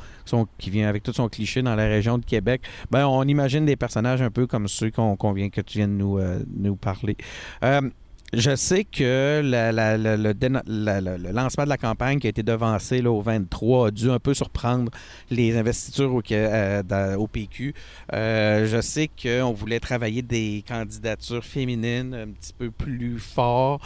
qui 0.58 0.70
vient 0.70 0.88
avec 0.88 1.02
tout 1.02 1.12
son 1.12 1.28
cliché 1.28 1.62
dans 1.62 1.74
la 1.74 1.86
région 1.86 2.18
de 2.18 2.24
Québec, 2.24 2.62
ben, 2.90 3.06
on 3.06 3.22
imagine 3.24 3.64
des 3.64 3.76
personnages 3.76 4.22
un 4.22 4.30
peu 4.30 4.46
comme 4.46 4.68
ceux 4.78 4.90
qu'on 4.90 5.32
vient 5.32 5.50
que 5.50 5.60
tu 5.60 5.78
viennes 5.78 5.96
nous, 5.96 6.18
euh, 6.18 6.40
nous 6.56 6.76
parler. 6.76 7.16
Euh, 7.64 7.90
je 8.34 8.54
sais 8.54 8.84
que 8.84 9.40
le, 9.42 11.32
lancement 11.32 11.64
de 11.64 11.68
la 11.70 11.78
campagne 11.78 12.18
qui 12.18 12.26
a 12.26 12.30
été 12.30 12.42
devancé 12.42 13.00
là, 13.00 13.10
au 13.10 13.22
23 13.22 13.88
a 13.88 13.90
dû 13.90 14.10
un 14.10 14.18
peu 14.18 14.34
surprendre 14.34 14.92
les 15.30 15.56
investitures 15.56 16.14
au, 16.14 16.20
euh, 16.30 17.26
PQ. 17.32 17.74
je 18.12 18.80
sais 18.82 19.08
qu'on 19.08 19.52
voulait 19.52 19.80
travailler 19.80 20.20
des 20.20 20.62
candidatures 20.68 21.42
féminines 21.42 22.12
un 22.12 22.28
petit 22.28 22.52
peu 22.52 22.70
plus 22.70 23.18
fort. 23.18 23.80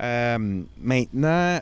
maintenant, 0.00 1.60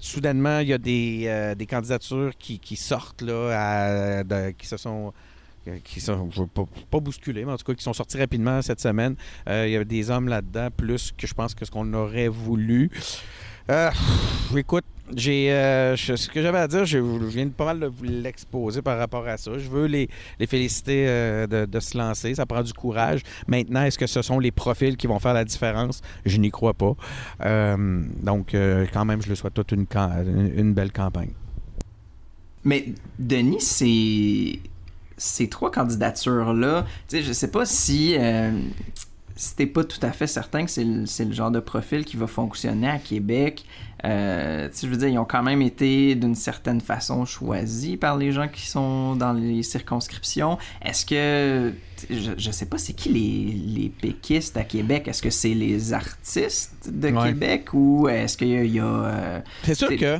soudainement, 0.00 0.60
il 0.60 0.68
y 0.68 0.74
a 0.74 0.78
des, 0.78 1.66
candidatures 1.68 2.34
qui, 2.38 2.76
sortent, 2.76 3.22
là, 3.22 4.22
qui 4.56 4.68
se 4.68 4.76
sont 4.76 5.08
euh, 5.08 5.10
qui 5.84 6.00
sont, 6.00 6.28
pas, 6.90 7.00
bousculer, 7.00 7.44
mais 7.44 7.52
en 7.52 7.56
tout 7.56 7.64
cas, 7.64 7.74
qui 7.74 7.82
sont 7.82 7.92
sortis 7.92 8.18
rapidement 8.18 8.62
cette 8.62 8.80
semaine. 8.80 9.16
Euh, 9.48 9.66
il 9.66 9.72
y 9.72 9.76
avait 9.76 9.84
des 9.84 10.10
hommes 10.10 10.28
là-dedans, 10.28 10.68
plus 10.76 11.12
que 11.16 11.26
je 11.26 11.34
pense 11.34 11.54
que 11.54 11.64
ce 11.64 11.70
qu'on 11.70 11.92
aurait 11.94 12.28
voulu. 12.28 12.90
Euh, 13.70 13.90
écoute, 14.56 14.84
j'ai 15.16 15.52
euh, 15.52 15.96
ce 15.96 16.28
que 16.28 16.42
j'avais 16.42 16.58
à 16.58 16.68
dire, 16.68 16.84
je, 16.84 16.98
je 16.98 17.26
viens 17.26 17.46
de 17.46 17.50
pas 17.50 17.66
mal 17.66 17.80
de 17.80 17.86
vous 17.86 18.04
l'exposer 18.04 18.82
par 18.82 18.98
rapport 18.98 19.26
à 19.26 19.36
ça. 19.36 19.58
Je 19.58 19.68
veux 19.68 19.86
les, 19.86 20.08
les 20.38 20.46
féliciter 20.46 21.06
euh, 21.06 21.46
de, 21.46 21.66
de 21.66 21.80
se 21.80 21.96
lancer. 21.96 22.34
Ça 22.34 22.46
prend 22.46 22.62
du 22.62 22.72
courage. 22.72 23.20
Maintenant, 23.46 23.82
est-ce 23.82 23.98
que 23.98 24.06
ce 24.06 24.22
sont 24.22 24.38
les 24.38 24.50
profils 24.50 24.96
qui 24.96 25.06
vont 25.06 25.18
faire 25.18 25.34
la 25.34 25.44
différence? 25.44 26.02
Je 26.24 26.38
n'y 26.38 26.50
crois 26.50 26.74
pas. 26.74 26.94
Euh, 27.44 28.02
donc, 28.22 28.54
euh, 28.54 28.86
quand 28.92 29.04
même, 29.04 29.22
je 29.22 29.28
le 29.28 29.34
souhaite 29.34 29.54
toute 29.54 29.72
une, 29.72 29.86
une, 30.56 30.72
belle 30.72 30.92
campagne. 30.92 31.32
Mais 32.64 32.86
Denis, 33.18 33.60
ces, 33.60 34.60
ces 35.16 35.48
trois 35.48 35.70
candidatures-là, 35.70 36.86
tu 37.08 37.16
sais, 37.18 37.22
je 37.22 37.32
sais 37.32 37.50
pas 37.50 37.64
si, 37.66 38.14
euh, 38.18 38.50
si 39.36 39.56
t'es 39.56 39.66
pas 39.66 39.84
tout 39.84 39.98
à 40.02 40.12
fait 40.12 40.26
certain 40.26 40.64
que 40.64 40.70
c'est 40.70 40.84
le, 41.24 41.32
genre 41.32 41.50
de 41.50 41.60
profil 41.60 42.04
qui 42.04 42.16
va 42.16 42.26
fonctionner 42.26 42.88
à 42.88 42.98
Québec. 42.98 43.64
Euh, 44.04 44.68
je 44.80 44.86
veux 44.88 44.96
dire, 44.96 45.08
ils 45.08 45.18
ont 45.18 45.24
quand 45.24 45.44
même 45.44 45.62
été 45.62 46.16
d'une 46.16 46.34
certaine 46.34 46.80
façon 46.80 47.24
choisis 47.24 47.96
par 47.96 48.16
les 48.16 48.32
gens 48.32 48.48
qui 48.48 48.66
sont 48.66 49.14
dans 49.14 49.32
les 49.32 49.62
circonscriptions. 49.62 50.58
Est-ce 50.84 51.06
que, 51.06 51.72
je, 52.10 52.32
je 52.36 52.50
sais 52.50 52.66
pas, 52.66 52.78
c'est 52.78 52.94
qui 52.94 53.10
les, 53.10 53.52
les 53.82 53.88
péquistes 53.90 54.56
à 54.56 54.64
Québec? 54.64 55.06
Est-ce 55.06 55.22
que 55.22 55.30
c'est 55.30 55.54
les 55.54 55.92
artistes 55.92 56.90
de 56.90 57.10
Ouais. 57.12 57.28
Québec 57.28 57.68
ou 57.74 58.08
est-ce 58.08 58.36
qu'il 58.36 58.66
y 58.66 58.80
a... 58.80 58.84
euh, 58.84 59.40
C'est 59.62 59.74
sûr 59.74 59.88
que 59.96 60.18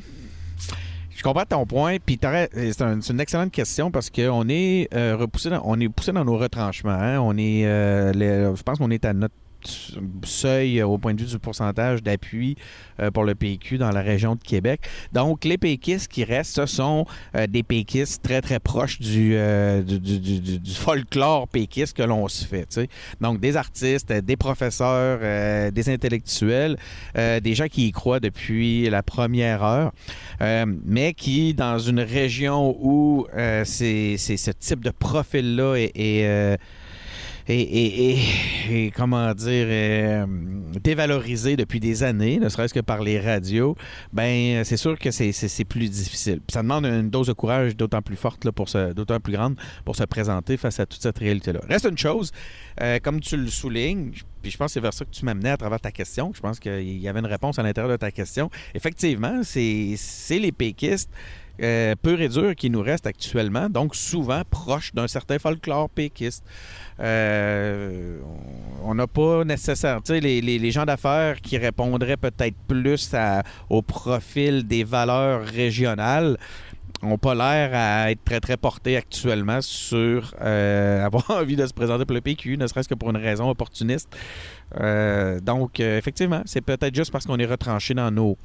je 1.22 1.28
comprends 1.28 1.44
ton 1.46 1.64
point, 1.66 1.98
puis 2.04 2.18
t'aurais- 2.18 2.48
c'est 2.52 2.82
un- 2.82 2.98
une 3.00 3.20
excellente 3.20 3.52
question 3.52 3.92
parce 3.92 4.10
qu'on 4.10 4.48
est 4.48 4.88
euh, 4.92 5.16
repoussé, 5.16 5.50
dans, 5.50 5.62
on 5.64 5.78
est 5.78 5.88
poussé 5.88 6.10
dans 6.10 6.24
nos 6.24 6.36
retranchements. 6.36 6.90
hein. 6.90 7.20
On 7.20 7.36
est, 7.36 7.64
euh, 7.64 8.12
je 8.56 8.62
pense 8.64 8.78
qu'on 8.78 8.90
est 8.90 9.04
à 9.04 9.12
notre 9.12 9.34
seuil 10.24 10.80
euh, 10.80 10.86
au 10.86 10.98
point 10.98 11.14
de 11.14 11.20
vue 11.20 11.26
du 11.26 11.38
pourcentage 11.38 12.02
d'appui 12.02 12.56
euh, 13.00 13.10
pour 13.10 13.24
le 13.24 13.34
PQ 13.34 13.78
dans 13.78 13.90
la 13.90 14.00
région 14.00 14.34
de 14.34 14.42
Québec. 14.42 14.80
Donc, 15.12 15.44
les 15.44 15.58
péquistes 15.58 16.10
qui 16.10 16.24
restent, 16.24 16.54
ce 16.54 16.66
sont 16.66 17.06
euh, 17.34 17.46
des 17.46 17.62
péquistes 17.62 18.22
très, 18.22 18.40
très 18.40 18.58
proches 18.58 19.00
du, 19.00 19.36
folklore 20.74 21.48
péquiste 21.48 21.96
que 21.96 22.02
l'on 22.02 22.28
se 22.28 22.46
fait. 22.46 22.80
Donc, 23.20 23.40
des 23.40 23.56
artistes, 23.56 24.12
des 24.12 24.36
professeurs, 24.36 25.20
des 25.72 25.88
intellectuels, 25.88 26.76
des 27.14 27.54
gens 27.54 27.66
qui 27.66 27.88
y 27.88 27.92
croient 27.92 28.20
depuis 28.20 28.88
la 28.88 29.02
première 29.02 29.62
heure, 29.62 29.92
mais 30.40 31.14
qui, 31.14 31.54
dans 31.54 31.78
une 31.78 32.00
région 32.00 32.76
où 32.80 33.26
c'est 33.64 34.16
ce 34.16 34.50
type 34.50 34.84
de 34.84 34.90
profil-là 34.90 35.76
est, 35.76 36.58
est, 37.48 38.92
comment 38.94 39.32
dire, 39.34 39.66
euh, 39.68 40.26
dévalorisé 40.82 41.56
depuis 41.56 41.80
des 41.80 42.02
années, 42.02 42.38
ne 42.38 42.48
serait-ce 42.48 42.74
que 42.74 42.80
par 42.80 43.02
les 43.02 43.20
radios, 43.20 43.76
ben 44.12 44.64
c'est 44.64 44.76
sûr 44.76 44.98
que 44.98 45.10
c'est- 45.10 45.32
plus 45.64 45.88
difficile. 45.90 46.40
Ça 46.48 46.62
demande 46.62 46.86
une 46.86 47.08
dose 47.10 47.28
de 47.28 47.32
courage 47.32 47.76
d'autant 47.76 48.02
plus 48.02 48.16
forte, 48.16 48.50
pour 48.50 48.66
d'autant 48.94 49.20
plus 49.20 49.32
grande 49.32 49.56
pour 49.84 49.96
se 49.96 50.04
présenter 50.04 50.56
face 50.56 50.80
à 50.80 50.86
toute 50.86 51.00
cette 51.02 51.18
réalité-là. 51.18 51.60
Reste 51.68 51.86
une 51.88 51.98
chose, 51.98 52.32
euh, 52.80 52.98
comme 53.02 53.20
tu 53.20 53.36
le 53.36 53.46
soulignes, 53.48 54.10
puis 54.42 54.50
je 54.50 54.56
pense 54.56 54.66
que 54.68 54.72
c'est 54.74 54.80
vers 54.80 54.92
ça 54.92 55.04
que 55.04 55.10
tu 55.10 55.24
m'amenais 55.24 55.50
à 55.50 55.56
travers 55.56 55.80
ta 55.80 55.92
question. 55.92 56.32
Je 56.34 56.40
pense 56.40 56.58
qu'il 56.58 56.98
y 56.98 57.08
avait 57.08 57.20
une 57.20 57.26
réponse 57.26 57.58
à 57.58 57.62
l'intérieur 57.62 57.90
de 57.92 57.96
ta 57.96 58.10
question. 58.10 58.50
Effectivement, 58.74 59.42
c'est 59.44 59.96
les 60.30 60.52
péquistes 60.52 61.10
euh, 61.62 61.94
purs 62.02 62.20
et 62.20 62.28
durs 62.30 62.54
qui 62.56 62.70
nous 62.70 62.80
restent 62.80 63.06
actuellement, 63.06 63.68
donc 63.68 63.94
souvent 63.94 64.42
proches 64.50 64.92
d'un 64.94 65.06
certain 65.06 65.38
folklore 65.38 65.90
péquiste. 65.90 66.42
Euh, 67.00 68.18
on 68.84 68.94
n'a 68.94 69.06
pas 69.06 69.44
nécessairement... 69.44 70.02
Les, 70.08 70.70
gens 70.70 70.84
d'affaires 70.84 71.40
qui 71.40 71.58
répondraient 71.58 72.16
peut-être 72.16 72.56
plus 72.66 73.14
au 73.68 73.82
profil 73.82 74.66
des 74.66 74.84
valeurs 74.84 75.44
régionales 75.44 76.36
n'ont 77.02 77.18
pas 77.18 77.34
l'air 77.34 77.70
à 77.74 78.10
être 78.12 78.22
très, 78.24 78.38
très 78.40 78.56
portés 78.56 78.96
actuellement 78.96 79.60
sur 79.60 80.34
euh, 80.40 81.04
avoir 81.04 81.30
envie 81.30 81.56
de 81.56 81.66
se 81.66 81.72
présenter 81.72 82.04
pour 82.04 82.14
le 82.14 82.20
PQ, 82.20 82.56
ne 82.56 82.66
serait-ce 82.66 82.88
que 82.88 82.94
pour 82.94 83.10
une 83.10 83.16
raison 83.16 83.50
opportuniste. 83.50 84.08
Euh, 84.80 85.40
donc, 85.40 85.80
effectivement, 85.80 86.42
c'est 86.44 86.60
peut-être 86.60 86.94
juste 86.94 87.10
parce 87.10 87.26
qu'on 87.26 87.38
est 87.38 87.46
retranché 87.46 87.94
dans 87.94 88.10
nos, 88.10 88.38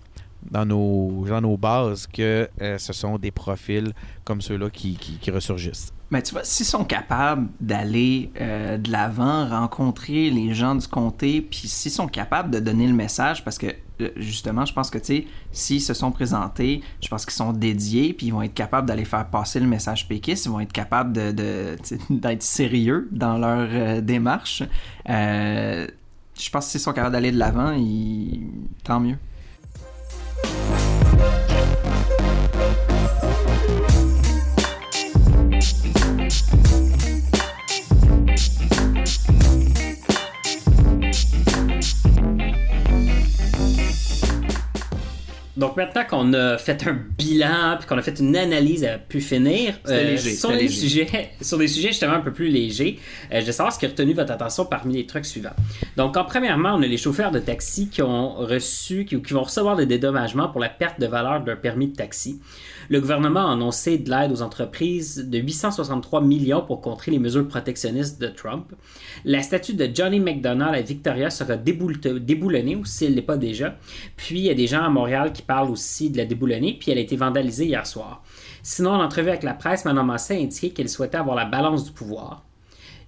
dans 0.50 0.66
nos, 0.66 1.58
bases 1.58 2.08
que 2.08 2.50
ce 2.60 2.94
sont 2.94 3.18
des 3.18 3.32
profils 3.32 3.94
comme 4.24 4.42
ceux-là 4.42 4.70
qui, 4.72 4.96
qui- 4.96 5.18
qui 5.18 5.30
ressurgissent. 5.32 5.94
Mais 6.10 6.22
tu 6.24 6.32
vois, 6.34 6.44
s'ils 6.46 6.66
sont 6.66 6.86
capables 6.86 7.50
d'aller 7.60 8.32
euh, 8.40 8.78
de 8.78 8.90
l'avant, 8.92 9.48
rencontrer 9.50 10.30
les 10.30 10.54
gens 10.54 10.76
du 10.76 10.88
comté, 10.88 11.42
puis 11.42 11.68
s'ils 11.68 11.92
sont 11.92 12.08
capables 12.08 12.50
de 12.50 12.60
donner 12.60 12.88
le 12.88 12.94
message, 12.94 13.44
parce 13.44 13.58
que 13.58 13.68
euh, 14.00 14.10
justement, 14.16 14.64
je 14.66 14.72
pense 14.74 14.90
que, 14.90 15.00
tu 15.00 15.06
sais, 15.06 15.28
s'ils 15.52 15.82
se 15.82 15.94
sont 15.94 16.12
présentés, 16.12 16.82
je 17.04 17.10
pense 17.10 17.26
qu'ils 17.26 17.34
sont 17.34 17.52
dédiés, 17.52 18.14
puis 18.14 18.28
ils 18.28 18.32
vont 18.32 18.42
être 18.42 18.54
capables 18.54 18.88
d'aller 18.88 19.04
faire 19.04 19.26
passer 19.28 19.60
le 19.60 19.68
message 19.68 20.08
péquiste, 20.08 20.46
ils 20.46 20.50
vont 20.52 20.62
être 20.62 20.72
capables 20.72 21.12
de, 21.12 21.76
d'être 22.10 22.44
sérieux 22.44 23.10
dans 23.12 23.38
leur 23.38 23.68
euh, 23.70 24.00
démarche. 24.02 24.64
Je 25.06 26.50
pense 26.52 26.66
que 26.66 26.72
s'ils 26.72 26.80
sont 26.80 26.94
capables 26.94 27.14
d'aller 27.14 27.32
de 27.34 27.38
l'avant, 27.40 27.72
ils- 27.74 28.48
tant 28.84 29.00
mieux. 29.02 29.18
Donc 45.58 45.76
maintenant 45.76 46.04
qu'on 46.08 46.34
a 46.34 46.58
fait 46.60 46.88
un 46.88 46.94
bilan 47.18 47.78
puis 47.80 47.88
qu'on 47.88 47.98
a 47.98 48.04
fait 48.04 48.20
une 48.20 48.36
analyse 48.38 48.86
à 48.86 49.00
pu 49.00 49.20
finir 49.22 49.74
léger, 49.88 50.36
sur, 50.36 50.50
des 50.50 50.60
léger. 50.60 50.70
Sujets, 50.70 51.30
sur 51.42 51.58
des 51.58 51.68
sujets 51.68 51.88
justement 51.90 52.14
un 52.14 52.20
peu 52.20 52.32
plus 52.32 52.48
légers, 52.48 53.00
euh, 53.34 53.42
je 53.42 53.46
vais 53.46 53.52
savoir 53.52 53.74
ce 53.74 53.80
qui 53.80 53.88
a 53.88 53.90
retenu 53.90 54.14
votre 54.14 54.32
attention 54.32 54.66
parmi 54.66 54.94
les 54.94 55.08
trucs 55.08 55.26
suivants. 55.26 55.56
Donc 55.98 56.16
en 56.16 56.26
premièrement, 56.26 56.76
on 56.76 56.84
a 56.84 56.86
les 56.86 56.98
chauffeurs 56.98 57.32
de 57.32 57.40
taxi 57.40 57.90
qui 57.90 58.04
ont 58.04 58.36
reçu 58.36 59.06
qui, 59.06 59.20
qui 59.20 59.34
vont 59.34 59.44
recevoir 59.44 59.76
des 59.76 59.88
dédommagements 59.88 60.48
pour 60.48 60.62
la 60.62 60.70
perte 60.70 61.00
de 61.00 61.08
valeur 61.08 61.44
d'un 61.44 61.56
permis 61.56 61.88
de 61.88 61.96
taxi. 61.96 62.40
Le 62.90 63.02
gouvernement 63.02 63.50
a 63.50 63.54
annoncé 63.54 63.98
de 63.98 64.10
l'aide 64.10 64.32
aux 64.32 64.42
entreprises 64.42 65.28
de 65.28 65.38
863 65.38 66.22
millions 66.22 66.62
pour 66.62 66.82
contrer 66.82 67.12
les 67.12 67.20
mesures 67.20 67.48
protectionnistes 67.48 68.22
de 68.22 68.28
Trump. 68.28 68.74
La 69.26 69.42
statue 69.42 69.74
de 69.74 69.90
Johnny 69.94 70.20
McDonald 70.20 70.74
à 70.74 70.82
Victoria 70.82 71.30
sera 71.30 71.58
déboulonnée, 71.58 72.76
ou 72.78 72.86
si 72.86 73.06
elle 73.06 73.16
n'est 73.16 73.22
pas 73.22 73.38
déjà. 73.38 73.76
Puis 74.16 74.40
il 74.40 74.46
y 74.46 74.50
a 74.50 74.54
des 74.54 74.68
gens 74.68 74.84
à 74.84 74.90
Montréal 74.90 75.34
qui 75.34 75.42
parlent 75.42 75.70
aussi 75.70 76.10
de 76.10 76.18
la 76.18 76.26
déboulonner, 76.26 76.78
puis 76.80 76.92
elle 76.92 76.98
a 76.98 77.02
été 77.02 77.18
vandalisée 77.18 77.66
hier 77.66 77.86
soir. 77.86 78.24
Sinon, 78.64 78.92
en 78.92 79.04
entrevue 79.04 79.30
avec 79.30 79.44
la 79.44 79.54
presse, 79.54 79.86
Mme 79.86 80.06
Massé 80.06 80.36
a 80.36 80.40
indiqué 80.40 80.70
qu'elle 80.72 80.90
souhaitait 80.90 81.18
avoir 81.18 81.36
la 81.36 81.46
balance 81.46 81.84
du 81.84 81.92
pouvoir. 81.92 82.47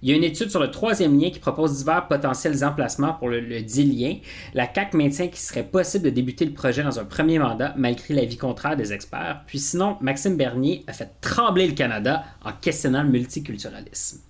Il 0.02 0.08
y 0.08 0.12
a 0.12 0.16
une 0.16 0.24
étude 0.24 0.50
sur 0.50 0.60
le 0.60 0.70
troisième 0.70 1.18
lien 1.20 1.30
qui 1.30 1.38
propose 1.38 1.78
divers 1.78 2.08
potentiels 2.08 2.64
emplacements 2.64 3.12
pour 3.14 3.28
le, 3.28 3.60
dit 3.60 3.84
lien. 3.84 4.16
La 4.54 4.66
CAC 4.66 4.94
maintient 4.94 5.28
qu'il 5.28 5.38
serait 5.38 5.64
possible 5.64 6.06
de 6.06 6.10
débuter 6.10 6.46
le 6.46 6.52
projet 6.52 6.82
dans 6.82 6.98
un 6.98 7.04
premier 7.04 7.38
mandat, 7.38 7.74
malgré 7.76 8.14
l'avis 8.14 8.38
contraire 8.38 8.76
des 8.76 8.94
experts. 8.94 9.42
Puis 9.46 9.58
sinon, 9.58 9.98
Maxime 10.00 10.36
Bernier 10.36 10.84
a 10.86 10.94
fait 10.94 11.10
trembler 11.20 11.66
le 11.66 11.74
Canada 11.74 12.24
en 12.42 12.52
questionnant 12.52 13.02
le 13.02 13.10
multiculturalisme. 13.10 14.20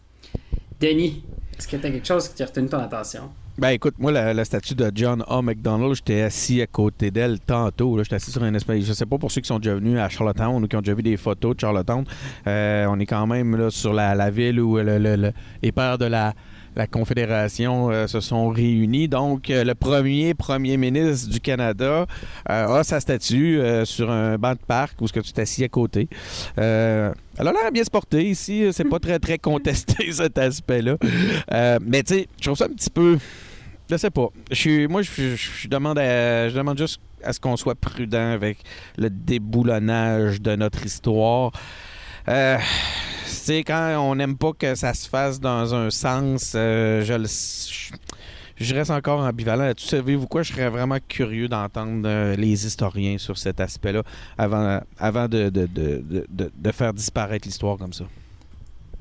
Denis, 0.80 1.22
est-ce 1.56 1.68
que 1.68 1.76
tu 1.76 1.86
as 1.86 1.90
quelque 1.90 2.08
chose 2.08 2.28
qui 2.28 2.42
a 2.42 2.46
retenu 2.46 2.68
ton 2.68 2.78
attention? 2.78 3.30
Ben 3.60 3.68
écoute, 3.72 3.96
moi, 3.98 4.10
la, 4.10 4.32
la 4.32 4.44
statue 4.46 4.74
de 4.74 4.90
John 4.94 5.22
A. 5.28 5.42
McDonald, 5.42 5.94
j'étais 5.94 6.22
assis 6.22 6.62
à 6.62 6.66
côté 6.66 7.10
d'elle 7.10 7.38
tantôt. 7.40 8.02
J'étais 8.02 8.14
assis 8.16 8.30
sur 8.30 8.42
un 8.42 8.54
espèce. 8.54 8.86
Je 8.86 8.94
sais 8.94 9.04
pas 9.04 9.18
pour 9.18 9.30
ceux 9.30 9.42
qui 9.42 9.48
sont 9.48 9.58
déjà 9.58 9.74
venus 9.74 9.98
à 9.98 10.08
Charlottetown 10.08 10.64
ou 10.64 10.66
qui 10.66 10.76
ont 10.76 10.80
déjà 10.80 10.94
vu 10.94 11.02
des 11.02 11.18
photos 11.18 11.54
de 11.56 11.60
Charlottetown. 11.60 12.04
euh, 12.46 12.86
on 12.88 12.98
est 12.98 13.04
quand 13.04 13.26
même 13.26 13.54
là, 13.56 13.68
sur 13.68 13.92
la, 13.92 14.14
la 14.14 14.30
ville 14.30 14.58
où 14.60 14.78
le- 14.78 14.96
le- 14.98 15.16
le- 15.16 15.32
les 15.62 15.72
pères 15.72 15.98
de 15.98 16.06
la, 16.06 16.32
la 16.74 16.86
Confédération 16.86 17.90
euh, 17.90 18.06
se 18.06 18.20
sont 18.20 18.48
réunis. 18.48 19.08
Donc, 19.08 19.50
euh, 19.50 19.62
le 19.62 19.74
premier 19.74 20.32
premier 20.32 20.78
ministre 20.78 21.28
du 21.30 21.38
Canada 21.40 22.06
euh, 22.48 22.66
a 22.78 22.82
sa 22.82 22.98
statue 22.98 23.60
sur 23.84 24.10
un 24.10 24.38
banc 24.38 24.52
de 24.52 24.58
parc 24.66 24.98
où 25.02 25.06
ce 25.06 25.12
que 25.12 25.20
tu 25.20 25.34
t'assis 25.34 25.64
à 25.64 25.68
côté. 25.68 26.08
Elle 26.56 27.12
a 27.46 27.52
l'air 27.52 27.70
bien 27.74 27.84
se 27.84 27.90
porter 27.90 28.24
ici. 28.26 28.68
C'est 28.72 28.88
pas 28.88 28.98
très, 28.98 29.18
très 29.18 29.36
contesté 29.36 30.10
cet 30.12 30.38
aspect-là. 30.38 30.96
Mais 31.86 32.02
tu 32.04 32.14
sais, 32.14 32.28
je 32.38 32.44
trouve 32.46 32.56
ça 32.56 32.64
un 32.64 32.68
petit 32.74 32.88
peu. 32.88 33.18
Je 33.90 33.96
sais 33.96 34.10
pas. 34.10 34.28
Moi, 34.88 35.02
je, 35.02 35.66
demande 35.68 35.98
à- 35.98 36.48
je 36.48 36.54
demande 36.54 36.78
juste 36.78 37.00
à 37.24 37.32
ce 37.32 37.40
qu'on 37.40 37.56
soit 37.56 37.74
prudent 37.74 38.30
avec 38.30 38.58
le 38.96 39.10
déboulonnage 39.10 40.40
de 40.40 40.54
notre 40.54 40.86
histoire. 40.86 41.50
Euh, 42.28 42.56
tu 43.24 43.30
sais, 43.30 43.64
quand 43.64 43.96
on 43.98 44.14
n'aime 44.14 44.36
pas 44.36 44.52
que 44.52 44.76
ça 44.76 44.94
se 44.94 45.08
fasse 45.08 45.40
dans 45.40 45.74
un 45.74 45.90
sens, 45.90 46.52
euh, 46.54 47.02
je 47.04 47.14
le. 47.14 47.26
Je, 48.56 48.74
reste 48.74 48.90
encore 48.92 49.20
ambivalent 49.20 49.64
là-dessus. 49.64 49.88
Savez-vous 49.88 50.28
quoi? 50.28 50.44
Je 50.44 50.52
serais 50.52 50.68
vraiment 50.68 50.98
curieux 51.08 51.48
d'entendre 51.48 52.06
euh, 52.06 52.36
les 52.36 52.66
historiens 52.66 53.18
sur 53.18 53.38
cet 53.38 53.58
aspect-là 53.58 54.02
avant, 54.38 54.80
de 55.28 56.70
faire 56.72 56.94
disparaître 56.94 57.48
l'histoire 57.48 57.76
comme 57.76 57.92
ça. 57.92 58.04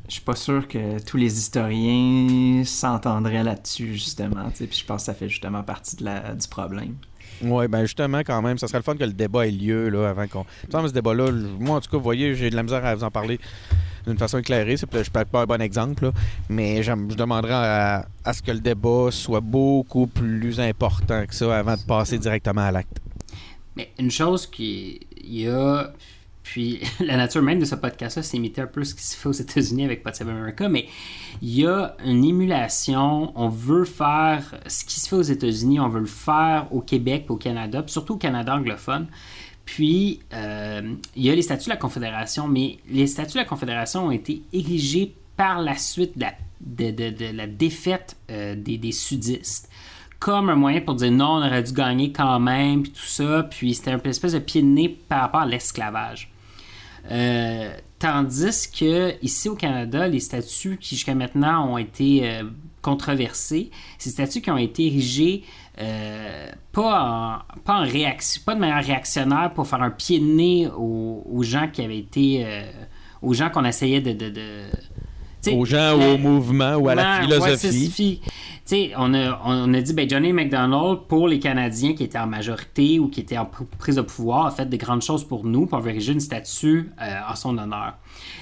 Je 0.10 0.16
suis 0.16 0.24
pas 0.24 0.36
sûr 0.36 0.68
que 0.68 0.99
tous 1.03 1.18
les 1.18 1.38
historiens 1.38 2.64
s'entendraient 2.66 3.43
là-dessus, 3.43 3.93
justement. 3.93 4.49
Puis 4.49 4.68
je 4.72 4.84
pense 4.84 5.03
que 5.03 5.05
ça 5.05 5.14
fait 5.14 5.30
justement 5.30 5.62
partie 5.62 5.95
de 5.97 6.05
la, 6.05 6.34
du 6.34 6.47
problème. 6.47 6.95
Oui, 7.43 7.68
ben 7.68 7.84
justement, 7.84 8.20
quand 8.20 8.41
même, 8.41 8.57
ça 8.57 8.68
serait 8.68 8.80
le 8.80 8.84
fun 8.84 8.95
que 8.95 9.03
le 9.03 9.14
débat 9.14 9.45
ait 9.45 9.51
lieu 9.51 9.89
là, 9.89 10.10
avant 10.10 10.28
qu'on. 10.28 10.45
Il 10.68 10.88
ce 10.89 10.93
débat-là, 10.93 11.32
moi 11.60 11.78
en 11.78 11.82
tout 11.82 11.91
cas, 11.91 11.97
vous 11.97 12.03
voyez, 12.03 12.34
j'ai 12.34 12.49
de 12.49 12.55
la 12.55 12.64
misère 12.64 12.84
à 12.84 12.95
vous 12.95 13.03
en 13.03 13.12
parler 13.12 13.39
d'une 14.07 14.18
façon 14.18 14.39
éclairée. 14.39 14.78
C'est 14.78 14.88
peut-être 14.88 15.30
pas 15.30 15.41
un 15.43 15.45
bon 15.45 15.62
exemple, 15.62 16.05
là, 16.05 16.12
mais 16.49 16.82
je 16.82 16.91
demanderais 16.91 17.53
à, 17.53 18.07
à, 18.26 18.34
ce 18.34 18.41
que 18.41 18.51
le 18.51 18.62
débat 18.62 19.10
soit 19.12 19.41
beaucoup 19.41 20.07
plus 20.07 20.60
important 20.60 21.24
que 21.28 21.36
ça 21.36 21.55
avant 21.55 21.76
de 21.76 21.84
passer 21.84 22.18
directement 22.18 22.62
à 22.62 22.72
l'acte. 22.72 22.99
Mais 23.76 23.91
une 23.99 24.12
chose 24.12 24.47
qui 24.47 25.01
y 25.24 25.47
a 25.47 25.93
puis 26.49 26.81
la 26.99 27.15
nature 27.15 27.43
même 27.43 27.59
de 27.59 27.65
ce 27.65 27.75
podcast-là, 27.75 28.23
c'est 28.23 28.37
imiter 28.37 28.61
un 28.61 28.67
peu 28.67 28.83
ce 28.83 28.95
qui 28.95 29.03
se 29.03 29.15
fait 29.15 29.29
aux 29.29 29.33
États-Unis 29.33 29.85
avec 29.85 30.01
Pod 30.01 30.15
America, 30.19 30.67
mais 30.67 30.87
il 31.43 31.59
y 31.59 31.67
a 31.67 31.95
une 32.03 32.25
émulation. 32.25 33.31
On 33.35 33.49
veut 33.49 33.85
faire 33.85 34.55
ce 34.65 34.83
qui 34.83 34.99
se 34.99 35.07
fait 35.07 35.15
aux 35.15 35.21
États-Unis, 35.21 35.79
on 35.79 35.89
veut 35.89 35.99
le 35.99 36.07
faire 36.07 36.65
au 36.71 36.81
Québec, 36.81 37.25
au 37.29 37.35
Canada, 37.35 37.83
puis 37.83 37.91
surtout 37.91 38.13
au 38.13 38.17
Canada 38.17 38.55
anglophone. 38.55 39.05
Puis, 39.63 40.21
euh, 40.33 40.95
il 41.15 41.23
y 41.23 41.29
a 41.29 41.35
les 41.35 41.43
statuts 41.43 41.65
de 41.65 41.69
la 41.69 41.77
Confédération, 41.77 42.47
mais 42.47 42.79
les 42.89 43.05
statuts 43.05 43.33
de 43.33 43.39
la 43.39 43.45
Confédération 43.45 44.07
ont 44.07 44.11
été 44.11 44.41
érigés 44.51 45.13
par 45.37 45.61
la 45.61 45.75
suite 45.75 46.17
de 46.17 46.25
la, 46.25 47.47
défaite 47.47 48.17
euh, 48.31 48.55
des, 48.55 48.91
sudistes 48.91 49.69
comme 50.17 50.49
un 50.49 50.55
moyen 50.55 50.81
pour 50.81 50.95
dire 50.95 51.11
non, 51.11 51.33
on 51.35 51.45
aurait 51.45 51.61
dû 51.61 51.73
gagner 51.73 52.11
quand 52.11 52.39
même, 52.39 52.81
puis 52.81 52.91
tout 52.91 53.05
ça. 53.05 53.43
Puis 53.43 53.75
c'était 53.75 53.91
un 53.91 53.99
espèce 53.99 54.33
de 54.33 54.39
pied 54.39 54.63
de 54.63 54.67
nez 54.67 54.89
par 54.89 55.21
rapport 55.21 55.41
à 55.41 55.45
l'esclavage. 55.45 56.31
Euh, 57.11 57.73
tandis 57.97 58.69
que 58.71 59.13
ici 59.23 59.49
au 59.49 59.55
Canada, 59.55 60.07
les 60.07 60.19
statuts 60.19 60.77
qui 60.79 60.95
jusqu'à 60.95 61.15
maintenant 61.15 61.71
ont 61.71 61.77
été 61.77 62.21
euh, 62.23 62.43
controversés, 62.81 63.71
ces 63.97 64.09
statuts 64.09 64.41
qui 64.41 64.51
ont 64.51 64.57
été 64.57 64.87
érigés 64.87 65.43
euh, 65.81 66.49
pas, 66.71 67.43
en, 67.51 67.59
pas, 67.61 67.79
en 67.79 67.83
réaction, 67.83 68.41
pas 68.45 68.55
de 68.55 68.59
manière 68.59 68.83
réactionnaire 68.83 69.51
pour 69.53 69.67
faire 69.67 69.81
un 69.81 69.91
pied 69.91 70.19
de 70.19 70.25
nez 70.25 70.67
aux, 70.67 71.43
gens 71.43 71.67
qui 71.71 71.81
avaient 71.81 71.99
été. 71.99 72.45
aux 73.21 73.33
gens 73.33 73.49
qu'on 73.49 73.65
essayait 73.65 74.01
de. 74.01 74.13
de, 74.13 74.65
aux 75.53 75.65
gens 75.65 75.97
ou 75.97 76.15
au 76.15 76.17
mouvement 76.17 76.75
ou 76.75 76.89
à 76.89 76.95
la 76.95 77.21
philosophie 77.21 78.21
on 78.97 79.13
a, 79.13 79.82
dit 79.82 79.93
ben, 79.93 80.09
Johnny 80.09 80.34
McDonald, 80.34 81.07
pour 81.07 81.28
les 81.28 81.39
Canadiens 81.39 81.93
qui 81.93 82.03
étaient 82.03 82.20
en 82.20 82.28
majorité 82.28 82.99
ou 82.99 83.07
qui 83.07 83.22
étaient 83.22 83.38
en 83.38 83.45
prise 83.45 83.95
de 83.95 84.01
pouvoir, 84.01 84.47
a 84.47 84.51
fait 84.51 84.65
de 84.65 84.78
grandes 84.78 85.01
choses 85.01 85.24
pour 85.24 85.45
nous, 85.45 85.65
pour 85.65 85.78
avoir 85.78 85.93
une 85.93 86.20
statue 86.20 86.91
euh, 87.01 87.20
en 87.30 87.36
son 87.36 87.57
honneur. 87.57 87.97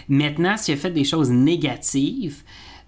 Maintenant, 0.09 0.57
s'il 0.57 0.73
a 0.73 0.77
fait 0.77 0.91
des 0.91 1.03
choses 1.03 1.29
négatives, 1.29 2.43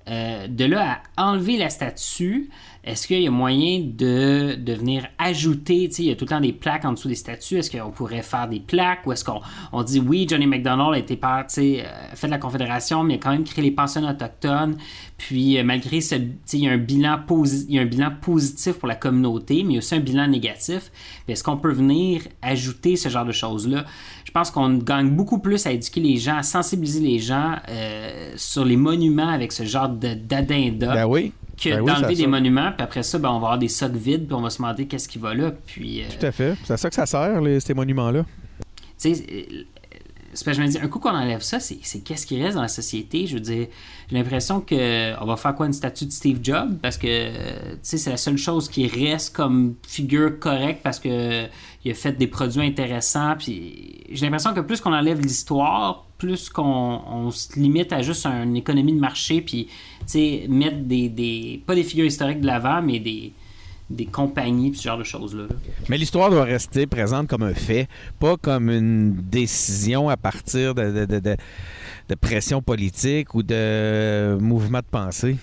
euh, 0.07 0.47
de 0.47 0.65
là 0.65 1.01
à 1.17 1.31
enlever 1.31 1.57
la 1.57 1.69
statue, 1.69 2.49
est-ce 2.83 3.07
qu'il 3.07 3.21
y 3.21 3.27
a 3.27 3.31
moyen 3.31 3.79
de, 3.79 4.55
de 4.55 4.73
venir 4.73 5.07
ajouter, 5.17 5.89
il 5.99 6.05
y 6.05 6.11
a 6.11 6.15
tout 6.15 6.25
le 6.25 6.29
temps 6.29 6.39
des 6.39 6.53
plaques 6.53 6.85
en 6.85 6.93
dessous 6.93 7.09
des 7.09 7.15
statues, 7.15 7.57
est-ce 7.57 7.69
qu'on 7.69 7.91
pourrait 7.91 8.21
faire 8.21 8.47
des 8.47 8.59
plaques? 8.59 9.05
Ou 9.05 9.11
est-ce 9.11 9.25
qu'on 9.25 9.41
on 9.71 9.83
dit 9.83 9.99
oui, 9.99 10.25
Johnny 10.29 10.47
McDonald 10.47 10.93
a 10.93 10.97
été 10.97 11.17
part, 11.17 11.45
euh, 11.57 11.83
fait 12.15 12.27
de 12.27 12.31
la 12.31 12.37
Confédération, 12.37 13.03
mais 13.03 13.15
a 13.15 13.17
quand 13.17 13.31
même 13.31 13.43
créé 13.43 13.63
les 13.63 13.71
pensionnats 13.71 14.11
autochtones, 14.11 14.77
puis 15.17 15.57
euh, 15.57 15.63
malgré 15.63 15.99
ce, 15.99 16.15
il 16.15 16.59
y, 16.59 16.69
a 16.69 16.71
un 16.71 16.77
bilan 16.77 17.19
il 17.67 17.75
y 17.75 17.79
a 17.79 17.81
un 17.81 17.85
bilan 17.85 18.11
positif 18.21 18.73
pour 18.73 18.87
la 18.87 18.95
communauté, 18.95 19.63
mais 19.63 19.71
il 19.71 19.73
y 19.73 19.77
a 19.77 19.79
aussi 19.79 19.95
un 19.95 19.99
bilan 19.99 20.27
négatif. 20.27 20.91
Est-ce 21.27 21.43
qu'on 21.43 21.57
peut 21.57 21.73
venir 21.73 22.21
ajouter 22.41 22.95
ce 22.95 23.09
genre 23.09 23.25
de 23.25 23.31
choses-là? 23.31 23.85
Je 24.23 24.31
pense 24.31 24.51
qu'on 24.51 24.77
gagne 24.77 25.09
beaucoup 25.09 25.39
plus 25.39 25.65
à 25.65 25.71
éduquer 25.71 26.01
les 26.01 26.17
gens, 26.17 26.37
à 26.37 26.43
sensibiliser 26.43 27.01
les 27.01 27.19
gens 27.19 27.55
euh, 27.67 28.33
sur 28.35 28.63
les 28.63 28.77
monuments 28.77 29.27
avec 29.27 29.51
ce 29.51 29.63
genre 29.63 29.89
d'addenda. 29.89 30.93
Ben 30.93 31.05
oui 31.05 31.33
que 31.59 31.69
ben 31.69 31.83
d'enlever 31.83 32.15
des 32.15 32.27
monuments, 32.27 32.71
puis 32.71 32.83
après 32.83 33.03
ça, 33.03 33.17
ben, 33.17 33.29
on 33.29 33.39
va 33.39 33.47
avoir 33.47 33.57
des 33.57 33.67
socs 33.67 33.91
vides, 33.91 34.27
puis 34.27 34.35
on 34.35 34.41
va 34.41 34.49
se 34.49 34.57
demander 34.57 34.87
qu'est-ce 34.87 35.07
qui 35.07 35.19
va 35.19 35.33
là. 35.33 35.51
Puis, 35.65 36.01
euh, 36.01 36.05
Tout 36.19 36.25
à 36.25 36.31
fait. 36.31 36.55
C'est 36.63 36.73
à 36.73 36.77
ça 36.77 36.89
que 36.89 36.95
ça 36.95 37.05
sert, 37.05 37.41
ces 37.59 37.73
monuments-là. 37.73 38.25
Tu 38.99 39.15
sais, 39.15 39.25
euh, 39.31 39.63
je 40.53 40.61
me 40.61 40.67
dis, 40.67 40.77
un 40.77 40.87
coup 40.87 40.99
qu'on 40.99 41.09
enlève 41.09 41.41
ça, 41.41 41.59
c'est 41.59 41.99
qu'est-ce 42.03 42.25
qui 42.25 42.41
reste 42.41 42.55
dans 42.55 42.61
la 42.61 42.67
société? 42.67 43.27
Je 43.27 43.35
veux 43.35 43.39
dire, 43.39 43.67
j'ai 44.09 44.15
l'impression 44.15 44.61
qu'on 44.61 45.25
va 45.25 45.35
faire 45.37 45.55
quoi 45.55 45.65
une 45.65 45.73
statue 45.73 46.05
de 46.05 46.11
Steve 46.11 46.39
Jobs? 46.41 46.77
Parce 46.81 46.97
que 46.97 47.31
c'est 47.81 48.09
la 48.09 48.17
seule 48.17 48.37
chose 48.37 48.69
qui 48.69 48.87
reste 48.87 49.35
comme 49.35 49.75
figure 49.87 50.39
correcte 50.39 50.81
parce 50.83 50.99
que 50.99 51.45
il 51.85 51.91
a 51.91 51.93
fait 51.93 52.11
des 52.13 52.27
produits 52.27 52.61
intéressants. 52.61 53.35
Puis 53.37 54.03
j'ai 54.11 54.25
l'impression 54.25 54.53
que 54.53 54.59
plus 54.59 54.81
qu'on 54.81 54.93
enlève 54.93 55.19
l'histoire, 55.19 56.05
plus 56.19 56.49
qu'on 56.49 57.31
se 57.31 57.59
limite 57.59 57.91
à 57.91 58.03
juste 58.03 58.27
une 58.27 58.55
économie 58.55 58.93
de 58.93 58.99
marché, 58.99 59.41
puis 59.41 59.67
mettre 60.47 60.77
des, 60.81 61.09
des, 61.09 61.63
pas 61.65 61.73
des 61.73 61.83
figures 61.83 62.05
historiques 62.05 62.41
de 62.41 62.45
l'avant, 62.45 62.81
mais 62.83 62.99
des, 62.99 63.31
des 63.89 64.05
compagnies, 64.05 64.75
ce 64.75 64.83
genre 64.83 64.97
de 64.97 65.03
choses-là. 65.03 65.45
Mais 65.87 65.97
l'histoire 65.97 66.29
doit 66.29 66.43
rester 66.43 66.85
présente 66.85 67.27
comme 67.27 67.43
un 67.43 67.55
fait, 67.55 67.87
pas 68.19 68.37
comme 68.37 68.69
une 68.69 69.13
décision 69.13 70.09
à 70.09 70.17
partir 70.17 70.75
de, 70.75 71.05
de, 71.05 71.19
de, 71.19 71.37
de 72.09 72.15
pression 72.15 72.61
politique 72.61 73.33
ou 73.33 73.41
de 73.41 74.37
mouvement 74.39 74.79
de 74.79 74.89
pensée. 74.91 75.37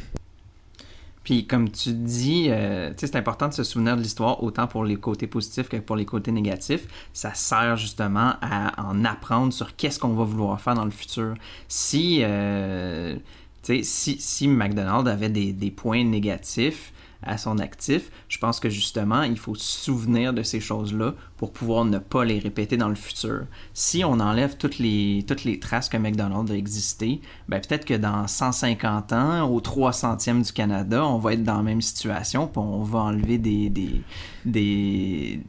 Puis 1.27 1.45
comme 1.45 1.73
tu 1.73 1.93
dis, 1.93 2.47
euh, 2.51 2.93
c'est 2.97 3.17
important 3.17 3.49
de 3.49 3.53
se 3.53 3.65
souvenir 3.65 3.97
de 3.97 4.01
l'histoire 4.01 4.45
autant 4.45 4.69
pour 4.69 4.85
les 4.85 4.95
côtés 4.95 5.27
positifs 5.27 5.69
que 5.69 5.77
pour 5.79 5.97
les 5.97 6.05
côtés 6.05 6.31
négatifs. 6.31 6.87
Ça 7.13 7.35
sert 7.35 7.77
justement 7.77 8.35
à 8.41 8.81
en 8.81 9.05
apprendre 9.05 9.53
sur 9.53 9.75
qu'est-ce 9.75 9.99
qu'on 9.99 10.15
va 10.15 10.23
vouloir 10.23 10.61
faire 10.61 10.75
dans 10.75 10.85
le 10.85 10.93
futur. 10.93 11.35
Si, 11.67 12.21
euh, 12.23 13.17
si, 13.65 13.83
si 14.21 14.47
McDonald's 14.47 15.11
avait 15.11 15.29
des, 15.29 15.53
des 15.53 15.73
points 15.73 16.05
négatifs, 16.05 16.93
à 17.23 17.39
son 17.39 17.59
actif, 17.59 18.11
je 18.29 18.39
pense 18.39 18.61
que 18.61 18.69
justement, 18.69 19.23
il 19.23 19.39
faut 19.39 19.55
se 19.55 19.85
souvenir 19.85 20.33
de 20.33 20.43
ces 20.43 20.61
choses-là 20.61 21.15
pour 21.37 21.53
pouvoir 21.53 21.85
ne 21.85 21.99
pas 21.99 22.25
les 22.25 22.39
répéter 22.39 22.77
dans 22.77 22.89
le 22.89 22.95
futur. 22.95 23.47
Si 23.75 24.05
on 24.05 24.21
enlève 24.21 24.57
toutes 24.57 24.79
les, 24.79 25.25
toutes 25.27 25.45
les 25.45 25.59
traces 25.59 25.89
que 25.89 25.97
McDonald's 25.97 26.51
a 26.51 26.57
existé, 26.57 27.21
ben 27.49 27.61
peut-être 27.61 27.85
que 27.85 27.95
dans 27.95 28.27
150 28.27 29.13
ans, 29.13 29.51
au 29.51 29.61
300e 29.61 30.45
du 30.45 30.53
Canada, 30.53 31.05
on 31.07 31.19
va 31.19 31.35
être 31.35 31.45
dans 31.45 31.57
la 31.57 31.63
même 31.63 31.83
situation, 31.83 32.47
puis 32.47 32.59
on 32.59 32.83
va 32.83 33.01
enlever 33.01 33.39
des, 33.39 33.71
des, 33.71 34.03
des 34.45 35.41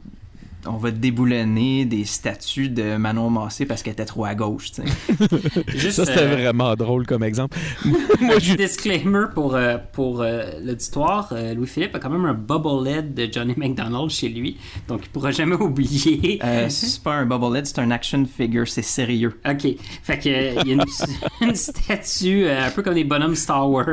on 0.68 0.76
va 0.76 0.90
déboulonner 0.90 1.84
des 1.84 2.04
statues 2.04 2.68
de 2.68 2.96
Manon 2.96 3.30
Massé 3.30 3.66
parce 3.66 3.82
qu'elle 3.82 3.94
était 3.94 4.04
trop 4.04 4.24
à 4.24 4.34
gauche. 4.34 4.70
ça, 4.72 4.82
c'était 6.04 6.18
euh, 6.20 6.36
vraiment 6.36 6.74
drôle 6.76 7.06
comme 7.06 7.22
exemple. 7.22 7.58
Moi, 8.20 8.38
je... 8.38 8.54
disclaimer 8.54 9.26
pour, 9.34 9.54
euh, 9.54 9.78
pour 9.92 10.20
euh, 10.20 10.44
l'auditoire. 10.62 11.32
Louis-Philippe 11.54 11.94
a 11.94 11.98
quand 11.98 12.10
même 12.10 12.24
un 12.24 12.34
bobblehead 12.34 13.14
de 13.14 13.28
Johnny 13.30 13.54
McDonald 13.56 14.10
chez 14.10 14.28
lui. 14.28 14.58
Donc, 14.86 15.00
il 15.04 15.08
pourra 15.08 15.30
jamais 15.30 15.54
oublier. 15.60 16.40
c'est 16.68 17.02
pas 17.02 17.14
un 17.14 17.26
bobblehead, 17.26 17.66
c'est 17.66 17.78
un 17.78 17.90
action 17.90 18.24
figure. 18.26 18.68
C'est 18.68 18.82
sérieux. 18.82 19.40
OK. 19.48 19.66
Fait 20.02 20.18
que, 20.18 20.62
il 20.62 20.68
y 20.68 20.72
a 20.72 20.84
une, 21.40 21.54
statue, 21.54 22.48
un 22.48 22.70
peu 22.70 22.82
comme 22.82 22.94
des 22.94 23.04
bonhommes 23.04 23.36
Star 23.36 23.68
Wars, 23.70 23.86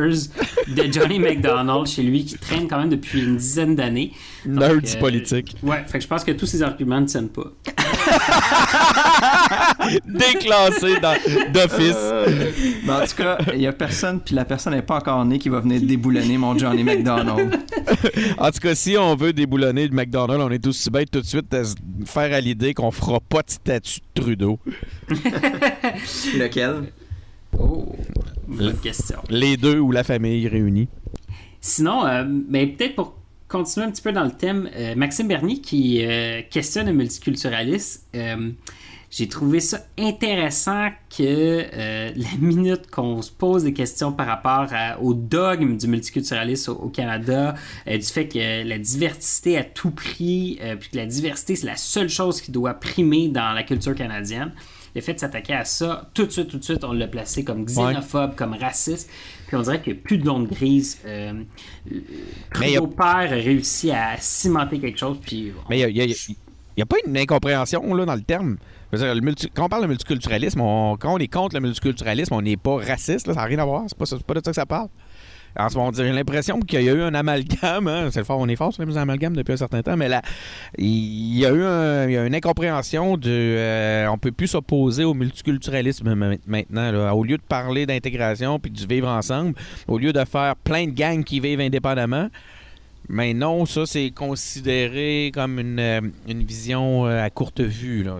de 0.67 0.91
Johnny 0.91 1.19
McDonald 1.19 1.88
chez 1.88 2.03
lui 2.03 2.26
qui 2.26 2.38
traîne 2.38 2.67
quand 2.67 2.80
même 2.80 2.89
depuis 2.89 3.23
une 3.23 3.38
dizaine 3.38 3.76
d'années. 3.76 4.11
Nerd 4.45 4.82
du 4.82 4.97
politique. 4.97 5.55
Ouais. 5.63 5.84
Fait 5.88 5.97
que 5.97 6.03
je 6.03 6.07
pense 6.07 6.23
que 6.23 6.32
tous 6.32 6.45
ces 6.45 6.63
arguments 6.66 7.01
ne 7.01 7.05
tiennent 7.05 7.30
pas. 7.30 7.51
Déclassé 10.05 10.95
d'office. 11.53 11.95
en 12.89 13.05
tout 13.05 13.16
cas, 13.16 13.38
il 13.53 13.59
n'y 13.59 13.68
a 13.68 13.74
personne, 13.74 14.20
puis 14.20 14.36
la 14.36 14.45
personne 14.45 14.74
n'est 14.74 14.82
pas 14.82 14.97
encore 14.97 15.24
née 15.26 15.39
qui 15.39 15.49
va 15.49 15.59
venir 15.59 15.82
déboulonner 15.82 16.38
mon 16.38 16.57
Johnny 16.57 16.84
McDonald. 16.84 17.59
en 18.38 18.51
tout 18.51 18.59
cas, 18.59 18.76
si 18.76 18.97
on 18.97 19.16
veut 19.16 19.34
déboulonner 19.34 19.88
le 19.88 19.95
McDonald, 19.95 20.41
on 20.41 20.49
est 20.49 20.66
aussi 20.68 20.89
bête 20.89 21.11
tout 21.11 21.22
de 21.22 21.26
suite 21.26 21.53
à 21.53 21.63
se 21.63 21.76
faire 22.05 22.34
à 22.34 22.41
l'idée 22.41 22.74
qu'on 22.74 22.91
fera 22.91 23.20
pas 23.20 23.41
de 23.41 23.51
statut 23.51 23.99
de 24.16 24.22
Trudeau. 24.22 24.59
Lequel? 25.09 26.91
Oh, 27.57 27.95
bonne 28.47 28.78
question. 28.78 29.18
Les 29.30 29.57
deux 29.57 29.80
ou 29.80 29.91
la 29.91 30.03
famille 30.03 30.47
réunie. 30.47 30.88
Sinon, 31.61 32.03
mais 32.03 32.09
euh, 32.09 32.24
ben, 32.49 32.76
peut-être 32.76 32.95
pour 32.95 33.16
continuer 33.48 33.86
un 33.86 33.91
petit 33.91 34.02
peu 34.02 34.12
dans 34.12 34.24
le 34.24 34.32
thème, 34.32 34.70
euh, 34.76 34.96
Maxime 34.96 35.28
Bernier 35.28 35.62
qui 35.62 36.06
euh, 36.06 36.41
questionne 36.50 36.88
le 36.88 36.93
multiculturalisme. 36.93 38.02
Euh, 38.16 38.52
j'ai 39.12 39.30
trouvé 39.30 39.60
ça 39.62 39.86
intéressant 39.98 40.89
que 41.16 41.64
la 41.72 42.38
minute 42.38 42.91
qu'on 42.91 43.22
se 43.22 43.32
pose 43.32 43.64
des 43.64 43.72
questions 43.72 44.12
par 44.12 44.28
rapport 44.28 44.68
au 45.00 45.14
dogme 45.14 45.78
du 45.78 45.88
multiculturalisme 45.88 46.72
au, 46.72 46.89
Canada, 46.89 47.56
du 47.88 48.02
fait 48.02 48.28
que 48.28 48.68
la 48.68 48.78
diversité 48.78 49.58
à 49.58 49.64
tout 49.64 49.91
prix, 49.91 50.60
puis 50.82 50.89
que 50.89 50.98
la 50.98 51.06
diversité 51.06 51.56
c'est 51.56 51.68
la 51.68 51.78
seule 51.78 52.10
chose 52.10 52.41
qui 52.41 52.52
doit 52.52 52.74
primer 52.74 53.30
dans 53.30 53.54
la 53.54 53.64
culture 53.64 53.96
canadienne, 53.96 54.52
le 54.96 55.02
fait 55.02 55.14
de 55.14 55.20
s'attaquer 55.20 55.54
à 55.54 55.66
ça, 55.66 56.10
tout 56.14 56.26
de 56.26 56.32
suite, 56.32 56.48
tout 56.48 56.58
de 56.58 56.64
suite, 56.64 56.84
on 56.86 56.93
l'a 56.93 57.08
placé 57.08 57.43
comme 57.43 57.66
xénophobe, 57.66 58.36
comme 58.36 58.54
raciste. 58.54 59.10
Puis 59.48 59.58
on 59.58 59.62
dirait 59.62 59.82
qu'il 59.82 59.93
n'y 59.93 60.00
a 60.00 60.02
plus 60.02 60.18
de 60.18 60.26
zone 60.26 60.48
grise. 60.48 61.00
Euh, 61.06 61.34
Mais 62.60 62.78
père 62.96 63.06
a 63.06 63.26
réussi 63.26 63.91
à 63.91 64.16
cimenter 64.18 64.80
quelque 64.80 64.98
chose. 64.98 65.18
Puis 65.22 65.52
Mais 65.70 65.82
il 65.82 65.93
n'y 65.93 66.82
a, 66.82 66.86
pas 66.86 66.96
une 67.06 67.18
incompréhension 67.18 67.93
là, 67.93 68.06
dans 68.06 68.16
le 68.16 68.22
terme. 68.22 68.58
quand 68.93 69.66
on 69.66 69.70
parle 69.70 69.84
de 69.84 69.88
multiculturalisme, 69.88 70.60
quand 70.60 71.14
on 71.14 71.18
est 71.18 71.28
contre 71.28 71.56
le 71.56 71.62
multiculturalisme, 71.62 72.34
on 72.34 72.41
n'est 72.41 72.58
pas 72.58 72.78
raciste. 72.78 73.28
ça 73.28 73.34
n'a 73.34 73.43
rien 73.43 73.60
à 73.60 73.66
voir. 73.66 73.84
C'est 73.88 73.98
pas, 73.98 74.06
pas 74.26 74.34
de 74.34 74.41
ça 74.46 74.52
que 74.52 74.56
ça 74.56 74.66
parle. 74.66 74.88
En 75.58 75.70
ce 75.70 75.78
moment, 75.78 75.91
j'ai 75.95 76.12
l'impression 76.12 76.60
qu'il 76.60 76.82
y 76.82 76.89
a 76.89 76.93
eu 76.93 77.01
un 77.01 77.14
amalgame. 77.14 77.88
Hein, 77.88 78.10
c'est 78.12 78.24
fort, 78.26 78.39
on 78.39 78.47
est 78.47 78.56
fort 78.56 78.74
sur 78.74 78.86
les 78.86 78.97
amalgames 78.97 79.36
depuis 79.36 79.53
un 79.53 79.58
certain 79.58 79.82
temps, 79.82 79.95
mais 79.97 80.10
là, 80.10 80.22
il 80.78 81.38
y 81.38 81.45
a 81.45 81.51
eu 81.51 82.26
une 82.28 82.36
incompréhension 82.36 83.18
de. 83.18 83.30
euh, 83.30 84.08
on 84.08 84.18
peut 84.18 84.32
plus 84.32 84.47
s'opposer 84.47 85.03
au 85.03 85.14
multiculturalisme 85.14 86.14
ma- 86.16 86.36
maintenant. 86.45 86.91
là. 86.91 87.16
Au 87.16 87.24
lieu 87.24 87.38
de 87.38 87.43
parler 87.43 87.86
d'intégration 87.86 88.60
puis 88.60 88.72
du 88.72 88.86
vivre 88.86 89.08
ensemble, 89.08 89.53
au 89.88 89.97
lieu 89.97 90.12
de 90.14 90.24
faire 90.26 90.56
plein 90.58 90.86
de 90.86 90.91
gangs 90.91 91.24
qui 91.24 91.39
vivent 91.39 91.62
indépendamment. 91.62 92.30
Mais 93.08 93.36
non, 93.36 93.68
ça, 93.68 93.86
c'est 93.86 94.10
considéré 94.10 95.32
comme 95.34 95.60
une, 95.60 95.80
euh, 95.80 96.01
une 96.28 96.43
vision 96.43 97.06
euh, 97.06 97.24
à 97.24 97.30
courte 97.30 97.62
vue. 97.62 98.01
Là, 98.03 98.16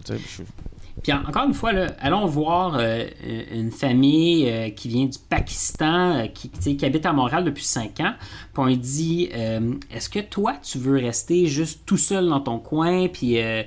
Puis 1.06 1.14
en- 1.14 1.20
encore 1.30 1.46
une 1.46 1.54
fois, 1.54 1.72
là, 1.72 1.92
allons 2.00 2.26
voir 2.26 2.78
euh, 2.80 3.06
une 3.54 3.70
famille 3.70 4.50
euh, 4.50 4.70
qui 4.72 4.88
vient 4.88 5.06
du 5.06 5.20
Pakistan, 5.30 6.16
euh, 6.16 6.26
qui, 6.34 6.50
qui 6.50 6.84
habite 6.84 7.06
à 7.06 7.14
Montréal 7.14 7.44
depuis 7.44 7.64
5 7.64 8.00
ans. 8.00 8.14
Puis 8.20 8.58
on 8.58 8.66
lui 8.66 8.78
dit 8.78 9.30
euh, 9.36 9.74
Est-ce 9.92 10.10
que 10.10 10.18
toi, 10.20 10.54
tu 10.64 10.80
veux 10.80 10.96
rester 10.98 11.46
juste 11.46 11.82
tout 11.86 11.98
seul 11.98 12.28
dans 12.28 12.40
ton 12.40 12.58
coin, 12.58 13.08
puis 13.08 13.40
euh, 13.40 13.62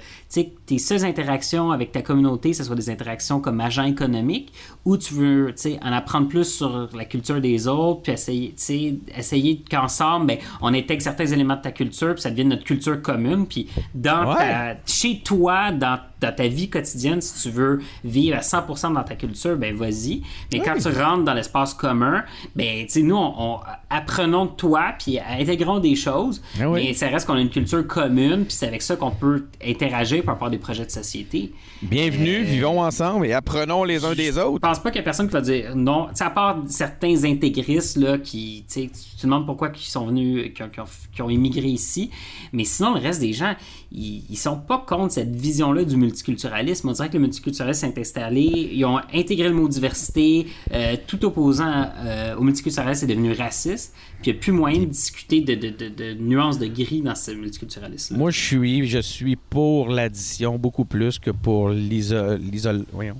tes 0.67 0.79
seules 0.79 1.05
interactions 1.05 1.71
avec 1.71 1.93
ta 1.93 2.03
communauté, 2.03 2.53
ce 2.53 2.65
soit 2.65 2.75
des 2.75 2.91
interactions 2.91 3.39
comme 3.41 3.61
agent 3.61 3.85
économique, 3.85 4.53
ou 4.85 4.97
tu 4.97 5.15
veux 5.15 5.55
en 5.81 5.93
apprendre 5.93 6.27
plus 6.27 6.45
sur 6.57 6.89
la 6.95 7.05
culture 7.05 7.41
des 7.41 7.69
autres, 7.69 8.03
puis 8.03 8.13
essayer, 8.13 8.99
essayer 9.17 9.63
qu'ensemble, 9.71 10.27
ben, 10.27 10.39
on 10.61 10.75
intègre 10.75 11.03
certains 11.03 11.27
éléments 11.27 11.57
de 11.57 11.63
ta 11.63 11.71
culture, 11.73 12.15
puis 12.15 12.23
ça 12.23 12.31
devient 12.31 12.45
notre 12.47 12.65
culture 12.65 13.01
commune. 13.01 13.47
Puis 13.47 13.69
dans 13.95 14.29
Ouais. 14.31 14.37
ta- 14.39 14.77
chez 14.87 15.21
toi, 15.25 15.71
dans, 15.71 15.99
dans 16.21 16.35
ta 16.35 16.49
vie 16.49 16.69
quotidienne, 16.69 17.21
si 17.21 17.43
tu 17.43 17.51
veux 17.51 17.81
vivre 18.05 18.37
à 18.37 18.41
100% 18.41 18.93
dans 18.95 19.05
ta 19.05 19.15
culture, 19.15 19.57
ben 19.57 19.75
vas-y. 19.77 20.23
Mais 20.53 20.61
quand 20.61 20.75
tu 20.81 20.89
rentres 20.89 21.25
dans 21.25 21.35
l'espace 21.35 21.75
commun, 21.75 22.25
ben 22.57 22.85
tu 22.87 22.93
sais, 22.93 23.03
nous, 23.03 23.17
on, 23.17 23.35
on- 23.39 23.59
apprenons 23.91 24.47
de 24.47 24.51
toi, 24.51 24.93
puis 24.99 25.19
intégrons 25.19 25.79
des 25.79 25.95
choses. 25.95 26.43
Ah 26.61 26.69
oui. 26.69 26.85
Mais 26.89 26.95
ça 26.95 27.09
reste 27.09 27.27
qu'on 27.27 27.35
a 27.35 27.41
une 27.41 27.49
culture 27.51 27.87
commune, 27.87 28.45
puis 28.45 28.53
c'est 28.55 28.67
avec 28.67 28.83
ça 28.83 28.97
qu'on 28.97 29.11
peut 29.11 29.47
interagir 29.65 30.23
par 30.25 30.35
rapport 30.35 30.49
à 30.49 30.51
des 30.51 30.59
projets 30.59 30.85
de 30.85 30.91
société. 30.91 31.53
Bienvenue, 31.83 32.43
vivons 32.43 32.81
ensemble 32.83 33.27
et 33.27 33.33
apprenons 33.33 33.85
les 33.85 34.05
uns 34.05 34.15
des 34.15 34.33
Je 34.33 34.41
autres. 34.41 34.61
pense 34.61 34.81
pas 34.81 34.91
qu'il 34.91 34.99
y 34.99 35.01
a 35.01 35.05
personne 35.05 35.27
qui 35.29 35.33
va 35.33 35.41
dire 35.41 35.75
non. 35.77 36.07
Tu 36.09 36.17
sais, 36.17 36.25
à 36.25 36.31
part 36.31 36.59
certains 36.67 37.25
intégristes 37.25 37.97
là, 37.97 38.19
qui, 38.19 38.65
tu 38.69 38.75
sais, 38.83 38.91
tu 38.93 39.17
te 39.17 39.23
demandes 39.23 39.47
pourquoi 39.47 39.71
ils 39.75 39.79
sont 39.81 40.07
venus, 40.07 40.53
qui 40.55 40.63
ont, 40.63 40.69
qui 40.69 40.81
ont- 40.81 40.85
qui 41.15 41.23
ont 41.23 41.31
immigré 41.31 41.69
ici. 41.69 42.11
Mais 42.53 42.65
sinon, 42.65 42.95
le 42.95 43.01
reste 43.01 43.21
des 43.21 43.33
gens, 43.33 43.55
ils, 43.93 44.25
ils 44.29 44.37
sont 44.37 44.57
pas 44.59 44.85
contre 44.87 45.13
cette 45.15 45.35
vision-là 45.35 45.85
du 45.85 45.97
multiculturalisme. 46.09 46.89
On 46.89 46.93
dirait 46.93 47.09
que 47.09 47.15
le 47.15 47.21
multiculturalisme 47.21 47.89
s'est 47.89 48.01
installé. 48.01 48.71
Ils 48.73 48.85
ont 48.85 48.99
intégré 49.13 49.49
le 49.49 49.55
mot 49.55 49.69
diversité. 49.69 50.47
euh, 50.73 50.97
tout 51.07 51.25
opposant 51.25 51.87
euh, 51.97 52.37
au 52.37 52.43
multiculturalisme 52.43 53.05
est 53.05 53.09
devenu 53.09 53.33
raciste. 53.33 53.95
Puis 54.21 54.31
il 54.33 54.35
n'y 54.35 54.39
a 54.39 54.41
plus 54.43 54.51
moyen 54.53 54.81
de 54.81 54.87
discuter 54.87 55.41
de, 55.43 55.55
de, 55.55 55.69
de- 55.71 55.89
de 55.91 56.15
nuances 56.15 56.59
de 56.59 56.67
gris 56.67 57.03
dans 57.03 57.15
ce 57.15 57.31
multiculturalisme. 57.31 58.17
Moi, 58.17 58.33
je 58.33 58.41
suis, 58.41 58.89
je 58.89 58.99
suis 58.99 59.37
pour 59.37 59.89
l'addition 59.91 60.59
beaucoup 60.59 60.85
plus 60.85 61.21
que 61.21 61.31
pour 61.31 61.69
l'isolement. 61.71 63.15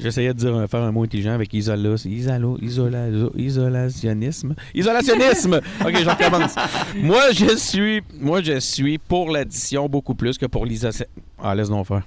J'essayais 0.00 0.32
de 0.34 0.38
dire, 0.38 0.66
faire 0.70 0.82
un 0.82 0.92
mot 0.92 1.02
intelligent 1.02 1.32
avec 1.32 1.52
isola, 1.52 1.96
isolo, 2.04 2.58
isola, 2.62 3.06
isolationnisme. 3.36 4.54
Isolationnisme! 4.72 5.60
OK, 5.84 5.96
j'en 6.04 6.14
recommence. 6.14 6.54
Moi, 6.96 7.32
je 7.32 7.56
suis, 7.56 8.02
moi, 8.20 8.40
je 8.40 8.60
suis 8.60 8.98
pour 8.98 9.30
l'addition 9.30 9.88
beaucoup 9.88 10.14
plus 10.14 10.38
que 10.38 10.46
pour 10.46 10.64
l'isolation. 10.64 11.06
Ah, 11.42 11.54
laisse 11.56 11.68
donc 11.68 11.86
faire. 11.88 12.06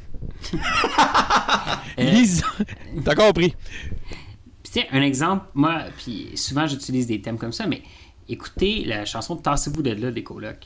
L'iso- 1.98 2.46
T'as 3.04 3.16
compris? 3.16 3.54
Puis 4.70 4.82
tiens, 4.84 5.00
un 5.00 5.02
exemple, 5.02 5.46
moi, 5.54 5.84
puis 5.98 6.32
souvent 6.36 6.68
j'utilise 6.68 7.08
des 7.08 7.22
thèmes 7.22 7.38
comme 7.38 7.54
ça, 7.54 7.66
mais 7.68 7.82
écoutez 8.28 8.84
la 8.84 9.06
chanson 9.06 9.36
de 9.36 9.42
Tassez-vous 9.42 9.82
de 9.82 9.92
là 9.92 10.12
des 10.12 10.24
colocs. 10.24 10.66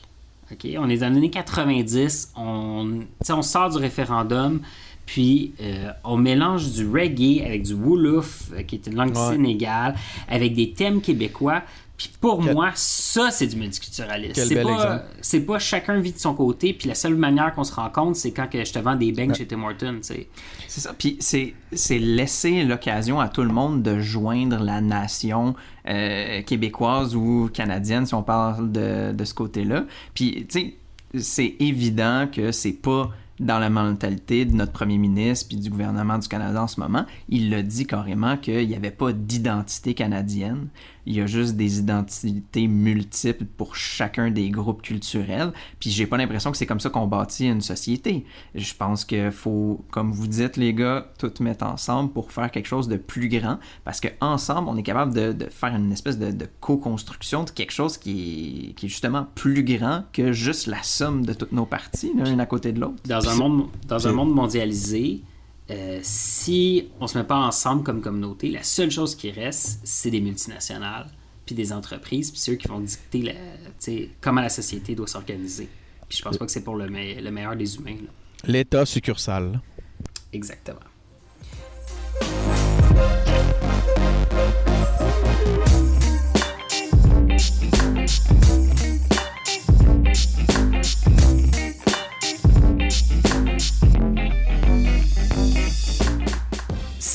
OK? 0.50 0.66
On 0.76 0.88
est 0.88 0.96
dans 0.98 1.08
les 1.08 1.16
années 1.18 1.30
90, 1.30 2.32
on, 2.36 2.98
tu 3.00 3.06
sais, 3.26 3.32
on 3.32 3.42
sort 3.42 3.70
du 3.70 3.78
référendum, 3.78 4.60
puis 5.06 5.52
euh, 5.60 5.92
on 6.02 6.16
mélange 6.16 6.72
du 6.72 6.84
reggae 6.88 7.44
avec 7.44 7.62
du 7.62 7.74
wolof, 7.74 8.50
euh, 8.54 8.62
qui 8.62 8.74
est 8.74 8.86
une 8.88 8.96
langue 8.96 9.16
Ouais. 9.16 9.30
sénégale, 9.34 9.94
avec 10.28 10.54
des 10.54 10.72
thèmes 10.72 11.00
québécois. 11.00 11.62
Puis 12.08 12.18
pour 12.20 12.42
Quel- 12.42 12.54
moi, 12.54 12.70
ça, 12.74 13.30
c'est 13.30 13.46
du 13.46 13.56
multiculturalisme. 13.56 14.34
C'est 14.34 14.62
pas, 14.62 14.72
exemple. 14.72 15.04
c'est 15.20 15.40
pas 15.40 15.58
chacun 15.58 16.00
vit 16.00 16.12
de 16.12 16.18
son 16.18 16.34
côté, 16.34 16.72
puis 16.72 16.88
la 16.88 16.94
seule 16.94 17.14
manière 17.16 17.54
qu'on 17.54 17.64
se 17.64 17.74
rend 17.74 17.90
compte, 17.90 18.16
c'est 18.16 18.32
quand 18.32 18.48
que 18.48 18.64
je 18.64 18.72
te 18.72 18.78
vends 18.78 18.96
des 18.96 19.12
beignes 19.12 19.34
chez 19.34 19.46
Tim 19.46 19.62
Hortons. 19.62 20.00
C'est 20.02 20.28
ça. 20.68 20.94
Puis 20.96 21.16
c'est, 21.20 21.54
c'est 21.72 21.98
laisser 21.98 22.64
l'occasion 22.64 23.20
à 23.20 23.28
tout 23.28 23.42
le 23.42 23.52
monde 23.52 23.82
de 23.82 24.00
joindre 24.00 24.58
la 24.62 24.80
nation 24.80 25.54
euh, 25.88 26.42
québécoise 26.42 27.14
ou 27.14 27.50
canadienne, 27.52 28.06
si 28.06 28.14
on 28.14 28.22
parle 28.22 28.70
de, 28.72 29.12
de 29.12 29.24
ce 29.24 29.34
côté-là. 29.34 29.84
Puis, 30.14 30.46
tu 30.48 30.60
sais, 30.60 30.74
c'est 31.18 31.56
évident 31.60 32.26
que 32.32 32.52
c'est 32.52 32.72
pas 32.72 33.10
dans 33.40 33.58
la 33.58 33.70
mentalité 33.70 34.44
de 34.44 34.54
notre 34.54 34.72
premier 34.72 34.98
ministre 34.98 35.48
puis 35.48 35.56
du 35.56 35.68
gouvernement 35.68 36.18
du 36.18 36.28
Canada 36.28 36.62
en 36.62 36.68
ce 36.68 36.78
moment. 36.78 37.04
Il 37.28 37.50
l'a 37.50 37.62
dit 37.62 37.86
carrément 37.86 38.36
qu'il 38.36 38.68
n'y 38.68 38.76
avait 38.76 38.90
pas 38.90 39.12
d'identité 39.12 39.94
canadienne. 39.94 40.68
Il 41.06 41.14
y 41.14 41.20
a 41.20 41.26
juste 41.26 41.56
des 41.56 41.78
identités 41.78 42.66
multiples 42.68 43.44
pour 43.44 43.76
chacun 43.76 44.30
des 44.30 44.50
groupes 44.50 44.82
culturels. 44.82 45.52
Puis 45.80 45.90
j'ai 45.90 46.06
pas 46.06 46.16
l'impression 46.16 46.50
que 46.50 46.56
c'est 46.56 46.66
comme 46.66 46.80
ça 46.80 46.90
qu'on 46.90 47.06
bâtit 47.06 47.46
une 47.48 47.60
société. 47.60 48.24
Je 48.54 48.74
pense 48.74 49.04
qu'il 49.04 49.30
faut, 49.30 49.84
comme 49.90 50.12
vous 50.12 50.26
dites 50.26 50.56
les 50.56 50.74
gars, 50.74 51.12
tout 51.18 51.32
mettre 51.40 51.64
ensemble 51.64 52.12
pour 52.12 52.30
faire 52.32 52.50
quelque 52.50 52.66
chose 52.66 52.88
de 52.88 52.96
plus 52.96 53.28
grand. 53.28 53.58
Parce 53.84 54.00
que 54.00 54.08
ensemble, 54.20 54.68
on 54.68 54.76
est 54.76 54.82
capable 54.82 55.14
de, 55.14 55.32
de 55.32 55.46
faire 55.50 55.74
une 55.74 55.92
espèce 55.92 56.18
de, 56.18 56.30
de 56.30 56.48
co-construction 56.60 57.44
de 57.44 57.50
quelque 57.50 57.72
chose 57.72 57.98
qui 57.98 58.68
est, 58.70 58.74
qui 58.74 58.86
est 58.86 58.88
justement 58.88 59.26
plus 59.34 59.64
grand 59.64 60.04
que 60.12 60.32
juste 60.32 60.66
la 60.66 60.82
somme 60.82 61.24
de 61.24 61.32
toutes 61.32 61.52
nos 61.52 61.66
parties, 61.66 62.12
l'un 62.16 62.38
à 62.38 62.46
côté 62.46 62.72
de 62.72 62.80
l'autre. 62.80 63.02
dans 63.04 63.28
un 63.28 63.34
monde 63.34 63.68
dans 63.88 64.08
un 64.08 64.12
monde 64.12 64.34
mondialisé, 64.34 65.22
euh, 65.72 65.98
si 66.02 66.88
on 67.00 67.06
se 67.06 67.16
met 67.18 67.24
pas 67.24 67.36
ensemble 67.38 67.82
comme 67.82 68.00
communauté, 68.00 68.50
la 68.50 68.62
seule 68.62 68.90
chose 68.90 69.14
qui 69.14 69.30
reste, 69.30 69.80
c'est 69.84 70.10
des 70.10 70.20
multinationales, 70.20 71.08
puis 71.46 71.54
des 71.54 71.72
entreprises, 71.72 72.30
puis 72.30 72.40
ceux 72.40 72.54
qui 72.54 72.68
vont 72.68 72.80
dicter 72.80 73.22
la, 73.22 73.32
comment 74.20 74.42
la 74.42 74.48
société 74.48 74.94
doit 74.94 75.08
s'organiser. 75.08 75.68
Puis 76.08 76.18
je 76.18 76.22
pense 76.22 76.36
pas 76.36 76.44
que 76.46 76.52
c'est 76.52 76.62
pour 76.62 76.76
le, 76.76 76.88
me- 76.88 77.20
le 77.20 77.30
meilleur 77.30 77.56
des 77.56 77.76
humains. 77.76 77.96
L'État 78.44 78.84
succursale. 78.84 79.60
Exactement. 80.32 80.80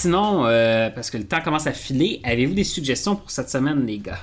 Sinon, 0.08 0.46
euh, 0.46 0.90
parce 0.90 1.10
que 1.10 1.18
le 1.18 1.26
temps 1.26 1.42
commence 1.42 1.68
à 1.68 1.74
filer, 1.74 2.22
avez-vous 2.24 2.54
des 2.54 2.64
suggestions 2.64 3.18
pour 3.18 3.30
cette 3.30 3.50
semaine, 3.50 3.86
les 3.86 3.98
gars? 3.98 4.20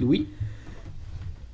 Louis? 0.00 0.26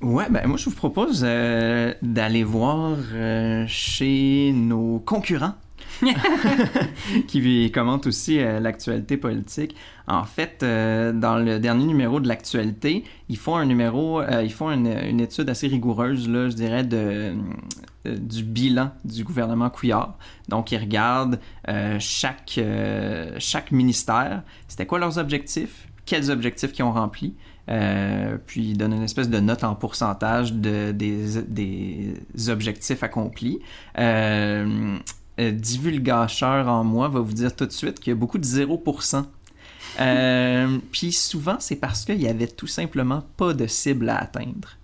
Ouais, 0.01 0.24
ben 0.30 0.47
moi 0.47 0.57
je 0.57 0.64
vous 0.64 0.74
propose 0.74 1.20
euh, 1.22 1.93
d'aller 2.01 2.43
voir 2.43 2.97
euh, 3.12 3.66
chez 3.68 4.53
nos 4.55 5.01
concurrents 5.01 5.53
qui 7.26 7.70
commentent 7.72 8.07
aussi 8.07 8.38
euh, 8.38 8.61
l'actualité 8.61 9.16
politique. 9.16 9.76
En 10.07 10.24
fait, 10.24 10.62
euh, 10.62 11.12
dans 11.12 11.36
le 11.36 11.59
dernier 11.59 11.84
numéro 11.84 12.20
de 12.20 12.28
l'actualité, 12.28 13.05
ils 13.28 13.36
font 13.36 13.57
un 13.57 13.64
numéro, 13.64 14.20
euh, 14.20 14.42
ils 14.42 14.53
font 14.53 14.70
une, 14.70 15.20
étude 15.20 15.48
assez 15.51 15.68
rigoureuse, 15.68 16.28
là, 16.28 16.48
je 16.48 16.55
dirais, 16.55 16.84
du 16.84 18.42
bilan 18.42 18.90
du 19.05 19.24
gouvernement 19.24 19.70
Couillard. 19.70 20.16
Donc, 20.48 20.72
ils 20.72 20.78
regardent 20.78 21.38
chaque, 21.98 22.59
ministère, 23.70 24.42
c'était 24.68 24.86
quoi 24.86 24.98
leurs 24.98 25.18
objectifs, 25.18 25.88
quels 26.07 26.30
objectifs 26.30 26.72
qu'ils 26.72 26.84
ont 26.84 26.92
remplis? 26.92 27.34
Puis 28.46 28.70
il 28.70 28.78
donne 28.78 28.94
une 28.94 29.05
espèce 29.05 29.30
de 29.30 29.38
note 29.38 29.62
en 29.62 29.76
pourcentage 29.76 30.53
de, 30.55 30.90
des, 30.90 32.14
objectifs 32.48 33.05
accomplis. 33.05 33.61
Euh, 35.41 35.51
divulgacheur 35.53 36.68
en 36.68 36.84
moi 36.84 37.09
va 37.09 37.20
vous 37.20 37.32
dire 37.32 37.55
tout 37.55 37.66
de 37.66 37.72
suite 37.72 37.99
qu'il 38.01 38.11
y 38.11 38.14
a 38.14 38.16
beaucoup 38.16 38.38
de 38.38 38.45
0%. 38.45 39.24
Euh, 40.01 40.78
puis 40.93 41.12
souvent, 41.12 41.57
c'est 41.59 41.76
parce 41.76 42.05
qu'il 42.05 42.20
y 42.20 42.28
avait 42.28 42.47
tout 42.47 42.66
simplement 42.66 43.24
pas 43.36 43.55
de 43.55 43.66
cible 43.66 44.09
à 44.09 44.18
atteindre. 44.18 44.76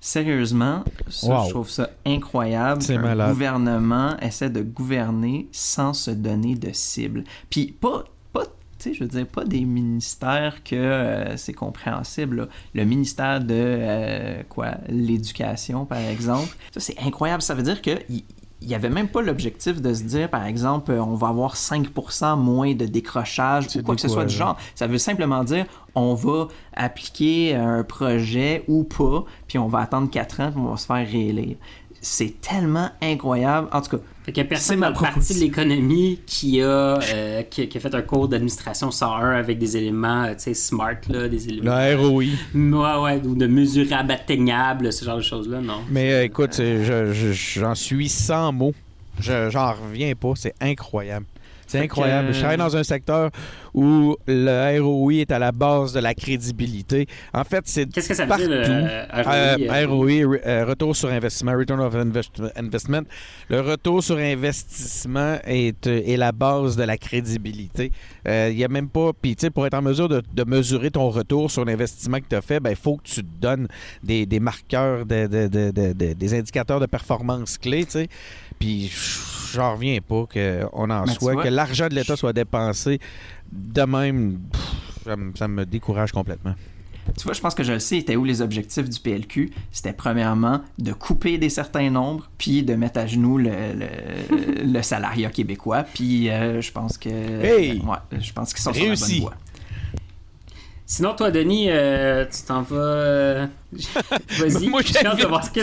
Sérieusement, 0.00 0.84
ça, 1.08 1.26
Wow. 1.26 1.44
je 1.46 1.50
trouve 1.50 1.70
ça 1.70 1.90
incroyable 2.04 2.82
malade. 3.00 3.32
gouvernement 3.32 4.16
essaie 4.20 4.50
de 4.50 4.62
gouverner 4.62 5.48
sans 5.52 5.94
se 5.94 6.10
donner 6.12 6.54
de 6.54 6.70
cible. 6.72 7.24
Puis 7.50 7.72
pas, 7.72 8.04
je 8.84 9.00
veux 9.00 9.08
dire, 9.08 9.26
pas 9.26 9.44
des 9.44 9.64
ministères 9.64 10.62
que 10.62 10.76
euh, 10.76 11.36
c'est 11.36 11.52
compréhensible. 11.52 12.36
là. 12.36 12.48
Le 12.74 12.84
ministère 12.84 13.40
de, 13.40 13.54
euh, 13.54 14.42
quoi, 14.48 14.72
l'éducation, 14.88 15.84
par 15.86 15.98
exemple. 15.98 16.54
Ça, 16.72 16.80
c'est 16.80 16.98
incroyable. 17.00 17.42
Ça 17.42 17.54
veut 17.54 17.62
dire 17.62 17.80
que 17.82 17.90
il- 18.60 18.68
n'y 18.68 18.74
avait 18.74 18.88
même 18.90 19.08
pas 19.08 19.22
l'objectif 19.22 19.80
de 19.82 19.92
se 19.94 20.02
dire, 20.02 20.30
par 20.30 20.44
exemple, 20.46 20.90
euh, 20.92 21.02
on 21.02 21.14
va 21.14 21.28
avoir 21.28 21.56
5% 21.56 22.36
moins 22.36 22.74
de 22.74 22.86
décrochage 22.86 23.66
ou 23.80 23.82
quoi 23.84 23.94
que 23.96 24.00
ce 24.00 24.08
soit 24.08 24.24
du 24.24 24.34
genre. 24.34 24.56
Ça 24.74 24.86
veut 24.86 24.98
simplement 24.98 25.44
dire, 25.44 25.66
on 25.94 26.14
va 26.14 26.48
appliquer 26.74 27.54
un 27.54 27.82
projet 27.84 28.64
ou 28.68 28.84
pas, 28.84 29.24
puis 29.48 29.58
on 29.58 29.68
va 29.68 29.80
attendre 29.80 30.10
4 30.10 30.40
ans, 30.40 30.50
puis 30.50 30.60
on 30.60 30.70
va 30.70 30.76
se 30.76 30.86
faire 30.86 31.06
réélire. 31.06 31.56
C'est 32.00 32.40
tellement 32.40 32.90
incroyable. 33.02 33.68
En 33.72 33.80
tout 33.80 33.96
cas, 33.96 34.02
fait 34.26 34.32
qu'il 34.32 34.42
y 34.42 34.46
a 34.46 34.48
personne 34.48 34.80
dans 34.80 34.88
le 34.88 34.94
parti 34.94 35.34
de 35.34 35.38
l'économie 35.38 36.18
qui 36.26 36.60
a, 36.60 36.98
euh, 36.98 37.42
qui, 37.44 37.62
a 37.62 37.80
fait 37.80 37.94
un 37.94 38.02
cours 38.02 38.26
d'administration 38.26 38.90
101 38.90 39.30
avec 39.30 39.56
des 39.56 39.76
éléments, 39.76 40.24
euh, 40.24 40.34
tu 40.34 40.40
sais, 40.40 40.54
smart, 40.54 40.96
là, 41.08 41.28
des 41.28 41.48
éléments... 41.48 41.76
Le 41.76 41.94
ROI. 41.94 42.24
Ouais, 42.54 43.02
ouais, 43.02 43.22
ou 43.24 43.36
de 43.36 43.46
mesurables 43.46 44.10
atteignables, 44.10 44.92
ce 44.92 45.04
genre 45.04 45.18
de 45.18 45.22
choses-là, 45.22 45.60
non? 45.60 45.80
Mais 45.90 46.12
euh, 46.12 46.24
écoute, 46.24 46.60
j'en 46.60 47.76
suis 47.76 48.08
sans 48.08 48.52
mots. 48.52 48.74
J'en 49.20 49.72
reviens 49.72 50.12
pas, 50.16 50.32
c'est 50.34 50.54
incroyable. 50.60 51.26
C'est 51.76 51.84
incroyable. 51.84 52.32
Je 52.32 52.38
travaille 52.38 52.56
dans 52.56 52.76
un 52.76 52.84
secteur 52.84 53.30
où 53.74 54.16
le 54.26 54.80
ROI 54.80 55.14
est 55.14 55.30
à 55.30 55.38
la 55.38 55.52
base 55.52 55.92
de 55.92 56.00
la 56.00 56.14
crédibilité. 56.14 57.06
En 57.34 57.44
fait, 57.44 57.62
c'est 57.66 57.86
Qu'est-ce 57.86 58.08
que 58.08 58.14
ça 58.14 58.24
veut 58.24 58.36
dire, 58.36 58.48
le 58.48 59.86
ROI? 59.86 59.86
ROI, 59.86 60.38
euh, 60.46 60.64
retour 60.64 60.96
sur 60.96 61.10
investissement, 61.10 61.52
Return 61.52 61.80
of 61.80 61.94
Investment. 62.56 63.02
Le 63.50 63.60
retour 63.60 64.02
sur 64.02 64.16
investissement 64.16 65.38
est, 65.44 65.86
euh, 65.86 66.02
est 66.06 66.16
la 66.16 66.32
base 66.32 66.76
de 66.76 66.84
la 66.84 66.96
crédibilité. 66.96 67.92
Euh, 68.26 68.48
il 68.50 68.56
n'y 68.56 68.64
a 68.64 68.68
même 68.68 68.88
pas... 68.88 69.12
Puis, 69.20 69.36
tu 69.36 69.42
sais, 69.42 69.50
pour 69.50 69.66
être 69.66 69.74
en 69.74 69.82
mesure 69.82 70.08
de, 70.08 70.22
de, 70.32 70.44
mesurer 70.44 70.90
ton 70.90 71.10
retour 71.10 71.50
sur 71.50 71.64
l'investissement 71.64 72.18
que 72.18 72.26
tu 72.28 72.36
as 72.36 72.40
fait, 72.40 72.56
il 72.56 72.60
ben, 72.60 72.74
faut 72.74 72.96
que 72.96 73.08
tu 73.08 73.22
te 73.22 73.40
donnes 73.40 73.68
des, 74.02 74.24
des 74.26 74.40
marqueurs, 74.40 75.04
de, 75.04 75.26
de, 75.26 75.92
des 75.92 76.34
indicateurs 76.34 76.80
de 76.80 76.86
performance 76.86 77.58
clés, 77.58 77.84
tu 77.84 77.92
sais. 77.92 78.08
Puis 78.58 78.90
j'en 79.52 79.74
reviens 79.74 79.98
pas 80.00 80.24
qu'on 80.26 80.90
en 80.90 81.06
soit, 81.06 81.42
que 81.42 81.48
l'argent 81.48 81.88
de 81.88 81.94
l'État 81.94 82.16
soit 82.16 82.32
dépensé 82.32 82.98
de 83.52 83.82
même. 83.82 84.40
ça, 85.34 85.48
me 85.48 85.64
décourage 85.64 86.12
complètement. 86.12 86.54
Tu 87.16 87.22
vois, 87.22 87.34
je 87.34 87.40
pense 87.40 87.54
que 87.54 87.62
je 87.62 87.72
le 87.72 87.78
sais, 87.78 87.98
était 87.98 88.16
où 88.16 88.24
les 88.24 88.42
objectifs 88.42 88.88
du 88.88 88.98
PLQ? 88.98 89.52
C'était 89.70 89.92
premièrement 89.92 90.62
de 90.78 90.92
couper 90.92 91.38
des 91.38 91.50
certains 91.50 91.88
nombres, 91.88 92.28
puis 92.36 92.64
de 92.64 92.74
mettre 92.74 92.98
à 92.98 93.06
genoux 93.06 93.38
le, 93.38 93.50
le, 94.64 94.82
salariat 94.82 95.30
québécois. 95.30 95.84
Puis 95.84 96.28
euh, 96.30 96.60
je 96.60 96.72
pense 96.72 96.98
que. 96.98 97.08
Hey! 97.08 97.80
ouais, 97.80 98.18
je 98.20 98.32
pense 98.32 98.52
qu'ils 98.52 98.62
sont 98.62 98.72
sur 98.72 98.88
la 98.88 98.94
bonne 98.94 99.20
voie. 99.20 99.34
Sinon, 100.88 101.14
toi, 101.14 101.32
Denis, 101.32 101.66
euh, 101.68 102.24
tu 102.26 102.42
t'en 102.46 102.62
vas. 102.62 102.76
Euh, 102.76 103.46
vas-y, 104.38 104.68
moi, 104.68 104.82
j'ai 104.84 104.92
de 104.92 105.26
voir 105.26 105.44
ce 105.44 105.50
que 105.50 105.62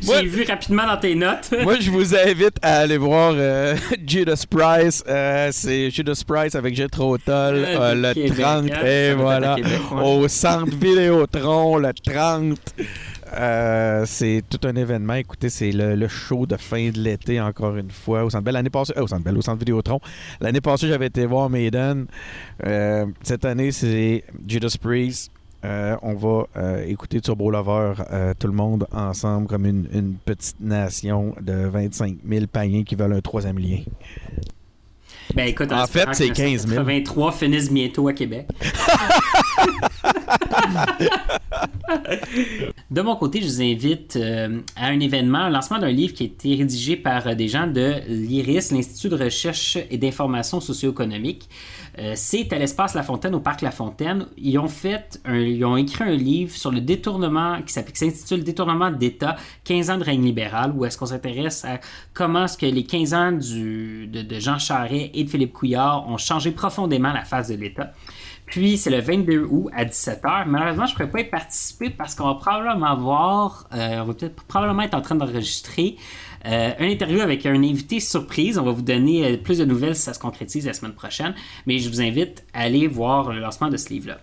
J'ai 0.00 0.24
vu 0.24 0.44
rapidement 0.48 0.86
dans 0.86 0.96
tes 0.96 1.14
notes. 1.14 1.50
moi, 1.62 1.78
je 1.78 1.90
vous 1.90 2.14
invite 2.14 2.56
à 2.62 2.78
aller 2.78 2.96
voir 2.96 3.34
euh, 3.36 3.76
Judas 4.06 4.44
Price. 4.48 5.04
c'est 5.52 5.90
Judas 5.90 6.22
Price 6.26 6.54
avec 6.54 6.74
Jetro 6.74 7.18
Toll 7.18 7.66
le 7.66 8.30
30. 8.34 8.70
Hein? 8.72 8.86
et 8.86 9.12
voilà. 9.12 9.56
Au 9.92 10.26
centre 10.26 10.74
Vidéotron, 10.74 11.76
le 11.76 11.92
30. 11.92 12.58
Euh, 13.34 14.04
c'est 14.06 14.42
tout 14.48 14.66
un 14.66 14.76
événement. 14.76 15.14
Écoutez, 15.14 15.48
c'est 15.48 15.72
le, 15.72 16.08
show 16.08 16.46
de 16.46 16.56
fin 16.56 16.90
de 16.90 16.98
l'été, 16.98 17.40
encore 17.40 17.76
une 17.76 17.90
fois, 17.90 18.24
au 18.24 18.30
Centre 18.30 18.44
Bell. 18.44 18.54
L'année 18.54 18.70
passée, 18.70 18.92
euh, 18.96 19.02
au 19.02 19.06
Centre 19.06 19.24
Bell, 19.24 19.36
au 19.36 19.42
Centre 19.42 19.58
Vidéotron. 19.58 20.00
L'année 20.40 20.60
passée, 20.60 20.88
j'avais 20.88 21.06
été 21.06 21.26
voir 21.26 21.50
Maiden. 21.50 22.06
Euh, 22.64 23.06
cette 23.22 23.44
année, 23.44 23.72
c'est 23.72 24.24
Judas 24.46 24.76
Priest. 24.80 25.30
on 25.64 26.14
va 26.14 26.82
écouter 26.84 27.20
Turbo 27.20 27.50
Lover, 27.50 27.94
tout 28.38 28.46
le 28.46 28.52
monde 28.52 28.86
ensemble, 28.92 29.48
comme 29.48 29.66
une, 29.66 30.14
petite 30.24 30.60
nation 30.60 31.34
de 31.40 31.66
25 31.66 32.18
000 32.28 32.46
païens 32.46 32.84
qui 32.84 32.94
veulent 32.94 33.14
un 33.14 33.20
troisième 33.20 33.58
lien. 33.58 33.80
Ben 35.34 35.48
écoute, 35.48 35.72
en 35.72 35.86
fait, 35.86 36.06
c'est 36.12 36.30
15 36.30 36.68
000. 36.68 36.84
23 36.84 37.32
finissent 37.32 37.72
bientôt 37.72 38.06
à 38.06 38.12
Québec. 38.12 38.46
de 42.90 43.00
mon 43.00 43.16
côté, 43.16 43.40
je 43.40 43.46
vous 43.46 43.62
invite 43.62 44.16
euh, 44.16 44.60
à 44.76 44.86
un 44.86 45.00
événement, 45.00 45.38
un 45.38 45.50
lancement 45.50 45.78
d'un 45.78 45.90
livre 45.90 46.14
qui 46.14 46.24
a 46.24 46.26
été 46.26 46.54
rédigé 46.54 46.96
par 46.96 47.26
euh, 47.26 47.34
des 47.34 47.48
gens 47.48 47.66
de 47.66 47.94
l'IRIS, 48.08 48.72
l'Institut 48.72 49.08
de 49.08 49.16
recherche 49.16 49.78
et 49.90 49.98
d'information 49.98 50.60
socio-économique. 50.60 51.48
Euh, 51.98 52.12
c'est 52.14 52.52
à 52.52 52.58
l'espace 52.58 52.94
La 52.94 53.02
Fontaine, 53.02 53.34
au 53.34 53.40
parc 53.40 53.62
La 53.62 53.70
Fontaine. 53.70 54.26
Ils 54.36 54.58
ont 54.58 54.68
fait, 54.68 55.20
ils 55.28 55.64
ont 55.64 55.76
écrit 55.76 56.04
un 56.04 56.16
livre 56.16 56.54
sur 56.54 56.70
le 56.70 56.80
détournement 56.80 57.62
qui 57.62 57.72
s'intitule 57.72 58.44
Détournement 58.44 58.90
d'État, 58.90 59.36
15 59.64 59.90
ans 59.90 59.98
de 59.98 60.04
règne 60.04 60.22
libéral, 60.22 60.72
où 60.74 60.84
est-ce 60.84 60.98
qu'on 60.98 61.06
s'intéresse 61.06 61.64
à 61.64 61.80
comment 62.12 62.44
est-ce 62.44 62.58
que 62.58 62.66
les 62.66 62.84
15 62.84 63.14
ans 63.14 63.32
de 63.32 64.40
Jean 64.40 64.58
Charest 64.58 65.10
et 65.14 65.24
de 65.24 65.28
Philippe 65.28 65.52
Couillard 65.52 66.08
ont 66.08 66.18
changé 66.18 66.50
profondément 66.50 67.12
la 67.12 67.24
face 67.24 67.48
de 67.48 67.54
l'État. 67.54 67.92
Puis 68.46 68.78
c'est 68.78 68.90
le 68.90 69.00
22 69.00 69.46
août 69.50 69.68
à 69.74 69.84
17h. 69.84 70.44
Malheureusement, 70.46 70.86
je 70.86 70.92
ne 70.92 70.96
pourrais 70.96 71.10
pas 71.10 71.20
y 71.20 71.24
participer 71.24 71.90
parce 71.90 72.14
qu'on 72.14 72.26
va 72.26 72.34
probablement 72.34 72.86
avoir, 72.86 73.68
euh, 73.74 74.00
on 74.00 74.04
va 74.04 74.14
peut-être 74.14 74.42
probablement 74.44 74.82
être 74.82 74.94
en 74.94 75.02
train 75.02 75.16
d'enregistrer 75.16 75.96
euh, 76.46 76.70
un 76.78 76.86
interview 76.86 77.20
avec 77.20 77.44
un 77.44 77.62
invité 77.62 77.98
surprise. 77.98 78.56
On 78.58 78.64
va 78.64 78.70
vous 78.70 78.82
donner 78.82 79.26
euh, 79.26 79.36
plus 79.36 79.58
de 79.58 79.64
nouvelles 79.64 79.96
si 79.96 80.02
ça 80.02 80.14
se 80.14 80.20
concrétise 80.20 80.64
la 80.66 80.74
semaine 80.74 80.94
prochaine. 80.94 81.34
Mais 81.66 81.78
je 81.80 81.88
vous 81.88 82.00
invite 82.00 82.44
à 82.54 82.62
aller 82.62 82.86
voir 82.86 83.32
le 83.32 83.40
lancement 83.40 83.68
de 83.68 83.76
ce 83.76 83.88
livre-là. 83.88 84.18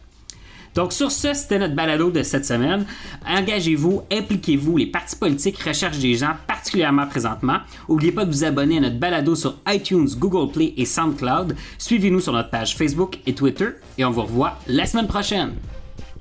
Donc 0.76 0.94
sur 0.94 1.12
ce, 1.12 1.34
c'était 1.34 1.60
notre 1.60 1.76
balado 1.76 2.12
de 2.12 2.24
cette 2.24 2.46
semaine. 2.46 2.86
Engagez-vous, 3.28 4.04
impliquez-vous. 4.12 4.78
Les 4.78 4.88
partis 4.88 5.16
politiques 5.16 5.60
recherchent 5.60 6.00
des 6.00 6.16
gens 6.16 6.34
particulièrement 6.48 7.08
présentement. 7.08 7.58
N'oubliez 7.88 8.12
pas 8.12 8.26
de 8.26 8.32
vous 8.32 8.44
abonner 8.44 8.78
à 8.78 8.82
notre 8.82 8.98
balado 8.98 9.36
sur 9.36 9.56
iTunes, 9.68 10.08
Google 10.18 10.52
Play 10.52 10.74
et 10.78 10.86
SoundCloud. 10.86 11.56
Suivez-nous 11.78 12.22
sur 12.22 12.34
notre 12.34 12.50
page 12.50 12.76
Facebook 12.76 13.20
et 13.26 13.34
Twitter 13.34 13.70
et 13.98 14.06
on 14.06 14.12
vous 14.12 14.24
revoit 14.24 14.58
la 14.68 14.86
semaine 14.86 15.08
prochaine. 15.08 15.54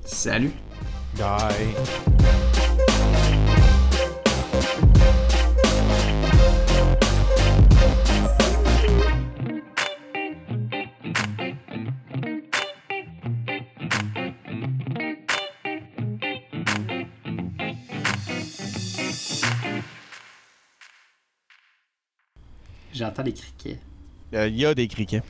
Salut. 0.05 0.51
Bye. 1.17 2.62
J'entends 22.93 23.23
des 23.23 23.33
criquets. 23.33 23.79
Il 24.31 24.37
euh, 24.37 24.47
y 24.49 24.65
a 24.65 24.75
des 24.75 24.87
criquets. 24.87 25.23